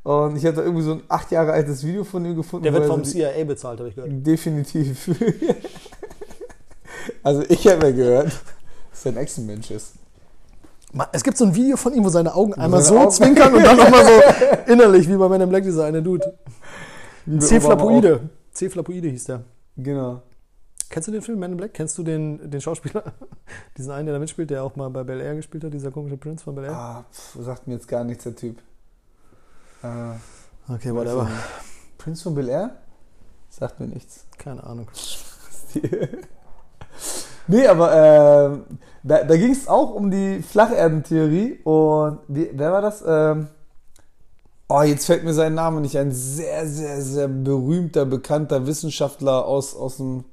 [0.02, 2.64] Und ich habe da irgendwie so ein acht Jahre altes Video von ihm gefunden.
[2.64, 4.10] Der wird vom so CIA bezahlt, habe ich gehört.
[4.26, 5.08] Definitiv.
[7.22, 8.32] also ich habe ja gehört,
[8.90, 9.92] dass er ein Echsenmensch ist.
[11.12, 13.54] Es gibt so ein Video von ihm, wo seine Augen einmal seine so Augen- zwinkern
[13.54, 16.34] und dann nochmal so innerlich, wie bei Man in Black dieser eine Dude.
[17.38, 18.28] C-Flapoide.
[18.52, 19.42] C-Flapoide hieß der.
[19.76, 20.22] Genau.
[20.90, 21.72] Kennst du den Film Man in Black?
[21.72, 23.04] Kennst du den, den Schauspieler?
[23.78, 26.18] Diesen einen, der da mitspielt, der auch mal bei Bel Air gespielt hat, dieser komische
[26.18, 26.72] Prinz von Bel Air?
[26.76, 28.58] Ah, pff, sagt mir jetzt gar nichts, der Typ.
[29.82, 30.16] Ah,
[30.68, 31.28] Okay, whatever.
[31.98, 32.76] Prince von Bel Air?
[33.48, 34.26] Sagt mir nichts.
[34.38, 34.88] Keine Ahnung.
[37.48, 42.82] Nee, aber äh, da, da ging es auch um die Flacherdentheorie und wie, wer war
[42.82, 43.02] das?
[43.06, 43.48] Ähm,
[44.68, 46.12] oh, jetzt fällt mir sein Name nicht ein.
[46.12, 50.24] Sehr, sehr, sehr berühmter, bekannter Wissenschaftler aus, aus dem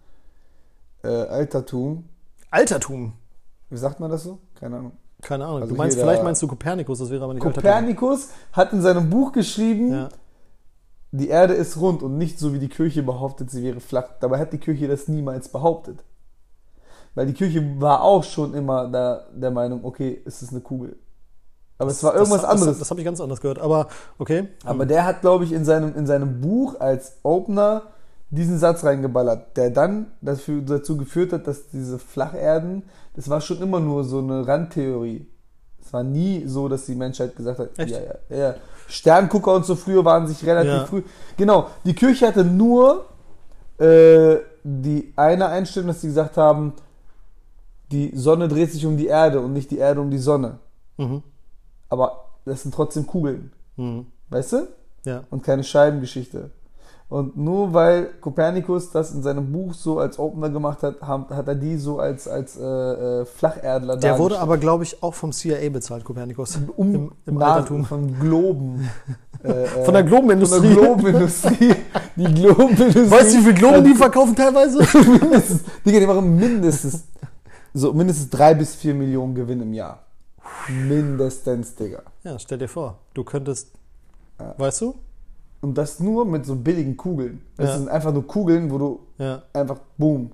[1.04, 2.06] äh, Altertum.
[2.52, 3.14] Altertum.
[3.70, 4.40] Wie sagt man das so?
[4.60, 4.92] Keine Ahnung.
[5.22, 5.62] Keine Ahnung.
[5.62, 7.64] Also du meinst, vielleicht meinst du Kopernikus, das wäre aber nicht Altertum.
[7.64, 10.10] Kopernikus hat in seinem Buch geschrieben, Ja.
[11.12, 14.06] die Erde ist rund und nicht so wie die Kirche behauptet, sie wäre flach.
[14.22, 16.04] Dabei hat die Kirche das niemals behauptet.
[17.16, 20.96] Weil die Kirche war auch schon immer da, der Meinung, okay, es ist eine Kugel.
[21.78, 22.68] Aber es war irgendwas das, anderes.
[22.72, 23.60] Das, das habe ich ganz anders gehört.
[23.60, 23.88] Aber
[24.18, 24.50] okay.
[24.66, 27.84] Aber der hat, glaube ich, in seinem, in seinem Buch als Opener
[28.30, 32.84] diesen Satz reingeballert, der dann dafür, dazu geführt hat, dass diese Flacherden,
[33.16, 35.26] das war schon immer nur so eine Randtheorie.
[35.82, 37.92] Es war nie so, dass die Menschheit gesagt hat, Echt?
[37.92, 38.00] ja,
[38.30, 38.56] ja, ja.
[38.88, 40.86] Sterngucker und so früher waren sich relativ Ja.
[40.86, 41.02] früh.
[41.38, 43.06] Genau, die Kirche hatte nur
[43.80, 46.74] äh, die eine Einstellung, dass sie gesagt haben,
[47.92, 50.60] die Sonne dreht sich um die Erde und nicht die Erde um die Sonne.
[50.98, 51.24] Mhm.
[51.90, 53.52] Aber das sind trotzdem Kugeln.
[53.78, 54.08] Mhm.
[54.30, 54.68] Weißt du?
[55.06, 55.24] Ja.
[55.30, 56.52] und keine Scheibengeschichte.
[57.08, 61.56] Und nur weil Kopernikus das in seinem Buch so als Opener gemacht hat, hat, er
[61.56, 65.70] die so als, als äh, äh, Flacherdler Der wurde aber, glaube ich, auch vom CIA
[65.70, 66.60] bezahlt, Kopernikus.
[66.78, 67.86] um, im, im Altertum.
[67.86, 68.88] von Globen.
[69.44, 70.60] äh, äh, Von der Globenindustrie.
[70.60, 71.76] Von der Globenindustrie.
[72.16, 73.10] Die Globenindustrie.
[73.10, 74.78] Weißt du, wie viel Globen die verkaufen teilweise?
[75.10, 77.06] mindestens, Digga, die machen mindestens
[77.74, 80.04] so mindestens drei bis vier Millionen Gewinn im Jahr.
[80.68, 82.02] Mindestens, Digga.
[82.24, 83.72] ja, stell dir vor, du könntest,
[84.58, 84.96] weißt du?
[85.62, 87.42] Und das nur mit so billigen Kugeln.
[87.58, 87.78] Das Ja.
[87.78, 89.44] sind einfach nur Kugeln, wo du Ja.
[89.54, 90.32] einfach boom.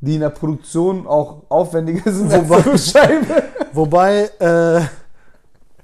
[0.00, 3.42] Die in der Produktion auch aufwendiger sind als Wobei- so eine Scheibe.
[3.72, 4.80] Wobei, äh,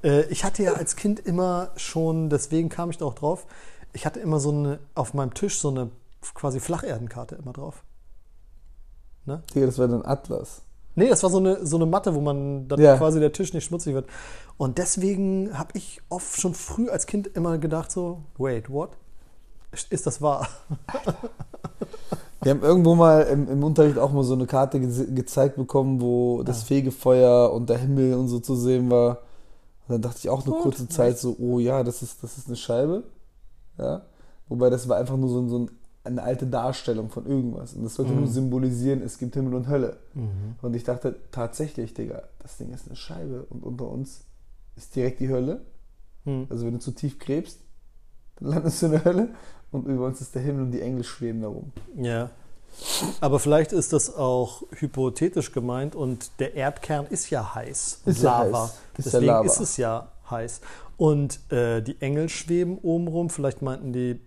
[0.09, 3.44] äh, ich hatte ja als Kind immer schon, deswegen kam ich da auch drauf,
[3.93, 5.90] ich hatte immer so eine, auf meinem Tisch so eine
[6.35, 7.82] quasi Flacherdenkarte immer drauf.
[9.26, 10.62] Digga, das war dann Atlas.
[10.96, 12.96] Nee, das war so eine, so eine Matte, wo man dann Ja.
[12.96, 14.06] quasi der Tisch nicht schmutzig wird.
[14.56, 18.90] Und deswegen habe ich oft schon früh als Kind immer gedacht so, wait, what?
[19.90, 20.46] Ist das wahr?
[22.42, 26.01] Wir haben irgendwo mal im, im Unterricht auch mal so eine Karte ge gezeigt bekommen,
[26.01, 29.18] wo das Fegefeuer und der Himmel und so zu sehen war.
[29.88, 32.46] Und dann dachte ich auch eine kurze Zeit so, oh ja, das ist, das ist
[32.46, 33.05] eine Scheibe.
[33.78, 34.02] Ja.
[34.48, 35.70] Wobei das war einfach nur so, so ein,
[36.05, 37.72] eine alte Darstellung von irgendwas.
[37.74, 39.97] Und das sollte nur symbolisieren, es gibt Himmel und Hölle.
[40.62, 44.24] Und ich dachte tatsächlich, Digga, das Ding ist eine Scheibe und unter uns
[44.76, 45.62] ist direkt die Hölle.
[46.24, 46.47] Hm.
[46.51, 47.59] Also wenn du zu tief gräbst,
[48.36, 49.28] dann landest du in der Hölle
[49.72, 51.72] und über uns ist der Himmel und die Engel schweben darum.
[51.97, 52.31] Ja.
[53.20, 58.01] Aber vielleicht ist das auch hypothetisch gemeint und der Erdkern ist ja heiß.
[58.05, 58.64] Ist ja Lava.
[58.64, 58.70] heiß.
[58.70, 59.47] Ist ja Deswegen Lava.
[59.47, 60.60] ist es ja heiß.
[60.96, 63.30] Und äh, die Engel schweben oben rum.
[63.30, 64.20] Vielleicht meinten die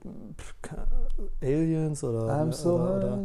[1.41, 3.19] Aliens oder, I'm so oder, oder.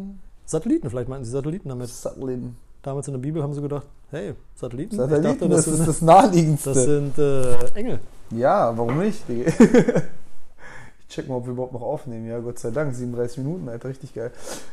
[0.46, 0.90] Satelliten.
[0.90, 1.88] Vielleicht meinten sie Satelliten damit.
[1.88, 2.56] Satelliten.
[2.82, 4.96] Damals in der Bibel haben sie gedacht, hey, Satelliten?
[4.96, 6.72] Satelliten, ich dachte, das, das, ist sind, das naheliegendste.
[6.74, 8.00] das sind äh, Engel.
[8.30, 12.26] ja, warum nicht, ich check mal, ob wir überhaupt noch aufnehmen.
[12.26, 14.32] Ja, Gott sei Dank, 37 Minuten, Alter, richtig geil.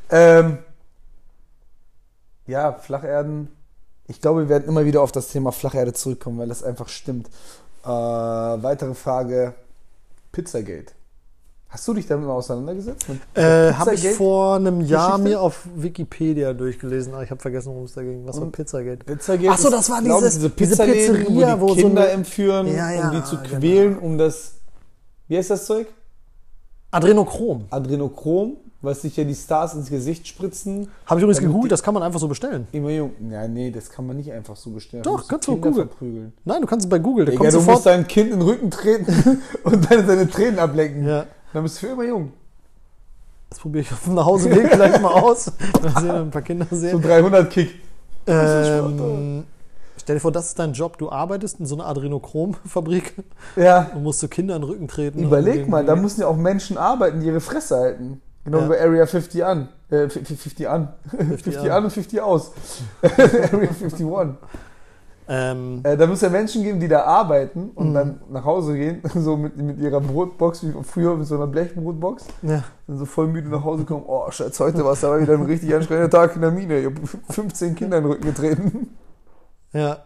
[0.09, 0.57] Ähm,
[2.47, 3.49] ja, Flacherden.
[4.07, 7.30] Ich glaube, wir werden immer wieder auf das Thema Flacherde zurückkommen, weil das einfach stimmt.
[7.84, 9.53] Äh, weitere Frage:
[10.31, 10.93] Pizzagate.
[11.69, 13.06] Hast du dich damit mal auseinandergesetzt?
[13.35, 14.15] Äh, habe ich Pizzagate?
[14.18, 15.30] vor einem Jahr Geschichte?
[15.30, 18.26] mir auf Wikipedia durchgelesen, aber ich habe vergessen, worum es da ging.
[18.26, 19.03] Was war Und- Pizzagate?
[19.06, 21.88] Pizzagate Ach so, ist, das war dieses- diese diese Pizzaläden, Pizzeria, wo wo die so
[21.88, 23.60] Kinder eine- entführen, Ja, ja, um die zu genau.
[23.60, 24.53] quälen, um das,
[25.27, 25.88] wie heißt das Zeug?
[26.91, 27.65] Adrenochrom.
[27.69, 30.89] Adrenochrom, was sich ja die Stars ins Gesicht spritzen.
[31.06, 32.68] Habe ich übrigens gegoogelt, das kann man einfach so bestellen.
[32.72, 33.11] Immer jung.
[33.30, 35.03] Ja, nee, das kann man nicht einfach so bestellen.
[35.03, 35.88] Doch, musst kannst du Kinder googeln.
[35.89, 36.34] verprügeln.
[36.45, 37.85] Nein, du kannst es bei Google, der Digga, kommt du musst sofort.
[37.88, 41.06] dein Kind in den Rücken treten und dann seine Tränen ablecken.
[41.06, 42.31] Ja, Dann bist du für immer jung.
[43.49, 45.51] das probiere ich auf dem Nachhauseweg gleich mal aus.
[45.81, 47.01] Mal sehen, ein paar Kinder So sehen.
[47.01, 47.81] 300 Kick.
[48.27, 49.43] Ähm,
[49.97, 50.97] stell dir vor, das ist dein Job.
[50.97, 53.14] Du arbeitest in so einer Adrenochrom-Fabrik
[53.56, 53.89] Ja.
[53.95, 55.19] und musst du Kinder in den Rücken treten.
[55.23, 58.22] Überleg mal, da müssen ja auch Menschen arbeiten, die ihre Fresse halten.
[58.45, 58.66] Genau Ja.
[58.66, 59.68] wie bei Area 50 an.
[59.90, 60.94] Äh, 50, 50 an.
[61.18, 61.84] 50, an.
[61.86, 62.52] und 50 aus.
[63.02, 64.06] Area 51.
[65.32, 67.94] Ähm, Äh, da muss ja Menschen geben, die da arbeiten und Mhm.
[67.94, 72.26] dann nach Hause gehen, so mit, mit ihrer Brotbox, wie früher mit so einer Blechbrotbox.
[72.41, 72.64] ja.
[72.88, 74.03] Dann so voll müde nach Hause kommen.
[74.07, 76.80] Oh, Schatz, heute war es aber wieder ein richtig anstrengender Tag in der Mine.
[76.80, 76.95] Ich habe
[77.30, 78.95] 15 Kinder in den Rücken getreten.
[79.72, 79.98] Ja.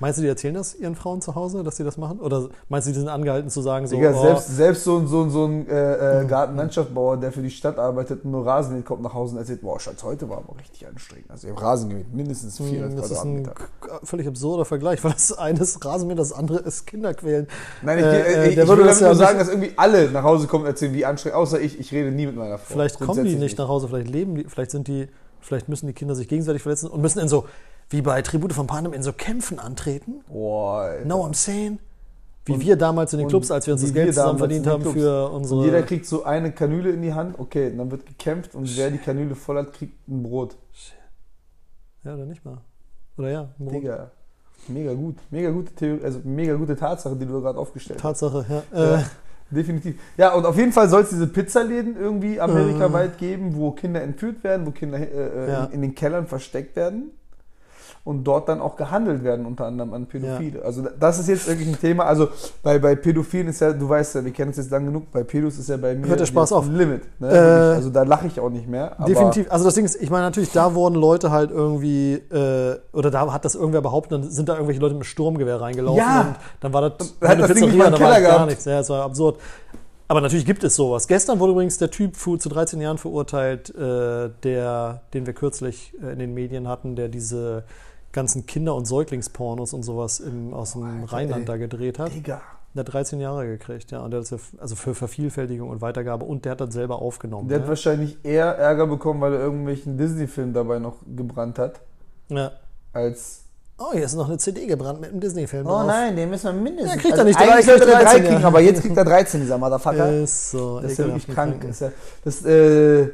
[0.00, 2.20] Meinst du, die erzählen das ihren Frauen zu Hause, dass sie das machen?
[2.20, 5.06] Oder meinst du, die sind angehalten zu sagen, so, Digga, oh, selbst, selbst so, ein-
[5.08, 8.76] so, ein- so ein äh, äh, Gartenlandschaftsbauer, der für die Stadt arbeitet und nur Rasen
[8.76, 11.30] mäht, kommt nach Hause und erzählt, boah, Schatz, heute war aber richtig anstrengend.
[11.30, 13.50] Also ich habe Rasen gemäht, mindestens 400 hm, das ist ein
[14.04, 17.46] völlig absurder Vergleich, weil das eine ist Rasenmähen, das andere ist Kinderquälen.
[17.82, 19.54] Nein, ich, Äh, äh, äh, ich, ich würde das damit nur ja sagen, nicht- dass
[19.54, 22.36] irgendwie alle nach Hause kommen und erzählen, wie anstrengend, außer ich, ich rede nie mit
[22.36, 22.72] meiner Frau.
[22.74, 25.08] Vielleicht kommen die Grundsätzlich nicht nach Hause, vielleicht leben die, vielleicht sind die,
[25.40, 27.46] vielleicht müssen die Kinder sich gegenseitig verletzen und müssen in so,
[27.90, 30.24] wie bei Tribute von Panem, in so Kämpfen antreten.
[30.28, 30.96] Boah.
[31.04, 31.78] No, I'm saying.
[32.44, 34.82] Wie Und- wir damals in den Clubs, als wir uns das Geld zusammen verdient haben
[34.82, 35.60] für unsere.
[35.60, 38.90] Und jeder kriegt so eine Kanüle in die Hand, okay, dann wird gekämpft und wer
[38.90, 40.56] die Kanüle voll hat, kriegt ein Brot.
[42.04, 42.58] ja, oder nicht mal.
[43.18, 43.42] Oder ja.
[43.42, 43.74] ein Brot.
[43.74, 44.10] Digga,
[44.68, 45.16] mega gut.
[45.30, 48.20] Mega gute Theorie, also mega gute Tatsache, die du gerade aufgestellt hast.
[48.20, 48.96] Tatsache, ja.
[48.96, 49.04] Äh,
[49.50, 49.94] Definitiv.
[50.16, 54.44] Ja, und auf jeden Fall soll es diese Pizzaläden irgendwie amerikaweit geben, wo Kinder entführt
[54.44, 55.64] werden, wo Kinder äh, äh, Ja.
[55.66, 57.12] in, in den Kellern versteckt werden
[58.08, 60.62] und dort dann auch gehandelt werden, unter anderem an Pädophile.
[60.64, 62.06] Also da- das ist jetzt wirklich ein Thema.
[62.06, 62.28] Also
[62.62, 65.22] bei, bei Pädophilen ist ja, du weißt ja, wir kennen uns jetzt lang genug, bei
[65.22, 66.64] Pädos ist ja bei mir Hört der Spaß auf.
[66.66, 67.02] ein Limit.
[67.20, 67.28] Ne?
[67.30, 67.36] Äh,
[67.76, 68.96] also da lache ich auch nicht mehr.
[69.06, 69.50] Definitiv.
[69.52, 73.32] Also das Ding ist, ich meine natürlich, da wurden Leute halt irgendwie, äh, oder da
[73.32, 76.20] hat das irgendwer behauptet, dann sind da irgendwelche Leute mit Sturmgewehr reingelaufen Ja.
[76.22, 78.64] und dann war das hat eine das im da war gar nichts.
[78.64, 79.38] Ja, es war absurd.
[80.10, 81.06] Aber natürlich gibt es sowas.
[81.06, 86.14] Gestern wurde übrigens der Typ zu 13 Jahren verurteilt, äh, der, den wir kürzlich äh,
[86.14, 87.64] in den Medien hatten, der diese
[88.12, 91.46] ganzen Kinder- und Säuglingspornos und sowas im, aus dem Alter, Rheinland ey.
[91.46, 92.14] da gedreht hat.
[92.14, 92.40] Digga.
[92.74, 94.00] Der hat 13 Jahre gekriegt, ja.
[94.00, 97.48] Und der hat ja, also für Vervielfältigung und Weitergabe und der hat das selber aufgenommen.
[97.48, 97.68] Der hat ja.
[97.68, 101.80] wahrscheinlich eher Ärger bekommen, weil er irgendwelchen Disney-Film dabei noch gebrannt hat,
[102.28, 102.52] ja.
[102.92, 103.44] als
[103.80, 105.86] Oh, hier ist noch eine CD gebrannt mit einem Disney-Film Oh drauf.
[105.86, 106.96] nein, den müssen wir mindestens.
[106.96, 108.46] Ja, kriegt er nicht, drei- kriegt er er drei 13, kriegen, ja.
[108.48, 110.12] aber jetzt kriegt er 13, dieser Motherfucker.
[110.22, 111.64] Ist so das ist ja wirklich mit krank.
[111.64, 111.92] Ist ja,
[112.24, 113.08] das, äh,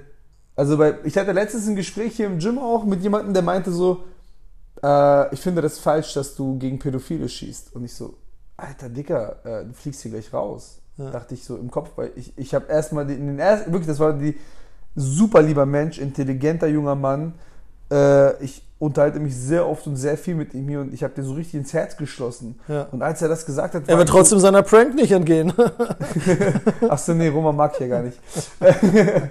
[0.57, 3.71] also bei, ich hatte letztens ein Gespräch hier im Gym auch mit jemandem, der meinte
[3.73, 4.05] so,
[4.85, 7.75] äh, ich finde das falsch, dass du gegen Pädophile schießt.
[7.75, 8.15] Und ich so,
[8.57, 10.81] alter Dicker, äh, du fliegst hier gleich raus.
[10.97, 11.11] Ja.
[11.11, 13.99] Dachte ich so im Kopf, weil ich, ich habe erstmal den, den ersten, wirklich, das
[13.99, 14.37] war die
[14.95, 17.35] super lieber Mensch, intelligenter junger Mann.
[17.91, 21.15] Äh, ich unterhalte mich sehr oft und sehr viel mit ihm hier und ich habe
[21.15, 22.61] den so richtig ins Herz geschlossen.
[22.69, 22.83] Ja.
[22.93, 25.53] Und als er das gesagt hat, Er wird ich so- trotzdem seiner Prank nicht entgehen.
[26.89, 28.19] Achso, nee, Roman mag ich ja gar nicht.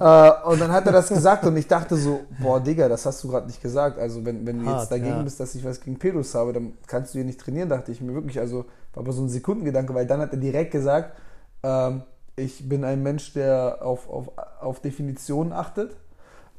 [0.00, 3.22] äh, und dann hat er das gesagt und ich dachte so, boah, Digga, das hast
[3.22, 3.98] du gerade nicht gesagt.
[3.98, 5.22] Also wenn, wenn du Hart, jetzt dagegen ja.
[5.22, 8.00] bist, dass ich was gegen Pedos habe, dann kannst du hier nicht trainieren, dachte ich
[8.00, 8.38] mir wirklich.
[8.38, 8.64] Also
[8.94, 11.14] war aber so ein Sekundengedanke, weil dann hat er direkt gesagt,
[11.62, 12.02] ähm,
[12.34, 15.94] ich bin ein Mensch, der auf, auf, auf Definitionen achtet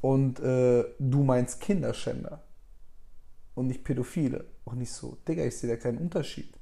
[0.01, 2.41] und äh, du meinst Kinderschänder
[3.55, 4.45] und nicht Pädophile.
[4.65, 6.53] Auch nicht so, Digga, ich sehe da keinen Unterschied.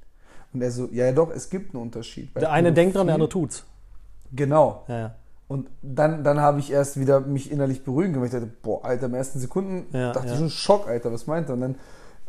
[0.54, 2.34] Und er so, ja, ja doch, es gibt einen Unterschied.
[2.36, 3.64] Der eine denkt dran, der andere tut's.
[4.32, 4.84] Genau.
[4.88, 5.14] Ja, ja.
[5.50, 9.06] Und dann, dann habe ich erst wieder mich innerlich beruhigen weil Ich dachte, boah, Alter,
[9.06, 10.34] im ersten Sekunden Ja, dachte ja.
[10.34, 11.54] ich schon Schock, Alter, was meint er?
[11.54, 11.74] Und dann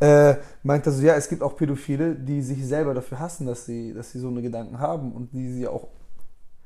[0.00, 3.64] äh, meint er so, ja, es gibt auch Pädophile, die sich selber dafür hassen, dass
[3.64, 5.86] sie, dass sie so eine Gedanken haben und die sie auch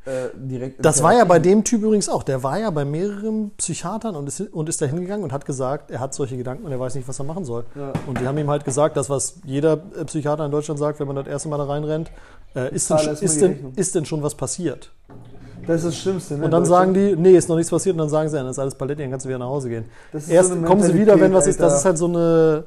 [0.06, 0.82] äh, direkt.
[0.82, 2.22] Das war ja bei dem Typ übrigens auch.
[2.22, 5.90] Der war ja bei mehreren Psychiatern und ist, und ist da hingegangen und hat gesagt,
[5.90, 7.66] er hat solche Gedanken und er weiß nicht, was er machen soll.
[7.74, 7.92] Ja.
[8.06, 11.06] Und die haben ihm halt gesagt, das, was jeder äh, Psychiater in Deutschland sagt, wenn
[11.06, 12.10] man das erste Mal da reinrennt,
[12.54, 14.90] äh, ist, denn, ist, denn, ist denn schon was passiert?
[15.66, 16.44] Das ist das Schlimmste, ne?
[16.44, 18.58] Und dann sagen die, nee, ist noch nichts passiert und dann sagen sie, das ist
[18.58, 19.84] alles Paletti, dann kannst du wieder nach Hause gehen.
[20.28, 22.64] Erst so kommen sie wieder, wenn was ist, das ist halt so eine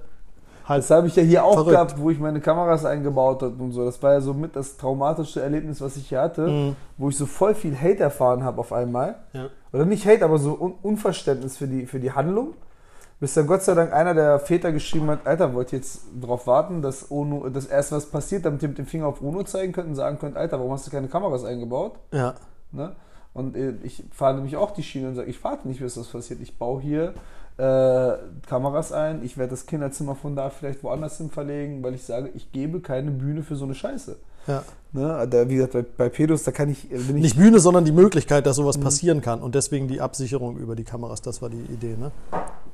[0.67, 1.71] halt Das habe ich ja hier auch Verrückt.
[1.71, 3.85] gehabt, wo ich meine Kameras eingebaut habe und so.
[3.85, 6.75] Das war ja so mit das traumatischste Erlebnis, was ich hier hatte, Mhm.
[6.97, 9.15] wo ich so voll viel Hate erfahren habe auf einmal.
[9.33, 9.47] Ja.
[9.73, 12.53] Oder nicht Hate, aber so Un Unverständnis für die, für die Handlung.
[13.19, 16.47] Bis dann Gott sei Dank einer der Väter geschrieben hat, Alter, wollt ihr jetzt darauf
[16.47, 19.73] warten, dass UNO, das erste was passiert, damit ihr mit dem Finger auf UNO zeigen
[19.73, 21.93] könnt und sagen könnt, Alter, warum hast du keine Kameras eingebaut?
[22.13, 22.33] ja.
[22.71, 22.95] Ne?
[23.33, 26.07] Und äh, ich fahre nämlich auch die Schiene und sage, ich warte nicht, bis das
[26.07, 26.39] passiert.
[26.41, 27.13] Ich baue hier
[27.57, 28.17] äh,
[28.47, 32.29] Kameras ein, ich werde das Kinderzimmer von da vielleicht woanders hin verlegen, weil ich sage,
[32.33, 34.17] ich gebe keine Bühne für so eine Scheiße.
[34.47, 34.63] ja.
[34.91, 35.27] Ne?
[35.29, 37.91] Da, wie gesagt, bei, bei Pedos, da kann ich, äh, ich Nicht Bühne, sondern die
[37.91, 38.63] Möglichkeit, dass Mhm.
[38.63, 39.41] sowas passieren kann.
[39.41, 41.95] Und deswegen die Absicherung über die Kameras, das war die Idee.
[41.99, 42.11] Ne?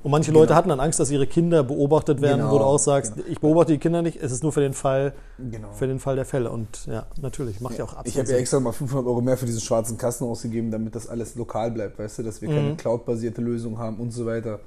[0.06, 2.78] Und manche Leute hatten dann Angst, dass ihre Kinder beobachtet werden, Genau, wo du auch
[2.78, 3.26] sagst, genau.
[3.28, 5.72] ich beobachte die Kinder nicht, es ist nur für den Fall, Genau.
[5.74, 6.52] für den Fall der Fälle.
[6.52, 9.36] Und ja, natürlich, macht ja, auch Ich absolut habe ja extra mal 500 Euro mehr
[9.36, 12.54] für diesen schwarzen Kasten ausgegeben, damit das alles lokal bleibt, weißt du, dass wir Mhm.
[12.56, 14.60] keine Cloud-basierte Lösung haben und so weiter.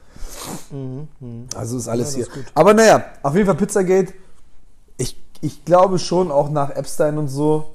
[0.72, 1.46] Mhm, mhm.
[1.54, 2.26] Also ist alles Ja, hier.
[2.26, 2.50] ist.
[2.54, 4.14] Aber naja, auf jeden Fall Pizzagate.
[4.96, 7.66] Ich, ich glaube schon, auch nach Epstein und so,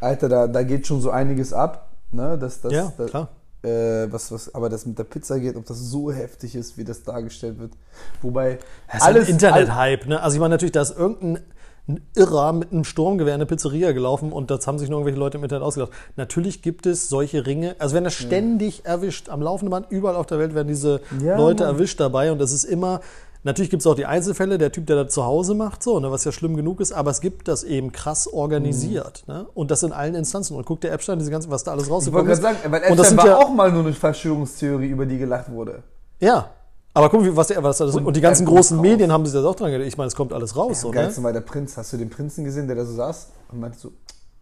[0.00, 1.90] Alter, da, da geht schon so einiges ab.
[2.10, 2.36] Ne?
[2.40, 3.28] Das, das, Ja, das, klar.
[3.64, 6.84] Äh, was, was, aber das mit der Pizza geht, ob das so heftig ist, wie
[6.84, 7.72] das dargestellt wird.
[8.20, 8.58] Wobei
[8.92, 10.06] Das ist ein Internet-Hype.
[10.06, 10.20] Ne?
[10.20, 11.40] Also ich meine natürlich, da ist irgendein
[11.86, 15.18] ein Irrer mit einem Sturmgewehr in eine Pizzeria gelaufen und das haben sich nur irgendwelche
[15.18, 15.92] Leute im Internet ausgedacht.
[16.16, 20.24] Natürlich gibt es solche Ringe, also werden das ständig erwischt, am laufenden Band, überall auf
[20.24, 21.74] der Welt werden diese Ja, Leute Mann.
[21.74, 23.00] erwischt dabei und das ist immer,
[23.44, 26.10] Natürlich gibt es auch die Einzelfälle, der Typ, der das zu Hause macht, so, ne,
[26.10, 29.22] was ja schlimm genug ist, aber es gibt das eben krass organisiert.
[29.28, 29.46] Ne?
[29.54, 30.56] Und das in allen Instanzen.
[30.56, 32.62] Und guckt der Epstein, diese ganzen, was da alles Ich wollte rausgekommen gerade ist.
[32.62, 35.82] sagen, weil Und das war ja- auch mal nur eine Verschwörungstheorie, über die gelacht wurde.
[36.20, 36.50] Ja.
[36.94, 38.82] Aber guck, was der, was das, und, Und die ganzen großen raus.
[38.82, 39.88] Medien haben sich das auch dran gedacht.
[39.88, 40.80] Ich meine, es kommt alles raus.
[40.80, 41.12] So, Am ne?
[41.18, 41.76] war der Prinz.
[41.76, 43.28] Hast du den Prinzen gesehen, der da so saß?
[43.50, 43.92] Und meinte so,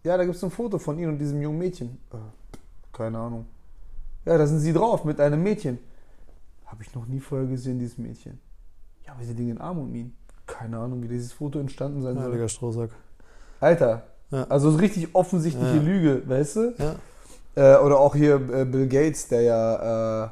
[0.03, 1.97] ja, da gibt es ein Foto von ihm und diesem jungen Mädchen.
[2.13, 2.17] Äh,
[2.95, 3.47] keine Ahnung.
[4.25, 5.79] Ja, da sind sie drauf mit einem Mädchen.
[6.67, 8.39] Habe ich noch nie vorher gesehen, dieses Mädchen.
[9.05, 10.15] Ja, aber sie liegen in Arm und Minen.
[10.45, 12.23] Keine Ahnung, wie dieses Foto entstanden sein soll.
[12.25, 12.89] Heiliger Strohsack.
[13.59, 14.03] Alter.
[14.31, 14.45] Ja.
[14.49, 15.81] Also so richtig offensichtliche Ja.
[15.81, 16.73] Lüge, weißt du?
[16.77, 16.95] Ja.
[17.55, 20.29] Äh, oder auch hier äh, Bill Gates, der ja äh,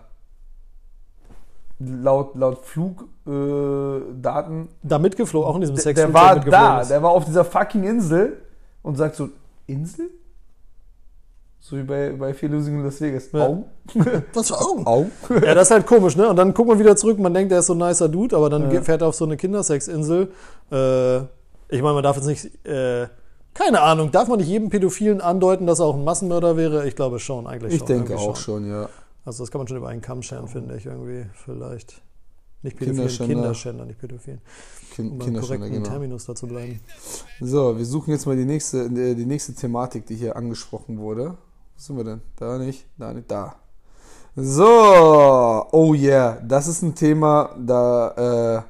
[1.80, 7.12] laut, laut Flugdaten äh, Da mitgeflogen, auch in diesem Sex der war da, der war
[7.12, 8.42] auf dieser fucking Insel
[8.82, 9.30] und sagt so,
[9.68, 10.10] Insel?
[11.64, 13.32] So wie bei, bei Fear Losing in Las Vegas.
[13.32, 13.46] Ja.
[13.48, 13.66] Au.
[14.34, 14.86] Was für Augen?
[14.88, 15.06] Au.
[15.30, 16.28] Ja, das ist halt komisch, ne?
[16.28, 18.50] Und dann guckt man wieder zurück, man denkt, er ist so ein nicer Dude, aber
[18.50, 18.82] dann Ja.
[18.82, 20.32] fährt er auf so eine Kindersexinsel.
[20.72, 21.18] Äh,
[21.70, 23.08] ich meine, man darf jetzt nicht, äh,
[23.54, 26.88] keine Ahnung, darf man nicht jedem Pädophilen andeuten, dass er auch ein Massenmörder wäre?
[26.88, 27.88] Ich glaube schon, eigentlich Ich schon.
[27.88, 28.90] denke irgendwie auch schon, ja.
[29.24, 32.02] Also das kann man schon über einen Kamm scheren, finde ich irgendwie, vielleicht.
[32.64, 33.34] Nicht Pädophilen, Kinderschänder.
[33.36, 34.42] Kinderschänder, nicht Pädophilen.
[34.96, 35.90] Kind, Um beim Kinderschänder, korrekten genau.
[35.90, 36.80] Terminus da zu bleiben.
[37.40, 41.38] So, wir suchen jetzt mal die nächste, äh, die nächste Thematik, die hier angesprochen wurde.
[41.82, 42.22] Wo sind wir denn?
[42.36, 43.56] Da nicht, da nicht, da.
[44.36, 48.62] So, oh yeah, das ist ein Thema, da, äh,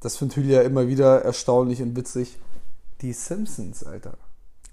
[0.00, 2.36] das findet Hülya immer wieder erstaunlich und witzig.
[3.02, 4.14] Die Simpsons, Alter.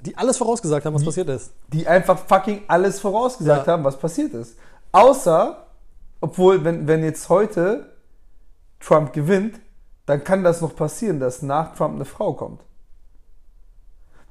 [0.02, 1.52] Die alles vorausgesagt haben, was passiert ist.
[1.72, 3.74] Die einfach fucking alles vorausgesagt Ja.
[3.74, 4.58] haben, was passiert ist.
[4.91, 5.68] Außer,
[6.20, 7.91] obwohl, wenn, wenn jetzt heute
[8.80, 9.60] Trump gewinnt,
[10.08, 12.64] dann kann das noch passieren, dass nach Trump eine Frau kommt.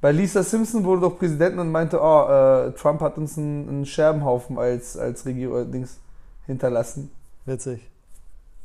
[0.00, 3.86] Weil Lisa Simpson wurde doch Präsidentin und meinte, oh, äh, Trump hat uns einen, einen
[3.86, 5.98] Scherbenhaufen als, als Regierung Dings
[6.46, 7.10] hinterlassen.
[7.46, 7.80] Witzig.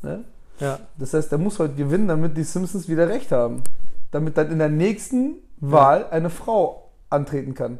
[0.01, 0.23] Ne?
[0.59, 0.79] Ja.
[0.97, 3.63] Das heißt, er muss heute gewinnen, damit die Simpsons wieder recht haben.
[4.11, 7.79] Damit dann in der nächsten Wahl eine Frau antreten kann.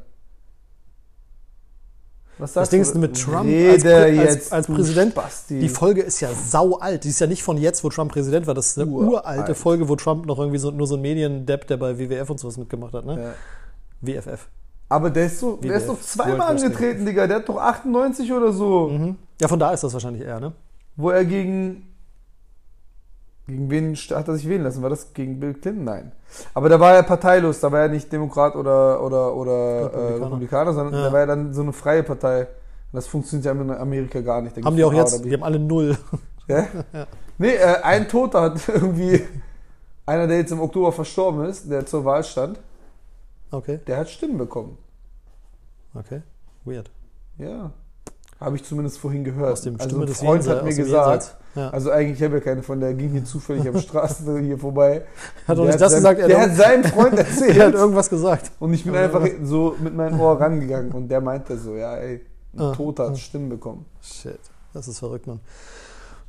[2.37, 2.89] Was Das sagst Ding du?
[2.89, 5.11] ist mit Trump als, als, als Präsident.
[5.11, 5.59] Spasti.
[5.59, 7.03] Die Folge ist ja sau alt.
[7.03, 8.53] Die ist ja nicht von jetzt, wo Trump Präsident war.
[8.53, 9.11] Das ist eine Uralt.
[9.37, 12.39] uralte Folge, wo Trump noch irgendwie so, nur so ein Mediendepp, der bei WWF und
[12.39, 13.05] sowas mitgemacht hat.
[13.05, 13.21] Ne?
[13.21, 13.33] Ja.
[14.21, 14.47] WFF.
[14.89, 17.27] Aber der ist, so, der ist WWF, doch zweimal angetreten, Digga.
[17.27, 18.89] Der hat doch 98 oder so.
[18.89, 19.15] Mhm.
[19.39, 20.51] Ja, von da ist das wahrscheinlich eher, ne?
[20.95, 21.87] Wo er gegen.
[23.47, 24.81] Gegen wen hat er sich wählen lassen?
[24.81, 25.84] War das gegen Bill Clinton?
[25.84, 26.11] Nein.
[26.53, 27.59] Aber da war er parteilos.
[27.59, 29.95] Da war er nicht Demokrat oder, oder, oder Republikaner.
[29.97, 30.19] Republikaner.
[30.19, 31.05] Äh, Republikaner, sondern Ja.
[31.07, 32.41] da war er dann so eine freie Partei.
[32.41, 32.47] Und
[32.97, 34.55] das funktioniert ja in Amerika gar nicht.
[34.57, 35.97] Da Haben die auch jetzt, die haben alle null.
[36.47, 36.65] Ja?
[37.38, 39.22] Nee, äh, ein Toter hat irgendwie.
[40.05, 42.59] Einer, der jetzt im Oktober verstorben ist, der zur Wahl stand,
[43.51, 44.77] Okay, der hat Stimmen bekommen.
[45.93, 46.22] okay.
[46.65, 46.89] Weird.
[47.38, 47.72] Ja.
[48.41, 49.53] Habe ich zumindest vorhin gehört.
[49.53, 51.38] Aus dem also Stimme ein des Freund hat mir gesagt.
[51.53, 51.69] Ja.
[51.69, 55.03] also eigentlich ich habe ja keine von der ging hier zufällig am Straßen hier vorbei.
[55.47, 57.76] Hat doch Der nicht das gesagt, er Der hat- hat seinem Freund Er hat erzählt.
[57.76, 58.51] irgendwas gesagt.
[58.59, 62.22] und ich bin einfach so mit meinem Ohr rangegangen und der meinte so, ja ey,
[62.53, 62.72] ein Ah.
[62.73, 63.85] Toter hat Stimmen bekommen.
[64.01, 64.39] Shit,
[64.73, 65.39] das ist verrückt, Mann.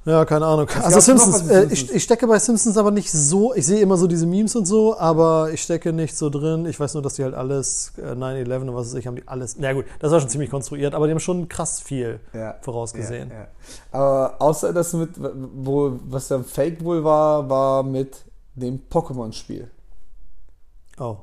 [0.05, 0.67] Ja, keine Ahnung.
[0.69, 1.73] Also gab's noch Simpsons, äh, Simpsons?
[1.73, 4.67] ich, ich stecke bei Simpsons aber nicht so, ich sehe immer so diese Memes und
[4.67, 6.67] so, aber ich stecke nicht so drin.
[6.67, 9.29] Ich weiß nur, dass die halt alles, äh, 9-11 und was weiß ich, haben die
[9.29, 12.57] alles, na gut, das war schon ziemlich konstruiert, aber die haben schon krass viel Ja.
[12.63, 13.31] vorausgesehen.
[13.31, 13.47] Ja, ja.
[13.93, 15.11] Aber außer das mit,
[15.55, 18.25] wo, was ja Fake wohl war, war mit
[18.57, 19.71] dem Pokémon-Spiel.
[20.99, 21.17] Oh.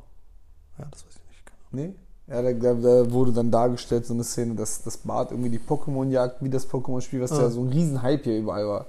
[0.77, 1.43] Ja, das weiß ich nicht.
[1.71, 1.95] Nee?
[2.29, 6.09] Ja, da, da, wurde dann dargestellt, so eine Szene, dass das Bart irgendwie die Pokémon
[6.09, 7.41] jagt, wie das Pokémon-Spiel, was Ah.
[7.41, 8.85] ja so ein riesen Hype hier überall war.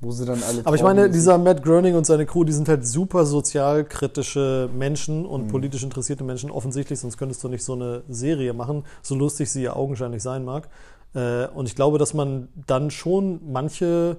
[0.00, 0.60] Wo sie dann alle.
[0.66, 4.68] Aber ich meine, traubenmäßig- dieser Matt Groening und seine Crew, die sind halt super sozialkritische
[4.76, 5.26] Menschen Mhm.
[5.26, 9.50] und politisch interessierte Menschen, offensichtlich, sonst könntest du nicht so eine Serie machen, so lustig
[9.50, 10.68] sie ja augenscheinlich sein mag.
[11.14, 14.16] Äh, Und ich glaube, dass man dann schon manche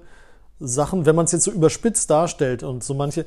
[0.58, 3.26] Sachen, wenn man es jetzt so überspitzt darstellt und so manche,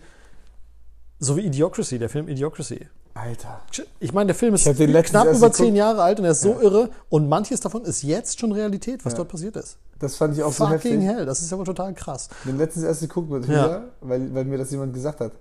[1.19, 2.87] so wie Idiocracy, der Film Idiocracy.
[3.17, 3.61] Alter.
[3.99, 6.41] Ich meine, der Film ist Ich den knapp über zehn Jahre alt und er ist
[6.41, 6.61] so Ja.
[6.61, 9.17] irre und manches davon ist jetzt schon Realität, was Ja.
[9.17, 9.77] dort passiert ist.
[9.99, 11.07] Das fand ich auch so Fucking heftig.
[11.17, 12.29] hell, das ist ja wohl total krass.
[12.43, 13.83] Ich habe letztens erst geguckt mit Ja.
[14.01, 15.31] Weil, weil mir das jemand gesagt hat.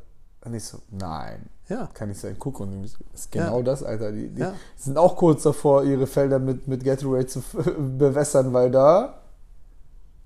[0.44, 1.88] Und ich so, nein, Ja.
[1.92, 2.36] kann nicht sein.
[2.38, 3.62] Guck, und das ist genau Ja.
[3.64, 4.12] das, Alter.
[4.12, 4.54] Die, die Ja.
[4.76, 7.42] sind auch kurz davor, ihre Felder mit, mit Gatorade zu
[7.98, 9.18] bewässern, weil da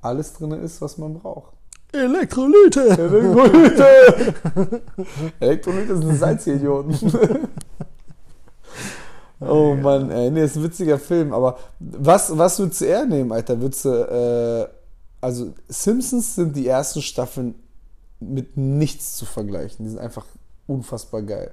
[0.02, 1.52] alles drin ist, was man braucht.
[1.92, 2.80] Elektrolyte!
[2.90, 4.34] Elektrolyte!
[5.40, 6.96] Elektrolyte sind Salzidioten.
[9.40, 10.30] oh Mann, ey.
[10.30, 13.60] Nee, ist ein witziger Film, aber was, was würdest du eher nehmen, Alter?
[13.60, 14.68] Würdest du, äh,
[15.20, 17.54] also Simpsons sind die ersten Staffeln
[18.20, 19.84] mit nichts zu vergleichen.
[19.84, 20.26] Die sind einfach
[20.66, 21.50] unfassbar geil.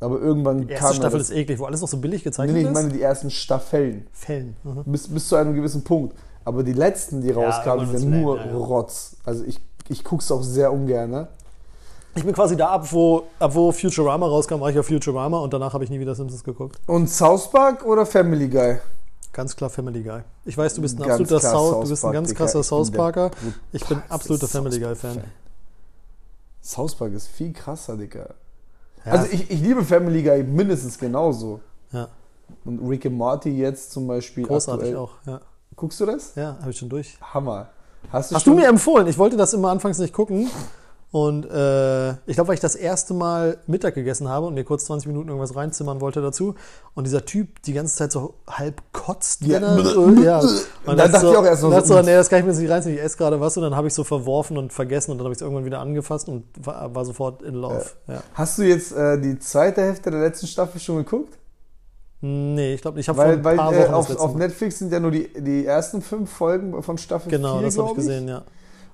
[0.00, 2.24] Aber irgendwann Die kam erste Staffel das, ist eklig, wo alles noch so billig Nee,
[2.24, 4.06] gezeichnet nee, ich meine die ersten Staffeln.
[4.12, 4.56] Fällen.
[4.64, 4.84] Mhm.
[4.86, 6.16] Bis, bis zu einem gewissen Punkt.
[6.44, 8.64] Aber die letzten, die rauskamen, sind nur lame, ja, ja.
[8.64, 9.16] Rotz.
[9.24, 9.60] Also ich,
[9.90, 11.10] ich gucke es auch sehr ungern.
[11.10, 11.28] Ne?
[12.14, 15.52] Ich bin quasi da ab, wo, ab wo Futurama rauskam, war ich auf Futurama und
[15.52, 16.78] danach habe ich nie wieder Simpsons geguckt.
[16.86, 18.78] Und South Park oder Family Guy?
[19.32, 20.22] Ganz klar Family Guy.
[20.44, 22.38] Ich weiß, du bist ein Ganz absoluter South, South du bist ein ganz Digga.
[22.38, 23.30] krasser South Parker.
[23.72, 25.22] Ich bin absoluter Family Guy Fan.
[26.62, 28.30] South Park ist viel krasser, Digga.
[29.04, 31.60] Ja, Also ich, ich liebe Family Guy mindestens genauso.
[31.92, 32.08] ja,
[32.64, 34.44] Und Rick and Morty jetzt zum Beispiel.
[34.46, 34.96] großartig aktuell.
[34.96, 35.12] auch.
[35.26, 35.40] Ja,
[35.76, 36.34] Guckst du das?
[36.34, 37.16] ja habe ich schon durch.
[37.22, 37.68] Hammer.
[38.12, 39.06] Hast du, Hast du mir empfohlen?
[39.06, 40.50] Ich wollte das immer anfangs nicht gucken.
[41.12, 44.84] Und äh, ich glaube, weil ich das erste Mal Mittag gegessen habe und mir kurz
[44.84, 46.54] 20 Minuten irgendwas reinzimmern wollte dazu.
[46.94, 49.42] Und dieser Typ die ganze Zeit so halb kotzt.
[49.44, 49.58] Ja.
[49.58, 50.38] er so, ja.
[50.38, 52.38] Und Da das dachte so, ich auch erst noch das so, so, nee, das kann
[52.38, 52.94] ich mir jetzt nicht reinziehen.
[52.94, 55.32] Ich esse gerade was und dann habe ich so verworfen und vergessen und dann habe
[55.32, 57.86] ich es irgendwann wieder angefasst und war, war sofort in Love.
[58.06, 58.22] Ja.
[58.34, 61.39] Hast du jetzt äh, die zweite Hälfte der letzten Staffel schon geguckt?
[62.22, 64.92] Nee, ich glaube, ich habe vor ein weil paar äh, Wochen auf, auf Netflix sind
[64.92, 68.28] ja nur die, die ersten fünf Folgen von Staffel Genau, 4, das habe ich gesehen,
[68.28, 68.42] ja.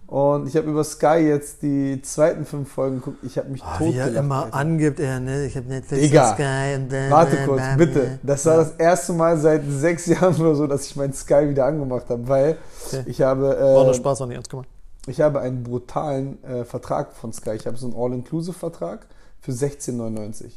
[0.06, 3.18] Und ich habe über Sky jetzt die zweiten fünf Folgen geguckt.
[3.24, 5.46] Ich habe mich Ah, tot wie er immer angibt, er, ne?
[5.46, 8.18] Ich habe Netflix Digga, und Sky und bla, Warte kurz, bitte.
[8.22, 11.66] Das war das erste Mal seit sechs Jahren oder so, dass ich meinen Sky wieder
[11.66, 12.56] angemacht habe, weil
[12.86, 13.02] Okay.
[13.06, 14.68] ich habe War nur äh, Spaß, war nicht ernst gemacht.
[15.08, 17.56] ich habe einen brutalen äh, Vertrag von Sky.
[17.56, 19.08] Ich habe so einen All-Inclusive-Vertrag
[19.40, 20.52] für 16,99.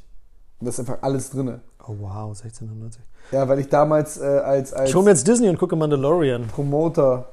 [0.59, 1.61] Und da ist einfach alles drinne.
[1.87, 3.01] Oh wow, 1690.
[3.31, 6.47] Ja, weil ich damals äh, als, als Ich hole mir jetzt Disney und gucke Mandalorian.
[6.47, 7.29] Promoter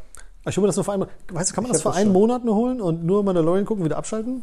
[0.47, 1.97] Ich hole mir das nur für einen Weißt du, kann man Ich das für das
[1.97, 2.21] einen schon.
[2.21, 4.43] Monat nur holen und nur Mandalorian gucken, wieder abschalten?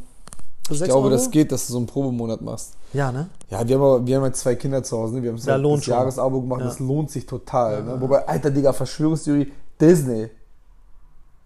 [0.69, 1.09] Ich 6 glaube, Euro?
[1.15, 2.73] das geht, dass du so einen Probemonat machst.
[2.93, 3.27] Ja, ne?
[3.49, 5.15] Ja, wir haben, aber, wir haben halt zwei Kinder zu Hause.
[5.15, 5.23] Ne?
[5.23, 5.93] Wir haben Ja, halt das schon.
[5.93, 6.61] Jahresabo gemacht.
[6.61, 6.67] Ja.
[6.67, 7.73] Das lohnt sich total.
[7.73, 8.01] Ja, ne?
[8.01, 10.29] Wobei, alter Digga, Verschwörungstheorie, Disney.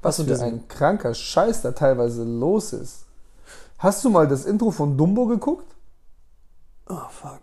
[0.01, 0.47] Was Was für Disney?
[0.47, 3.05] ein kranker Scheiß da teilweise los ist.
[3.79, 5.65] Hast du mal das Intro von Dumbo geguckt?
[6.89, 7.39] Oh, fuck.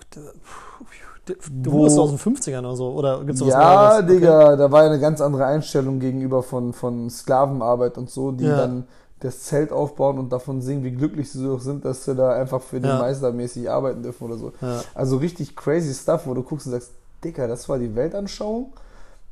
[1.26, 2.90] Du, du Wo- bist aus den 50ern oder so.
[2.92, 3.98] Oder gibt's da was Ja?
[3.98, 4.06] Okay.
[4.06, 8.44] Digga, da war ja eine ganz andere Einstellung gegenüber von, von Sklavenarbeit und so, die
[8.44, 8.56] Ja.
[8.58, 8.86] dann
[9.20, 12.60] das Zelt aufbauen und davon singen, wie glücklich sie doch sind, dass sie da einfach
[12.60, 12.98] für den Ja.
[12.98, 14.52] Meister mäßig arbeiten dürfen oder so.
[14.60, 14.82] Ja.
[14.94, 16.90] Also richtig crazy Stuff, wo du guckst und sagst,
[17.22, 18.72] Dicker, das war die Weltanschauung.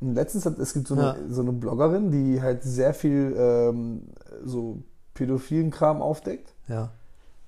[0.00, 4.02] Und letztens hat es gibt so eine, so eine Bloggerin, die halt sehr viel ähm,
[4.44, 4.78] so
[5.14, 6.54] pädophilen Kram aufdeckt.
[6.68, 6.88] ja.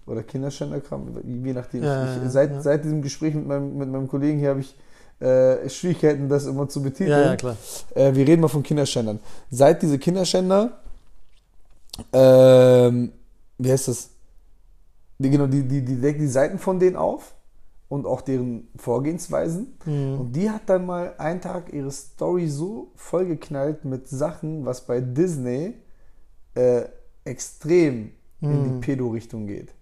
[0.07, 1.83] Oder Kinderschänderkram, je nachdem.
[1.83, 2.61] Ja, ich, seit, ja.
[2.61, 4.77] seit diesem Gespräch mit meinem, mit meinem Kollegen hier habe ich
[5.21, 7.11] äh, Schwierigkeiten, das immer zu betiteln.
[7.11, 7.57] Ja, ja, klar.
[7.95, 9.21] Äh, wir reden mal von Kinderschändern.
[9.51, 10.79] Seit diese Kinderschänder,
[12.13, 13.13] ähm,
[13.59, 14.11] wie heißt das?
[15.19, 17.35] Die, genau, die, die, die deckt die Seiten von denen auf
[17.89, 19.79] und auch deren Vorgehensweisen.
[19.87, 20.21] Mhm.
[20.21, 25.01] Und die hat dann mal einen Tag ihre Story so vollgeknallt mit Sachen, was bei
[25.01, 25.75] Disney
[26.55, 26.83] äh,
[27.25, 28.11] extrem
[28.41, 28.65] in Mhm.
[28.65, 29.73] die Pedo-Richtung geht.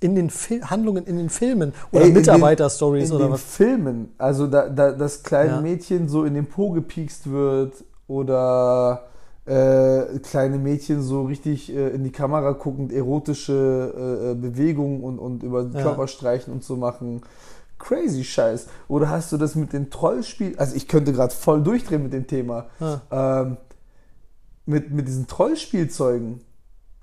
[0.00, 3.42] In den Fil Handlungen, in den Filmen oder Mitarbeiter-Stories oder den was?
[3.42, 5.60] Filmen, also da, da das kleine Ja.
[5.60, 9.08] Mädchen so in den Po gepiekst wird oder
[9.44, 15.18] äh, kleine Mädchen so richtig äh, in die Kamera guckend erotische äh, äh, Bewegungen und,
[15.18, 15.82] und über den Ja.
[15.82, 17.22] Körper streichen und so machen.
[17.78, 18.66] Crazy Scheiß.
[18.88, 20.58] Oder hast du das mit den Trollspielen?
[20.58, 22.66] Also ich könnte gerade voll durchdrehen mit dem Thema.
[22.80, 23.00] Ja.
[23.10, 23.56] Ähm,
[24.66, 26.40] mit, mit diesen Trollspielzeugen.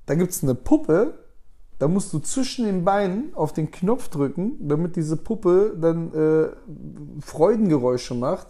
[0.06, 1.16] Da gibt es eine Puppe,
[1.80, 7.22] da musst du zwischen den Beinen auf den Knopf drücken, damit diese Puppe dann äh,
[7.22, 8.48] Freudengeräusche macht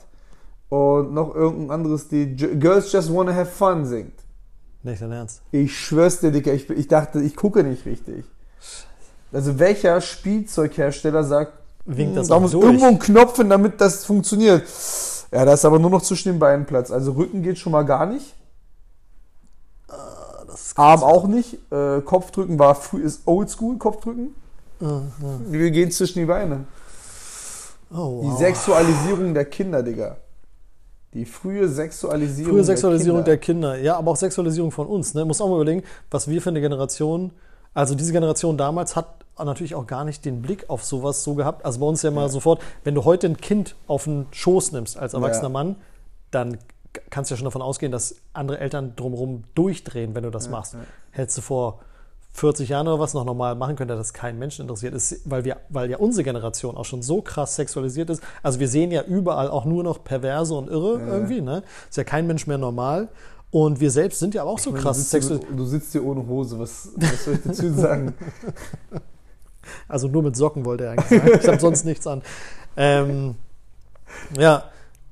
[0.70, 4.14] und noch irgendein anderes, die Girls Just Wanna Have Fun singt.
[4.84, 5.42] Nicht dein Ernst.
[5.52, 8.26] Ich schwör's dir, Dicker, ich, ich dachte, ich gucke nicht richtig.
[9.32, 11.54] Also welcher Spielzeughersteller sagt,
[11.86, 12.64] Winkt das da muss durch.
[12.64, 14.64] irgendwo ein Knopf hin, damit das funktioniert.
[15.32, 16.92] Ja, da ist aber nur noch zwischen den Beinen Platz.
[16.92, 18.34] Also Rücken geht schon mal gar nicht.
[20.76, 21.58] Arm auch nicht.
[21.72, 24.36] Äh, Kopfdrücken war früh, ist oldschool, Kopfdrücken.
[25.48, 26.66] Wir gehen zwischen die Beine.
[27.92, 28.38] Oh, Die wow.
[28.40, 30.18] Sexualisierung der Kinder, Digga.
[31.14, 33.74] Die frühe Sexualisierung, Frühe Sexualisierung der der Kinder.
[33.76, 33.84] Kinder.
[33.86, 35.14] Ja, aber auch Sexualisierung von uns.
[35.14, 35.24] Ne?
[35.24, 37.32] Muss auch mal überlegen, was wir für eine Generation,
[37.74, 41.64] also diese Generation damals hat natürlich auch gar nicht den Blick auf sowas so gehabt.
[41.64, 44.98] Also bei uns ja mal sofort, wenn du heute ein Kind auf den Schoß nimmst
[44.98, 45.50] als erwachsener Ja.
[45.50, 45.76] Mann,
[46.32, 46.58] dann
[47.10, 50.76] kannst du ja schon davon ausgehen, dass andere Eltern drumherum durchdrehen, wenn du das machst.
[51.12, 51.80] Hättest du vor
[52.34, 55.58] 40 Jahren oder was noch normal machen können, dass kein Menschen interessiert ist, weil, wir,
[55.70, 58.22] weil ja unsere Generation auch schon so krass sexualisiert ist.
[58.44, 61.40] Also wir sehen ja überall auch nur noch Perverse und Irre irgendwie.
[61.40, 61.64] Ne?
[61.90, 63.08] Ist ja kein Mensch mehr normal.
[63.52, 65.40] Und wir selbst sind ja auch so Du krass sexuell.
[65.40, 66.60] hier, du sitzt hier ohne Hose.
[66.60, 68.14] Was, was soll ich dazu sagen?
[69.88, 71.40] Also nur mit Socken wollte er eigentlich sagen.
[71.42, 72.22] Ich habe sonst nichts an.
[72.76, 73.36] Ähm,
[74.38, 74.66] ja,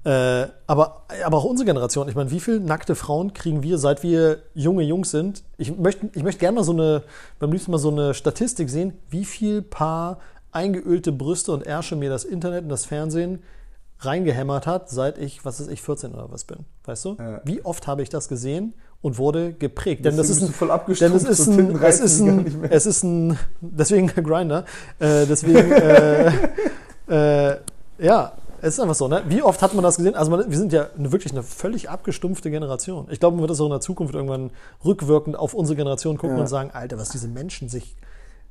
[0.05, 2.09] äh, aber, aber auch unsere Generation.
[2.09, 5.43] Ich meine, wie viele nackte Frauen kriegen wir, seit wir junge Jungs sind?
[5.57, 7.03] Ich möchte ich möchte gerne mal so eine,
[7.39, 10.19] beim liebsten mal so eine Statistik sehen, wie viel Paar
[10.51, 13.41] eingeölte Brüste und Ärsche mir das Internet und das Fernsehen
[13.99, 16.59] reingehämmert hat, seit ich, was ist ich, 14 oder was bin.
[16.83, 17.15] Weißt du?
[17.17, 17.41] Ja.
[17.45, 20.03] Wie oft habe ich das gesehen und wurde geprägt?
[20.03, 23.37] Denn das ist ein, voll denn es ist ein, es ist ein, es ist ein,
[23.61, 24.65] deswegen Grinder,
[24.99, 26.31] äh, deswegen, äh,
[27.51, 27.57] äh,
[27.99, 28.33] ja,
[28.63, 29.23] es ist einfach so, ne?
[29.27, 30.15] Wie oft hat man das gesehen?
[30.15, 33.07] Also man, wir sind ja eine, wirklich eine völlig abgestumpfte Generation.
[33.11, 34.51] Ich glaube, man wird das auch in der Zukunft irgendwann
[34.85, 36.41] rückwirkend auf unsere Generation gucken Ja.
[36.41, 37.95] und sagen, Alter, was diese Menschen sich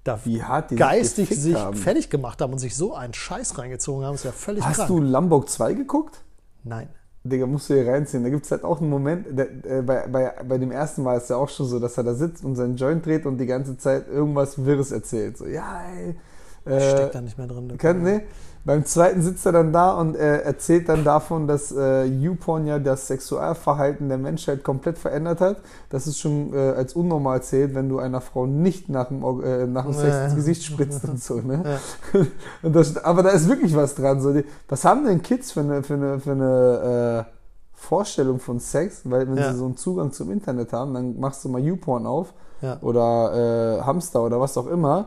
[0.05, 1.77] da Wie hart die sich geistig gefickt sich haben.
[1.77, 4.89] fertig gemacht haben und sich so einen Scheiß reingezogen haben, ist ja völlig Hast krank.
[4.89, 6.23] du Lombok 2 geguckt?
[6.65, 6.89] Nein.
[7.25, 8.25] Digga, musst du hier reinziehen.
[8.25, 11.17] Da gibt es halt auch einen Moment, der, äh, bei, bei, bei dem ersten Mal
[11.19, 13.47] ist ja auch schon so, dass er da sitzt und seinen Joint dreht und die
[13.47, 15.39] ganze Zeit irgendwas Wirres erzählt.
[15.39, 16.17] So, ja, ey.
[16.65, 17.77] Äh, Steckt da nicht mehr drin.
[17.79, 18.23] Kennt, ne?
[18.65, 22.79] Beim zweiten sitzt er dann da und äh, erzählt dann davon, dass äh, YouPorn ja
[22.79, 25.57] das Sexualverhalten der Menschheit komplett verändert hat.
[25.91, 29.67] Das ist schon äh, als unnormal zählt, wenn du einer Frau nicht nach dem, äh,
[29.67, 30.25] nach dem Sex Ja.
[30.27, 31.41] ins Gesicht spritzt und so.
[31.41, 31.65] Ne?
[32.63, 34.21] Und das, aber da ist wirklich was dran.
[34.21, 37.33] So, die, was haben denn Kids für eine, für eine, für eine äh,
[37.73, 39.01] Vorstellung von Sex?
[39.05, 39.51] Weil wenn Ja.
[39.53, 42.79] sie so einen Zugang zum Internet haben, dann machst du mal YouPorn auf Ja.
[42.81, 45.07] oder äh, Hamster oder was auch immer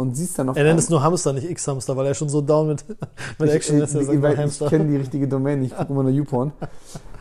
[0.00, 2.40] und siehst dann auf Er nennt es nur Hamster, nicht X-Hamster, weil er schon so
[2.40, 2.84] down mit,
[3.38, 3.94] mit ich, Action ist.
[3.94, 4.68] Er ich, ich Hamster.
[4.68, 6.52] kenne die richtige Domain, ich gucke immer nur YouPorn.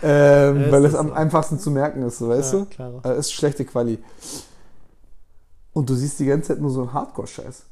[0.02, 2.66] Ähm, Ja, weil ist das am einfachsten zu merken ist, so, weißt Ja, du?
[2.68, 3.02] klar.
[3.04, 4.00] Äh, ist schlechte Quali.
[5.74, 7.64] Und du siehst die ganze Zeit nur so einen Hardcore-Scheiß.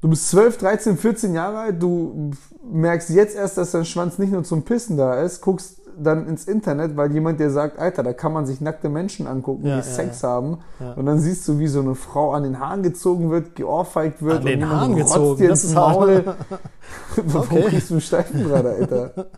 [0.00, 2.30] Du bist 12, 13, 14 Jahre alt, du
[2.70, 6.44] merkst jetzt erst, dass dein Schwanz nicht nur zum Pissen da ist, guckst dann ins
[6.44, 9.82] Internet, weil jemand dir sagt, Alter, da kann man sich nackte Menschen angucken, Ja, die
[9.82, 10.58] Sex haben.
[10.96, 14.38] Und dann siehst du, wie so eine Frau an den Haaren gezogen wird, geohrfeigt wird.
[14.40, 15.74] An den Haaren gezogen, dir das ins.
[15.74, 16.24] Maul.
[17.16, 17.62] Warum Okay.
[17.68, 19.26] kriegst du einen Steifen gerade, Alter?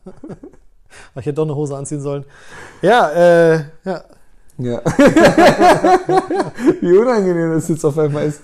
[1.14, 2.24] Ich hätte doch eine Hose anziehen sollen.
[2.80, 4.00] Ja, äh, ja.
[4.58, 4.80] Ja.
[6.80, 8.40] Wie unangenehm das jetzt auf einmal ist.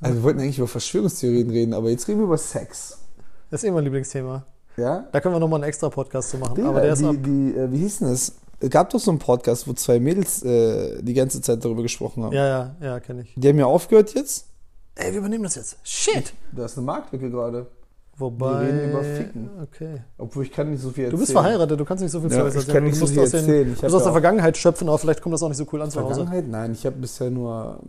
[0.00, 2.98] Also wir wollten eigentlich über Verschwörungstheorien reden, aber jetzt reden wir über Sex.
[3.50, 4.44] Das ist eh mein Lieblingsthema.
[4.76, 5.06] Ja?
[5.12, 6.54] Da können wir nochmal einen extra Podcast zu machen.
[6.54, 7.16] Digga, aber der ist die, ab.
[7.18, 8.34] die, äh, wie hieß denn das?
[8.60, 12.24] Es gab doch so einen Podcast, wo zwei Mädels äh, die ganze Zeit darüber gesprochen
[12.24, 12.32] haben.
[12.32, 13.34] Ja, ja, ja, kenne ich.
[13.36, 14.46] Die haben ja aufgehört jetzt.
[14.94, 15.78] Ey, wir übernehmen das jetzt.
[15.82, 16.32] Shit!
[16.52, 17.66] Da ist eine Marktlücke gerade.
[18.18, 18.66] Wobei.
[18.66, 19.50] Wir reden über Ficken.
[19.62, 20.02] Okay.
[20.18, 21.10] Obwohl ich kann nicht so viel erzählen.
[21.12, 22.74] Du bist verheiratet, du kannst nicht so viel Ja, Zeugs ich erzählen.
[22.74, 23.72] kann nicht du so musst viel aus, den, erzählen.
[23.72, 25.82] Ich du musst aus der Vergangenheit schöpfen, aber vielleicht kommt das auch nicht so cool
[25.82, 26.14] an zu Hause.
[26.14, 26.48] Vergangenheit?
[26.48, 27.80] Nein, ich habe bisher nur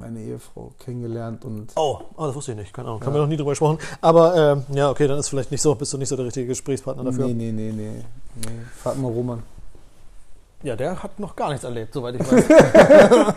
[0.00, 2.72] meine Ehefrau kennengelernt und Oh, oh, das wusste ich nicht.
[2.72, 3.04] Keine Ahnung.
[3.04, 3.78] Haben wir noch nie drüber gesprochen.
[4.00, 6.46] Aber ähm, ja, okay, dann ist vielleicht nicht so, bist du nicht so der richtige
[6.48, 7.26] Gesprächspartner dafür.
[7.26, 7.90] Nee, nee, nee, nee.
[8.36, 8.50] nee.
[8.82, 9.42] Frag mal Roman.
[10.62, 12.44] Ja, der hat noch gar nichts erlebt, soweit ich weiß.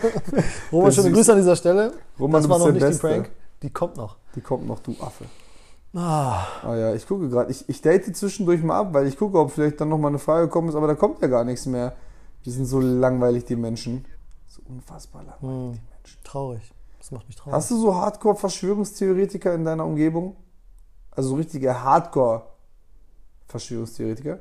[0.72, 1.93] Roman, schöne Grüße an dieser Stelle.
[2.19, 3.08] Roman, das war noch nicht Beste.
[3.08, 3.30] die Prank.
[3.61, 4.17] Die kommt noch.
[4.35, 5.25] Die kommt noch, du Affe.
[5.95, 7.51] Ah, Ah ja, ich gucke gerade.
[7.51, 10.48] Ich, ich date zwischendurch mal ab, weil ich gucke, ob vielleicht dann nochmal eine Frage
[10.48, 11.93] gekommen ist, aber da kommt ja gar nichts mehr.
[12.45, 14.03] Die sind so langweilig, die Menschen.
[14.50, 15.72] So unfassbar langweilig, Hm.
[15.72, 15.92] die Menschen.
[16.23, 16.61] Traurig.
[16.99, 17.56] Das macht mich traurig.
[17.56, 20.38] Hast du so Hardcore-Verschwörungstheoretiker in deiner Umgebung?
[21.11, 24.40] Also so richtige Hardcore-Verschwörungstheoretiker?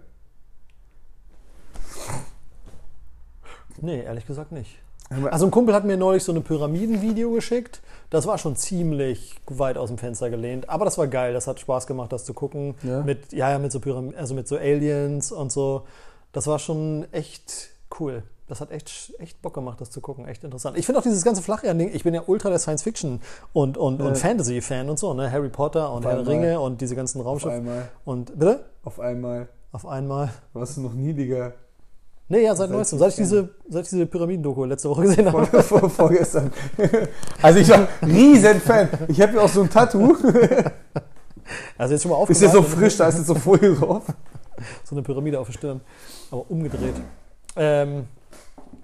[3.81, 4.79] Nee, ehrlich gesagt nicht.
[5.31, 7.83] Also ein Kumpel hat mir neulich so eine Pyramidenvideo geschickt.
[8.11, 11.35] Das war schon ziemlich weit aus dem Fenster gelehnt, aber das war geil.
[11.35, 12.75] Das hat Spaß gemacht, das zu gucken.
[12.83, 13.03] Ja?
[13.03, 15.83] Mit ja, ja, mit so Pyram also mit so Aliens und so.
[16.33, 18.23] Das war schon echt cool.
[18.53, 20.29] Das hat echt, echt Bock gemacht, das zu gucken.
[20.29, 20.77] Echt interessant.
[20.77, 21.91] Ich finde auch dieses ganze Flacherding.
[21.95, 23.23] Ich bin ja ultra der Science-Fiction
[23.55, 24.07] und, und, Ja.
[24.07, 25.15] und Fantasy-Fan und so.
[25.15, 25.33] Ne?
[25.33, 26.27] Harry Potter und Auf Herr der.
[26.27, 27.55] Ringe und diese ganzen Auf Raumschiffe.
[27.55, 27.89] einmal.
[28.05, 28.67] Und bitte?
[28.85, 29.49] Auf einmal.
[29.73, 30.29] Auf einmal.
[30.53, 31.55] Warst du noch nie, Digga?
[32.29, 32.99] Nee, ja, seit neuestem.
[32.99, 35.47] Seit ich diese, seit ich diese Pyramiden-Doku letzte Woche gesehen habe.
[35.47, 36.53] Vor, vor, vorgestern.
[37.41, 38.87] Also ich war riesen Fan.
[39.09, 40.15] Ich habe ja auch so ein Tattoo.
[41.79, 42.81] Also jetzt schon mal Ist ja so aufgemalt.
[42.85, 44.03] frisch, da ist jetzt so Folie drauf.
[44.85, 45.81] So eine Pyramide auf der Stirn.
[46.31, 46.95] Aber umgedreht.
[47.57, 48.07] Ähm,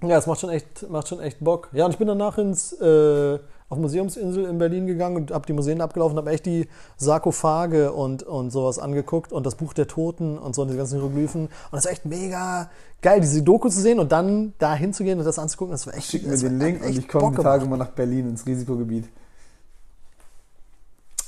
[0.01, 1.69] ja, es macht schon echt, macht schon echt Bock.
[1.73, 5.53] Ja, und ich bin danach ins, äh, auf Museumsinsel in Berlin gegangen und habe die
[5.53, 10.39] Museen abgelaufen, habe echt die Sarkophage und, und sowas angeguckt und das Buch der Toten
[10.39, 11.43] und so und diese ganzen Hieroglyphen.
[11.43, 12.69] Und das war echt mega
[13.01, 15.71] geil, diese Doku zu sehen und dann da hinzugehen und das anzugucken.
[15.71, 18.29] Das war echt Schick mir den Link und ich komme die Tage mal nach Berlin
[18.29, 19.07] ins Risikogebiet.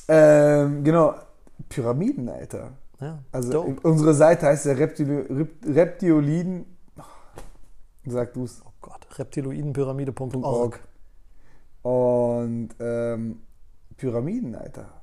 [0.07, 1.13] Ähm, genau.
[1.69, 2.71] Pyramiden, Alter.
[2.99, 3.75] Ja, Also dope.
[3.87, 6.65] unsere Seite heißt ja Reptilo, Rep- Reptioliden.
[8.05, 8.61] Sag du's.
[8.65, 10.43] Oh Gott, reptiloidenpyramide.org.
[10.43, 10.79] Org.
[11.83, 13.41] Und ähm,
[13.97, 15.01] Pyramiden, Alter.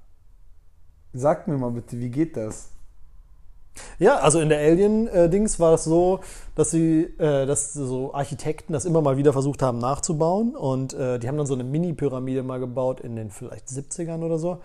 [1.13, 2.71] Sag mir mal bitte, wie geht das?
[3.99, 6.21] Ja, also in der Alien-Dings war das so,
[6.55, 11.19] dass sie, äh, dass so Architekten das immer mal wieder versucht haben nachzubauen und äh,
[11.19, 14.61] die haben dann so eine Mini-Pyramide mal gebaut in den vielleicht 70ern oder so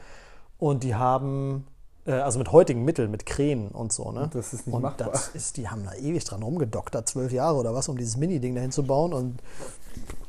[0.58, 1.66] und die haben,
[2.12, 4.30] also mit heutigen Mitteln, mit Kränen und so, ne?
[4.34, 5.12] Das ist nicht und machbar.
[5.12, 8.56] das ist, die haben da ewig dran rumgedoktert, zwölf Jahre oder was, um dieses Mini-Ding
[8.56, 9.42] dahin zu bauen und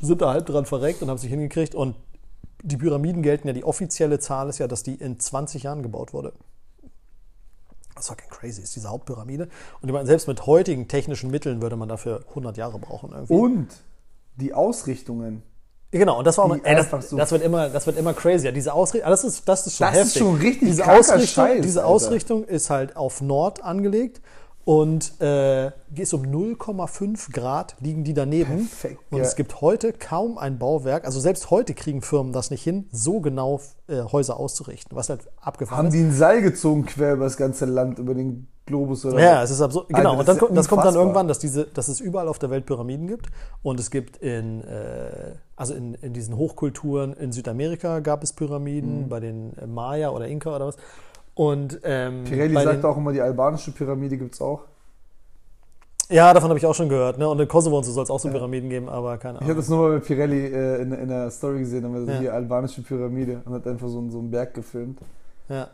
[0.01, 1.97] sind da halb dran verreckt und haben sich hingekriegt und
[2.63, 6.13] die Pyramiden gelten ja, die offizielle Zahl ist ja, dass die in 20 Jahren gebaut
[6.13, 6.33] wurde.
[7.95, 9.49] Das ist fucking crazy, ist diese Hauptpyramide.
[9.81, 13.35] Und ich meine, selbst mit heutigen technischen Mitteln würde man dafür 100 Jahre brauchen irgendwie.
[13.35, 13.69] Und
[14.37, 15.43] die Ausrichtungen.
[15.99, 18.53] Genau, und das war auch, ey, das, das wird immer, das wird immer crazier.
[18.53, 20.23] Diese Ausrichtung, das ist, das ist schon Das ist heftig.
[20.23, 21.91] schon richtig diese Ausrichtung, Scheiß, diese Alter.
[21.93, 24.21] Ausrichtung ist halt auf Nord angelegt
[24.65, 28.67] und äh, ist um 0,5 Grad liegen die daneben.
[28.69, 29.25] Perfekt, und ja.
[29.25, 33.21] es gibt heute kaum ein Bauwerk, also selbst heute kriegen Firmen das nicht hin, so
[33.21, 35.95] genau äh, Häuser auszurichten, was halt abgefahren Haben ist.
[35.95, 39.51] die ein Seil gezogen quer über das ganze Land, über den Globus oder Ja, es
[39.51, 39.89] ist absurd.
[39.93, 41.89] Alter, Genau, das und dann, ist ja kommt- das kommt dann irgendwann, dass, diese, dass
[41.89, 43.27] es überall auf der Welt Pyramiden gibt.
[43.63, 48.37] Und es gibt in, äh, also in, in diesen Hochkulturen in Südamerika gab es Mhm.
[48.37, 50.77] Pyramiden, bei den äh, Maya oder Inka oder was.
[51.35, 54.63] Und ähm, Pirelli sagt auch immer, die albanische Pyramide gibt es auch.
[56.11, 57.19] Ja, davon habe ich auch schon gehört.
[57.19, 57.27] Ne?
[57.29, 59.53] Und in Kosovo und so soll es auch so Pyramiden geben, aber keine Ich habe
[59.53, 59.57] Ahnung.
[59.57, 62.21] das nur mal bei Pirelli äh, in, in der Story gesehen, wir Ja.
[62.21, 64.99] die albanische Pyramide und hat einfach so, einen- so einen Berg gefilmt.
[65.49, 65.69] Ja.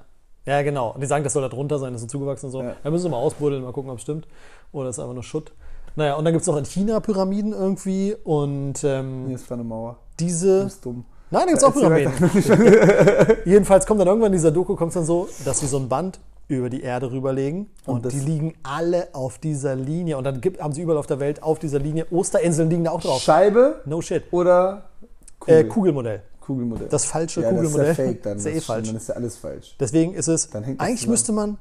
[0.47, 0.93] ja, genau.
[0.93, 2.63] Und die sagen, das soll da drunter sein, das ist so zugewachsen und so.
[2.63, 2.77] Ja.
[2.83, 4.29] Da müssen wir mal ausbuddeln, mal gucken, ob es stimmt.
[4.73, 5.53] Oder ist einfach nur Schutt.
[5.97, 8.17] Naja, und dann gibt es noch in China Pyramiden irgendwie.
[8.25, 9.99] Und ähm, Hier ist eine Mauer.
[10.17, 10.65] Du diese.
[10.65, 11.05] bist dumm.
[11.31, 12.13] Nein, da gibt es auch Pyramiden.
[13.45, 16.19] Jedenfalls kommt dann irgendwann in dieser Doku kommt dann so, dass sie so ein Band
[16.49, 20.61] über die Erde rüberlegen und, Und die liegen alle auf dieser Linie und dann gibt,
[20.61, 23.23] haben sie überall auf der Welt auf dieser Linie Osterinseln liegen da auch drauf.
[23.23, 24.25] Scheibe No shit.
[24.33, 24.91] oder
[25.39, 25.55] Kugel.
[25.55, 25.55] Kugel?
[25.55, 26.23] Äh, Kugelmodell.
[26.41, 26.89] Kugelmodell.
[26.89, 27.87] Das falsche ja, Kugelmodell.
[27.87, 28.33] Das ist ja fake dann.
[28.35, 28.87] Das ist ja eh falsch.
[28.89, 29.77] Dann ist ja alles falsch.
[29.79, 31.59] Deswegen ist es, eigentlich müsste man,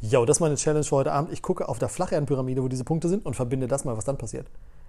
[0.00, 1.32] yo, das ist meine Challenge für heute Abend.
[1.32, 4.18] Ich gucke auf der Flacherdenpyramide, wo diese Punkte sind und verbinde das mal, was dann
[4.18, 4.46] passiert.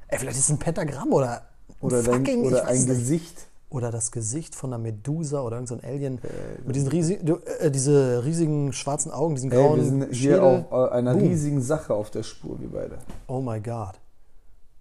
[0.07, 2.85] Ey, vielleicht ist es ein Pentagramm oder ein Oder, dein, fucking, ich oder ein.
[2.85, 3.47] Gesicht.
[3.71, 6.19] Oder das Gesicht von einer Medusa oder irgendein so Alien
[6.65, 10.39] mit diesen riesigen, äh, diese riesigen schwarzen Augen, diesen Ey, grauen wir sind hier Schädel.
[10.39, 11.27] auf äh, einer Boom.
[11.27, 12.97] riesigen Sache auf der Spur, wir beide.
[13.27, 13.99] Oh my God.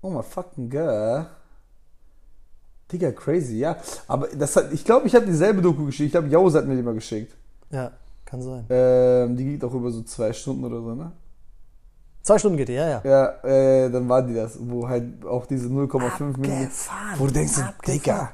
[0.01, 1.27] Oh my fucking god.
[2.91, 3.77] Digga, crazy, ja.
[4.07, 6.07] Aber das hat, ich glaube, ich habe dieselbe Doku geschickt.
[6.07, 7.37] Ich glaube, Jaus hat mir die mal geschickt.
[7.71, 7.93] Ja,
[8.29, 8.65] kann sein.
[8.71, 11.13] Ähm, die geht auch über so zwei Stunden oder so, ne?
[12.23, 13.01] Zwei Stunden geht die, ja, ja.
[13.05, 16.69] Ja, äh, dann war die das, wo halt auch diese 0,5 Minuten.
[17.17, 17.55] Wo du denkst.
[17.87, 18.31] Digga.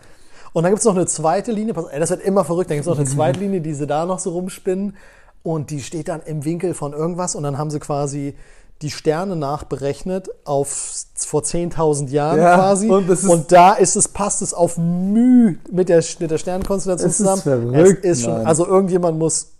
[0.52, 2.76] Und dann gibt es noch eine zweite Linie, pass, ey, das wird immer verrückt, dann
[2.76, 4.97] gibt es noch eine zweite Linie, die sie da noch so rumspinnen
[5.42, 8.34] und die steht dann im Winkel von irgendwas und dann haben sie quasi
[8.82, 10.68] die Sterne nachberechnet auf
[11.16, 15.89] vor 10.000 Jahren Ja, quasi und ist- da ist es, passt es auf Müh mit
[15.89, 17.42] der, mit der Sternenkonstellation Es ist zusammen.
[17.73, 19.52] verrückt, es ist schon, also irgendjemand muss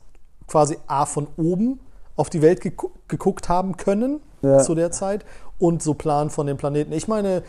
[0.47, 1.81] quasi A von oben
[2.17, 4.59] auf die Welt gegu geguckt haben können Ja.
[4.61, 5.25] zu der Zeit
[5.59, 6.93] und so Plan von den Planeten.
[6.93, 7.43] Ich meine,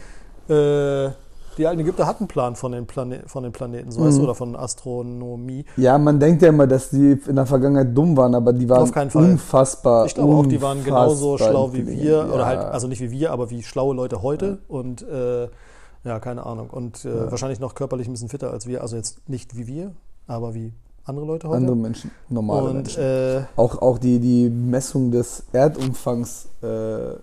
[0.50, 1.10] äh,
[1.58, 4.06] die alten Ägypter hatten Plan von den, Plane von den Planeten, so Mhm.
[4.06, 5.66] weißt du, oder von Astronomie.
[5.78, 8.84] Ja, man denkt ja immer, dass die in der Vergangenheit dumm waren, aber die waren
[8.84, 9.24] Auf keinen Fall.
[9.32, 10.06] unfassbar.
[10.06, 12.46] Ich glaube auch, die waren genauso schlau wie wir, oder Ja.
[12.46, 15.48] halt, also nicht wie wir, aber wie schlaue Leute heute und äh,
[16.04, 16.70] ja, keine Ahnung.
[16.70, 19.92] Und äh, wahrscheinlich noch körperlich ein bisschen fitter als wir, also jetzt nicht wie wir,
[20.28, 20.74] aber wie
[21.06, 21.58] andere Leute heute.
[21.58, 23.02] andere Menschen, normale und Menschen.
[23.04, 27.16] äh, Auch, auch die, die Messung des Erdumfangs, äh,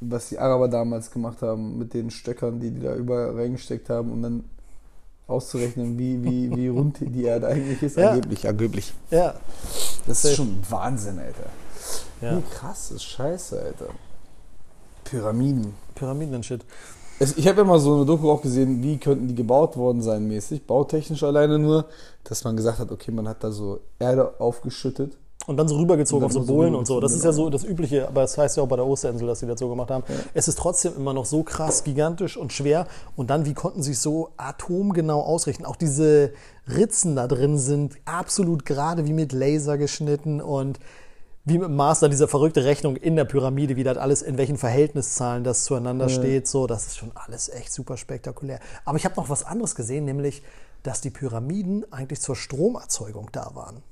[0.00, 4.10] was die Araber damals gemacht haben, mit den Stöckern, die die da überall reingesteckt haben,
[4.12, 4.44] um dann
[5.28, 7.96] auszurechnen, wie, wie, wie rund die Erde eigentlich ist.
[7.96, 8.10] Ja.
[8.10, 8.92] Angeblich, angeblich.
[9.10, 9.34] ja,
[10.06, 11.46] Das ist schon Wahnsinn, Alter.
[12.20, 12.36] ja.
[12.36, 13.86] Wie krass ist Scheiße, Alter.
[15.04, 15.74] Pyramiden.
[15.94, 16.64] Pyramiden und Shit.
[17.22, 20.02] Es, ich habe ja mal so eine Doku auch gesehen, wie könnten die gebaut worden
[20.02, 21.84] sein mäßig, bautechnisch alleine nur,
[22.24, 25.16] dass man gesagt hat, okay, man hat da so Erde aufgeschüttet.
[25.46, 26.98] Und dann so rübergezogen Und auf dann so so Bohlen und so.
[26.98, 29.28] Das ist ja rübergezogen, so das Übliche, aber es heißt ja auch bei der Osterinsel,
[29.28, 30.02] dass sie das so gemacht haben.
[30.34, 32.88] Es ist trotzdem immer noch so krass, gigantisch und schwer.
[33.14, 35.64] Und dann, wie konnten sie es so atomgenau ausrichten?
[35.64, 36.32] Auch diese
[36.66, 40.80] Ritzen da drin sind absolut gerade wie mit Laser geschnitten und
[41.44, 44.58] wie mit dem Master diese verrückte Rechnung in der Pyramide, wie das alles, in welchen
[44.58, 46.46] Verhältniszahlen das zueinander steht.
[46.46, 48.60] So, das ist schon alles echt super spektakulär.
[48.84, 50.42] Aber ich habe noch was anderes gesehen, nämlich,
[50.84, 53.82] dass die Pyramiden eigentlich zur Stromerzeugung da waren.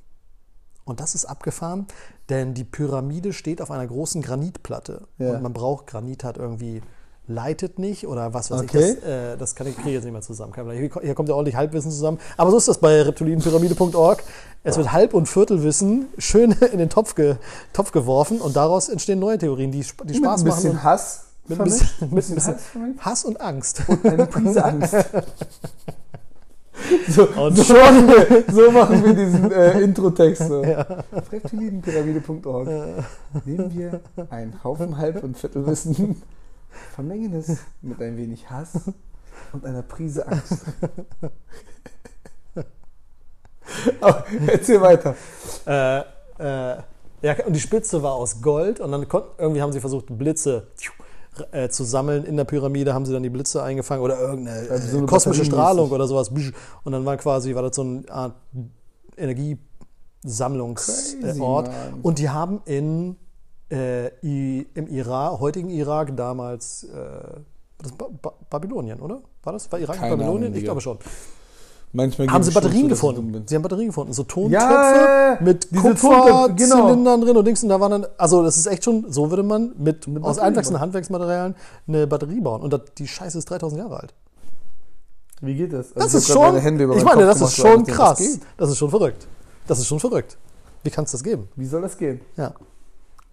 [0.84, 1.86] Und das ist abgefahren,
[2.28, 5.06] denn die Pyramide steht auf einer großen Granitplatte.
[5.18, 5.32] Ja.
[5.34, 6.82] Und man braucht, Granit hat irgendwie,
[7.30, 8.90] leitet nicht oder was weiß Okay.
[8.90, 9.00] ich.
[9.00, 10.52] Das, äh, das kann ich, kriege ich jetzt nicht mehr zusammen.
[10.54, 12.18] Hier, hier kommt ja ordentlich Halbwissen zusammen.
[12.36, 14.22] Aber so ist das bei reptilienpyramide.org.
[14.62, 17.36] Es wird Halb- und Viertelwissen schön in den Topf, ge,
[17.72, 20.44] Topf geworfen und daraus entstehen neue Theorien, die, die Spaß mit ein machen.
[20.44, 21.24] bisschen und- Hass.
[21.48, 23.00] mit ein bisschen, mit ein bisschen Hass vermischt.
[23.00, 23.82] Hass und Angst.
[24.04, 24.94] Eine Prise Angst.
[27.08, 30.48] So, Und so, machen wir, so machen wir diesen äh, Intro-Text.
[30.48, 30.62] So.
[30.64, 32.68] Auf reptilienpyramide.org
[33.44, 34.00] nehmen wir
[34.30, 36.22] einen Haufen Halb- und Viertelwissen,
[36.94, 38.92] vermengen es mit ein wenig Hass
[39.52, 40.64] und einer Prise Angst.
[44.00, 45.14] Aber erzähl weiter.
[45.66, 46.82] Äh, äh,
[47.22, 50.68] ja, und die Spitze war aus Gold und dann konnten, irgendwie haben sie versucht, Blitze
[51.52, 52.24] äh, zu sammeln.
[52.24, 55.44] In der Pyramide haben sie dann die Blitze eingefangen oder irgendeine Also so äh, kosmische
[55.44, 56.30] Strahlung oder sowas.
[56.30, 58.34] Und dann war quasi, war das so eine Art
[59.16, 59.58] Energie.
[60.22, 61.20] Sammlungsort.
[61.20, 61.68] Crazy, Ort.
[61.68, 62.00] Mann.
[62.02, 63.16] und die haben in,
[63.70, 64.08] äh,
[64.74, 67.40] im Irak, heutigen Irak damals, äh,
[67.78, 69.20] das ba ba Babylonien, oder?
[69.42, 69.70] War das?
[69.72, 70.46] War Irak Keine Babylonien?
[70.48, 70.98] Ahnung, ich glaube schon.
[71.92, 73.42] Manchmal Haben sie Batterien gefunden?
[73.46, 74.12] Sie haben Batterien gefunden.
[74.12, 76.06] So Tontöpfe ja, mit Tontöpfe,
[76.54, 76.82] genau.
[76.82, 77.62] Kupferzylindern drin und Dings.
[77.64, 80.38] Und da waren dann, also das ist echt schon, so würde man mit Eine aus
[80.38, 80.78] einfachsten.
[80.78, 81.56] Handwerksmaterialien
[81.88, 82.62] eine Batterie bauen.
[82.62, 84.14] Und das, die Scheiße ist 3000 Jahre alt.
[85.40, 85.92] Wie geht das?
[85.94, 88.18] Das Also ist hab grad schon, ich meine, Kopf das ist gemacht, schon krass.
[88.18, 88.38] Das.
[88.56, 89.26] Das ist schon verrückt.
[89.66, 90.36] Das ist schon verrückt.
[90.84, 91.48] Wie kann es das geben?
[91.56, 92.20] Wie soll das gehen?
[92.36, 92.52] Ja.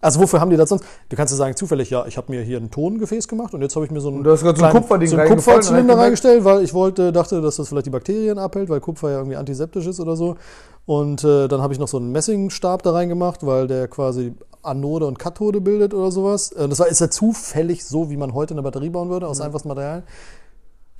[0.07, 0.85] Also wofür haben die das sonst?
[1.09, 3.75] Du kannst ja sagen, zufällig, ja, ich habe mir hier ein Tongefäß gemacht und jetzt
[3.75, 5.29] habe ich mir so ein Und du hast gerade so ein kleinen- Kupferding so einen
[5.35, 9.17] Kupferzylinder reingestellt, weil ich wollte, dachte, dass das vielleicht die Bakterien abhält, weil Kupfer ja
[9.17, 10.37] irgendwie antiseptisch ist oder so.
[10.85, 15.05] Und äh, dann habe ich noch so einen Messingstab da reingemacht, weil der quasi Anode
[15.07, 16.53] und Kathode bildet oder sowas.
[16.53, 19.41] Äh, Das war, ist ja zufällig so, wie man heute eine Batterie bauen würde, aus
[19.41, 20.03] einfachsten Materialien.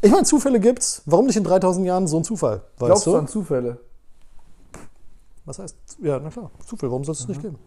[0.02, 1.02] Ich meine, Zufälle gibt's.
[1.06, 2.62] Warum nicht in 3000 Jahren so ein Zufall?
[2.78, 3.78] Weißt Glaubst du an Zufälle?
[5.46, 5.76] Was heißt?
[6.04, 6.90] Ja, na klar, Zufall.
[6.90, 7.58] Warum soll es das nicht geben?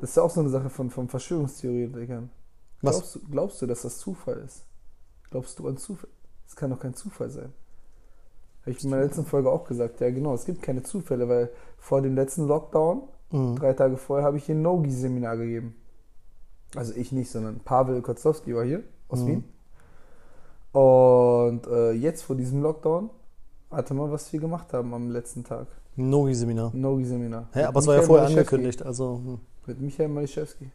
[0.00, 2.30] Das ist ja auch so eine Sache von, von Verschwörungstheoretikern.
[2.82, 2.96] Was?
[2.96, 4.64] Glaubst, du- glaubst du, dass das Zufall ist?
[5.30, 6.10] Glaubst du an Zufall?
[6.46, 7.52] Das kann doch kein Zufall sein.
[8.62, 10.00] Habe ich in meiner letzten Folge auch gesagt.
[10.00, 13.56] Ja, genau, es gibt keine Zufälle, weil vor dem letzten Lockdown, Mhm.
[13.56, 15.74] drei Tage vorher, habe ich hier ein Nogi-Seminar gegeben.
[16.76, 19.26] Also ich nicht, sondern Pavel Kotzowski war hier aus Mhm.
[19.26, 19.44] Wien.
[20.72, 23.10] Und äh, jetzt vor diesem Lockdown,
[23.70, 25.66] warte mal, was wir gemacht haben am letzten Tag.
[25.96, 26.72] Nogi-Seminar.
[26.74, 27.48] Nogi-Seminar.
[27.52, 28.82] Hä, aber es war ja vorher angekündigt.
[28.82, 29.38] Also, hm.
[29.66, 30.70] Mit Michael Maliszewski.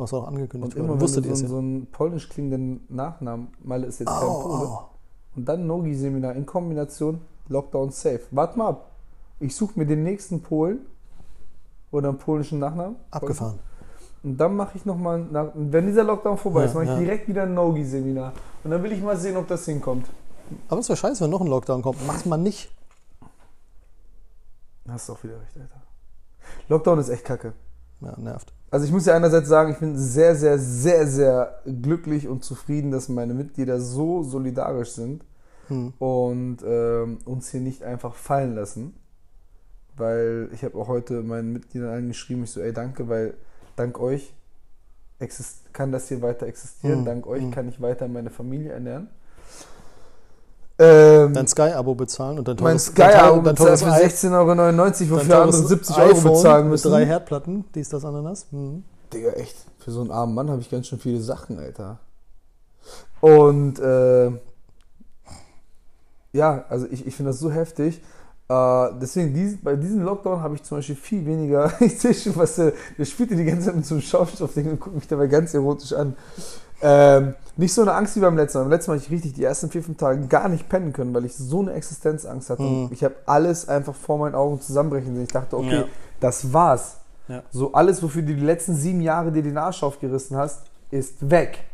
[0.00, 0.74] Es war auch angekündigt.
[0.74, 0.98] Und immer worden.
[1.00, 1.48] wenn Wusstet du ihr so, einen- ja?
[1.48, 4.78] so einen polnisch klingenden Nachnamen, Malle ist jetzt kein Oh, Pole, oh.
[5.36, 8.20] und dann Nogi-Seminar in Kombination Lockdown Safe.
[8.30, 8.90] Warte mal ab.
[9.40, 10.86] Ich suche mir den nächsten Polen
[11.90, 12.96] oder einen polnischen Nachnamen.
[13.10, 13.58] Abgefahren.
[14.22, 16.98] Und dann mache ich nochmal, wenn dieser Lockdown vorbei Ja, ist, mache ich ja.
[16.98, 18.32] direkt wieder ein Nogi-Seminar.
[18.64, 20.06] Und dann will ich mal sehen, ob das hinkommt.
[20.68, 22.04] Aber es wäre scheiße, wenn noch ein Lockdown kommt.
[22.06, 22.70] Macht man nicht.
[24.88, 25.82] Hast du auch wieder recht, Alter.
[26.68, 27.52] Lockdown ist echt kacke.
[28.00, 28.52] Ja, nervt.
[28.70, 32.90] Also ich muss ja einerseits sagen, ich bin sehr, sehr, sehr, sehr glücklich und zufrieden,
[32.90, 35.24] dass meine Mitglieder so solidarisch sind
[35.68, 35.92] Hm.
[35.98, 38.94] und ähm, uns hier nicht einfach fallen lassen.
[39.96, 43.34] Weil ich habe auch heute meinen Mitgliedern allen geschrieben, ich so, ey, danke, weil
[43.76, 44.32] dank euch
[45.72, 47.50] kann das hier weiter existieren, Hm, dank euch hm.
[47.50, 49.08] kann ich weiter meine Familie ernähren.
[50.80, 55.42] Ähm, Dein Sky-Abo bezahlen und mein teures, dein Sky-Abo teures für i- 16,99 Euro, wofür
[55.42, 56.90] andere 70 Euro bezahlen müssen.
[56.90, 58.46] Mit drei Herdplatten, dies, das, Ananas.
[58.50, 58.84] Hm.
[59.12, 59.56] Digga, echt.
[59.80, 61.98] Für so einen armen Mann habe ich ganz schön viele Sachen, Alter.
[63.20, 64.30] Und äh,
[66.32, 68.00] ja, also ich, ich finde das so heftig.
[68.48, 71.72] Äh, deswegen, dies, bei diesem Lockdown habe ich zum Beispiel viel weniger.
[71.80, 74.80] Ich sehe schon, was der, der spielt die ganze Zeit mit so einem Schaumstoffding und
[74.80, 76.16] guckt mich dabei ganz erotisch an.
[76.80, 78.64] Ähm, nicht so eine Angst wie beim letzten Mal.
[78.64, 81.12] Beim letzten Mal habe ich richtig die ersten vier, fünf Tage gar nicht pennen können,
[81.12, 82.62] weil ich so eine Existenzangst hatte.
[82.62, 82.88] Mhm.
[82.92, 85.24] Ich habe alles einfach vor meinen Augen zusammenbrechen sehen.
[85.24, 85.84] Ich dachte, okay, Ja.
[86.20, 86.98] das war's.
[87.26, 87.42] Ja.
[87.50, 91.64] So alles, wofür du die letzten sieben Jahre dir den Arsch aufgerissen hast, ist weg.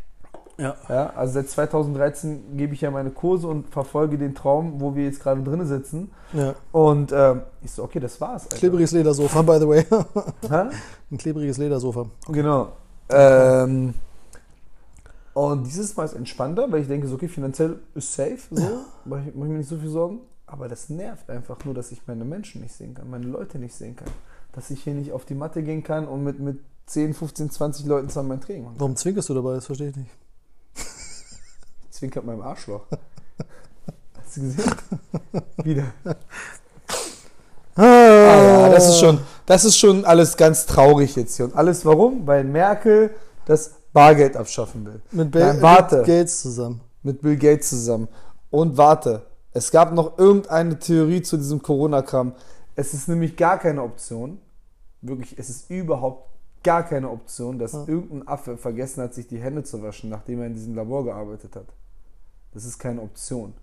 [0.57, 0.74] Ja.
[0.89, 5.05] Ja, also seit 2013 gebe ich ja meine Kurse und verfolge den Traum, wo wir
[5.05, 6.12] jetzt gerade drin sitzen.
[6.33, 6.55] ja.
[6.73, 8.44] Und ähm, ich so, okay, das war's.
[8.44, 8.57] Alter.
[8.57, 9.84] Klebriges Ledersofa, by the way.
[11.10, 12.07] Ein klebriges Ledersofa.
[12.28, 12.68] Genau.
[13.10, 13.94] Ähm,
[15.34, 18.62] und dieses Mal ist entspannter, weil ich denke, so, okay, finanziell ist safe, so,
[19.04, 20.20] mache ich, mach ich mir nicht so viel Sorgen.
[20.46, 23.74] Aber das nervt einfach nur, dass ich meine Menschen nicht sehen kann, meine Leute nicht
[23.74, 24.08] sehen kann.
[24.52, 27.86] Dass ich hier nicht auf die Matte gehen kann und mit, mit 10, 15, 20
[27.86, 28.80] Leuten zusammen mein Training machen kann.
[28.80, 29.54] Warum zwinkerst du dabei?
[29.54, 30.10] Das verstehe ich nicht.
[31.90, 32.82] Zwinkert meinem Arschloch.
[34.22, 34.70] Hast du gesehen?
[35.64, 35.86] Wieder.
[37.74, 41.46] Ah ja, das ist schon, das ist schon alles ganz traurig jetzt hier.
[41.46, 42.24] Und alles warum?
[42.24, 43.10] Weil Merkel
[43.46, 45.00] das Bargeld abschaffen will.
[45.12, 45.97] Mit, Ba- Nein, warte.
[45.98, 46.81] mit Gates zusammen.
[47.02, 48.08] Mit Bill Gates zusammen.
[48.50, 52.34] Und warte, es gab noch irgendeine Theorie zu diesem Corona-Kram.
[52.76, 54.39] Es ist nämlich gar keine Option.
[55.00, 56.28] Wirklich, es ist überhaupt
[56.62, 57.84] gar keine Option, dass Ja.
[57.86, 61.55] irgendein Affe vergessen hat, sich die Hände zu waschen, nachdem er in diesem Labor gearbeitet
[61.56, 61.66] hat.
[62.52, 63.55] Das ist keine Option,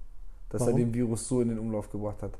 [0.49, 0.73] dass Warum?
[0.75, 2.33] er den Virus so in den Umlauf gebracht hat.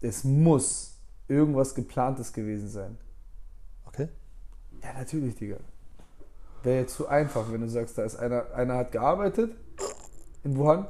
[0.00, 0.94] Es muss
[1.28, 2.98] irgendwas geplantes gewesen sein.
[3.86, 4.08] Okay.
[4.82, 5.56] Ja, natürlich, Digga.
[6.68, 9.52] Wäre jetzt zu einfach, wenn du sagst, da ist einer, einer hat gearbeitet
[10.44, 10.86] in Wuhan,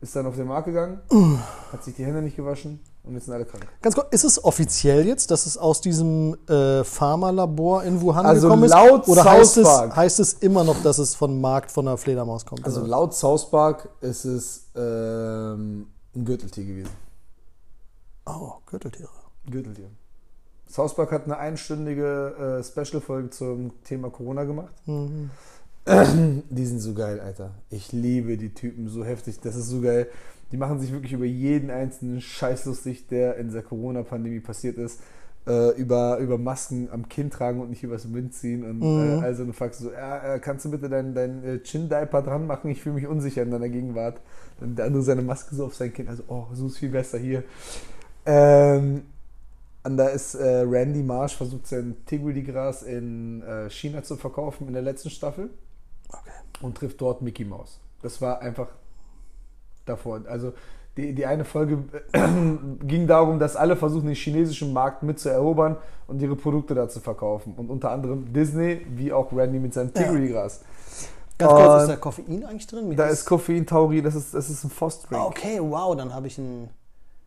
[0.00, 1.00] ist dann auf den Markt gegangen,
[1.72, 3.66] hat sich die Hände nicht gewaschen und jetzt sind alle krank.
[3.80, 8.46] Ganz kurz, ist es offiziell jetzt, dass es aus diesem äh, Pharmalabor in Wuhan Also
[8.46, 8.70] gekommen ist?
[8.70, 9.96] laut Oder heißt es, South Park.
[9.96, 12.64] heißt es immer noch, dass es von Markt von einer Fledermaus kommt?
[12.64, 12.88] Also oder?
[12.88, 16.90] laut South Park ist es ähm, ein Gürteltier gewesen.
[18.26, 19.08] oh, Gürteltiere.
[19.46, 19.90] Ein Gürteltier.
[20.72, 24.72] South Park hat eine einstündige äh, Special-Folge zum Thema Corona gemacht.
[24.86, 25.30] Mhm.
[26.50, 27.50] Die sind so geil, Alter.
[27.70, 29.40] Ich liebe die Typen so heftig.
[29.40, 30.06] Das ist so geil.
[30.50, 35.00] Die machen sich wirklich über jeden einzelnen Scheiß lustig, der in dieser Corona-Pandemie passiert ist.
[35.46, 39.20] Äh, über, über Masken am Kinn tragen und nicht übers Wind ziehen und Mhm.
[39.20, 42.70] äh, also eine Fax so, äh, kannst du bitte deinen dein, äh, Chin-Diaper dran machen?
[42.70, 44.20] Ich fühle mich unsicher in deiner Gegenwart.
[44.60, 47.18] Dann der andere seine Maske so auf sein Kinn, also, oh, so ist viel besser
[47.18, 47.42] hier.
[48.24, 49.02] Ähm,
[49.84, 54.72] und da ist äh, Randy Marsh versucht sein Tigri-Gras in äh, China zu verkaufen in
[54.74, 55.50] der letzten Staffel
[56.08, 56.30] Okay.
[56.60, 57.80] und trifft dort Mickey Mouse.
[58.02, 58.68] Das war einfach
[59.86, 60.20] davor.
[60.28, 60.52] Also
[60.96, 62.20] die, die eine Folge äh,
[62.86, 67.54] ging darum, dass alle versuchen, den chinesischen Markt mitzuerobern und ihre Produkte da zu verkaufen.
[67.56, 70.02] Und unter anderem Disney, wie auch Randy mit seinem Ja.
[70.02, 70.60] Tigri-Gras.
[71.38, 72.90] Ganz kurz, Und ist da Koffein eigentlich drin?
[72.90, 75.20] Wie Da ist Koffein, Tauri, das ist, das ist ein Foss-Drink.
[75.20, 76.68] Ah, okay, wow, dann habe ich ein,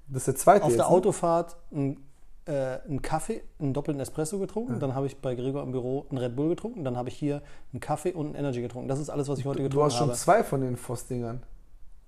[0.08, 0.92] Das ist der zweite auf jetzt, der ne?
[0.92, 1.98] Autofahrt ein,
[2.46, 4.80] äh, einen Kaffee, einen doppelten Espresso getrunken.
[4.80, 6.84] Dann habe ich bei Gregor im Büro einen Red Bull getrunken.
[6.84, 7.42] Dann habe ich hier
[7.74, 8.88] einen Kaffee und einen Energy getrunken.
[8.88, 10.18] Das ist alles, was ich heute Du getrunken hast schon habe.
[10.18, 11.42] zwei von den Voss-Dingern.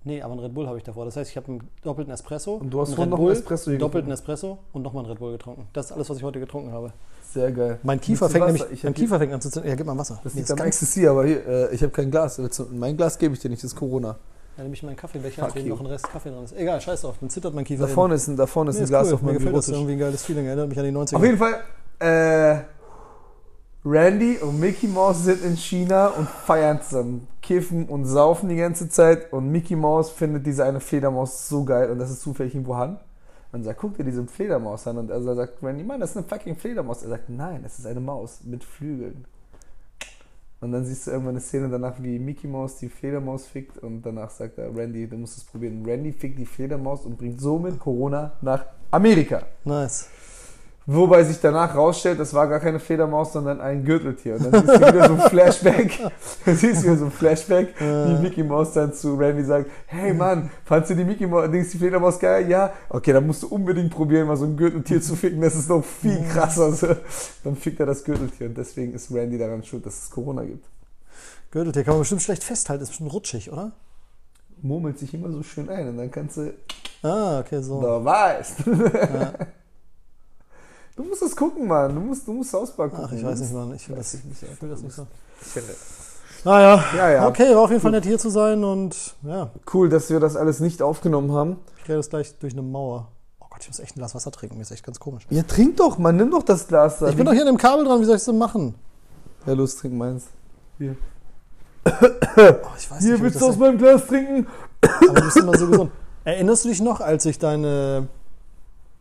[0.04, 1.04] Nee, aber einen Red Bull habe ich davor.
[1.04, 2.54] Das heißt, ich habe einen doppelten Espresso.
[2.54, 5.10] Und du hast einen Red noch einen Bull, Espresso einen doppelten Espresso und nochmal einen
[5.10, 5.66] Red Bull getrunken.
[5.72, 6.92] Das ist alles, was ich heute getrunken habe.
[7.30, 7.78] Sehr geil.
[7.82, 9.68] Mein Kiefer du fängt nämlich Ich mein Kiefer fängt an zu zünden.
[9.68, 10.20] Ja, gib mal Wasser.
[10.22, 12.36] Das Nee, ist ganz, Ecstasy, aber hier, äh, ich habe kein Glas.
[12.36, 14.16] Du- Mein Glas gebe ich dir nicht, das ist Corona.
[14.58, 16.56] Ja, nehme ich meinen Kaffeebecher, Fuck in dem noch ein Rest Kaffee drin ist.
[16.56, 17.86] Egal, scheiß drauf, dann zittert mein Kiefer.
[17.86, 19.14] Da vorne ist ein, da vorne ist nee, ein ist Glas cool.
[19.14, 20.46] auf Mir meinem gefällt das irgendwie ein geiles Feeling.
[20.46, 21.16] Erinnert mich an die 90er.
[21.16, 21.60] Auf jeden Fall,
[22.00, 22.62] äh,
[23.84, 28.88] Randy und Mickey Mouse sind in China und feiern zusammen, kiffen und saufen die ganze
[28.88, 32.66] Zeit und Mickey Mouse findet diese eine Fledermaus so geil und das ist zufällig in
[32.66, 32.98] Wuhan.
[33.52, 36.26] Und sagt, guck dir diese Fledermaus an und er sagt, Randy, Mann, das ist eine
[36.26, 37.02] fucking Fledermaus.
[37.02, 39.24] Er sagt, nein, es ist eine Maus mit Flügeln.
[40.60, 44.02] Und dann siehst du irgendwann eine Szene danach, wie Mickey Mouse die Fledermaus fickt und
[44.02, 45.84] danach sagt er, Randy, du musst es probieren.
[45.86, 49.42] Randy fickt die Fledermaus und bringt somit Corona nach Amerika.
[49.64, 50.08] Nice.
[50.90, 54.36] Wobei sich danach rausstellt, das war gar keine Fledermaus, sondern ein Gürteltier.
[54.36, 55.98] Und dann siehst du wieder so ein Flashback.
[56.46, 60.14] Dann siehst du wieder so ein Flashback, wie Mickey Mouse dann zu Randy sagt, hey
[60.14, 62.48] Mann, fandst du die Mickey Mouse, die Fledermaus geil?
[62.48, 62.72] Ja?
[62.88, 65.42] Okay, dann musst du unbedingt probieren, mal so ein Gürteltier zu ficken.
[65.42, 66.72] Das ist noch viel krasser.
[66.72, 66.86] So.
[67.44, 68.46] Dann fickt er das Gürteltier.
[68.46, 70.64] Und deswegen ist Randy daran schuld, dass es Corona gibt.
[71.50, 72.82] Gürteltier kann man bestimmt schlecht festhalten.
[72.84, 73.72] Ist bestimmt rutschig, oder?
[74.62, 76.54] Murmelt sich immer so schön ein und dann kannst du,
[77.02, 77.82] Ah, okay, so.
[77.82, 78.60] da weißt.
[78.66, 79.32] Ja.
[80.98, 81.94] Du musst es gucken, Mann.
[81.94, 83.04] Du musst, du musst Hausbar gucken.
[83.08, 83.72] Ach, ich weiß nicht, Mann.
[83.74, 85.06] Ich will Weiß das, ich nicht, ich das nicht so.
[85.40, 85.72] Ich finde-
[86.44, 87.28] Naja, Ja, ja.
[87.28, 90.34] okay, war auf jeden Fall nett hier zu sein und ja, Cool, dass wir das
[90.34, 91.56] alles nicht aufgenommen haben.
[91.78, 93.06] ich gehe jetzt gleich durch eine Mauer.
[93.40, 95.24] Oh Gott, ich muss echt ein Glas Wasser trinken, mir ist echt ganz komisch.
[95.30, 97.08] Ja, trink doch, man, nimm doch das Glas da.
[97.08, 98.74] Ich bin doch hier an dem Kabel dran, wie soll ich das denn machen?
[99.46, 100.24] Ja, los, trink meins.
[101.90, 104.46] Oh, ich weiß Hier, nicht, willst das du aus meinem Glas trinken?
[104.82, 105.90] aber du bist immer so gesund.
[106.24, 108.08] Erinnerst du dich noch, als ich deine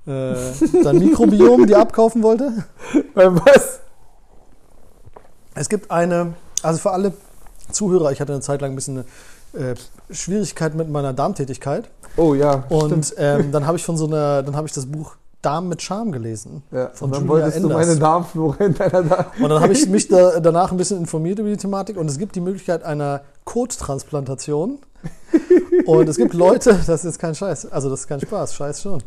[0.07, 0.35] äh,
[0.83, 2.63] dein Mikrobiom dir abkaufen wollte?
[3.13, 3.79] Beim was?
[5.55, 7.13] Es gibt eine, also für alle
[7.71, 9.03] Zuhörer, ich hatte eine Zeit lang ein bisschen
[9.53, 9.75] eine, äh,
[10.09, 11.89] Schwierigkeit mit meiner Darmtätigkeit.
[12.15, 15.15] Oh ja, Und ähm, dann habe ich von so einer, dann habe ich das Buch
[15.41, 16.63] Darm mit Charme gelesen.
[16.71, 16.89] ja.
[16.93, 17.87] von Und dann Julia wolltest du Enders.
[17.87, 19.25] meine Darmflora in deiner Darm.
[19.39, 22.17] Und dann habe ich mich da, danach ein bisschen informiert über die Thematik und es
[22.17, 24.79] gibt die Möglichkeit einer Kottransplantation.
[25.85, 29.01] Und es gibt Leute, das ist kein Scheiß, also das ist kein Spaß, Scheiß schon.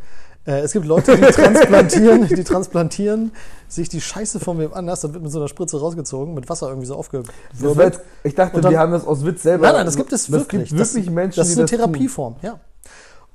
[0.47, 3.33] Äh, es gibt Leute, die transplantieren, die transplantieren
[3.69, 6.69] sich die Scheiße von wem anders, dann wird mit so einer Spritze rausgezogen, mit Wasser
[6.69, 8.01] irgendwie so Das aufgewirbelt.
[8.25, 9.67] ich dachte, dann- wir haben das aus Witz selber.
[9.67, 10.71] Nein, nein, das gibt es das wirklich.
[10.71, 11.79] gibt wirklich Menschen, das ist die eine das tun.
[11.93, 12.59] Therapieform, ja.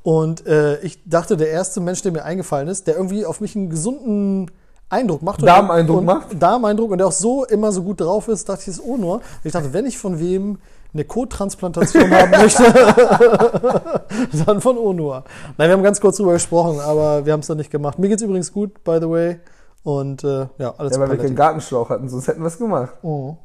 [0.04, 3.56] Und äh, ich dachte, der erste Mensch, der mir eingefallen ist, der irgendwie auf mich
[3.56, 4.52] einen gesunden
[4.90, 5.42] Eindruck macht.
[5.42, 6.28] Darmeindruck und, macht?
[6.42, 9.16] Darmeindruck und der auch so immer so gut drauf ist, dachte ich, das ist Onur.
[9.16, 10.60] Und ich dachte, wenn ich von wem
[10.96, 12.64] eine Kottransplantation haben möchte,
[14.46, 15.26] dann von Onur.
[15.58, 18.00] Nein, wir haben ganz kurz drüber gesprochen, aber wir haben es dann nicht gemacht.
[18.00, 19.40] Mir geht's übrigens gut, by the way.
[19.84, 22.94] Und äh, ja, alles Ja, weil wir keinen Gartenschlauch hatten, sonst hätten wir es gemacht.
[23.04, 23.36] Oh.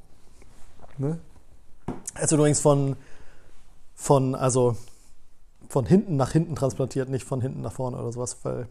[0.96, 1.18] Ne?
[2.22, 2.94] Ist übrigens von,
[3.94, 4.76] von, also
[5.68, 8.68] von hinten nach hinten transplantiert, nicht von hinten nach vorne oder sowas, weil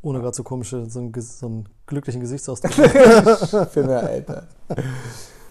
[0.00, 2.72] ohne gerade so komische, so einen, so einen glücklichen Gesichtsausdruck.
[3.70, 4.44] Finde, Alter.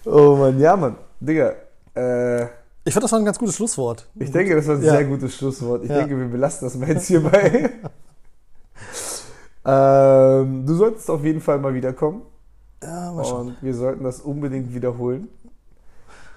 [0.05, 0.95] Oh Mann, ja, Mann.
[1.19, 1.53] Digga,
[1.95, 2.43] äh,
[2.85, 4.07] Ich fand, das war ein ganz gutes Schlusswort.
[4.15, 4.91] ich denke, das war ein Ja.
[4.93, 5.83] sehr gutes Schlusswort.
[5.83, 5.99] Ich Ja.
[5.99, 7.69] denke, wir belassen das mal jetzt hierbei.
[9.65, 12.21] ähm, du solltest auf jeden Fall mal wiederkommen.
[12.81, 13.47] Ja, mal schauen.
[13.47, 15.27] Und wir sollten das unbedingt wiederholen.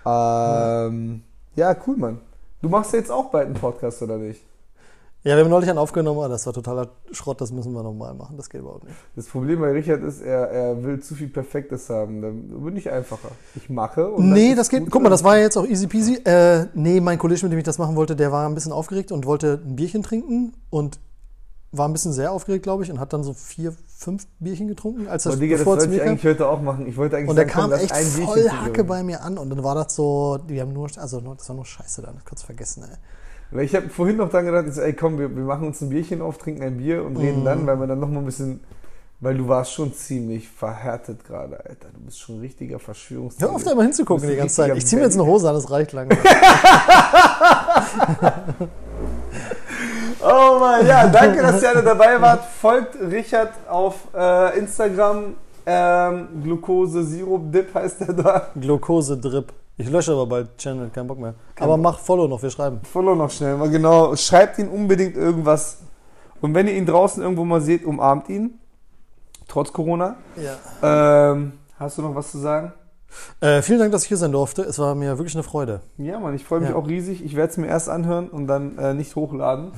[0.07, 1.23] Ähm,
[1.57, 2.21] ja, cool, Mann.
[2.63, 4.41] Du machst ja jetzt auch bald einen Podcast, oder nicht?
[5.27, 8.15] Ja, wir haben neulich einen aufgenommen, aber das war totaler Schrott, das müssen wir nochmal
[8.15, 8.37] machen.
[8.37, 8.97] Das geht überhaupt nicht.
[9.17, 12.23] Das Problem bei Richard ist, er, er will zu viel Perfektes haben.
[12.23, 13.33] Dann bin ich einfacher.
[13.57, 14.85] Ich mache und Nee, das geht.
[14.85, 16.21] gut Guck mal, das war ja jetzt auch easy peasy.
[16.25, 19.11] Äh, nee, mein Kollege, mit dem ich das machen wollte, der war ein bisschen aufgeregt
[19.11, 20.53] und wollte ein Bierchen trinken.
[20.71, 21.01] Und
[21.73, 25.09] war ein bisschen sehr aufgeregt, glaube ich, und hat dann so vier, fünf Bierchen getrunken,
[25.09, 26.87] als er Aber Digga, das wollte ich eigentlich heute auch machen.
[26.87, 28.49] Ich wollte eigentlich Und der komm, kam lass echt voll.
[28.49, 31.57] Hacke bei mir an und dann war das so, die haben nur, also das war
[31.57, 32.97] nur Scheiße dann, kurz vergessen, ey.
[33.51, 36.21] Weil ich habe vorhin noch dran gedacht, ey komm, wir, wir machen uns ein Bierchen
[36.21, 38.61] auf, trinken ein Bier und reden dann, weil wir dann nochmal ein bisschen,
[39.21, 41.89] weil du warst schon ziemlich verhärtet gerade, Alter.
[41.95, 43.49] Du bist schon ein richtiger Verschwörungstheoretiker.
[43.49, 44.77] Hör auf, da immer hinzugucken die ganze Zeit.
[44.77, 46.11] Ich ziehe mir jetzt eine Hose an, das reicht lange.
[50.29, 52.45] Oh Mann, ja, danke, dass ihr alle dabei wart.
[52.61, 55.35] Folgt Richard auf äh, Instagram.
[55.65, 58.49] Ähm, Glucose Sirup Dip heißt er da.
[58.61, 59.53] Glukose-Drip.
[59.79, 61.35] Ich lösche aber bald Channel, kein Bock mehr.
[61.61, 62.81] Aber mach Follow noch, wir schreiben.
[62.91, 64.17] Follow noch schnell, mal genau.
[64.17, 65.79] Schreibt ihn unbedingt irgendwas.
[66.41, 68.59] Und wenn ihr ihn draußen irgendwo mal seht, umarmt ihn.
[69.49, 70.17] Trotz Corona.
[70.37, 71.33] Ja.
[71.33, 72.73] Ähm, hast du noch was zu sagen?
[73.41, 74.63] Äh, vielen Dank, dass ich hier sein durfte.
[74.63, 75.81] Es war mir wirklich eine Freude.
[75.99, 76.77] Ja, Mann, ich freue mich Ja.
[76.77, 77.25] auch riesig.
[77.25, 79.73] Ich werde es mir erst anhören und dann äh, nicht hochladen.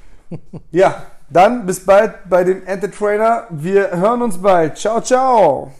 [0.70, 3.44] ja, dann bis bald bei dem Entertrainer.
[3.50, 4.76] Wir hören uns bald.
[4.78, 5.72] Ciao, ciao.